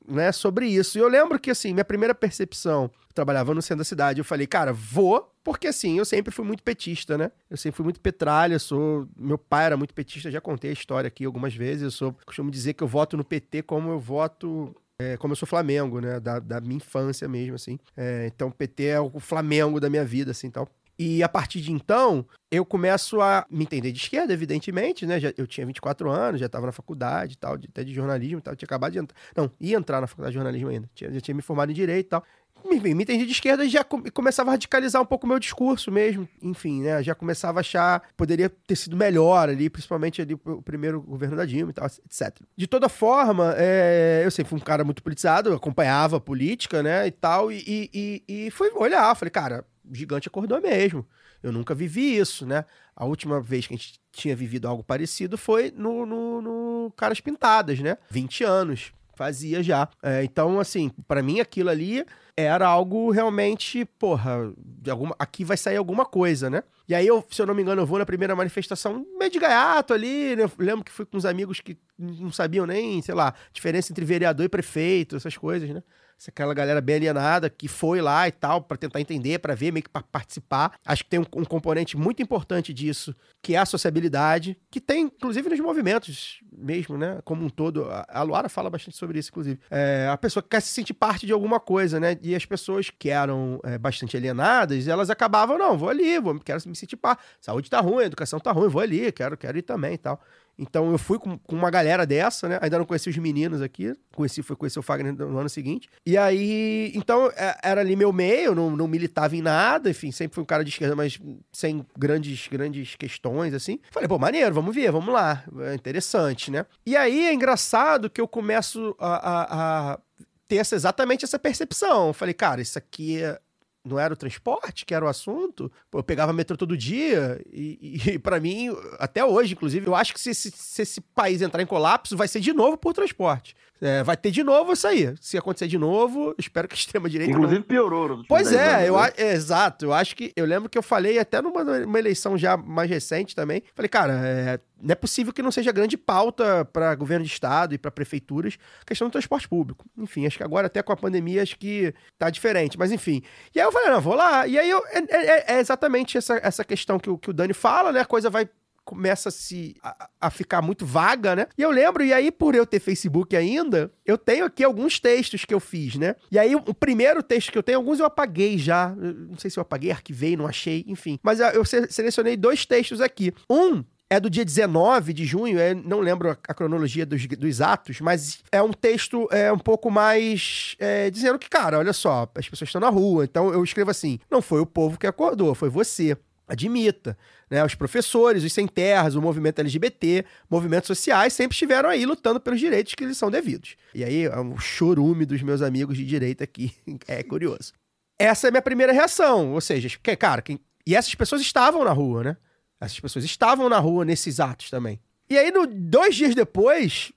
né, 0.09 0.31
sobre 0.31 0.67
isso. 0.67 0.97
E 0.97 1.01
eu 1.01 1.07
lembro 1.07 1.39
que, 1.39 1.51
assim, 1.51 1.73
minha 1.73 1.85
primeira 1.85 2.15
percepção, 2.15 2.83
eu 2.83 3.13
trabalhava 3.13 3.53
no 3.53 3.61
centro 3.61 3.79
da 3.79 3.83
cidade, 3.83 4.19
eu 4.19 4.25
falei, 4.25 4.47
cara, 4.47 4.73
vou, 4.73 5.33
porque 5.43 5.67
assim, 5.67 5.97
eu 5.97 6.05
sempre 6.05 6.33
fui 6.33 6.45
muito 6.45 6.63
petista, 6.63 7.17
né? 7.17 7.31
Eu 7.49 7.57
sempre 7.57 7.77
fui 7.77 7.83
muito 7.83 7.99
petralha, 7.99 8.59
sou. 8.59 9.07
Meu 9.17 9.37
pai 9.37 9.65
era 9.65 9.77
muito 9.77 9.93
petista, 9.93 10.29
já 10.29 10.41
contei 10.41 10.69
a 10.69 10.73
história 10.73 11.07
aqui 11.07 11.25
algumas 11.25 11.55
vezes. 11.55 11.83
Eu 11.83 11.91
sou, 11.91 12.15
costumo 12.25 12.51
dizer 12.51 12.73
que 12.73 12.83
eu 12.83 12.87
voto 12.87 13.15
no 13.17 13.23
PT 13.23 13.63
como 13.63 13.89
eu 13.89 13.99
voto 13.99 14.75
é, 15.01 15.15
como 15.15 15.31
eu 15.31 15.35
sou 15.35 15.47
Flamengo, 15.47 16.01
né? 16.01 16.19
Da, 16.19 16.39
da 16.39 16.59
minha 16.59 16.75
infância 16.75 17.27
mesmo, 17.27 17.55
assim. 17.55 17.79
É, 17.95 18.27
então, 18.27 18.51
PT 18.51 18.83
é 18.83 18.99
o 18.99 19.19
Flamengo 19.19 19.79
da 19.79 19.89
minha 19.89 20.03
vida, 20.03 20.31
assim, 20.31 20.49
tal. 20.51 20.67
E 20.99 21.23
a 21.23 21.29
partir 21.29 21.61
de 21.61 21.71
então, 21.71 22.25
eu 22.51 22.65
começo 22.65 23.21
a 23.21 23.45
me 23.49 23.63
entender 23.63 23.93
de 23.93 23.99
esquerda, 23.99 24.33
evidentemente, 24.33 25.05
né? 25.05 25.17
Já, 25.17 25.31
eu 25.37 25.47
tinha 25.47 25.65
24 25.65 26.11
anos, 26.11 26.41
já 26.41 26.47
estava 26.47 26.65
na 26.65 26.73
faculdade 26.73 27.37
tal, 27.37 27.57
de, 27.57 27.69
até 27.69 27.85
de 27.85 27.93
jornalismo 27.93 28.39
e 28.39 28.41
tal. 28.41 28.53
Tinha 28.53 28.67
acabado 28.67 28.91
de 28.91 28.99
entrar. 28.99 29.17
Não, 29.33 29.49
ia 29.61 29.77
entrar 29.77 30.01
na 30.01 30.07
faculdade 30.07 30.33
de 30.33 30.35
jornalismo 30.35 30.67
ainda. 30.67 30.89
Tinha, 30.93 31.09
já 31.13 31.21
tinha 31.21 31.33
me 31.33 31.41
formado 31.41 31.71
em 31.71 31.75
direito 31.75 32.07
e 32.07 32.09
tal. 32.09 32.23
Enfim, 32.65 32.93
me 32.93 33.03
entendi 33.03 33.25
de 33.25 33.31
esquerda 33.31 33.63
e 33.63 33.69
já 33.69 33.83
come- 33.85 34.11
começava 34.11 34.49
a 34.49 34.51
radicalizar 34.51 35.01
um 35.01 35.05
pouco 35.05 35.25
o 35.25 35.29
meu 35.29 35.39
discurso 35.39 35.89
mesmo. 35.89 36.27
Enfim, 36.41 36.81
né? 36.81 37.01
Já 37.01 37.15
começava 37.15 37.59
a 37.59 37.61
achar 37.61 38.03
poderia 38.17 38.49
ter 38.49 38.75
sido 38.75 38.97
melhor 38.97 39.47
ali, 39.47 39.69
principalmente 39.69 40.21
ali 40.21 40.33
o 40.33 40.61
primeiro 40.61 41.01
governo 41.01 41.37
da 41.37 41.45
Dilma 41.45 41.71
e 41.71 41.73
tal, 41.73 41.85
etc. 41.85 42.41
De 42.57 42.67
toda 42.67 42.89
forma, 42.89 43.53
é, 43.57 44.23
eu 44.25 44.31
sempre 44.31 44.49
fui 44.49 44.59
um 44.59 44.63
cara 44.63 44.83
muito 44.83 45.01
politizado, 45.01 45.53
acompanhava 45.53 46.17
a 46.17 46.19
política, 46.19 46.83
né? 46.83 47.07
E 47.07 47.11
tal, 47.11 47.49
e, 47.49 47.63
e, 47.65 48.23
e, 48.27 48.47
e 48.47 48.51
fui 48.51 48.69
olhar, 48.75 49.15
falei, 49.15 49.31
cara, 49.31 49.63
gigante 49.91 50.27
acordou 50.27 50.61
mesmo. 50.61 51.05
Eu 51.41 51.51
nunca 51.51 51.73
vivi 51.73 52.17
isso, 52.17 52.45
né? 52.45 52.65
A 52.95 53.05
última 53.05 53.39
vez 53.41 53.65
que 53.65 53.73
a 53.73 53.77
gente 53.77 53.99
tinha 54.11 54.35
vivido 54.35 54.67
algo 54.67 54.83
parecido 54.83 55.37
foi 55.37 55.71
no, 55.75 56.05
no, 56.05 56.41
no 56.41 56.93
Caras 56.95 57.19
Pintadas, 57.19 57.79
né? 57.79 57.97
20 58.09 58.43
anos. 58.43 58.91
Fazia 59.15 59.61
já. 59.61 59.89
É, 60.01 60.23
então, 60.23 60.61
assim, 60.61 60.89
pra 61.05 61.21
mim 61.21 61.41
aquilo 61.41 61.69
ali 61.69 62.05
era 62.37 62.65
algo 62.65 63.11
realmente, 63.11 63.83
porra, 63.83 64.53
de 64.57 64.89
alguma, 64.89 65.13
aqui 65.19 65.43
vai 65.43 65.57
sair 65.57 65.75
alguma 65.75 66.05
coisa, 66.05 66.49
né? 66.49 66.63
E 66.87 66.95
aí, 66.95 67.05
eu, 67.05 67.23
se 67.29 67.41
eu 67.41 67.45
não 67.45 67.53
me 67.53 67.61
engano, 67.61 67.81
eu 67.81 67.85
vou 67.85 67.99
na 67.99 68.05
primeira 68.05 68.33
manifestação 68.33 69.05
meio 69.19 69.29
de 69.29 69.37
gaiato 69.37 69.93
ali, 69.93 70.37
né? 70.37 70.49
Lembro 70.57 70.85
que 70.85 70.91
fui 70.91 71.05
com 71.05 71.17
uns 71.17 71.25
amigos 71.25 71.59
que 71.59 71.77
não 71.97 72.31
sabiam 72.31 72.65
nem, 72.65 73.01
sei 73.01 73.13
lá, 73.13 73.33
diferença 73.51 73.91
entre 73.91 74.05
vereador 74.05 74.45
e 74.45 74.49
prefeito, 74.49 75.17
essas 75.17 75.35
coisas, 75.35 75.69
né? 75.69 75.83
Aquela 76.27 76.53
galera 76.53 76.81
bem 76.81 76.97
alienada 76.97 77.49
que 77.49 77.67
foi 77.67 78.01
lá 78.01 78.27
e 78.27 78.31
tal, 78.31 78.61
pra 78.61 78.75
tentar 78.77 78.99
entender, 78.99 79.39
pra 79.39 79.55
ver, 79.55 79.71
meio 79.71 79.83
que 79.83 79.89
pra 79.89 80.01
participar. 80.03 80.73
Acho 80.85 81.03
que 81.03 81.09
tem 81.09 81.19
um, 81.19 81.25
um 81.37 81.45
componente 81.45 81.95
muito 81.97 82.21
importante 82.21 82.73
disso, 82.73 83.15
que 83.41 83.55
é 83.55 83.57
a 83.57 83.65
sociabilidade, 83.65 84.57
que 84.69 84.81
tem, 84.81 85.03
inclusive, 85.03 85.49
nos 85.49 85.59
movimentos 85.59 86.39
mesmo, 86.51 86.97
né? 86.97 87.19
Como 87.23 87.45
um 87.45 87.49
todo. 87.49 87.87
A- 88.07 88.21
Luara 88.23 88.49
fala 88.49 88.69
bastante 88.69 88.97
sobre 88.97 89.17
isso, 89.19 89.29
inclusive. 89.29 89.59
É, 89.71 90.09
a 90.11 90.17
pessoa 90.17 90.43
quer 90.47 90.61
se 90.61 90.69
sentir 90.73 90.93
parte 90.93 91.25
de 91.25 91.31
alguma 91.33 91.59
coisa, 91.59 91.99
né? 91.99 92.17
E 92.21 92.35
as 92.35 92.45
pessoas 92.45 92.89
que 92.89 93.09
eram 93.09 93.59
é, 93.63 93.77
bastante 93.77 94.17
alienadas, 94.17 94.87
elas 94.87 95.09
acabavam, 95.09 95.57
não, 95.57 95.77
vou 95.77 95.89
ali, 95.89 96.19
vou, 96.19 96.37
quero 96.39 96.59
me 96.67 96.75
sentir 96.75 96.97
parte. 96.97 97.23
Saúde 97.39 97.69
tá 97.69 97.79
ruim, 97.79 98.03
educação 98.03 98.39
tá 98.39 98.51
ruim, 98.51 98.67
vou 98.67 98.81
ali, 98.81 99.11
quero, 99.11 99.37
quero 99.37 99.57
ir 99.57 99.61
também 99.61 99.93
e 99.93 99.97
tal. 99.97 100.21
Então 100.61 100.91
eu 100.91 100.97
fui 100.97 101.17
com, 101.17 101.37
com 101.37 101.55
uma 101.55 101.69
galera 101.71 102.05
dessa, 102.05 102.49
né? 102.49 102.59
Ainda 102.61 102.77
não 102.77 102.85
conheci 102.85 103.09
os 103.09 103.17
meninos 103.17 103.61
aqui. 103.61 103.93
Conheci, 104.13 104.43
fui 104.43 104.55
conhecer 104.55 104.77
o 104.77 104.83
Fagner 104.83 105.13
no 105.15 105.37
ano 105.39 105.47
seguinte. 105.49 105.89
E 106.05 106.17
aí, 106.17 106.91
então, 106.93 107.31
é- 107.35 107.57
era 107.63 107.79
ali 107.81 107.95
meu 107.95 108.11
meio, 108.11 108.53
não, 108.53 108.69
não 108.75 108.87
militava 108.87 109.35
em 109.35 109.41
nada, 109.41 109.89
enfim, 109.89 110.11
sempre 110.11 110.35
fui 110.35 110.43
um 110.43 110.45
cara 110.45 110.63
de 110.63 110.69
esquerda, 110.69 110.95
mas 110.95 111.17
sem 111.53 111.85
grandes, 111.97 112.47
grandes 112.47 112.95
questões, 112.95 113.53
assim. 113.53 113.79
Falei, 113.91 114.07
pô, 114.09 114.19
maneiro, 114.19 114.53
vamos 114.53 114.75
ver, 114.75 114.91
vamos 114.91 115.13
lá. 115.13 115.43
É 115.61 115.73
interessante, 115.73 116.51
né? 116.51 116.65
E 116.85 116.97
aí 116.97 117.25
é 117.27 117.33
engraçado 117.33 118.09
que 118.09 118.19
eu 118.19 118.27
começo 118.27 118.95
a, 118.99 119.15
a- 119.15 119.93
a 119.93 119.99
ter 120.47 120.57
essa, 120.57 120.75
exatamente 120.75 121.23
essa 121.23 121.39
percepção. 121.39 122.11
Falei, 122.11 122.33
cara, 122.33 122.59
isso 122.61 122.77
aqui 122.77 123.21
é- 123.21 123.39
não 123.85 123.97
era 123.99 124.13
o 124.13 124.17
transporte 124.17 124.85
que 124.85 124.93
era 124.93 125.03
o 125.05 125.07
assunto. 125.07 125.71
Pô, 125.89 125.99
eu 125.99 126.03
pegava 126.03 126.33
metrô 126.33 126.55
todo 126.57 126.75
dia 126.77 127.41
e, 127.51 128.01
e 128.13 128.19
para 128.19 128.39
mim, 128.39 128.69
até 128.99 129.23
hoje, 129.23 129.53
inclusive, 129.53 129.87
eu 129.87 129.95
acho 129.95 130.13
que 130.13 130.19
se, 130.19 130.29
esse- 130.31 130.51
se 130.51 130.81
esse 130.81 131.01
país 131.01 131.41
entrar 131.41 131.61
em 131.61 131.65
colapso, 131.65 132.15
vai 132.17 132.27
ser 132.27 132.39
de 132.39 132.53
novo 132.53 132.77
por 132.77 132.93
transporte. 132.93 133.55
É, 133.81 134.03
vai 134.03 134.17
ter 134.17 134.29
de 134.29 134.43
novo 134.43 134.73
isso 134.73 134.85
aí. 134.85 135.15
Se 135.21 135.37
acontecer 135.37 135.67
de 135.67 135.77
novo, 135.77 136.35
espero 136.39 136.67
que 136.67 136.73
a 136.73 136.77
extrema-direita 136.77 137.31
não- 137.31 137.39
Inclusive 137.39 137.63
piorou 137.65 138.09
nos 138.09 138.17
últimos 138.19 138.27
Pois 138.27 138.49
10 138.49 138.61
é, 138.61 138.89
eu, 138.89 138.99
é, 138.99 139.13
exato. 139.33 139.85
Eu 139.85 139.93
acho 139.93 140.15
que. 140.17 140.33
Eu 140.35 140.45
lembro 140.45 140.69
que 140.69 140.77
eu 140.77 140.83
falei 140.83 141.17
até 141.17 141.41
numa 141.41 141.61
uma 141.61 141.97
eleição 141.99 142.37
já 142.37 142.57
mais 142.57 142.89
recente 142.89 143.33
também. 143.33 143.63
Falei, 143.73 143.87
cara, 143.87 144.13
é, 144.27 144.59
não 144.81 144.91
é 144.91 144.95
possível 144.95 145.33
que 145.33 145.41
não 145.41 145.51
seja 145.51 145.71
grande 145.71 145.97
pauta 145.97 146.65
para 146.65 146.95
governo 146.95 147.25
de 147.25 147.31
estado 147.31 147.73
e 147.73 147.77
para 147.77 147.91
prefeituras 147.91 148.57
a 148.81 148.85
questão 148.85 149.07
do 149.07 149.11
transporte 149.11 149.47
público. 149.47 149.85
Enfim, 149.97 150.25
acho 150.25 150.37
que 150.37 150.43
agora 150.43 150.67
até 150.67 150.81
com 150.81 150.91
a 150.93 150.97
pandemia 150.97 151.41
acho 151.43 151.57
que 151.57 151.93
tá 152.17 152.29
diferente, 152.29 152.77
mas 152.77 152.91
enfim. 152.91 153.21
E 153.53 153.59
aí 153.59 153.65
eu 153.65 153.71
falei, 153.71 153.89
não, 153.89 154.01
vou 154.01 154.15
lá. 154.15 154.47
E 154.47 154.57
aí 154.57 154.69
eu, 154.69 154.81
é, 154.87 154.99
é- 155.09 155.55
é 155.55 155.59
exatamente 155.59 156.17
essa, 156.17 156.39
essa 156.43 156.63
questão 156.63 156.99
que 156.99 157.09
o, 157.09 157.17
que 157.17 157.29
o 157.29 157.33
Dani 157.33 157.53
fala, 157.53 157.91
né? 157.91 158.01
A 158.01 158.05
coisa 158.05 158.29
vai 158.29 158.49
começa 158.85 159.29
a 159.29 159.31
se 159.31 159.75
a, 159.83 160.09
a 160.19 160.29
ficar 160.31 160.63
muito 160.63 160.83
vaga, 160.83 161.35
né? 161.35 161.45
E 161.55 161.61
eu 161.61 161.69
lembro, 161.69 162.03
e 162.03 162.11
aí 162.11 162.31
por 162.31 162.55
eu 162.55 162.65
ter 162.65 162.79
Facebook 162.79 163.35
ainda, 163.35 163.91
eu 164.03 164.17
tenho 164.17 164.45
aqui 164.45 164.63
alguns 164.63 164.99
textos 164.99 165.45
que 165.45 165.53
eu 165.53 165.59
fiz, 165.59 165.93
né? 165.95 166.15
E 166.31 166.39
aí 166.39 166.55
o, 166.55 166.73
primeiro 166.73 167.21
texto 167.21 167.51
que 167.51 167.57
eu 167.57 167.61
tenho, 167.61 167.77
alguns 167.77 167.99
eu 167.99 168.05
apaguei 168.07 168.57
já, 168.57 168.89
não 168.97 169.37
sei 169.37 169.51
se 169.51 169.59
eu 169.59 169.61
apaguei, 169.61 169.91
arquivei, 169.91 170.35
não 170.35 170.47
achei, 170.47 170.83
enfim. 170.87 171.19
Mas 171.21 171.39
ah, 171.39 171.51
eu 171.51 171.63
se- 171.63 171.85
selecionei 171.91 172.35
dois 172.35 172.65
textos 172.65 172.99
aqui. 172.99 173.31
Um 173.47 173.83
é 174.09 174.19
do 174.19 174.29
dia 174.29 174.43
19 174.43 175.13
de 175.13 175.23
junho, 175.23 175.59
é, 175.59 175.75
não 175.75 175.99
lembro 175.99 176.31
a, 176.31 176.37
a 176.47 176.53
cronologia 176.53 177.05
dos, 177.05 177.25
dos 177.27 177.61
atos, 177.61 178.01
mas 178.01 178.41
é 178.51 178.61
um 178.61 178.73
texto 178.73 179.27
é, 179.31 179.51
um 179.51 179.59
pouco 179.59 179.91
mais 179.91 180.75
é, 180.79 181.11
dizendo 181.11 181.37
que, 181.37 181.47
cara, 181.47 181.77
olha 181.77 181.93
só, 181.93 182.29
as 182.35 182.49
pessoas 182.49 182.69
estão 182.69 182.81
na 182.81 182.89
rua, 182.89 183.23
então 183.23 183.53
eu 183.53 183.63
escrevo 183.63 183.91
assim: 183.91 184.19
não 184.29 184.41
foi 184.41 184.59
o 184.59 184.65
povo 184.65 184.97
que 184.97 185.05
acordou, 185.05 185.53
foi 185.53 185.69
você. 185.69 186.17
Admita. 186.47 187.15
Né, 187.47 187.63
os 187.63 187.75
professores, 187.75 188.43
os 188.43 188.51
sem 188.51 188.67
terras, 188.67 189.13
o 189.13 189.21
movimento 189.21 189.59
LGBT, 189.59 190.25
movimentos 190.49 190.87
sociais 190.87 191.31
sempre 191.31 191.53
estiveram 191.53 191.87
aí 191.87 192.07
lutando 192.07 192.39
pelos 192.39 192.59
direitos 192.59 192.95
que 192.95 193.05
lhes 193.05 193.17
são 193.17 193.29
devidos. 193.29 193.75
E 193.93 194.03
aí, 194.03 194.23
é 194.25 194.39
um 194.39 194.57
chorume 194.57 195.27
dos 195.27 195.43
meus 195.43 195.61
amigos 195.61 195.95
de 195.95 196.03
direita 196.03 196.43
aqui 196.43 196.73
é 197.07 197.21
curioso. 197.21 197.73
Essa 198.17 198.47
é 198.47 198.49
a 198.49 198.51
minha 198.51 198.63
primeira 198.63 198.91
reação. 198.91 199.53
Ou 199.53 199.61
seja, 199.61 199.89
cara, 200.17 200.41
quem... 200.41 200.59
e 200.87 200.95
essas 200.95 201.13
pessoas 201.13 201.41
estavam 201.41 201.83
na 201.83 201.91
rua, 201.91 202.23
né? 202.23 202.37
Essas 202.79 202.99
pessoas 202.99 203.25
estavam 203.25 203.67
na 203.67 203.79
rua 203.79 204.05
nesses 204.05 204.39
atos 204.39 204.69
também. 204.69 204.99
E 205.29 205.37
aí, 205.37 205.51
no, 205.51 205.67
dois 205.67 206.15
dias 206.15 206.33
depois, 206.33 207.11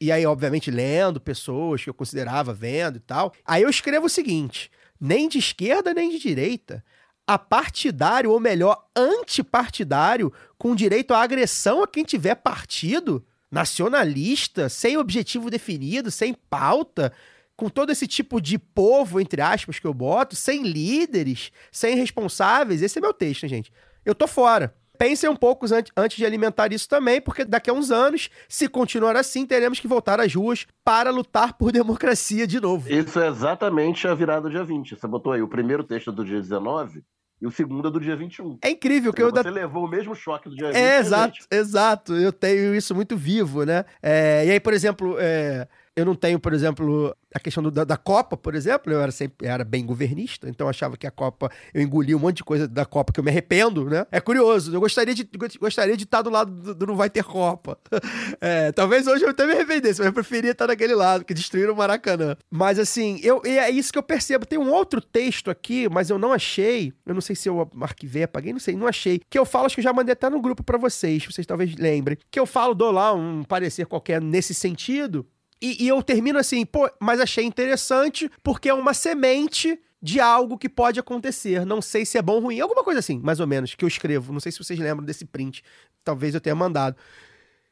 e 0.00 0.10
aí, 0.10 0.26
obviamente, 0.26 0.70
lendo 0.70 1.20
pessoas 1.20 1.84
que 1.84 1.90
eu 1.90 1.94
considerava 1.94 2.52
vendo 2.52 2.96
e 2.96 3.00
tal, 3.00 3.32
aí 3.44 3.62
eu 3.62 3.70
escrevo 3.70 4.06
o 4.06 4.10
seguinte: 4.10 4.70
nem 5.00 5.28
de 5.28 5.38
esquerda 5.38 5.94
nem 5.94 6.10
de 6.10 6.18
direita, 6.18 6.84
apartidário, 7.26 8.30
ou 8.30 8.40
melhor, 8.40 8.88
antipartidário, 8.96 10.32
com 10.58 10.74
direito 10.74 11.14
à 11.14 11.22
agressão 11.22 11.82
a 11.82 11.88
quem 11.88 12.04
tiver 12.04 12.34
partido, 12.34 13.24
nacionalista, 13.50 14.68
sem 14.68 14.96
objetivo 14.96 15.50
definido, 15.50 16.10
sem 16.10 16.34
pauta, 16.34 17.12
com 17.56 17.68
todo 17.68 17.92
esse 17.92 18.06
tipo 18.06 18.40
de 18.40 18.58
povo, 18.58 19.20
entre 19.20 19.40
aspas, 19.40 19.78
que 19.78 19.86
eu 19.86 19.94
boto, 19.94 20.34
sem 20.34 20.62
líderes, 20.62 21.52
sem 21.70 21.94
responsáveis. 21.96 22.82
Esse 22.82 22.98
é 22.98 23.02
meu 23.02 23.12
texto, 23.12 23.46
gente. 23.46 23.72
Eu 24.04 24.14
tô 24.14 24.26
fora. 24.26 24.74
Pensem 25.02 25.28
um 25.28 25.34
pouco 25.34 25.66
an- 25.66 25.82
antes 25.96 26.16
de 26.16 26.24
alimentar 26.24 26.72
isso 26.72 26.88
também, 26.88 27.20
porque 27.20 27.44
daqui 27.44 27.68
a 27.68 27.72
uns 27.72 27.90
anos, 27.90 28.30
se 28.48 28.68
continuar 28.68 29.16
assim, 29.16 29.44
teremos 29.44 29.80
que 29.80 29.88
voltar 29.88 30.20
às 30.20 30.32
ruas 30.32 30.64
para 30.84 31.10
lutar 31.10 31.54
por 31.54 31.72
democracia 31.74 32.46
de 32.46 32.60
novo. 32.60 32.88
Isso 32.88 33.18
é 33.18 33.26
exatamente 33.26 34.06
a 34.06 34.14
virada 34.14 34.42
do 34.42 34.50
dia 34.50 34.62
20. 34.62 34.94
Você 34.94 35.08
botou 35.08 35.32
aí 35.32 35.42
o 35.42 35.48
primeiro 35.48 35.82
texto 35.82 36.12
do 36.12 36.24
dia 36.24 36.40
19 36.40 37.02
e 37.40 37.46
o 37.48 37.50
segundo 37.50 37.88
é 37.88 37.90
do 37.90 37.98
dia 37.98 38.14
21. 38.14 38.58
É 38.62 38.70
incrível 38.70 39.12
que 39.12 39.20
eu 39.20 39.32
Você 39.32 39.50
levou 39.50 39.84
o 39.84 39.88
mesmo 39.90 40.14
choque 40.14 40.48
do 40.48 40.54
dia 40.54 40.68
20. 40.68 40.76
É, 40.76 40.96
a 40.98 41.00
exato, 41.00 41.38
exato. 41.50 42.14
Eu 42.14 42.32
tenho 42.32 42.72
isso 42.72 42.94
muito 42.94 43.16
vivo, 43.16 43.64
né? 43.64 43.84
É, 44.00 44.46
e 44.46 44.52
aí, 44.52 44.60
por 44.60 44.72
exemplo, 44.72 45.16
é, 45.18 45.66
Eu 45.94 46.06
não 46.06 46.14
tenho, 46.14 46.38
por 46.40 46.54
exemplo, 46.54 47.14
a 47.34 47.38
questão 47.38 47.62
do- 47.62 47.70
da, 47.70 47.84
da 47.84 47.96
Copa, 47.98 48.34
por 48.34 48.54
exemplo. 48.54 48.90
Eu 48.90 49.00
era 49.02 49.12
sempre 49.12 49.46
era 49.46 49.62
bem 49.62 49.84
governista, 49.84 50.48
então 50.48 50.66
eu 50.66 50.70
achava 50.70 50.96
que 50.96 51.06
a 51.06 51.10
Copa, 51.10 51.50
eu 51.74 51.82
engoli 51.82 52.14
um 52.14 52.18
monte 52.18 52.38
de 52.38 52.44
coisa 52.44 52.66
da 52.66 52.86
Copa 52.86 53.12
que 53.12 53.20
eu 53.20 53.24
me 53.24 53.30
arrependo, 53.30 53.84
né? 53.90 54.06
É 54.10 54.18
curioso. 54.18 54.74
Eu 54.74 54.80
gostaria 54.80 55.14
de, 55.14 55.28
gostaria 55.60 55.94
de 55.96 56.04
estar 56.04 56.22
do 56.22 56.30
lado 56.30 56.50
do, 56.50 56.74
do 56.74 56.86
não 56.86 56.96
vai 56.96 57.10
ter 57.10 57.22
Copa. 57.24 57.78
É, 58.40 58.72
talvez 58.72 59.06
hoje 59.06 59.22
eu 59.24 59.30
até 59.30 59.46
me 59.46 59.52
arrependesse, 59.52 60.00
mas 60.00 60.06
eu 60.06 60.12
preferia 60.12 60.50
estar 60.50 60.66
daquele 60.66 60.94
lado, 60.96 61.24
que 61.24 61.32
destruíram 61.32 61.72
o 61.74 61.76
Maracanã. 61.76 62.36
Mas 62.50 62.76
assim, 62.78 63.20
eu, 63.22 63.40
é 63.44 63.70
isso 63.70 63.92
que 63.92 63.98
eu 63.98 64.02
percebo. 64.02 64.44
Tem 64.44 64.58
um 64.58 64.70
outro 64.72 65.00
texto 65.00 65.48
aqui, 65.50 65.88
mas 65.88 66.10
eu 66.10 66.18
não 66.18 66.32
achei. 66.32 66.92
Eu 67.06 67.14
não 67.14 67.20
sei 67.20 67.36
se 67.36 67.48
eu 67.48 67.70
arquivei, 67.80 68.24
apaguei, 68.24 68.52
não 68.52 68.58
sei, 68.58 68.74
não 68.74 68.86
achei. 68.88 69.20
Que 69.30 69.38
eu 69.38 69.44
falo, 69.44 69.66
acho 69.66 69.76
que 69.76 69.80
eu 69.80 69.84
já 69.84 69.92
mandei 69.92 70.12
até 70.12 70.28
no 70.28 70.40
grupo 70.40 70.62
pra 70.64 70.76
vocês, 70.76 71.24
vocês 71.24 71.46
talvez 71.46 71.74
lembrem. 71.76 72.18
Que 72.30 72.40
eu 72.40 72.46
falo, 72.46 72.74
dou 72.74 72.90
lá 72.90 73.12
um 73.14 73.44
parecer 73.44 73.86
qualquer 73.86 74.20
nesse 74.20 74.54
sentido. 74.54 75.24
E, 75.62 75.84
e 75.84 75.88
eu 75.88 76.02
termino 76.02 76.40
assim, 76.40 76.66
pô, 76.66 76.90
mas 77.00 77.20
achei 77.20 77.44
interessante 77.44 78.28
porque 78.42 78.68
é 78.68 78.74
uma 78.74 78.92
semente 78.92 79.78
de 80.02 80.18
algo 80.18 80.58
que 80.58 80.68
pode 80.68 80.98
acontecer. 80.98 81.64
Não 81.64 81.80
sei 81.80 82.04
se 82.04 82.18
é 82.18 82.22
bom 82.22 82.34
ou 82.34 82.40
ruim. 82.40 82.58
Alguma 82.58 82.82
coisa 82.82 82.98
assim, 82.98 83.20
mais 83.20 83.38
ou 83.38 83.46
menos, 83.46 83.76
que 83.76 83.84
eu 83.84 83.88
escrevo. 83.88 84.32
Não 84.32 84.40
sei 84.40 84.50
se 84.50 84.58
vocês 84.58 84.76
lembram 84.76 85.06
desse 85.06 85.24
print. 85.24 85.62
Talvez 86.02 86.34
eu 86.34 86.40
tenha 86.40 86.56
mandado. 86.56 86.96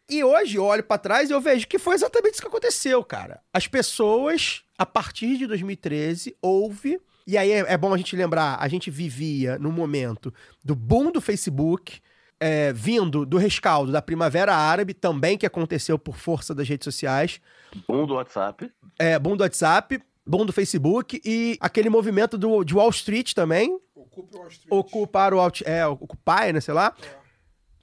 E 0.09 0.23
hoje 0.23 0.57
eu 0.57 0.65
olho 0.65 0.85
pra 0.85 0.99
trás 0.99 1.31
e 1.31 1.33
eu 1.33 1.41
vejo 1.41 1.67
que 1.67 1.79
foi 1.79 1.97
exatamente 1.97 2.35
isso 2.35 2.43
que 2.43 2.49
aconteceu, 2.49 3.03
cara. 3.03 3.41
As 3.53 3.67
pessoas, 3.67 4.63
a 4.79 4.87
partir 4.87 5.37
de 5.37 5.49
2013, 5.49 6.37
houve. 6.41 7.01
E 7.27 7.37
aí 7.37 7.51
é, 7.51 7.59
é 7.59 7.77
bom 7.77 7.93
a 7.93 7.97
gente 7.97 8.15
lembrar, 8.15 8.57
a 8.61 8.69
gente 8.69 8.91
vivia 8.91 9.59
no 9.59 9.73
momento 9.73 10.33
do 10.65 10.77
boom 10.77 11.11
do 11.11 11.21
Facebook, 11.21 12.01
é, 12.41 12.73
vindo 12.73 13.27
do 13.27 13.37
rescaldo 13.37 13.93
da 13.93 14.01
Primavera 14.01 14.55
Árabe, 14.55 14.95
também 14.95 15.37
que 15.37 15.45
aconteceu 15.47 15.99
por 15.99 16.17
força 16.17 16.55
das 16.55 16.67
redes 16.67 16.85
sociais, 16.85 17.41
Um 17.89 18.07
do 18.07 18.15
WhatsApp. 18.15 18.73
é, 18.99 19.19
boom 19.19 19.37
do 19.37 19.43
WhatsApp, 19.43 20.03
boom 20.27 20.47
do 20.47 20.53
Facebook 20.53 21.21
e 21.25 21.57
aquele 21.61 21.91
movimento 21.91 22.39
do, 22.39 22.65
de 22.65 22.75
Wall 22.75 22.91
Street 22.91 23.35
também, 23.35 23.79
Ocupe 23.95 24.37
Wall 24.37 24.49
Street. 24.49 24.69
ocupar 24.71 25.35
o 25.35 25.39
é, 25.65 25.87
ocupar, 25.87 26.53
né, 26.53 26.61
sei 26.61 26.75
lá. 26.75 26.95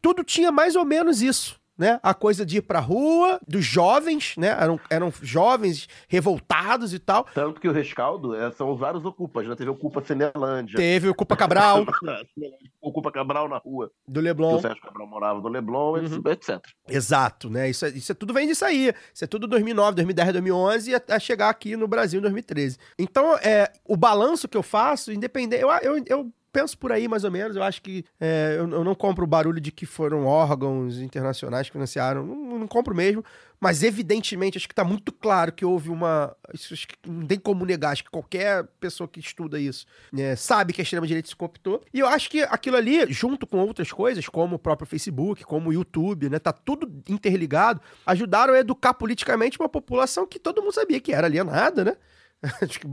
Tudo 0.02 0.24
tinha 0.24 0.52
mais 0.52 0.76
ou 0.76 0.84
menos 0.86 1.22
isso, 1.22 1.60
né? 1.78 2.00
A 2.02 2.14
coisa 2.14 2.46
de 2.46 2.58
ir 2.58 2.62
pra 2.62 2.80
rua, 2.80 3.40
dos 3.48 3.64
jovens, 3.66 4.34
né? 4.38 4.48
Eram, 4.60 4.80
eram 4.90 5.14
jovens 5.22 5.88
revoltados 6.08 6.94
e 6.94 7.00
tal. 7.00 7.26
Tanto 7.34 7.60
que 7.62 7.68
o 7.68 7.72
rescaldo 7.72 8.34
é, 8.36 8.52
são 8.52 8.72
os 8.72 8.80
vários 8.80 9.06
ocupas. 9.06 9.46
Já 9.46 9.56
teve 9.56 9.70
Ocupa 9.70 10.02
Cinelândia. 10.02 10.76
Teve 10.76 11.08
o 11.08 11.12
Ocupa 11.12 11.36
Cabral, 11.36 11.86
Ocupa 12.82 13.12
Cabral 13.12 13.48
na 13.50 13.58
rua. 13.58 13.92
do 14.08 14.20
Que 14.20 14.26
Leblon. 14.26 14.56
o 14.56 14.62
Sérgio 14.62 14.82
Cabral 14.82 15.08
morava 15.08 15.40
no 15.42 15.48
Leblon, 15.50 15.98
etc. 15.98 16.60
Exato, 16.90 17.50
né? 17.50 17.70
Isso, 17.70 17.86
é- 17.86 17.90
isso 17.90 18.12
é 18.12 18.16
tudo 18.16 18.34
vem 18.34 18.48
disso 18.48 18.66
aí. 18.66 18.94
Isso 19.14 19.24
é 19.24 19.28
tudo 19.28 19.48
2009, 19.48 19.96
2010, 19.96 20.32
2011 20.34 20.92
e 20.92 20.96
até 20.96 21.20
chegar 21.20 21.50
aqui 21.50 21.76
no 21.76 21.88
Brasil 21.88 22.20
em 22.20 22.22
2013. 22.22 22.78
Então, 22.98 23.36
é, 23.38 23.72
o 23.86 23.96
balanço 23.98 24.48
que 24.48 24.58
eu 24.58 24.64
faço, 24.64 25.12
independente. 25.12 25.62
Eu, 25.62 25.70
eu, 25.82 26.04
eu 26.08 26.32
penso 26.58 26.76
por 26.76 26.92
aí 26.92 27.08
mais 27.08 27.24
ou 27.24 27.30
menos. 27.30 27.56
Eu 27.56 27.62
acho 27.62 27.80
que 27.84 28.04
é, 28.20 28.56
eu, 28.58 28.68
eu 28.68 28.84
não 28.84 28.96
compro 28.96 29.24
o 29.24 29.28
barulho 29.28 29.62
de 29.62 29.72
que 29.72 29.86
foram 29.86 30.26
órgãos 30.26 30.98
internacionais 30.98 31.68
que 31.68 31.74
financiaram. 31.74 32.26
Não, 32.26 32.58
não 32.58 32.68
compro 32.68 32.96
mesmo. 32.96 33.24
Mas, 33.60 33.84
evidentemente, 33.84 34.58
acho 34.58 34.68
que 34.68 34.74
está 34.74 34.84
muito 34.84 35.12
claro 35.12 35.52
que 35.52 35.64
houve 35.64 35.90
uma. 35.90 36.36
Isso 36.52 36.74
acho 36.74 36.88
que 36.88 36.96
não 37.08 37.28
tem 37.28 37.38
como 37.38 37.64
negar. 37.64 37.92
Acho 37.92 38.04
que 38.04 38.10
qualquer 38.10 38.64
pessoa 38.80 39.08
que 39.08 39.20
estuda 39.20 39.60
isso 39.60 39.86
né, 40.12 40.36
sabe 40.36 40.74
que 40.74 40.82
a 40.82 40.84
extrema-direita 40.84 41.30
se 41.30 41.36
cooptou. 41.36 41.84
E 41.94 42.00
eu 42.00 42.08
acho 42.08 42.28
que 42.28 42.42
aquilo 42.42 42.78
ali, 42.78 43.12
junto 43.12 43.46
com 43.46 43.60
outras 43.60 43.92
coisas, 43.92 44.28
como 44.28 44.56
o 44.56 44.60
próprio 44.60 44.88
Facebook, 44.88 45.44
como 45.44 45.70
o 45.70 45.74
YouTube, 45.74 46.28
né? 46.30 46.40
Tá 46.40 46.52
tudo 46.52 46.92
interligado, 47.08 47.82
ajudaram 48.04 48.56
a 48.56 48.60
educar 48.60 48.96
politicamente 48.96 49.60
uma 49.60 49.70
população 49.70 50.26
que 50.26 50.40
todo 50.40 50.62
mundo 50.62 50.74
sabia 50.74 51.00
que 51.00 51.14
era 51.14 51.28
alienada, 51.28 51.84
né? 51.84 51.98
Acho 52.62 52.80
que 52.80 52.86
o 52.86 52.90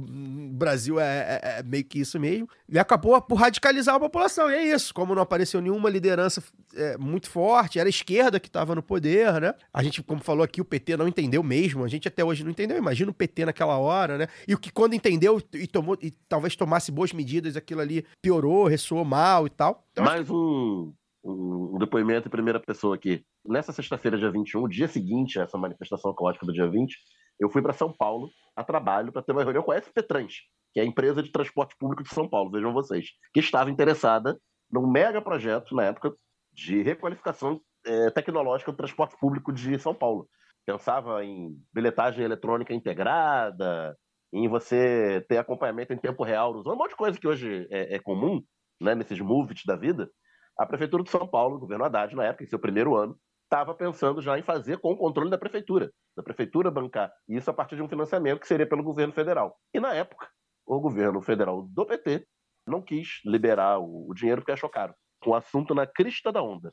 Brasil 0.53 0.99
é, 0.99 1.41
é- 1.43 1.59
é 1.59 1.63
meio 1.63 1.85
que 1.85 2.01
isso 2.01 2.19
mesmo. 2.19 2.49
E 2.69 2.79
acabou 2.79 3.21
por 3.21 3.35
radicalizar 3.37 3.95
a 3.95 4.01
população. 4.01 4.51
E 4.51 4.55
é 4.55 4.75
isso. 4.75 4.95
Como 4.95 5.15
não 5.15 5.23
apareceu 5.23 5.61
nenhuma 5.61 5.91
liderança 5.91 6.43
é, 6.75 6.97
muito 6.97 7.29
forte, 7.29 7.79
era 7.79 7.89
a 7.89 7.91
esquerda 7.91 8.41
que 8.41 8.49
estava 8.49 8.75
no 8.75 8.83
poder, 8.83 9.41
né? 9.41 9.55
A 9.73 9.83
gente, 9.83 10.03
como 10.03 10.23
falou 10.23 10.43
aqui, 10.43 10.61
o 10.61 10.65
PT 10.65 10.97
não 10.97 11.07
entendeu 11.07 11.43
mesmo. 11.43 11.85
A 11.85 11.89
gente 11.89 12.09
até 12.09 12.25
hoje 12.25 12.43
não 12.43 12.51
entendeu. 12.51 12.77
Imagina 12.79 13.11
o 13.11 13.15
PT 13.15 13.45
naquela 13.45 13.77
hora, 13.77 14.17
né? 14.17 14.29
E 14.49 14.55
o 14.55 14.59
que 14.59 14.73
quando 14.73 14.95
entendeu 14.95 15.41
e 15.53 15.67
tomou 15.67 15.97
e 16.01 16.11
talvez 16.11 16.57
tomasse 16.57 16.91
boas 16.91 17.13
medidas, 17.13 17.57
aquilo 17.57 17.81
ali 17.83 18.05
piorou, 18.23 18.67
ressoou 18.67 19.05
mal 19.05 19.47
e 19.47 19.51
tal. 19.51 19.85
Então, 19.93 20.05
Mais 20.05 20.29
um, 20.31 20.93
um 21.23 21.79
depoimento 21.79 22.29
em 22.29 22.31
primeira 22.31 22.59
pessoa 22.61 22.95
aqui. 22.95 23.23
Nessa 23.47 23.73
sexta-feira, 23.73 24.17
dia 24.17 24.31
21, 24.31 24.63
o 24.63 24.69
dia 24.69 24.89
seguinte 24.89 25.39
a 25.39 25.43
essa 25.43 25.59
manifestação 25.59 26.15
caótica 26.15 26.47
do 26.47 26.53
dia 26.53 26.67
20, 26.69 26.97
eu 27.41 27.51
fui 27.51 27.63
para 27.63 27.73
São 27.73 27.93
Paulo 27.93 28.31
a 28.57 28.63
trabalho 28.63 29.13
para 29.13 29.23
ter 29.23 29.33
uma 29.33 29.43
reunião 29.43 29.63
com 29.63 29.73
a 29.73 29.81
SP 29.81 30.03
Trans, 30.03 30.35
que 30.73 30.81
é 30.81 30.83
a 30.83 30.87
empresa 30.87 31.23
de 31.23 31.31
transporte 31.31 31.77
público 31.79 32.03
de 32.03 32.11
São 32.11 32.29
Paulo, 32.29 32.51
vejam 32.51 32.73
vocês, 32.73 33.09
que 33.33 33.41
estava 33.41 33.71
interessada 33.71 34.39
num 34.71 34.91
mega 34.91 35.21
projeto, 35.21 35.75
na 35.75 35.85
época, 35.85 36.13
de 36.53 36.83
requalificação 36.83 37.61
eh, 37.87 38.11
tecnológica 38.11 38.73
do 38.73 38.77
transporte 38.77 39.17
público 39.19 39.53
de 39.53 39.79
São 39.79 39.95
Paulo. 39.95 40.29
Pensava 40.65 41.25
em 41.25 41.57
bilhetagem 41.73 42.25
eletrônica 42.25 42.73
integrada, 42.73 43.97
em 44.33 44.49
você 44.49 45.25
ter 45.29 45.39
acompanhamento 45.39 45.93
em 45.93 45.99
tempo 45.99 46.25
real, 46.25 46.53
um 46.67 46.77
monte 46.77 46.91
de 46.91 46.97
coisa 46.97 47.19
que 47.19 47.29
hoje 47.29 47.69
é, 47.71 47.97
é 47.97 47.99
comum, 48.01 48.43
né, 48.81 48.95
nesses 48.95 49.21
movits 49.21 49.65
da 49.65 49.77
vida. 49.77 50.11
A 50.59 50.67
Prefeitura 50.67 51.03
de 51.03 51.11
São 51.11 51.27
Paulo, 51.27 51.57
o 51.57 51.61
governo 51.61 51.85
Haddad, 51.85 52.15
na 52.15 52.25
época, 52.25 52.45
em 52.45 52.49
seu 52.49 52.59
primeiro 52.59 52.97
ano, 52.97 53.17
estava 53.55 53.73
pensando 53.73 54.21
já 54.21 54.37
em 54.37 54.43
fazer 54.43 54.79
com 54.79 54.93
o 54.93 54.97
controle 54.97 55.31
da 55.31 55.39
Prefeitura, 55.39 55.93
da 56.17 56.23
Prefeitura 56.25 56.73
bancar, 56.73 57.13
e 57.29 57.37
isso 57.37 57.49
a 57.49 57.55
partir 57.55 57.77
de 57.77 57.83
um 57.83 57.89
financiamento 57.89 58.41
que 58.41 58.49
seria 58.49 58.69
pelo 58.69 58.83
governo 58.83 59.13
federal. 59.13 59.57
E 59.73 59.79
na 59.79 59.95
época, 59.95 60.29
o 60.67 60.81
governo 60.81 61.23
federal 61.23 61.63
do 61.63 61.87
PT 61.87 62.27
não 62.67 62.83
quis 62.83 63.21
liberar 63.25 63.79
o, 63.79 64.13
dinheiro 64.13 64.41
porque 64.41 64.53
achou 64.53 64.69
caro, 64.69 64.93
com 65.23 65.31
o 65.31 65.35
assunto 65.37 65.73
na 65.73 65.87
crista 65.87 66.33
da 66.33 66.43
onda 66.43 66.73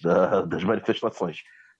da- 0.00 0.42
das 0.42 0.62
manifestações. 0.62 1.38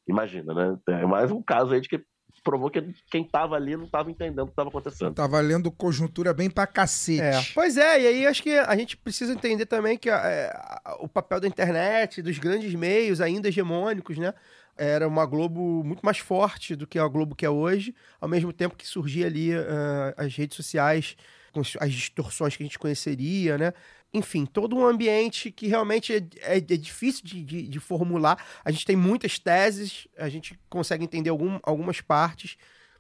Imagina, 0.08 0.52
né? 0.52 0.78
É 0.88 1.06
mais 1.06 1.30
um 1.30 1.40
caso 1.40 1.72
aí 1.72 1.80
de 1.80 1.88
que 1.88 2.04
provou 2.44 2.70
que 2.70 2.82
quem 3.10 3.22
estava 3.22 3.54
ali 3.56 3.76
não 3.76 3.84
estava 3.84 4.10
entendendo 4.10 4.42
o 4.42 4.46
que 4.46 4.52
estava 4.52 4.68
acontecendo. 4.68 5.14
Tá 5.14 5.26
valendo 5.26 5.70
conjuntura 5.70 6.34
bem 6.34 6.50
pra 6.50 6.66
cacete. 6.66 7.20
É, 7.22 7.40
pois 7.54 7.76
é, 7.76 8.00
e 8.02 8.06
aí 8.06 8.26
acho 8.26 8.42
que 8.42 8.50
a 8.58 8.76
gente 8.76 8.96
precisa 8.96 9.32
entender 9.32 9.66
também 9.66 9.96
que 9.96 10.10
é, 10.10 10.52
o 11.00 11.08
papel 11.08 11.40
da 11.40 11.46
internet, 11.48 12.20
dos 12.22 12.38
grandes 12.38 12.74
meios 12.74 13.20
ainda 13.20 13.48
hegemônicos, 13.48 14.18
né? 14.18 14.34
Era 14.76 15.06
uma 15.06 15.26
Globo 15.26 15.84
muito 15.84 16.00
mais 16.04 16.18
forte 16.18 16.74
do 16.74 16.86
que 16.86 16.98
a 16.98 17.06
Globo 17.06 17.36
que 17.36 17.44
é 17.44 17.50
hoje, 17.50 17.94
ao 18.20 18.28
mesmo 18.28 18.52
tempo 18.52 18.74
que 18.74 18.86
surgia 18.88 19.26
ali 19.26 19.50
ah, 19.54 20.14
as 20.16 20.34
redes 20.34 20.56
sociais, 20.56 21.14
com 21.52 21.60
as- 21.60 21.76
as 21.78 21.92
distorções 21.92 22.56
que 22.56 22.62
a 22.62 22.66
gente 22.66 22.78
conheceria, 22.78 23.58
né? 23.58 23.72
Enfim, 24.14 24.44
todo 24.44 24.76
um 24.76 24.84
ambiente 24.86 25.50
que 25.50 25.66
realmente 25.66 26.12
é, 26.12 26.16
é- 26.42 26.56
é 26.58 26.60
difícil 26.60 27.24
de, 27.24 27.42
de- 27.42 27.68
de 27.68 27.80
formular. 27.80 28.44
A 28.64 28.70
gente 28.70 28.84
tem 28.84 28.94
muitas 28.96 29.38
teses, 29.38 30.06
a 30.18 30.28
gente 30.28 30.58
consegue 30.68 31.02
entender 31.04 31.30
algum- 31.30 31.58
algumas 31.62 32.00
partes, 32.00 32.56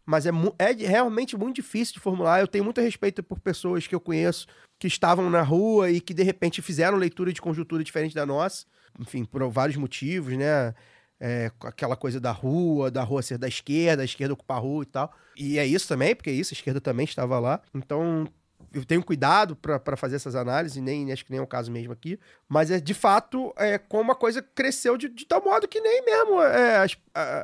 mas 0.06 0.24
é, 0.26 0.30
é 0.58 0.72
realmente 0.72 1.36
muito 1.36 1.56
difícil 1.56 1.94
de 1.94 2.00
formular. 2.00 2.40
Eu 2.40 2.48
tenho 2.48 2.64
muito 2.64 2.80
respeito 2.80 3.22
por 3.22 3.38
pessoas 3.40 3.86
que 3.86 3.94
eu 3.94 4.00
conheço 4.00 4.46
que 4.80 4.86
estavam 4.88 5.28
na 5.30 5.42
rua 5.42 5.90
e 5.90 6.00
que 6.00 6.14
de 6.14 6.22
repente 6.22 6.60
fizeram 6.62 6.96
leitura 6.98 7.32
de 7.32 7.40
conjuntura 7.42 7.84
diferente 7.84 8.14
da 8.14 8.26
nossa, 8.26 8.64
enfim, 8.98 9.24
por 9.24 9.46
vários 9.50 9.76
motivos, 9.76 10.36
né? 10.36 10.74
É, 11.20 11.52
aquela 11.60 11.94
coisa 11.94 12.18
da 12.18 12.32
rua, 12.32 12.90
da 12.90 13.04
rua 13.04 13.22
ser 13.22 13.38
da 13.38 13.46
esquerda, 13.46 14.02
a 14.02 14.04
esquerda 14.04 14.34
ocupar 14.34 14.56
a 14.56 14.60
rua 14.60 14.82
e 14.82 14.86
tal. 14.86 15.14
E 15.36 15.56
é 15.56 15.64
isso 15.64 15.86
também, 15.86 16.16
porque 16.16 16.30
é 16.30 16.32
isso, 16.32 16.52
a 16.52 16.56
esquerda 16.56 16.80
também 16.80 17.04
estava 17.04 17.38
lá. 17.38 17.62
Então, 17.72 18.26
eu 18.72 18.84
tenho 18.84 19.02
cuidado 19.02 19.54
para 19.56 19.96
fazer 19.96 20.16
essas 20.16 20.34
análises, 20.34 20.82
nem 20.82 21.12
acho 21.12 21.24
que 21.24 21.30
nem 21.30 21.38
é 21.40 21.42
o 21.42 21.46
caso 21.46 21.70
mesmo 21.70 21.92
aqui. 21.92 22.18
Mas 22.48 22.70
é 22.70 22.80
de 22.80 22.94
fato 22.94 23.52
é 23.56 23.78
como 23.78 24.12
a 24.12 24.14
coisa 24.14 24.42
cresceu 24.42 24.96
de, 24.96 25.08
de 25.08 25.26
tal 25.26 25.42
modo 25.42 25.68
que 25.68 25.80
nem 25.80 26.04
mesmo 26.04 26.40
é, 26.42 26.78
as, 26.78 26.96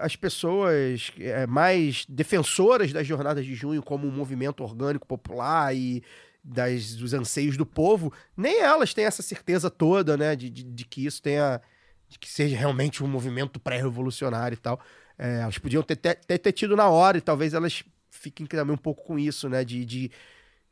as 0.03 0.17
pessoas 0.17 1.13
é, 1.19 1.47
mais 1.47 2.05
defensoras 2.09 2.93
das 2.93 3.07
jornadas 3.07 3.45
de 3.45 3.55
junho 3.55 3.83
como 3.83 4.07
um 4.07 4.11
movimento 4.11 4.63
orgânico 4.63 5.07
popular 5.07 5.75
e 5.75 6.03
das, 6.43 6.95
dos 6.95 7.13
anseios 7.13 7.57
do 7.57 7.67
povo, 7.67 8.13
nem 8.37 8.61
elas 8.61 8.95
têm 8.95 9.05
essa 9.05 9.23
certeza 9.23 9.69
toda, 9.69 10.17
né, 10.17 10.35
de, 10.35 10.49
de, 10.49 10.63
de 10.63 10.85
que 10.85 11.05
isso 11.05 11.21
tenha 11.21 11.61
de 12.09 12.19
que 12.19 12.29
seja 12.29 12.57
realmente 12.57 13.05
um 13.05 13.07
movimento 13.07 13.61
pré-revolucionário 13.61 14.55
e 14.55 14.59
tal. 14.59 14.81
É, 15.19 15.41
elas 15.41 15.59
podiam 15.59 15.83
ter, 15.83 15.97
ter, 15.97 16.15
ter- 16.15 16.39
ter 16.39 16.53
tido 16.53 16.75
na 16.75 16.89
hora 16.89 17.19
e 17.19 17.21
talvez 17.21 17.53
elas 17.53 17.85
fiquem 18.11 18.47
também 18.47 18.75
um 18.75 18.79
pouco 18.79 19.05
com 19.05 19.19
isso, 19.19 19.47
né, 19.49 19.63
de, 19.63 19.85
de 19.85 20.11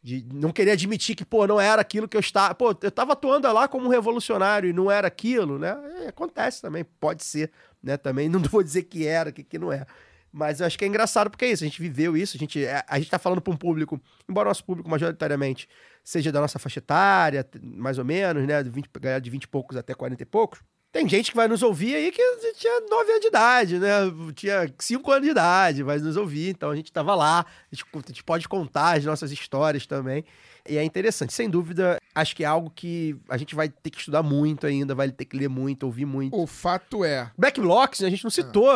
de 0.07 0.24
não 0.33 0.53
querer 0.53 0.70
admitir 0.70 1.16
que, 1.16 1.24
pô, 1.24 1.49
não 1.49 1.61
era 1.61 1.83
aquilo 1.83 2.07
que 2.07 2.16
eu 2.16 2.20
estava. 2.20 2.55
Pô, 2.55 2.70
eu 2.81 2.89
estava 2.89 3.15
atuando 3.15 3.53
lá 3.53 3.66
como 3.66 3.87
um 3.87 3.89
revolucionário 3.89 4.70
e 4.70 4.73
não 4.73 4.89
era 4.89 5.09
aquilo, 5.09 5.59
né? 5.59 5.77
É, 6.05 6.07
acontece 6.07 6.62
também, 6.62 6.85
pode 6.85 7.24
ser, 7.24 7.51
né? 7.83 7.97
Também 7.97 8.28
não 8.31 8.39
vou 8.39 8.62
dizer 8.62 8.85
que 8.85 9.05
era, 9.05 9.33
que, 9.33 9.43
que 9.43 9.59
não 9.59 9.73
é. 9.73 9.85
Mas 10.33 10.61
eu 10.61 10.66
acho 10.66 10.78
que 10.78 10.85
é 10.85 10.89
engraçado 10.89 11.28
porque 11.28 11.45
é 11.45 11.51
isso, 11.51 11.65
a 11.65 11.66
gente 11.66 11.83
viveu 11.83 12.16
isso, 12.16 12.37
a 12.37 12.39
gente, 12.39 12.65
é, 12.65 12.85
a 12.87 12.99
gente 13.01 13.11
tá 13.11 13.19
falando 13.19 13.41
para 13.41 13.53
um 13.53 13.57
público, 13.57 14.01
embora 14.28 14.49
nosso 14.49 14.65
público 14.65 14.89
majoritariamente 14.89 15.69
seja 16.05 16.31
da 16.31 16.41
nossa 16.41 16.61
faixa 16.61 16.78
etária, 16.78 17.45
mais 17.61 17.99
ou 17.99 18.05
menos, 18.05 18.47
né? 18.47 18.62
De 18.62 18.70
20, 18.70 18.89
galera 19.01 19.20
de 19.20 19.28
20 19.28 19.43
e 19.43 19.49
poucos 19.49 19.77
até 19.77 19.93
40 19.93 20.23
e 20.23 20.27
poucos. 20.27 20.61
Tem 20.97 21.09
gente 21.09 21.31
que 21.31 21.36
vai 21.36 21.47
nos 21.48 21.62
ouvir 21.62 21.94
aí 21.94 22.10
que 22.10 22.23
tinha 22.56 22.81
9 22.89 23.10
anos 23.10 23.20
de 23.20 23.27
idade, 23.28 23.78
né? 23.78 23.90
Tinha 24.35 24.73
5 24.78 25.10
anos 25.12 25.24
de 25.24 25.31
idade, 25.31 25.82
vai 25.82 25.98
nos 25.98 26.16
ouvir. 26.16 26.48
Então 26.51 26.70
a 26.70 26.77
gente 26.77 26.90
tava 26.93 27.14
lá, 27.14 27.40
a 27.40 27.74
gente, 27.74 27.85
a 27.94 27.98
gente 28.09 28.24
pode 28.24 28.48
contar 28.48 28.97
as 28.97 29.05
nossas 29.05 29.31
histórias 29.31 29.86
também. 29.86 30.24
E 30.68 30.77
é 30.77 30.82
interessante, 30.82 31.32
sem 31.32 31.48
dúvida, 31.48 32.01
acho 32.12 32.35
que 32.35 32.43
é 32.43 32.47
algo 32.47 32.73
que 32.74 33.14
a 33.28 33.36
gente 33.36 33.55
vai 33.55 33.68
ter 33.68 33.89
que 33.89 33.98
estudar 33.98 34.23
muito 34.24 34.66
ainda, 34.66 34.97
vai 34.97 35.09
ter 35.12 35.24
que 35.24 35.36
ler 35.36 35.48
muito, 35.48 35.85
ouvir 35.85 36.05
muito. 36.06 36.36
O 36.36 36.44
fato 36.44 37.05
é. 37.05 37.31
Black 37.39 37.60
Blocs, 37.60 38.02
a 38.02 38.10
gente 38.10 38.24
não 38.24 38.32
citou. 38.32 38.68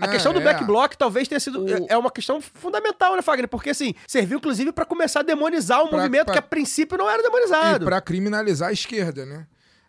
A 0.00 0.08
questão 0.08 0.32
do 0.32 0.38
é. 0.38 0.42
Black 0.42 0.64
Bloc 0.64 0.94
talvez 0.94 1.28
tenha 1.28 1.38
sido. 1.38 1.62
O- 1.62 1.86
É 1.90 1.96
uma 1.98 2.10
questão 2.10 2.40
fundamental, 2.40 3.14
né, 3.16 3.20
Fagner? 3.22 3.48
Porque, 3.48 3.68
assim, 3.68 3.92
serviu 4.06 4.38
inclusive 4.38 4.72
pra 4.72 4.86
começar 4.86 5.20
a 5.20 5.22
demonizar 5.22 5.82
um 5.84 5.88
Pra- 5.88 5.98
movimento 5.98 6.24
pra- 6.26 6.32
que 6.34 6.38
a 6.38 6.42
princípio 6.42 6.96
não 6.96 7.10
era 7.10 7.20
E 7.20 7.22
demonizado. 7.24 7.84
pra 7.84 8.00
criminalizar 8.00 8.70
a 8.70 8.72
esquerda, 8.72 9.26
né? 9.26 9.46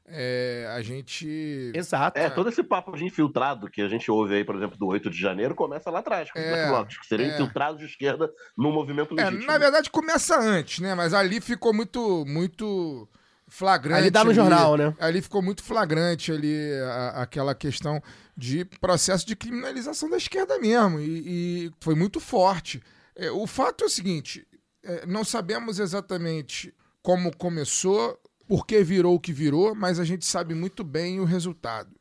É, 0.10 0.66
a 0.74 0.82
gente. 0.82 1.72
Exato. 1.76 2.18
É, 2.18 2.30
todo 2.30 2.48
esse 2.50 2.64
papo 2.64 2.96
de 2.96 3.04
infiltrado 3.04 3.70
que 3.70 3.82
a 3.82 3.90
gente 3.90 4.10
ouve 4.10 4.36
aí, 4.36 4.46
por 4.46 4.56
exemplo, 4.56 4.78
do 4.78 4.88
8 4.88 5.10
de 5.10 5.20
janeiro, 5.20 5.54
começa 5.54 5.90
lá 5.92 6.00
atrás, 6.00 6.32
com 6.32 6.40
os 6.40 6.46
É, 6.46 6.70
Blocs, 6.70 6.98
que 6.98 7.06
seriam 7.08 7.30
é. 7.30 7.34
infiltrados 7.34 7.80
de 7.82 7.88
esquerda 7.88 8.32
no 8.58 8.72
movimento 8.72 9.14
É, 9.20 9.26
legítimo. 9.26 9.52
na 9.52 9.58
verdade 9.58 9.90
começa 9.90 10.40
antes, 10.40 10.80
né? 10.80 10.96
Mas 10.96 11.14
ali 11.14 11.42
ficou 11.42 11.74
muito, 11.74 12.24
muito 12.26 13.08
flagrante. 13.50 14.00
Ali 14.02 14.10
dá 14.10 14.24
no 14.24 14.34
jornal, 14.34 14.78
né? 14.78 14.96
Ali 15.00 15.22
ficou 15.22 15.42
muito 15.42 15.62
flagrante 15.62 16.32
ali 16.32 16.56
a- 16.90 17.22
aquela 17.24 17.54
questão 17.54 18.02
de 18.36 18.64
processo 18.80 19.26
de 19.28 19.36
criminalização 19.36 20.10
da 20.10 20.16
esquerda 20.18 20.58
mesmo. 20.60 21.00
E, 21.02 21.66
e 21.66 21.72
foi 21.82 21.96
muito 21.96 22.20
forte. 22.22 22.82
É, 23.16 23.30
o 23.32 23.46
fato 23.46 23.84
é 23.84 23.88
o 23.88 23.90
seguinte: 23.90 24.48
é, 24.84 25.06
não 25.06 25.24
sabemos 25.26 25.80
exatamente 25.80 26.74
como 27.02 27.36
começou, 27.36 28.18
por 28.48 28.66
que 28.66 28.84
virou 28.84 29.16
o 29.16 29.20
que 29.20 29.34
virou, 29.34 29.76
mas 29.76 30.00
a 30.00 30.06
gente 30.06 30.26
sabe 30.26 30.54
muito 30.56 30.84
bem 30.84 31.20
o 31.20 31.26
resultado. 31.26 31.92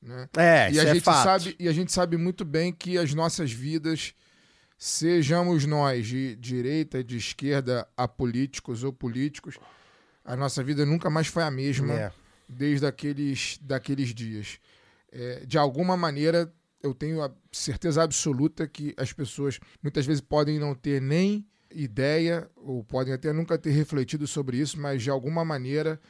Né? 0.00 0.28
É, 0.36 0.68
e 0.68 0.72
isso 0.72 0.80
a 0.80 0.84
é 0.84 0.94
gente 0.94 1.02
fato. 1.04 1.24
sabe 1.24 1.56
e 1.58 1.68
a 1.68 1.72
gente 1.72 1.90
sabe 1.92 2.16
muito 2.16 2.44
bem 2.44 2.72
que 2.72 2.96
as 2.96 3.12
nossas 3.14 3.50
vidas 3.50 4.14
sejamos 4.76 5.66
nós 5.66 6.06
de 6.06 6.36
direita 6.36 7.02
de 7.02 7.16
esquerda 7.16 7.86
apolíticos 7.96 8.84
ou 8.84 8.92
políticos 8.92 9.58
a 10.24 10.36
nossa 10.36 10.62
vida 10.62 10.86
nunca 10.86 11.10
mais 11.10 11.26
foi 11.26 11.42
a 11.42 11.50
mesma 11.50 11.94
É. 11.94 12.12
desde 12.48 12.86
aqueles 12.86 13.58
daqueles 13.60 14.14
dias 14.14 14.58
É, 15.10 15.44
de 15.46 15.58
alguma 15.58 15.96
maneira 15.96 16.52
eu 16.80 16.94
tenho 16.94 17.20
a 17.22 17.30
certeza 17.50 18.02
absoluta 18.04 18.68
que 18.68 18.94
as 18.96 19.12
pessoas 19.12 19.58
muitas 19.82 20.06
vezes 20.06 20.20
podem 20.20 20.60
não 20.60 20.74
ter 20.76 21.00
nem 21.02 21.44
ideia 21.70 22.48
ou 22.56 22.82
podem 22.82 23.12
até 23.12 23.32
nunca 23.32 23.58
ter 23.58 23.70
refletido 23.70 24.26
sobre 24.26 24.56
isso 24.56 24.80
mas 24.80 25.02
de 25.02 25.10
alguma 25.10 25.44
maneira 25.44 26.00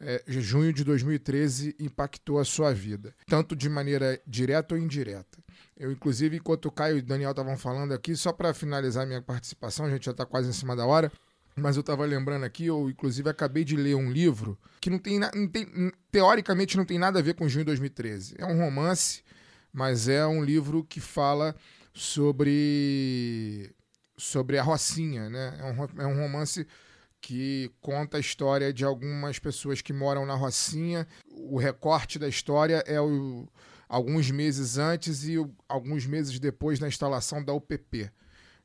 é, 0.00 0.22
junho 0.26 0.72
de 0.72 0.84
2013 0.84 1.76
impactou 1.78 2.38
a 2.38 2.44
sua 2.44 2.72
vida, 2.72 3.14
tanto 3.26 3.54
de 3.54 3.68
maneira 3.68 4.20
direta 4.26 4.74
ou 4.74 4.80
indireta. 4.80 5.38
Eu, 5.76 5.90
inclusive, 5.92 6.36
enquanto 6.36 6.66
o 6.66 6.70
Caio 6.70 6.96
e 6.96 7.00
o 7.00 7.02
Daniel 7.02 7.30
estavam 7.30 7.56
falando 7.56 7.92
aqui, 7.92 8.16
só 8.16 8.32
para 8.32 8.52
finalizar 8.54 9.06
minha 9.06 9.22
participação, 9.22 9.86
a 9.86 9.90
gente 9.90 10.04
já 10.04 10.12
está 10.12 10.26
quase 10.26 10.48
em 10.48 10.52
cima 10.52 10.74
da 10.74 10.86
hora, 10.86 11.10
mas 11.56 11.76
eu 11.76 11.80
estava 11.80 12.04
lembrando 12.04 12.44
aqui, 12.44 12.66
eu 12.66 12.90
inclusive 12.90 13.28
acabei 13.28 13.64
de 13.64 13.76
ler 13.76 13.94
um 13.94 14.10
livro 14.10 14.58
que 14.80 14.90
não 14.90 14.98
tem, 14.98 15.18
não 15.18 15.48
tem 15.48 15.92
teoricamente 16.10 16.76
não 16.76 16.84
tem 16.84 16.98
nada 16.98 17.20
a 17.20 17.22
ver 17.22 17.34
com 17.34 17.48
junho 17.48 17.64
de 17.64 17.70
2013. 17.70 18.34
É 18.38 18.44
um 18.44 18.58
romance, 18.58 19.22
mas 19.72 20.08
é 20.08 20.26
um 20.26 20.44
livro 20.44 20.84
que 20.84 21.00
fala 21.00 21.54
sobre 21.92 23.72
sobre 24.16 24.58
a 24.58 24.62
Rocinha, 24.62 25.28
né? 25.28 25.56
É 25.60 25.64
um, 25.64 26.02
é 26.02 26.06
um 26.06 26.22
romance 26.22 26.66
que 27.20 27.70
conta 27.80 28.16
a 28.18 28.20
história 28.20 28.72
de 28.72 28.84
algumas 28.84 29.38
pessoas 29.38 29.80
que 29.80 29.92
moram 29.92 30.26
na 30.26 30.34
Rocinha. 30.34 31.06
O 31.30 31.58
recorte 31.58 32.18
da 32.18 32.28
história 32.28 32.82
é 32.86 33.00
o, 33.00 33.48
alguns 33.88 34.30
meses 34.30 34.76
antes 34.76 35.24
e 35.24 35.38
o- 35.38 35.50
alguns 35.68 36.06
meses 36.06 36.38
depois 36.38 36.78
da 36.78 36.86
instalação 36.88 37.42
da 37.42 37.52
UPP. 37.54 38.10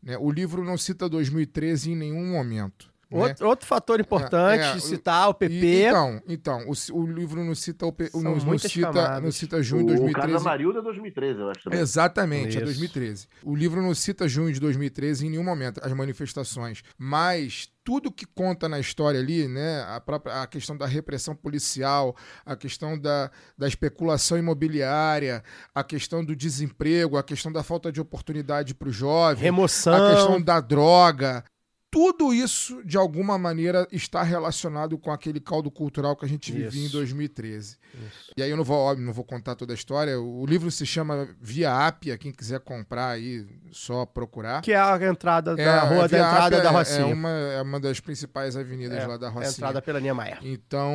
né? 0.03 0.17
O 0.17 0.29
livro 0.31 0.63
não 0.63 0.77
cita 0.77 1.07
2013 1.09 1.91
em 1.91 1.95
nenhum 1.95 2.25
momento. 2.31 2.88
Né? 3.11 3.19
Outro, 3.19 3.47
outro 3.47 3.65
fator 3.65 3.99
importante, 3.99 4.61
É, 4.63 4.75
é, 4.75 4.79
citar 4.79 5.29
o 5.29 5.33
PP. 5.33 5.53
E- 5.53 5.85
então, 5.87 6.21
então 6.27 6.59
o, 6.67 6.99
o 6.99 7.07
livro 7.07 7.43
não 7.43 7.55
cita 7.55 7.85
o 7.85 7.95
São 8.11 8.21
não, 8.21 8.35
não 8.35 8.57
cita, 8.57 9.19
não 9.19 9.31
cita 9.31 9.63
junho 9.63 9.85
de 9.87 9.93
o, 9.93 9.95
o 9.95 9.99
2013. 9.99 10.33
Casa 10.33 10.43
Marilda 10.43 10.79
é 10.79 10.81
2013, 10.81 11.39
eu 11.39 11.49
acho 11.49 11.63
também. 11.63 11.79
Exatamente, 11.79 12.57
é 12.57 12.61
Isso. 12.61 12.65
2013. 12.65 13.27
O 13.43 13.55
livro 13.55 13.81
não 13.81 13.95
cita 13.95 14.27
junho 14.27 14.53
de 14.53 14.59
2013 14.59 15.25
em 15.25 15.29
nenhum 15.31 15.43
momento, 15.43 15.81
as 15.83 15.91
manifestações. 15.93 16.83
Mas 16.97 17.67
tudo 17.83 18.11
que 18.11 18.25
conta 18.25 18.69
na 18.69 18.79
história 18.79 19.19
ali, 19.19 19.47
né? 19.47 19.83
A, 19.87 19.99
própria, 19.99 20.43
a 20.43 20.47
questão 20.47 20.77
da 20.77 20.85
repressão 20.85 21.35
policial, 21.35 22.15
a 22.45 22.55
questão 22.55 22.99
da, 22.99 23.31
da 23.57 23.67
especulação 23.67 24.37
imobiliária, 24.37 25.43
a 25.73 25.83
questão 25.83 26.23
do 26.23 26.35
desemprego, 26.35 27.17
a 27.17 27.23
questão 27.23 27.51
da 27.51 27.63
falta 27.63 27.91
de 27.91 27.99
oportunidade 27.99 28.75
para 28.75 28.89
o 28.89 28.91
jovem, 28.91 29.43
Remoção. 29.43 29.93
a 29.93 30.13
questão 30.15 30.39
da 30.41 30.59
droga. 30.61 31.43
Tudo 31.91 32.31
isso, 32.31 32.83
de 32.85 32.97
alguma 32.97 33.35
maneira, 33.37 33.87
está 33.91 34.21
relacionado 34.21 34.95
com 34.97 35.11
aquele 35.11 35.39
caldo 35.39 35.71
cultural 35.71 36.15
que 36.15 36.23
a 36.23 36.27
gente 36.29 36.51
vivia 36.51 36.81
em 36.81 36.85
Isso. 36.85 36.93
2013. 36.93 37.77
E 38.37 38.43
aí 38.43 38.49
eu 38.51 38.55
não 38.55 38.63
vou, 38.63 38.77
óbvio, 38.77 39.03
não 39.03 39.11
vou 39.11 39.23
contar 39.25 39.55
toda 39.55 39.73
a 39.73 39.75
história. 39.75 40.19
O 40.19 40.45
livro 40.45 40.69
se 40.69 40.85
chama 40.85 41.27
Via 41.41 41.87
Ápia, 41.87 42.15
quem 42.17 42.31
quiser 42.31 42.59
comprar 42.59 43.09
aí, 43.09 43.43
só 43.71 44.05
procurar. 44.05 44.61
Que 44.61 44.71
é 44.73 44.77
a 44.77 44.99
entrada 45.07 45.53
É, 45.59 45.65
da 45.65 45.79
rua 45.83 46.07
da 46.07 46.17
entrada 46.17 46.45
Ápia 46.45 46.61
da 46.61 46.69
é- 46.69 46.71
Rocinha. 46.71 46.99
É 47.01 47.05
uma, 47.05 47.29
é 47.29 47.61
uma 47.63 47.79
das 47.79 47.99
principais 47.99 48.55
avenidas 48.55 48.99
É, 49.03 49.07
lá 49.07 49.17
da 49.17 49.25
é 49.25 49.29
a 49.29 49.33
Rocinha. 49.33 49.51
entrada 49.53 49.81
pela 49.81 49.99
Niemeyer. 49.99 50.37
Então, 50.43 50.93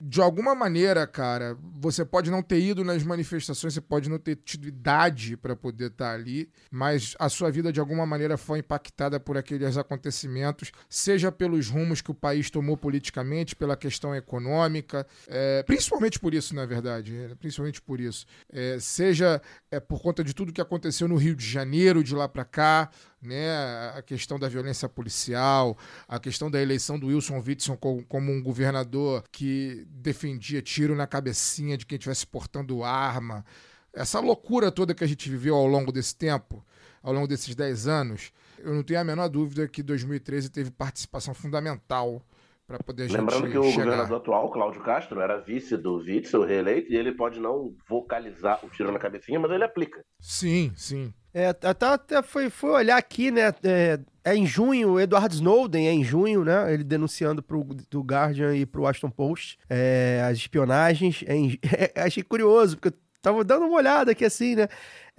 de 0.00 0.20
alguma 0.20 0.54
maneira, 0.54 1.06
cara, 1.06 1.56
você 1.78 2.04
pode 2.04 2.30
não 2.30 2.42
ter 2.42 2.60
ido 2.60 2.82
nas 2.82 3.02
manifestações, 3.02 3.74
você 3.74 3.80
pode 3.80 4.08
não 4.08 4.18
ter 4.18 4.36
tido 4.36 4.66
idade 4.66 5.36
para 5.36 5.54
poder 5.54 5.88
estar 5.90 6.12
ali, 6.14 6.48
mas 6.70 7.14
a 7.18 7.28
sua 7.28 7.50
vida 7.50 7.72
de 7.72 7.80
alguma 7.80 8.06
maneira 8.06 8.36
foi 8.36 8.60
impactada 8.60 9.20
por 9.20 9.36
aqueles 9.36 9.76
acontecimentos, 9.76 10.72
seja 10.88 11.30
pelos 11.30 11.68
rumos 11.68 12.00
que 12.00 12.10
o 12.10 12.14
país 12.14 12.50
tomou 12.50 12.76
politicamente, 12.76 13.54
pela 13.54 13.76
questão 13.76 14.14
econômica, 14.14 15.06
é, 15.28 15.62
principalmente 15.64 16.18
por 16.18 16.32
isso, 16.34 16.54
na 16.54 16.64
verdade, 16.64 17.14
é, 17.16 17.34
principalmente 17.34 17.80
por 17.82 18.00
isso, 18.00 18.26
É, 18.52 18.78
seja 18.80 19.40
é, 19.70 19.78
por 19.78 20.00
conta 20.00 20.24
de 20.24 20.34
tudo 20.34 20.52
que 20.52 20.60
aconteceu 20.60 21.06
no 21.06 21.16
Rio 21.16 21.36
de 21.36 21.46
Janeiro, 21.46 22.02
de 22.02 22.14
lá 22.14 22.28
para 22.28 22.44
cá, 22.44 22.90
né, 23.22 23.50
a 23.96 24.02
questão 24.02 24.38
da 24.38 24.48
violência 24.48 24.88
policial, 24.88 25.76
a 26.08 26.18
questão 26.18 26.50
da 26.50 26.60
eleição 26.60 26.98
do 26.98 27.08
Wilson 27.08 27.42
Witson 27.46 27.76
co- 27.76 28.02
como 28.08 28.32
um 28.32 28.42
governador 28.42 29.24
que 29.30 29.84
defendia 29.90 30.62
tiro 30.62 30.94
na 30.96 31.06
cabecinha 31.06 31.76
de 31.76 31.84
quem 31.84 31.96
estivesse 31.96 32.26
portando 32.26 32.82
arma. 32.82 33.44
Essa 33.92 34.20
loucura 34.20 34.70
toda 34.70 34.94
que 34.94 35.04
a 35.04 35.06
gente 35.06 35.28
viveu 35.28 35.54
ao 35.54 35.66
longo 35.66 35.92
desse 35.92 36.16
tempo, 36.16 36.64
ao 37.02 37.12
longo 37.12 37.26
desses 37.28 37.54
10 37.54 37.86
anos, 37.88 38.32
eu 38.58 38.72
não 38.74 38.82
tenho 38.82 39.00
a 39.00 39.04
menor 39.04 39.28
dúvida 39.28 39.66
que 39.68 39.82
2013 39.82 40.48
teve 40.48 40.70
participação 40.70 41.34
fundamental 41.34 42.22
para 42.66 42.78
poder 42.78 43.02
a 43.02 43.06
gente 43.08 43.16
Lembrando 43.18 43.50
que 43.50 43.58
o 43.58 43.64
chegar. 43.64 43.84
governador 43.84 44.16
atual, 44.18 44.50
Cláudio 44.52 44.80
Castro, 44.82 45.20
era 45.20 45.38
vice 45.40 45.76
do 45.76 45.96
Witzel, 45.96 46.44
reeleito, 46.44 46.92
e 46.92 46.96
ele 46.96 47.10
pode 47.12 47.40
não 47.40 47.74
vocalizar 47.88 48.64
o 48.64 48.70
tiro 48.70 48.92
na 48.92 48.98
cabecinha, 48.98 49.40
mas 49.40 49.50
ele 49.50 49.64
aplica. 49.64 50.04
Sim, 50.20 50.72
sim. 50.76 51.12
É, 51.32 51.46
até, 51.48 51.86
até 51.86 52.22
foi, 52.22 52.50
foi 52.50 52.70
olhar 52.70 52.96
aqui, 52.96 53.30
né? 53.30 53.52
É, 53.62 54.00
é 54.24 54.34
em 54.34 54.44
junho, 54.44 54.98
Edward 54.98 55.32
Snowden 55.34 55.86
é 55.88 55.92
em 55.92 56.02
junho, 56.02 56.44
né? 56.44 56.72
Ele 56.74 56.82
denunciando 56.82 57.42
pro 57.42 57.62
do 57.88 58.00
Guardian 58.02 58.54
e 58.56 58.66
pro 58.66 58.82
Washington 58.82 59.10
Post 59.10 59.58
é, 59.68 60.22
as 60.28 60.36
espionagens. 60.38 61.22
É 61.26 61.34
em- 61.36 61.58
achei 61.96 62.22
curioso, 62.22 62.76
porque 62.76 62.88
eu 62.88 63.00
tava 63.22 63.44
dando 63.44 63.66
uma 63.66 63.76
olhada 63.76 64.10
aqui 64.10 64.24
assim, 64.24 64.56
né? 64.56 64.66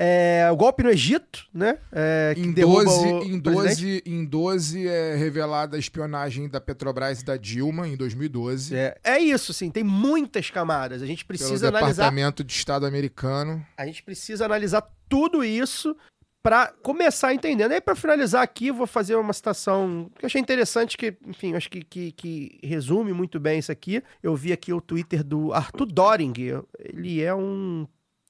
É, 0.03 0.49
o 0.52 0.56
golpe 0.56 0.82
no 0.82 0.90
Egito, 0.90 1.45
né? 1.53 1.78
É, 1.91 2.34
Em 2.36 2.52
derruba 2.52 2.86
12, 2.86 3.06
o 3.06 3.23
em, 3.23 3.40
presidente. 3.40 4.02
12, 4.02 4.03
em 4.07 4.26
12 4.26 4.88
é 4.88 5.15
revelada 5.15 5.76
a 5.76 5.80
espionagem 5.80 6.49
da 6.49 6.60
Petrobras 6.60 7.22
e 7.22 7.26
da 7.26 7.38
Dilma, 7.38 7.88
em 7.88 7.95
2012. 7.95 8.76
É, 8.76 8.98
é 9.03 9.19
isso, 9.19 9.52
assim, 9.52 9.69
tem 9.69 9.84
muitas 9.84 10.49
camadas. 10.49 11.03
A 11.03 11.06
gente 11.06 11.23
Pelo 11.23 11.38
precisa 11.38 11.68
analisar 11.68 12.06
Departamento 12.06 12.44
de 12.44 12.52
Estado 12.52 12.88
americano. 12.88 13.64
A 13.78 13.86
gente 13.86 14.02
precisa 14.02 14.44
analisar 14.44 14.84
tudo 15.07 15.44
isso 15.44 15.95
para 16.41 16.73
começar 16.82 17.28
a 17.28 17.36
entender. 17.36 17.69
E 17.69 17.73
aí, 17.76 17.82
para 17.82 17.95
finalizar 17.95 18.41
aqui, 18.41 18.68
eu 18.68 18.73
vou 18.73 18.88
fazer 18.88 19.14
uma 19.15 19.34
citação 19.34 20.10
que 20.18 20.26
eu 20.26 20.28
achei 20.28 20.41
interessante, 20.41 20.98
que, 20.98 21.15
enfim, 21.28 21.53
acho 21.53 21.69
que, 21.69 21.84
que, 21.84 22.11
que 22.14 22.60
resume 22.64 23.14
muito 23.14 23.40
bem 23.40 23.60
isso 23.60 23.72
aqui. 23.72 24.02
Eu 24.23 24.36
vi 24.36 24.52
aqui 24.52 24.73
o 24.73 24.82
Twitter 24.82 25.23
do 25.23 25.53
Arthur 25.53 25.86
Doring. 25.86 26.34
Ele 26.80 27.22
é 27.22 27.36
um 27.36 27.86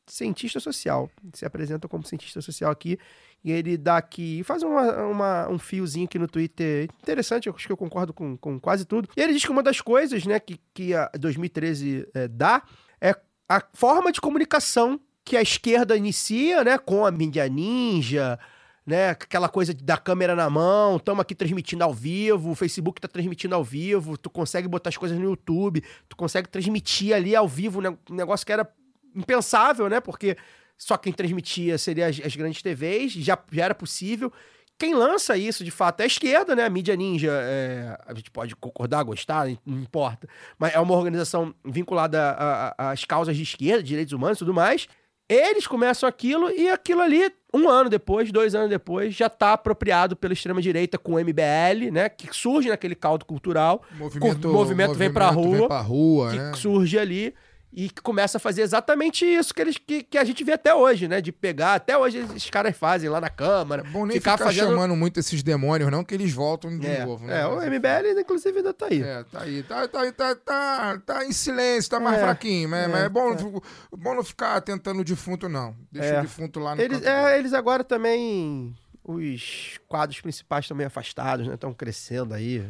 cientista 0.08 0.60
social. 0.60 1.10
Se 1.34 1.46
apresenta 1.46 1.88
como 1.88 2.06
cientista 2.06 2.42
social 2.42 2.72
aqui. 2.72 2.98
E 3.44 3.52
ele 3.52 3.76
dá 3.76 3.98
aqui, 3.98 4.44
faz 4.44 4.62
uma, 4.62 5.04
uma- 5.08 5.50
um 5.50 5.58
fiozinho 5.58 6.06
aqui 6.06 6.20
no 6.20 6.28
Twitter 6.28 6.88
interessante, 7.02 7.48
eu 7.48 7.56
acho 7.56 7.66
que 7.66 7.72
eu 7.74 7.78
concordo 7.78 8.14
com, 8.14 8.38
com 8.38 8.60
quase 8.60 8.86
tudo. 8.86 9.10
E 9.18 9.22
ele 9.22 9.34
diz 9.34 9.44
que 9.44 9.50
uma 9.52 9.64
das 9.64 9.82
coisas, 9.82 10.26
né, 10.28 10.40
que, 10.40 10.60
que 10.74 10.94
a 10.94 11.10
2013 11.20 12.08
eh, 12.14 12.28
dá 12.28 12.62
é 13.02 13.16
a 13.50 13.60
forma 13.74 14.12
de 14.12 14.22
comunicação 14.22 15.00
que 15.26 15.36
a 15.36 15.42
esquerda 15.42 15.98
inicia, 15.98 16.64
né, 16.64 16.78
com 16.78 17.04
a 17.04 17.10
mídia 17.10 17.48
ninja, 17.50 18.38
né? 18.86 19.10
Aquela 19.10 19.48
coisa 19.50 19.74
da 19.74 19.98
câmera 19.98 20.36
na 20.36 20.50
mão, 20.50 20.98
estamos 20.98 21.22
aqui 21.22 21.34
transmitindo 21.36 21.84
ao 21.84 21.94
vivo, 21.94 22.52
o 22.52 22.56
Facebook 22.56 23.00
tá 23.02 23.08
transmitindo 23.08 23.56
ao 23.56 23.64
vivo, 23.64 24.18
tu 24.18 24.30
consegue 24.30 24.68
botar 24.68 24.90
as 24.90 24.98
coisas 24.98 25.18
no 25.18 25.24
YouTube, 25.26 25.84
tu 26.10 26.16
consegue 26.16 26.48
transmitir 26.48 27.16
ali 27.16 27.36
ao 27.36 27.48
vivo, 27.48 27.80
um 27.80 28.16
negócio 28.16 28.46
que 28.46 28.52
era 28.52 28.68
impensável, 29.16 29.90
né? 29.90 30.00
Porque 30.00 30.38
só 30.78 30.98
quem 30.98 31.14
transmitia 31.14 31.78
seria 31.78 32.08
as, 32.08 32.20
as 32.20 32.36
grandes 32.36 32.62
TVs, 32.62 33.14
já, 33.14 33.38
já 33.52 33.66
era 33.66 33.76
possível. 33.76 34.32
Quem 34.80 34.96
lança 34.96 35.38
isso, 35.38 35.64
de 35.64 35.70
fato, 35.70 36.00
é 36.00 36.06
a 36.06 36.08
esquerda, 36.08 36.56
né? 36.56 36.66
A 36.66 36.70
mídia 36.70 36.96
ninja, 36.96 37.30
é, 37.32 37.96
a 38.04 38.16
gente 38.16 38.32
pode 38.32 38.56
concordar, 38.56 39.04
gostar, 39.04 39.46
não 39.64 39.78
importa. 39.78 40.28
Mas 40.58 40.74
é 40.74 40.80
uma 40.80 40.96
organização 40.96 41.54
vinculada 41.64 42.36
às 42.76 43.06
causas 43.06 43.38
de 43.38 43.44
esquerda, 43.44 43.84
direitos 43.84 44.12
humanos 44.12 44.38
e 44.38 44.40
tudo 44.40 44.56
mais. 44.56 44.88
Eles 45.30 45.68
começam 45.68 46.10
aquilo 46.10 46.50
e 46.50 46.68
aquilo 46.68 47.00
ali, 47.00 47.32
um 47.54 47.70
ano 47.70 47.92
depois, 47.92 48.32
dois 48.32 48.56
anos 48.56 48.72
depois, 48.72 49.14
já 49.14 49.28
está 49.28 49.54
apropriado 49.54 50.16
pela 50.16 50.34
extrema-direita 50.34 50.98
com 50.98 51.14
o 51.14 51.20
MBL, 51.20 51.92
né? 51.92 52.10
Que 52.10 52.36
surge 52.36 52.68
naquele 52.68 52.96
caldo 52.96 53.24
cultural. 53.24 53.84
Movimento, 53.92 54.50
o 54.50 54.52
movimento 54.52 54.96
vem 54.96 55.14
pra 55.14 55.30
rua, 55.30 55.58
Vem 55.60 55.68
pra 55.68 55.80
rua, 55.80 56.32
que 56.32 56.38
né? 56.38 56.54
surge 56.56 56.98
ali 56.98 57.36
e 57.74 57.90
que 57.90 58.02
começa 58.02 58.38
a 58.38 58.40
fazer 58.40 58.62
exatamente 58.64 59.26
isso 59.26 59.54
que, 59.54 59.62
eles, 59.62 59.78
que, 59.78 60.04
que 60.04 60.18
a 60.18 60.24
gente 60.26 60.44
vê 60.44 60.52
até 60.54 60.76
hoje, 60.76 61.08
né? 61.08 61.22
De 61.22 61.32
pegar, 61.32 61.76
até 61.76 61.98
hoje 61.98 62.18
esses 62.20 62.50
caras 62.50 62.76
fazem 62.78 63.10
lá 63.10 63.22
na 63.22 63.30
Câmara. 63.30 63.82
É 63.88 63.90
bom 63.90 64.06
nem 64.06 64.18
ficar, 64.20 64.38
chamando 64.52 64.96
muito 64.96 65.20
esses 65.20 65.42
demônios, 65.42 65.90
não, 65.90 66.04
que 66.04 66.14
eles 66.14 66.34
voltam 66.34 66.78
de 66.78 66.86
É, 66.86 67.06
novo. 67.06 67.26
né? 67.26 67.42
é, 67.42 67.46
o 67.48 67.56
MBL, 67.62 68.20
inclusive, 68.20 68.58
ainda 68.58 68.74
tá 68.74 68.88
aí. 68.88 69.02
É, 69.02 69.24
tá 69.24 69.42
aí. 69.42 69.64
Tá, 69.64 69.88
tá, 69.88 70.12
tá, 70.12 70.36
tá, 70.36 71.02
tá 71.06 71.26
em 71.26 71.32
silêncio, 71.32 71.90
tá 71.90 72.00
mais 72.00 72.18
É, 72.18 72.22
fraquinho. 72.22 72.68
Mas 72.68 72.82
é, 72.82 72.84
é, 72.84 72.88
mas 72.88 73.02
é 73.04 73.10
bom, 73.10 73.32
é. 73.32 73.98
bom 73.98 74.16
não 74.16 74.24
ficar 74.24 74.60
tentando 74.62 75.00
o 75.00 75.04
defunto, 75.06 75.48
não. 75.48 75.76
Deixa 75.92 76.10
É. 76.16 76.20
o 76.20 76.22
defunto 76.24 76.60
lá 76.60 76.76
no 76.76 76.82
Eles, 76.82 77.02
é, 77.04 77.38
eles 77.40 77.54
agora 77.54 77.84
também. 77.84 78.76
Os 79.04 79.80
quadros 79.88 80.20
principais 80.22 80.70
meio 80.72 80.88
afastados, 80.88 81.48
né? 81.48 81.56
Estão 81.56 81.74
crescendo 81.74 82.34
aí. 82.34 82.64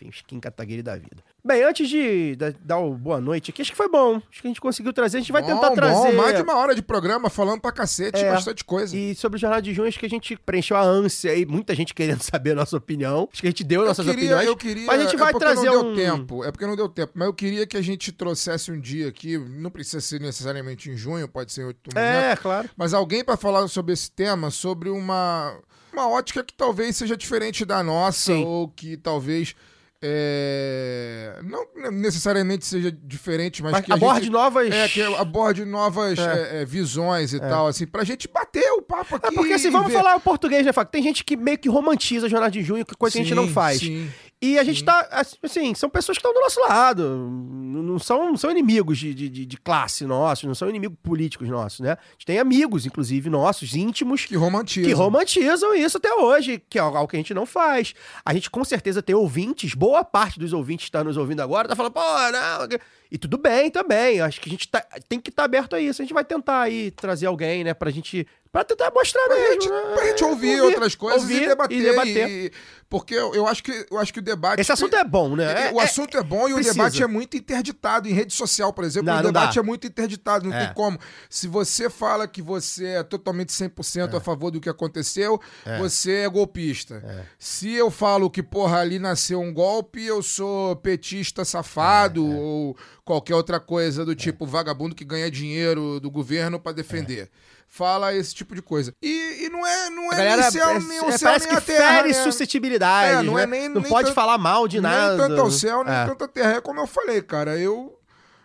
Enfim, 0.00 0.08
os 0.08 0.22
Kim 0.22 0.40
Kataguiri 0.40 0.82
da 0.82 0.96
vida. 0.96 1.22
Bem, 1.44 1.62
antes 1.62 1.88
de 1.88 2.34
da- 2.36 2.52
dar 2.62 2.78
o 2.78 2.94
boa 2.94 3.20
noite 3.20 3.50
aqui, 3.50 3.60
acho 3.62 3.70
que 3.70 3.76
foi 3.76 3.88
bom. 3.88 4.16
Acho 4.30 4.40
que 4.40 4.46
a 4.46 4.50
gente 4.50 4.60
conseguiu 4.60 4.92
trazer. 4.92 5.18
A 5.18 5.20
gente 5.20 5.32
vai 5.32 5.42
Bom, 5.42 5.48
tentar 5.48 5.68
bom, 5.70 5.74
trazer. 5.74 6.12
mais 6.12 6.36
de 6.36 6.42
uma 6.42 6.56
hora 6.56 6.74
de 6.74 6.82
programa 6.82 7.28
falando 7.28 7.60
pra 7.60 7.70
cacete, 7.72 8.18
É. 8.18 8.30
bastante 8.30 8.64
coisa. 8.64 8.96
E 8.96 9.14
sobre 9.14 9.36
o 9.36 9.40
Jornal 9.40 9.60
de 9.60 9.72
Junho, 9.74 9.88
acho 9.88 9.98
que 9.98 10.06
a 10.06 10.10
gente 10.10 10.36
preencheu 10.36 10.76
a 10.76 10.82
ânsia 10.82 11.32
aí, 11.32 11.44
muita 11.46 11.74
gente 11.74 11.92
querendo 11.94 12.20
saber 12.22 12.52
a 12.52 12.54
nossa 12.54 12.76
opinião. 12.76 13.28
Acho 13.32 13.42
que 13.42 13.46
a 13.46 13.50
gente 13.50 13.64
deu 13.64 13.84
nossas 13.84 14.06
eu 14.06 14.14
queria, 14.14 14.28
opiniões. 14.36 14.46
eu 14.48 14.56
queria, 14.56 14.86
mas 14.86 15.00
a 15.00 15.04
gente 15.04 15.14
é 15.14 15.18
vai 15.18 15.32
porque 15.32 15.44
trazer 15.44 15.66
não 15.66 15.80
um. 15.80 15.94
deu 15.94 15.94
tempo, 15.94 16.44
é 16.44 16.50
porque 16.52 16.66
não 16.66 16.76
deu 16.76 16.88
tempo, 16.88 17.12
mas 17.14 17.26
eu 17.26 17.34
queria 17.34 17.66
que 17.66 17.76
a 17.76 17.82
gente 17.82 18.12
trouxesse 18.12 18.70
um 18.72 18.80
dia 18.80 19.08
aqui, 19.08 19.36
não 19.38 19.70
precisa 19.70 20.00
ser 20.00 20.20
necessariamente 20.20 20.90
em 20.90 20.96
junho, 20.96 21.26
pode 21.28 21.52
ser 21.52 21.62
em 21.62 21.64
outro 21.64 21.82
momento, 21.94 22.06
É, 22.06 22.36
claro. 22.36 22.68
mas 22.76 22.92
alguém 22.94 23.24
para 23.24 23.36
falar 23.36 23.66
sobre 23.68 23.92
esse 23.92 24.10
tema, 24.10 24.50
sobre 24.50 24.88
uma, 24.90 25.56
uma 25.92 26.08
ótica 26.08 26.42
que 26.44 26.54
talvez 26.54 26.96
seja 26.96 27.16
diferente 27.16 27.64
da 27.64 27.82
nossa, 27.82 28.32
Sim. 28.34 28.44
ou 28.44 28.68
que 28.68 28.96
talvez 28.96 29.54
é, 30.02 31.38
não 31.42 31.66
necessariamente 31.92 32.64
seja 32.64 32.90
diferente, 32.90 33.62
mas, 33.62 33.72
Mas 33.72 33.84
que 33.84 33.92
a 33.92 33.94
aborde 33.96 34.24
gente, 34.24 34.32
novas. 34.32 34.70
é, 34.70 34.88
que 34.88 35.02
aborde 35.02 35.64
novas 35.64 36.18
é, 36.18 36.62
é, 36.62 36.64
visões 36.64 37.34
e 37.34 37.40
tal, 37.40 37.66
assim, 37.66 37.86
pra 37.86 38.02
gente 38.02 38.26
bater 38.28 38.70
o 38.72 38.82
papo 38.82 39.16
aqui. 39.16 39.26
É 39.26 39.32
porque 39.32 39.52
assim, 39.52 39.70
vamos 39.70 39.88
ver. 39.88 39.98
falar 39.98 40.16
o 40.16 40.20
português, 40.20 40.64
né, 40.64 40.72
Fábio? 40.72 40.90
Tem 40.90 41.02
gente 41.02 41.22
que 41.24 41.36
meio 41.36 41.58
que 41.58 41.68
romantiza 41.68 42.26
a 42.26 42.28
Jornada 42.30 42.50
de 42.52 42.62
Junho, 42.62 42.84
que 42.84 42.94
coisa 42.94 43.12
que 43.12 43.20
a 43.20 43.24
gente 43.24 43.34
não 43.34 43.46
Sim, 43.46 43.52
faz. 43.52 43.78
sim. 43.80 44.10
E 44.42 44.58
a 44.58 44.64
gente 44.64 44.82
tá, 44.82 45.06
assim, 45.42 45.74
são 45.74 45.90
pessoas 45.90 46.16
que 46.16 46.20
estão 46.26 46.32
do 46.32 46.40
nosso 46.40 46.58
lado. 46.60 47.28
Não 47.30 47.98
são, 47.98 48.24
não 48.30 48.36
são 48.38 48.50
inimigos 48.50 48.96
de, 48.98 49.12
de, 49.12 49.28
de- 49.28 49.56
classe 49.58 50.06
nossos, 50.06 50.44
não 50.44 50.54
são 50.54 50.70
inimigos 50.70 50.96
políticos 51.02 51.46
nossos, 51.48 51.80
né? 51.80 51.92
A 51.92 52.12
gente 52.12 52.24
tem 52.24 52.38
amigos, 52.38 52.86
inclusive, 52.86 53.28
nossos, 53.28 53.74
íntimos, 53.74 54.24
Que 54.24 54.36
romantiza. 54.36 54.86
que 54.88 54.94
romantizam 54.94 55.74
isso 55.74 55.98
até 55.98 56.14
hoje, 56.14 56.62
que 56.70 56.78
é 56.78 56.80
algo 56.80 57.06
que 57.06 57.16
a 57.16 57.18
gente 57.18 57.34
não 57.34 57.44
faz. 57.44 57.94
A 58.24 58.32
gente 58.32 58.48
com 58.50 58.64
certeza 58.64 59.02
tem 59.02 59.14
ouvintes, 59.14 59.74
boa 59.74 60.02
parte 60.02 60.38
dos 60.38 60.54
ouvintes 60.54 60.84
que 60.86 60.88
está 60.88 61.04
nos 61.04 61.18
ouvindo 61.18 61.40
agora, 61.42 61.68
tá 61.68 61.76
falando, 61.76 61.92
pô, 61.92 62.00
não. 62.00 62.78
E 63.12 63.18
tudo 63.18 63.36
bem 63.36 63.70
também. 63.70 64.20
Acho 64.22 64.40
que 64.40 64.48
a 64.48 64.52
gente 64.52 64.68
tá- 64.68 64.86
tem 65.08 65.20
que 65.20 65.28
estar 65.28 65.44
aberto 65.44 65.76
a 65.76 65.80
isso. 65.80 66.00
A 66.00 66.04
gente 66.04 66.14
vai 66.14 66.24
tentar 66.24 66.62
aí 66.62 66.90
trazer 66.92 67.26
alguém, 67.26 67.62
né, 67.64 67.74
pra 67.74 67.90
gente. 67.90 68.26
Pra 68.52 68.64
tentar 68.64 68.90
mostrar 68.92 69.22
Pra 69.26 69.36
mesmo. 69.36 69.52
gente, 69.52 69.68
né? 69.70 69.80
pra 69.94 70.06
gente 70.06 70.24
ouvir, 70.24 70.60
outras 70.60 70.94
coisas 70.96 71.22
ouvir 71.22 71.42
e 71.44 71.48
debater. 71.48 71.78
E 71.78 71.82
debater. 71.82 72.28
e- 72.28 72.52
porque 72.88 73.14
eu, 73.14 73.32
eu 73.36 73.46
acho 73.46 73.62
que, 73.62 73.86
eu 73.88 73.98
acho 73.98 74.12
que 74.12 74.18
o 74.18 74.22
debate. 74.22 74.58
Esse 74.60 74.72
assunto 74.72 74.96
é 74.96 75.04
bom, 75.04 75.36
né? 75.36 75.68
É, 75.68 75.72
o 75.72 75.78
assunto 75.78 76.16
é 76.18 76.22
bom 76.24 76.48
e 76.48 76.54
precisa. 76.54 76.72
o 76.72 76.74
debate 76.74 77.00
é 77.00 77.06
muito 77.06 77.36
interditado 77.36 78.08
em 78.08 78.12
rede 78.12 78.34
social, 78.34 78.72
por 78.72 78.82
exemplo. 78.82 79.06
Não, 79.12 79.20
o 79.20 79.22
debate 79.22 79.54
dá. 79.54 79.60
é 79.60 79.64
muito 79.64 79.86
interditado, 79.86 80.48
não 80.48 80.52
É. 80.56 80.64
tem 80.66 80.74
como. 80.74 80.98
Se 81.28 81.46
você 81.46 81.88
fala 81.88 82.26
que 82.26 82.42
você 82.42 82.86
é 82.86 83.02
totalmente 83.04 83.52
100% 83.52 84.16
a 84.16 84.20
favor 84.20 84.50
do 84.50 84.60
que 84.60 84.68
aconteceu, 84.68 85.40
você 85.78 86.12
é 86.24 86.28
golpista. 86.28 87.24
Se 87.38 87.72
eu 87.72 87.88
falo 87.92 88.28
que, 88.28 88.42
porra, 88.42 88.80
ali 88.80 88.98
nasceu 88.98 89.40
um 89.40 89.54
golpe, 89.54 90.04
eu 90.04 90.20
sou 90.20 90.74
petista 90.74 91.44
safado 91.44 92.26
É, 92.26 92.34
ou 92.34 92.76
qualquer 93.04 93.36
outra 93.36 93.60
coisa 93.60 94.04
do 94.04 94.16
tipo 94.16 94.44
vagabundo 94.44 94.96
que 94.96 95.04
ganha 95.04 95.30
dinheiro 95.30 96.00
do 96.00 96.10
governo 96.10 96.58
pra 96.58 96.72
defender. 96.72 97.30
Fala 97.72 98.12
esse 98.12 98.34
tipo 98.34 98.52
de 98.52 98.60
coisa. 98.60 98.92
E, 99.00 99.44
e 99.44 99.48
não 99.48 99.64
é, 99.64 99.90
não 99.90 100.10
A 100.10 100.14
é 100.14 100.16
galera 100.16 100.42
nem 100.42 100.50
céu, 100.50 100.68
é- 100.70 100.80
nem 100.80 101.00
o 101.02 101.08
é, 101.08 101.16
céu, 101.16 101.28
parece 101.28 101.46
nem 101.46 101.54
que 101.56 101.62
a 101.62 101.64
terra. 101.64 101.94
fere 101.98 102.08
né? 102.08 102.14
suscetibilidade. 102.24 103.14
É, 103.18 103.22
não 103.22 103.38
é 103.38 103.46
né? 103.46 103.58
nem- 103.60 103.68
não 103.68 103.80
nem 103.80 103.88
pode 103.88 104.06
tanto- 104.08 104.14
falar 104.16 104.36
mal 104.38 104.66
de 104.66 104.80
nada. 104.80 105.16
Nem 105.16 105.28
tanto 105.28 105.40
ao 105.40 105.50
céu, 105.52 105.84
nem 105.84 105.94
É. 105.94 106.04
tanto 106.04 106.24
à 106.24 106.28
terra. 106.28 106.52
É 106.56 106.60
como 106.60 106.80
eu 106.80 106.86
falei, 106.88 107.22
cara, 107.22 107.56
eu. 107.56 107.96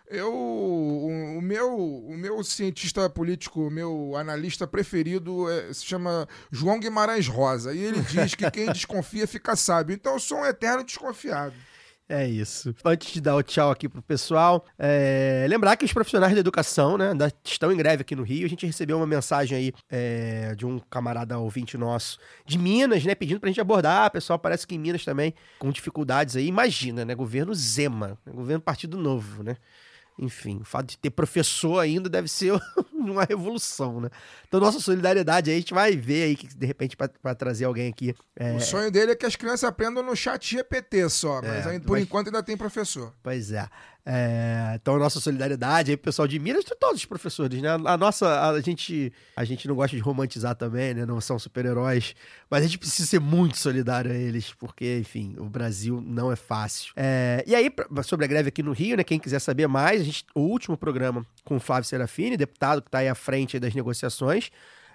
Eu, 0.08 0.32
o, 0.32 1.38
o 1.38 1.42
meu, 1.42 1.76
o 1.76 2.16
meu 2.16 2.44
cientista 2.44 3.10
político, 3.10 3.62
o 3.66 3.70
meu 3.72 4.14
analista 4.16 4.64
preferido 4.64 5.50
é- 5.50 5.72
se 5.74 5.84
chama 5.84 6.28
João 6.52 6.78
Guimarães 6.78 7.26
Rosa. 7.26 7.74
E 7.74 7.80
ele 7.80 8.00
diz 8.02 8.36
que 8.36 8.48
quem 8.52 8.66
desconfia 8.72 9.26
fica 9.26 9.56
sábio. 9.56 9.92
Então 9.92 10.12
eu 10.12 10.20
sou 10.20 10.38
um 10.38 10.46
eterno 10.46 10.84
desconfiado. 10.84 11.52
É 12.08 12.24
isso. 12.24 12.72
Antes 12.84 13.12
de 13.12 13.20
dar 13.20 13.34
o 13.34 13.42
tchau 13.42 13.68
aqui 13.70 13.88
pro 13.88 14.00
pessoal, 14.00 14.64
é, 14.78 15.44
lembrar 15.48 15.76
que 15.76 15.84
os 15.84 15.92
profissionais 15.92 16.32
da 16.34 16.38
educação, 16.38 16.96
né, 16.96 17.12
estão 17.44 17.72
em 17.72 17.76
greve 17.76 18.02
aqui 18.02 18.14
no 18.14 18.22
Rio. 18.22 18.46
A 18.46 18.48
gente 18.48 18.64
recebeu 18.64 18.96
uma 18.96 19.06
mensagem 19.06 19.58
aí 19.58 19.72
é, 19.90 20.54
de 20.54 20.64
um 20.64 20.78
camarada 20.78 21.36
ouvinte 21.36 21.76
nosso 21.76 22.18
de 22.46 22.58
Minas, 22.58 23.04
né, 23.04 23.14
pedindo 23.16 23.40
pra 23.40 23.48
gente 23.48 23.60
abordar. 23.60 24.08
Pessoal, 24.12 24.38
parece 24.38 24.64
que 24.64 24.76
em 24.76 24.78
Minas 24.78 25.04
também, 25.04 25.34
com 25.58 25.72
dificuldades 25.72 26.36
aí. 26.36 26.46
Imagina, 26.46 27.04
né, 27.04 27.12
governo 27.12 27.52
Zema, 27.52 28.16
né, 28.24 28.32
governo 28.32 28.62
Partido 28.62 28.96
Novo, 28.96 29.42
né? 29.42 29.56
Enfim, 30.18 30.58
o 30.62 30.64
fato 30.64 30.86
de 30.88 30.98
ter 30.98 31.10
professor 31.10 31.78
ainda 31.78 32.08
deve 32.08 32.26
ser 32.28 32.52
uma 32.92 33.24
revolução, 33.24 34.00
né? 34.00 34.08
Então, 34.48 34.58
nossa 34.58 34.80
solidariedade 34.80 35.50
aí, 35.50 35.56
a 35.56 35.60
gente 35.60 35.74
vai 35.74 35.94
ver 35.96 36.22
aí, 36.24 36.36
que, 36.36 36.46
de 36.46 36.66
repente, 36.66 36.96
pra 36.96 37.34
trazer 37.34 37.66
alguém 37.66 37.88
aqui. 37.90 38.14
é, 38.34 38.54
O 38.54 38.60
sonho 38.60 38.90
dele 38.90 39.12
é 39.12 39.14
que 39.14 39.26
as 39.26 39.36
crianças 39.36 39.64
aprendam 39.64 40.02
no 40.02 40.16
chat 40.16 40.50
GPT 40.56 41.08
só. 41.10 41.42
Mas 41.42 41.66
É, 41.66 41.70
ainda- 41.70 41.84
por 41.84 41.92
mas- 41.92 42.02
enquanto 42.02 42.28
ainda 42.28 42.42
tem 42.42 42.56
professor. 42.56 43.12
Pois 43.22 43.52
é. 43.52 43.68
É, 44.08 44.78
Então, 44.80 44.96
nossa 44.98 45.18
solidariedade 45.18 45.90
aí, 45.90 45.96
pessoal 45.96 46.28
de 46.28 46.38
Minas, 46.38 46.64
todos 46.78 46.98
os 47.00 47.04
professores, 47.04 47.60
né? 47.60 47.70
A 47.70 47.96
nossa, 47.96 48.50
a 48.50 48.60
gente, 48.60 49.12
a 49.34 49.44
gente 49.44 49.66
não 49.66 49.74
gosta 49.74 49.96
de 49.96 50.02
romantizar 50.02 50.54
também, 50.54 50.94
né? 50.94 51.04
Não 51.04 51.20
são 51.20 51.38
super-heróis, 51.40 52.14
mas 52.48 52.62
a 52.62 52.66
gente 52.66 52.78
precisa 52.78 53.08
ser 53.08 53.18
muito 53.18 53.58
solidário 53.58 54.12
a 54.12 54.14
eles, 54.14 54.52
porque, 54.52 54.98
enfim, 55.00 55.34
o 55.38 55.46
Brasil 55.46 56.00
não 56.00 56.30
é 56.30 56.36
fácil. 56.36 56.92
É, 56.94 57.42
E 57.46 57.54
aí, 57.54 57.68
sobre 58.04 58.24
a 58.24 58.28
greve 58.28 58.48
aqui 58.50 58.62
no 58.62 58.72
Rio, 58.72 58.96
né? 58.96 59.02
Quem 59.02 59.18
quiser 59.18 59.40
saber 59.40 59.66
mais, 59.66 60.00
a 60.00 60.04
gente, 60.04 60.24
o 60.34 60.40
último 60.40 60.76
programa 60.76 61.26
com 61.44 61.56
o 61.56 61.60
Flávio 61.60 61.88
Serafini, 61.88 62.36
deputado 62.36 62.82
que 62.82 62.90
tá 62.90 62.98
aí 62.98 63.08
à 63.08 63.14
frente 63.14 63.56
aí 63.56 63.60
das 63.60 63.74
negociações, 63.74 64.50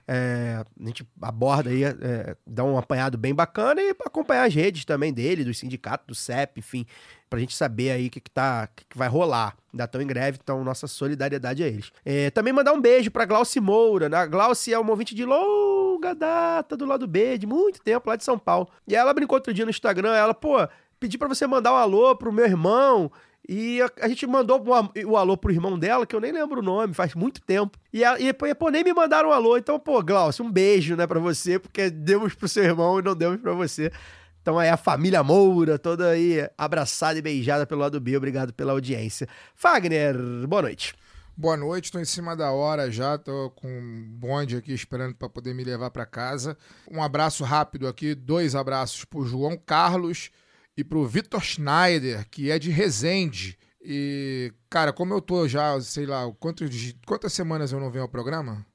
é, 0.08 0.64
a 0.80 0.86
gente 0.88 1.08
aborda 1.22 1.70
aí, 1.70 1.84
é, 1.84 2.36
dá 2.46 2.64
um 2.64 2.78
apanhado 2.78 3.18
bem 3.18 3.34
bacana 3.34 3.82
e 3.82 3.96
acompanhar 4.06 4.44
as 4.44 4.54
redes 4.54 4.86
também 4.86 5.14
dele, 5.14 5.44
do 5.44 5.54
sindicato, 5.54 6.08
do 6.08 6.16
CEP, 6.16 6.60
enfim, 6.60 6.86
pra 7.30 7.40
gente 7.40 7.56
saber 7.56 7.92
aí 7.92 8.08
o 8.08 8.10
que, 8.10 8.20
que, 8.20 8.30
tá, 8.30 8.68
que, 8.76 8.86
que 8.86 8.98
vai 8.98 9.08
rolar. 9.08 9.56
Ainda 9.74 9.86
estão 9.86 10.02
em 10.02 10.08
greve, 10.08 10.38
então 10.42 10.64
nossa 10.64 10.88
solidariedade 10.88 11.64
a 11.64 11.68
eles. 11.68 11.92
É, 12.04 12.30
também 12.30 12.52
mandar 12.52 12.74
um 12.74 12.82
beijo 12.82 13.10
pra 13.10 13.26
Glauci 13.26 13.60
Moura, 13.60 14.10
né? 14.10 14.18
A 14.18 14.26
Glauci 14.26 14.74
é 14.74 14.80
uma 14.80 14.92
ouvinte 14.92 15.16
de 15.16 15.24
longa 15.24 16.14
data 16.14 16.76
do 16.76 16.86
lado 16.86 17.08
B, 17.08 17.38
de 17.38 17.48
muito 17.48 17.82
tempo, 17.82 18.10
lá 18.10 18.16
de 18.16 18.24
São 18.24 18.38
Paulo. 18.38 18.68
E 18.88 18.96
ela 18.96 19.14
brincou 19.14 19.38
outro 19.38 19.54
dia 19.54 19.66
no 19.66 19.72
Instagram, 19.72 20.14
ela, 20.14 20.34
pô, 20.34 20.58
pedi 21.00 21.18
pra 21.18 21.28
você 21.28 21.48
mandar 21.48 21.74
um 21.74 21.78
alô 21.78 22.16
pro 22.16 22.34
meu 22.34 22.46
irmão, 22.46 23.12
e 23.48 23.82
a, 23.82 23.90
a 24.02 24.08
gente 24.08 24.26
mandou 24.28 24.64
o 25.06 25.18
alô 25.18 25.36
pro 25.36 25.52
irmão 25.52 25.78
dela, 25.78 26.06
que 26.06 26.16
eu 26.16 26.22
nem 26.22 26.32
lembro 26.32 26.60
o 26.60 26.64
nome, 26.64 26.94
faz 26.94 27.16
muito 27.16 27.42
tempo. 27.42 27.78
E, 27.92 28.04
a, 28.04 28.18
e 28.20 28.34
pô, 28.34 28.70
nem 28.70 28.84
me 28.84 28.94
mandaram 28.94 29.30
um 29.30 29.34
alô. 29.34 29.58
Então, 29.58 29.80
pô, 29.80 30.02
Glaucio, 30.04 30.46
um 30.46 30.52
beijo, 30.52 30.96
né, 30.96 31.08
pra 31.08 31.20
você, 31.20 31.60
porque 31.60 31.90
demos 31.90 32.34
pro 32.34 32.48
seu 32.48 32.64
irmão 32.64 33.00
e 33.00 33.02
não 33.02 33.16
demos 33.16 33.42
pra 33.42 33.54
você. 33.54 33.92
Então 34.42 34.58
aí 34.58 34.70
a 34.70 34.78
família 34.78 35.22
Moura, 35.24 35.78
toda 35.78 36.10
aí 36.10 36.48
abraçada 36.58 37.20
e 37.20 37.22
beijada 37.22 37.66
pelo 37.66 37.82
lado 37.82 38.00
B. 38.00 38.18
Obrigado 38.18 38.54
pela 38.54 38.72
audiência. 38.72 39.28
Fagner, 39.56 40.16
boa 40.48 40.64
noite. 40.64 40.96
Boa 41.38 41.56
noite, 41.56 41.92
tô 41.92 42.00
em 42.00 42.06
cima 42.06 42.36
da 42.36 42.52
hora 42.52 42.92
já, 42.92 43.18
tô 43.18 43.52
com 43.52 43.68
um 43.68 44.04
bonde 44.12 44.58
aqui 44.58 44.74
esperando 44.74 45.16
para 45.16 45.30
poder 45.30 45.56
me 45.56 45.64
levar 45.64 45.90
para 45.90 46.06
casa. 46.06 46.58
Um 46.90 47.02
abraço 47.02 47.44
rápido 47.44 47.88
aqui, 47.88 48.14
dois 48.14 48.54
abraços 48.54 49.06
pro 49.06 49.26
João 49.26 49.58
Carlos 49.58 50.30
e 50.78 50.84
pro 50.84 51.06
Vitor 51.08 51.42
Schneider, 51.44 52.28
que 52.30 52.50
é 52.52 52.58
de 52.60 52.70
Resende. 52.72 53.58
E, 53.84 54.54
cara, 54.70 54.94
como 54.94 55.14
eu 55.14 55.22
tô 55.22 55.48
já, 55.48 55.80
sei 55.82 56.06
lá, 56.06 56.32
quantos, 56.40 56.70
quantas 57.06 57.34
semanas 57.34 57.72
eu 57.72 57.80
não 57.80 57.90
venho 57.92 58.04
ao 58.04 58.10
programa? 58.10 58.66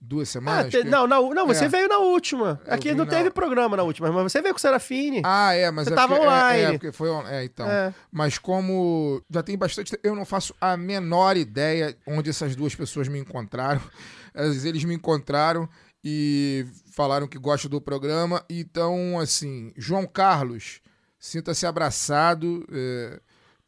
duas 0.00 0.28
Ah, 0.28 0.32
semanas. 0.32 0.70
te- 0.72 0.82
que- 0.82 0.88
não, 0.88 1.04
u- 1.06 1.34
não, 1.34 1.44
você 1.44 1.64
É. 1.64 1.68
veio 1.68 1.88
na 1.88 1.98
última. 1.98 2.60
Eu 2.64 2.72
Aqui 2.74 2.94
não 2.94 3.04
na- 3.04 3.10
teve 3.10 3.30
programa 3.32 3.76
na 3.76 3.82
última, 3.82 4.10
mas 4.12 4.30
você 4.32 4.40
veio 4.40 4.54
com 4.54 4.58
o 4.58 4.60
Serafine. 4.60 5.22
Ah, 5.24 5.52
é, 5.54 5.72
mas 5.72 5.88
Você 5.88 5.92
é 5.92 5.96
tava 5.96 6.14
porque- 6.14 6.24
é, 6.24 6.28
online. 6.28 6.62
É, 6.62 6.72
porque 6.72 6.92
foi 6.92 7.10
on- 7.10 7.26
É, 7.26 7.44
então. 7.44 7.68
É. 7.68 7.92
Mas 8.10 8.38
como 8.38 9.20
já 9.28 9.42
tem 9.42 9.58
bastante. 9.58 9.90
te- 9.96 10.00
Eu 10.04 10.14
não 10.14 10.24
faço 10.24 10.54
a 10.60 10.76
menor 10.76 11.36
ideia 11.36 11.96
onde 12.06 12.30
essas 12.30 12.54
duas 12.54 12.76
pessoas 12.76 13.08
me 13.08 13.18
encontraram. 13.18 13.80
Eles 14.64 14.84
me 14.84 14.94
encontraram 14.94 15.68
e 16.04 16.64
falaram 16.94 17.26
que 17.26 17.36
gostam 17.36 17.68
do 17.68 17.80
programa. 17.80 18.44
Então, 18.48 19.18
assim, 19.18 19.72
João 19.76 20.06
Carlos, 20.06 20.80
sinta-se 21.18 21.66
abraçado 21.66 22.66
é, 22.72 23.20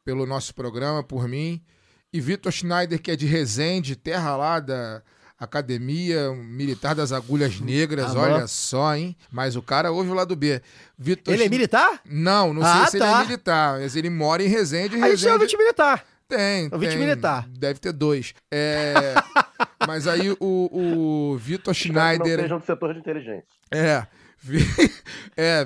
pelo 0.04 0.26
nosso 0.26 0.54
programa, 0.54 1.02
por 1.02 1.26
mim. 1.28 1.60
E 2.12 2.20
Vitor 2.20 2.50
Schneider, 2.52 3.00
que 3.00 3.10
é 3.10 3.16
de 3.16 3.26
Resende, 3.26 3.96
terra 3.96 4.36
lá 4.36 4.60
da. 4.60 5.02
Academia 5.42 6.34
Militar 6.34 6.94
das 6.94 7.12
Agulhas 7.12 7.58
Negras, 7.60 8.14
Ah, 8.14 8.20
olha 8.20 8.46
só, 8.46 8.94
hein? 8.94 9.16
Mas 9.32 9.56
o 9.56 9.62
cara 9.62 9.90
ouve 9.90 10.10
o 10.10 10.12
lado 10.12 10.36
B. 10.36 10.60
Vitor 10.98 11.32
Ele 11.32 11.44
é 11.44 11.46
Schne- 11.46 11.56
militar? 11.56 11.98
não, 12.04 12.52
não 12.52 12.62
Ah, 12.62 12.80
sei 12.82 12.86
se 12.90 12.96
ele 12.98 13.04
tá. 13.06 13.20
é 13.20 13.24
militar, 13.24 13.80
mas 13.80 13.96
ele 13.96 14.10
mora 14.10 14.42
em 14.42 14.48
Resende. 14.48 14.96
A 14.96 14.98
gente 14.98 15.08
Resende... 15.08 15.28
é 15.28 15.32
ouvinte 15.32 15.56
militar. 15.56 16.04
Tem, 16.28 16.68
Ouvinte 16.70 16.90
tem. 16.92 16.98
militar. 17.00 17.48
Deve 17.48 17.80
ter 17.80 17.90
dois. 17.92 18.34
É, 18.50 19.14
mas 19.88 20.06
aí 20.06 20.30
o, 20.30 20.36
o 20.40 21.36
Vitor 21.38 21.72
Espero 21.72 21.94
que 21.94 21.98
Não 21.98 22.02
Schneider. 22.18 22.40
sejam 22.42 22.58
do 22.58 22.64
setor 22.66 22.92
de 22.92 23.00
inteligência. 23.00 23.44
É. 23.70 24.06
É, 25.36 25.64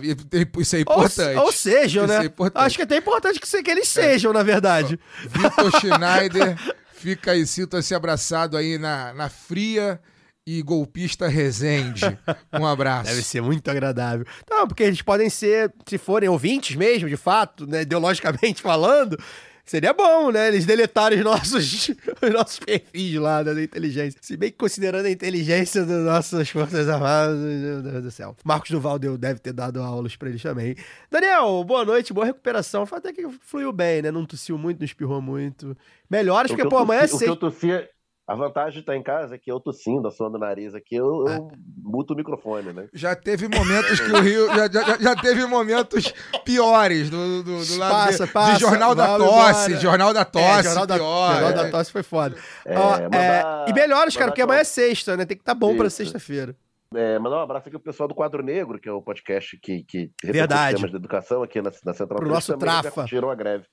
isso 0.58 0.76
é 0.76 0.78
Ou, 0.78 0.82
importante. 0.82 1.36
ou 1.38 1.50
sejam, 1.52 2.04
Isso 2.04 2.12
né? 2.12 2.26
é. 2.26 2.32
Acho 2.54 2.76
que 2.76 2.82
é 2.82 2.84
até 2.84 2.96
importante 2.98 3.40
que, 3.40 3.62
que 3.62 3.70
eles 3.70 3.88
sejam, 3.88 4.32
na 4.32 4.42
verdade. 4.42 5.00
Vitor 5.22 5.80
Schneider 5.80 6.56
fica 6.94 7.32
aí, 7.32 7.44
sinta-se 7.44 7.92
abraçado 7.94 8.56
aí 8.56 8.78
na, 8.78 9.12
na 9.14 9.28
fria 9.28 10.00
e 10.46 10.62
golpista 10.62 11.26
Resende. 11.26 12.04
Um 12.52 12.66
abraço. 12.66 13.10
Deve 13.10 13.22
ser 13.22 13.40
muito 13.40 13.68
agradável. 13.70 14.26
Não, 14.48 14.68
porque 14.68 14.82
eles 14.82 15.02
podem 15.02 15.28
ser, 15.30 15.72
se 15.86 15.98
forem 15.98 16.28
ouvintes 16.28 16.76
mesmo, 16.76 17.08
de 17.08 17.16
fato, 17.16 17.66
né, 17.66 17.82
ideologicamente 17.82 18.60
falando, 18.62 19.18
seria 19.64 19.92
bom, 19.92 20.30
né? 20.30 20.48
Eles 20.48 20.66
deletarem 20.66 21.18
os 21.18 21.24
nossos, 21.24 21.88
os 22.22 22.30
nossos 22.32 22.58
perfis 22.58 23.14
lá 23.16 23.42
da 23.42 23.60
inteligência. 23.62 24.18
Se 24.22 24.36
bem 24.36 24.50
que 24.50 24.56
considerando 24.58 25.06
a 25.06 25.10
inteligência 25.10 25.84
das 25.84 26.04
nossas 26.04 26.48
Forças 26.48 26.88
Armadas, 26.88 27.38
meu 27.38 27.82
Deus 27.82 28.02
do 28.02 28.10
céu. 28.10 28.36
Marcos 28.44 28.70
Duval 28.70 28.98
deve 28.98 29.38
ter 29.40 29.52
dado 29.52 29.82
aulas 29.82 30.16
pra 30.16 30.28
eles 30.28 30.42
também. 30.42 30.76
Daniel, 31.10 31.62
boa 31.64 31.84
noite, 31.84 32.12
boa 32.12 32.26
recuperação. 32.26 32.84
Foi 32.86 32.98
até 32.98 33.12
que 33.12 33.26
fluiu 33.40 33.72
bem, 33.72 34.02
né? 34.02 34.10
Não 34.10 34.24
tossiu 34.26 34.56
muito, 34.58 34.78
não 34.78 34.84
espirrou 34.84 35.20
muito. 35.22 35.76
Melhoras, 36.10 36.50
porque, 36.50 36.68
pô, 36.68 36.78
amanhã 36.78 37.00
é 37.02 37.08
tossi- 37.08 37.16
O 37.16 37.18
que 37.18 37.24
eu 37.44 37.50
sexta. 37.50 37.50
tossia, 37.50 37.90
a 38.26 38.34
vantagem 38.34 38.72
de 38.74 38.78
estar 38.80 38.96
em 38.96 39.02
casa 39.02 39.34
é 39.34 39.38
que 39.38 39.50
eu 39.52 39.60
tossindo, 39.60 40.08
assoando 40.08 40.36
o 40.36 40.40
nariz 40.40 40.74
aqui, 40.74 40.94
eu, 40.96 41.26
eu 41.28 41.48
muto 41.82 42.14
o 42.14 42.16
microfone, 42.16 42.72
né? 42.72 42.88
Já 42.94 43.14
teve 43.14 43.48
momentos 43.48 44.00
que 44.00 44.10
o 44.10 44.20
Rio. 44.20 44.46
Já, 44.48 44.68
já, 44.70 44.98
já 44.98 45.16
teve 45.16 45.44
momentos 45.46 46.12
piores 46.44 47.10
do, 47.10 47.42
do, 47.42 47.64
do 47.64 47.76
lado 47.76 47.90
Passa, 47.92 48.26
de, 48.26 48.32
passa, 48.32 48.54
de 48.54 48.60
Jornal 48.60 48.94
da 48.94 49.18
Tosse. 49.18 49.66
embora. 49.72 49.80
Jornal 49.80 50.14
da 50.14 50.20
É, 50.20 50.24
Tosse, 50.24 50.64
Jornal 50.64 50.86
da, 50.86 50.94
pior. 50.96 51.32
Jornal 51.32 51.50
é. 51.50 51.52
da 51.54 51.70
Tosse 51.70 51.92
foi 51.92 52.02
foda. 52.02 52.36
É, 52.64 52.78
Ó, 52.78 52.90
mandar- 53.02 53.64
é, 53.66 53.70
e 53.70 53.72
melhoras, 53.74 54.16
cara, 54.16 54.30
porque 54.30 54.42
amanhã 54.42 54.60
é 54.60 54.64
sexta, 54.64 55.16
né? 55.16 55.24
Tem 55.26 55.36
que 55.36 55.42
estar 55.42 55.54
bom 55.54 55.76
pra 55.76 55.86
Isso. 55.88 55.96
sexta-feira. 55.96 56.56
É, 56.94 57.18
mandar 57.18 57.38
um 57.38 57.42
abraço 57.42 57.68
aqui 57.68 57.76
pro 57.76 57.84
pessoal 57.92 58.08
do 58.08 58.14
Quadro 58.14 58.42
Negro, 58.42 58.78
que 58.80 58.88
é 58.88 58.92
o 58.92 59.02
podcast 59.02 59.58
que, 59.60 59.82
que 59.82 60.10
Verdade. 60.22 60.76
temas 60.76 60.90
de 60.92 60.96
educação 60.96 61.42
aqui 61.42 61.60
na, 61.60 61.70
na 61.84 61.92
Central 61.92 62.18
Pro 62.18 62.28
3, 62.28 62.30
nosso 62.30 62.56
Trafa. 62.56 63.04
Tiram 63.04 63.30
a 63.30 63.34
greve 63.34 63.64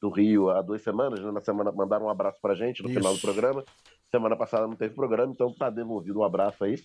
do 0.00 0.10
Rio 0.10 0.50
há 0.50 0.62
duas 0.62 0.82
semanas, 0.82 1.20
né? 1.20 1.30
Na 1.30 1.40
semana 1.40 1.72
mandaram 1.72 2.06
um 2.06 2.10
abraço 2.10 2.38
pra 2.40 2.54
gente 2.54 2.82
no 2.82 2.88
final 2.88 3.12
do 3.12 3.16
Isso. 3.16 3.26
programa. 3.26 3.64
Semana 4.10 4.36
passada 4.36 4.66
não 4.66 4.76
teve 4.76 4.94
programa, 4.94 5.32
então 5.32 5.52
tá 5.52 5.68
devolvido 5.68 6.20
um 6.20 6.24
abraço 6.24 6.64
aí 6.64 6.76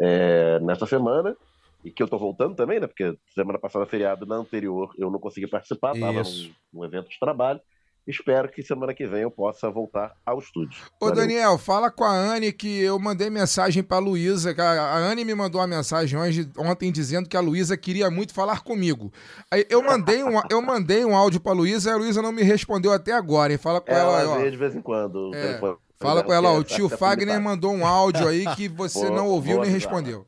é, 0.00 0.58
nessa 0.60 0.86
semana. 0.86 1.36
E 1.84 1.90
que 1.90 2.02
eu 2.02 2.08
tô 2.08 2.18
voltando 2.18 2.54
também, 2.54 2.80
né? 2.80 2.86
Porque 2.86 3.16
semana 3.34 3.58
passada, 3.58 3.84
feriado, 3.84 4.24
na 4.24 4.36
anterior, 4.36 4.94
eu 4.96 5.10
não 5.10 5.18
consegui 5.18 5.46
participar, 5.46 5.92
tava 5.98 6.22
Isso. 6.22 6.48
num, 6.72 6.80
num 6.80 6.84
evento 6.84 7.10
de 7.10 7.18
trabalho. 7.18 7.60
Espero 8.06 8.50
que 8.50 8.62
semana 8.62 8.92
que 8.92 9.06
vem 9.06 9.22
eu 9.22 9.30
possa 9.30 9.70
voltar 9.70 10.12
ao 10.26 10.38
estúdio. 10.38 10.78
Ô, 11.00 11.06
Valeu. 11.06 11.22
Daniel, 11.22 11.56
fala 11.56 11.90
com 11.90 12.04
a 12.04 12.10
Anne 12.12 12.52
que 12.52 12.80
eu 12.82 12.98
mandei 12.98 13.30
mensagem 13.30 13.82
pra 13.82 13.98
Luísa. 13.98 14.54
A 14.58 14.96
Anne 14.98 15.24
me 15.24 15.34
mandou 15.34 15.58
uma 15.60 15.66
mensagem 15.66 16.18
hoje, 16.18 16.50
ontem 16.58 16.92
dizendo 16.92 17.28
que 17.28 17.36
a 17.36 17.40
Luísa 17.40 17.76
queria 17.78 18.10
muito 18.10 18.34
falar 18.34 18.60
comigo. 18.62 19.10
Aí 19.50 19.64
eu 19.70 19.82
mandei 19.82 20.22
um, 20.22 20.38
eu 20.50 20.60
mandei 20.60 21.02
um 21.04 21.16
áudio 21.16 21.40
pra 21.40 21.52
Luísa 21.52 21.90
e 21.90 21.92
a 21.94 21.96
Luísa 21.96 22.20
não 22.20 22.30
me 22.32 22.42
respondeu 22.42 22.92
até 22.92 23.12
agora. 23.12 23.52
E 23.54 23.58
fala 23.58 23.80
com 23.80 23.90
ela, 23.90 24.20
Ela 24.20 24.34
ó. 24.34 24.38
vê 24.38 24.50
de 24.50 24.56
vez 24.58 24.74
em 24.74 24.82
quando. 24.82 25.30
o 25.30 25.34
É, 25.34 25.40
telefone 25.40 25.76
Fala 25.98 26.22
com 26.22 26.32
ela, 26.34 26.50
ó, 26.50 26.58
o 26.58 26.60
é- 26.60 26.64
tio 26.64 26.86
é 26.92 26.96
Fagner 26.96 27.40
mandou 27.40 27.72
um 27.72 27.86
áudio 27.86 28.28
aí 28.28 28.44
que 28.56 28.68
você 28.68 29.08
não 29.08 29.28
ouviu 29.28 29.60
nem 29.62 29.70
respondeu. 29.70 30.26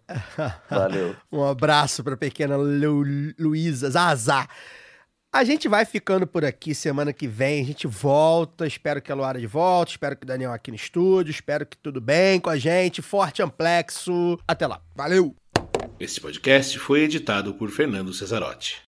Valeu. 0.70 1.14
Um 1.30 1.44
abraço 1.44 2.02
pra 2.02 2.16
pequena 2.16 2.56
Lu, 2.56 3.02
Luísa 3.38 3.90
Zazá. 3.90 4.48
A 5.36 5.44
gente 5.44 5.68
vai 5.68 5.84
ficando 5.84 6.26
por 6.26 6.46
aqui 6.46 6.74
semana 6.74 7.12
que 7.12 7.28
vem. 7.28 7.60
A 7.60 7.66
gente 7.66 7.86
volta. 7.86 8.66
Espero 8.66 9.02
que 9.02 9.12
a 9.12 9.14
Luara 9.14 9.38
de 9.38 9.46
volta. 9.46 9.90
Espero 9.90 10.16
que 10.16 10.24
o 10.24 10.26
Daniel 10.26 10.50
aqui 10.50 10.70
no 10.70 10.76
estúdio. 10.76 11.30
Espero 11.30 11.66
que 11.66 11.76
tudo 11.76 12.00
bem 12.00 12.40
com 12.40 12.48
a 12.48 12.56
gente. 12.56 13.02
Forte 13.02 13.42
amplexo. 13.42 14.38
Até 14.48 14.66
lá. 14.66 14.80
Valeu! 14.94 15.36
Este 16.00 16.22
podcast 16.22 16.78
foi 16.78 17.02
editado 17.02 17.52
por 17.52 17.68
Fernando 17.70 18.14
Cesarotti. 18.14 18.85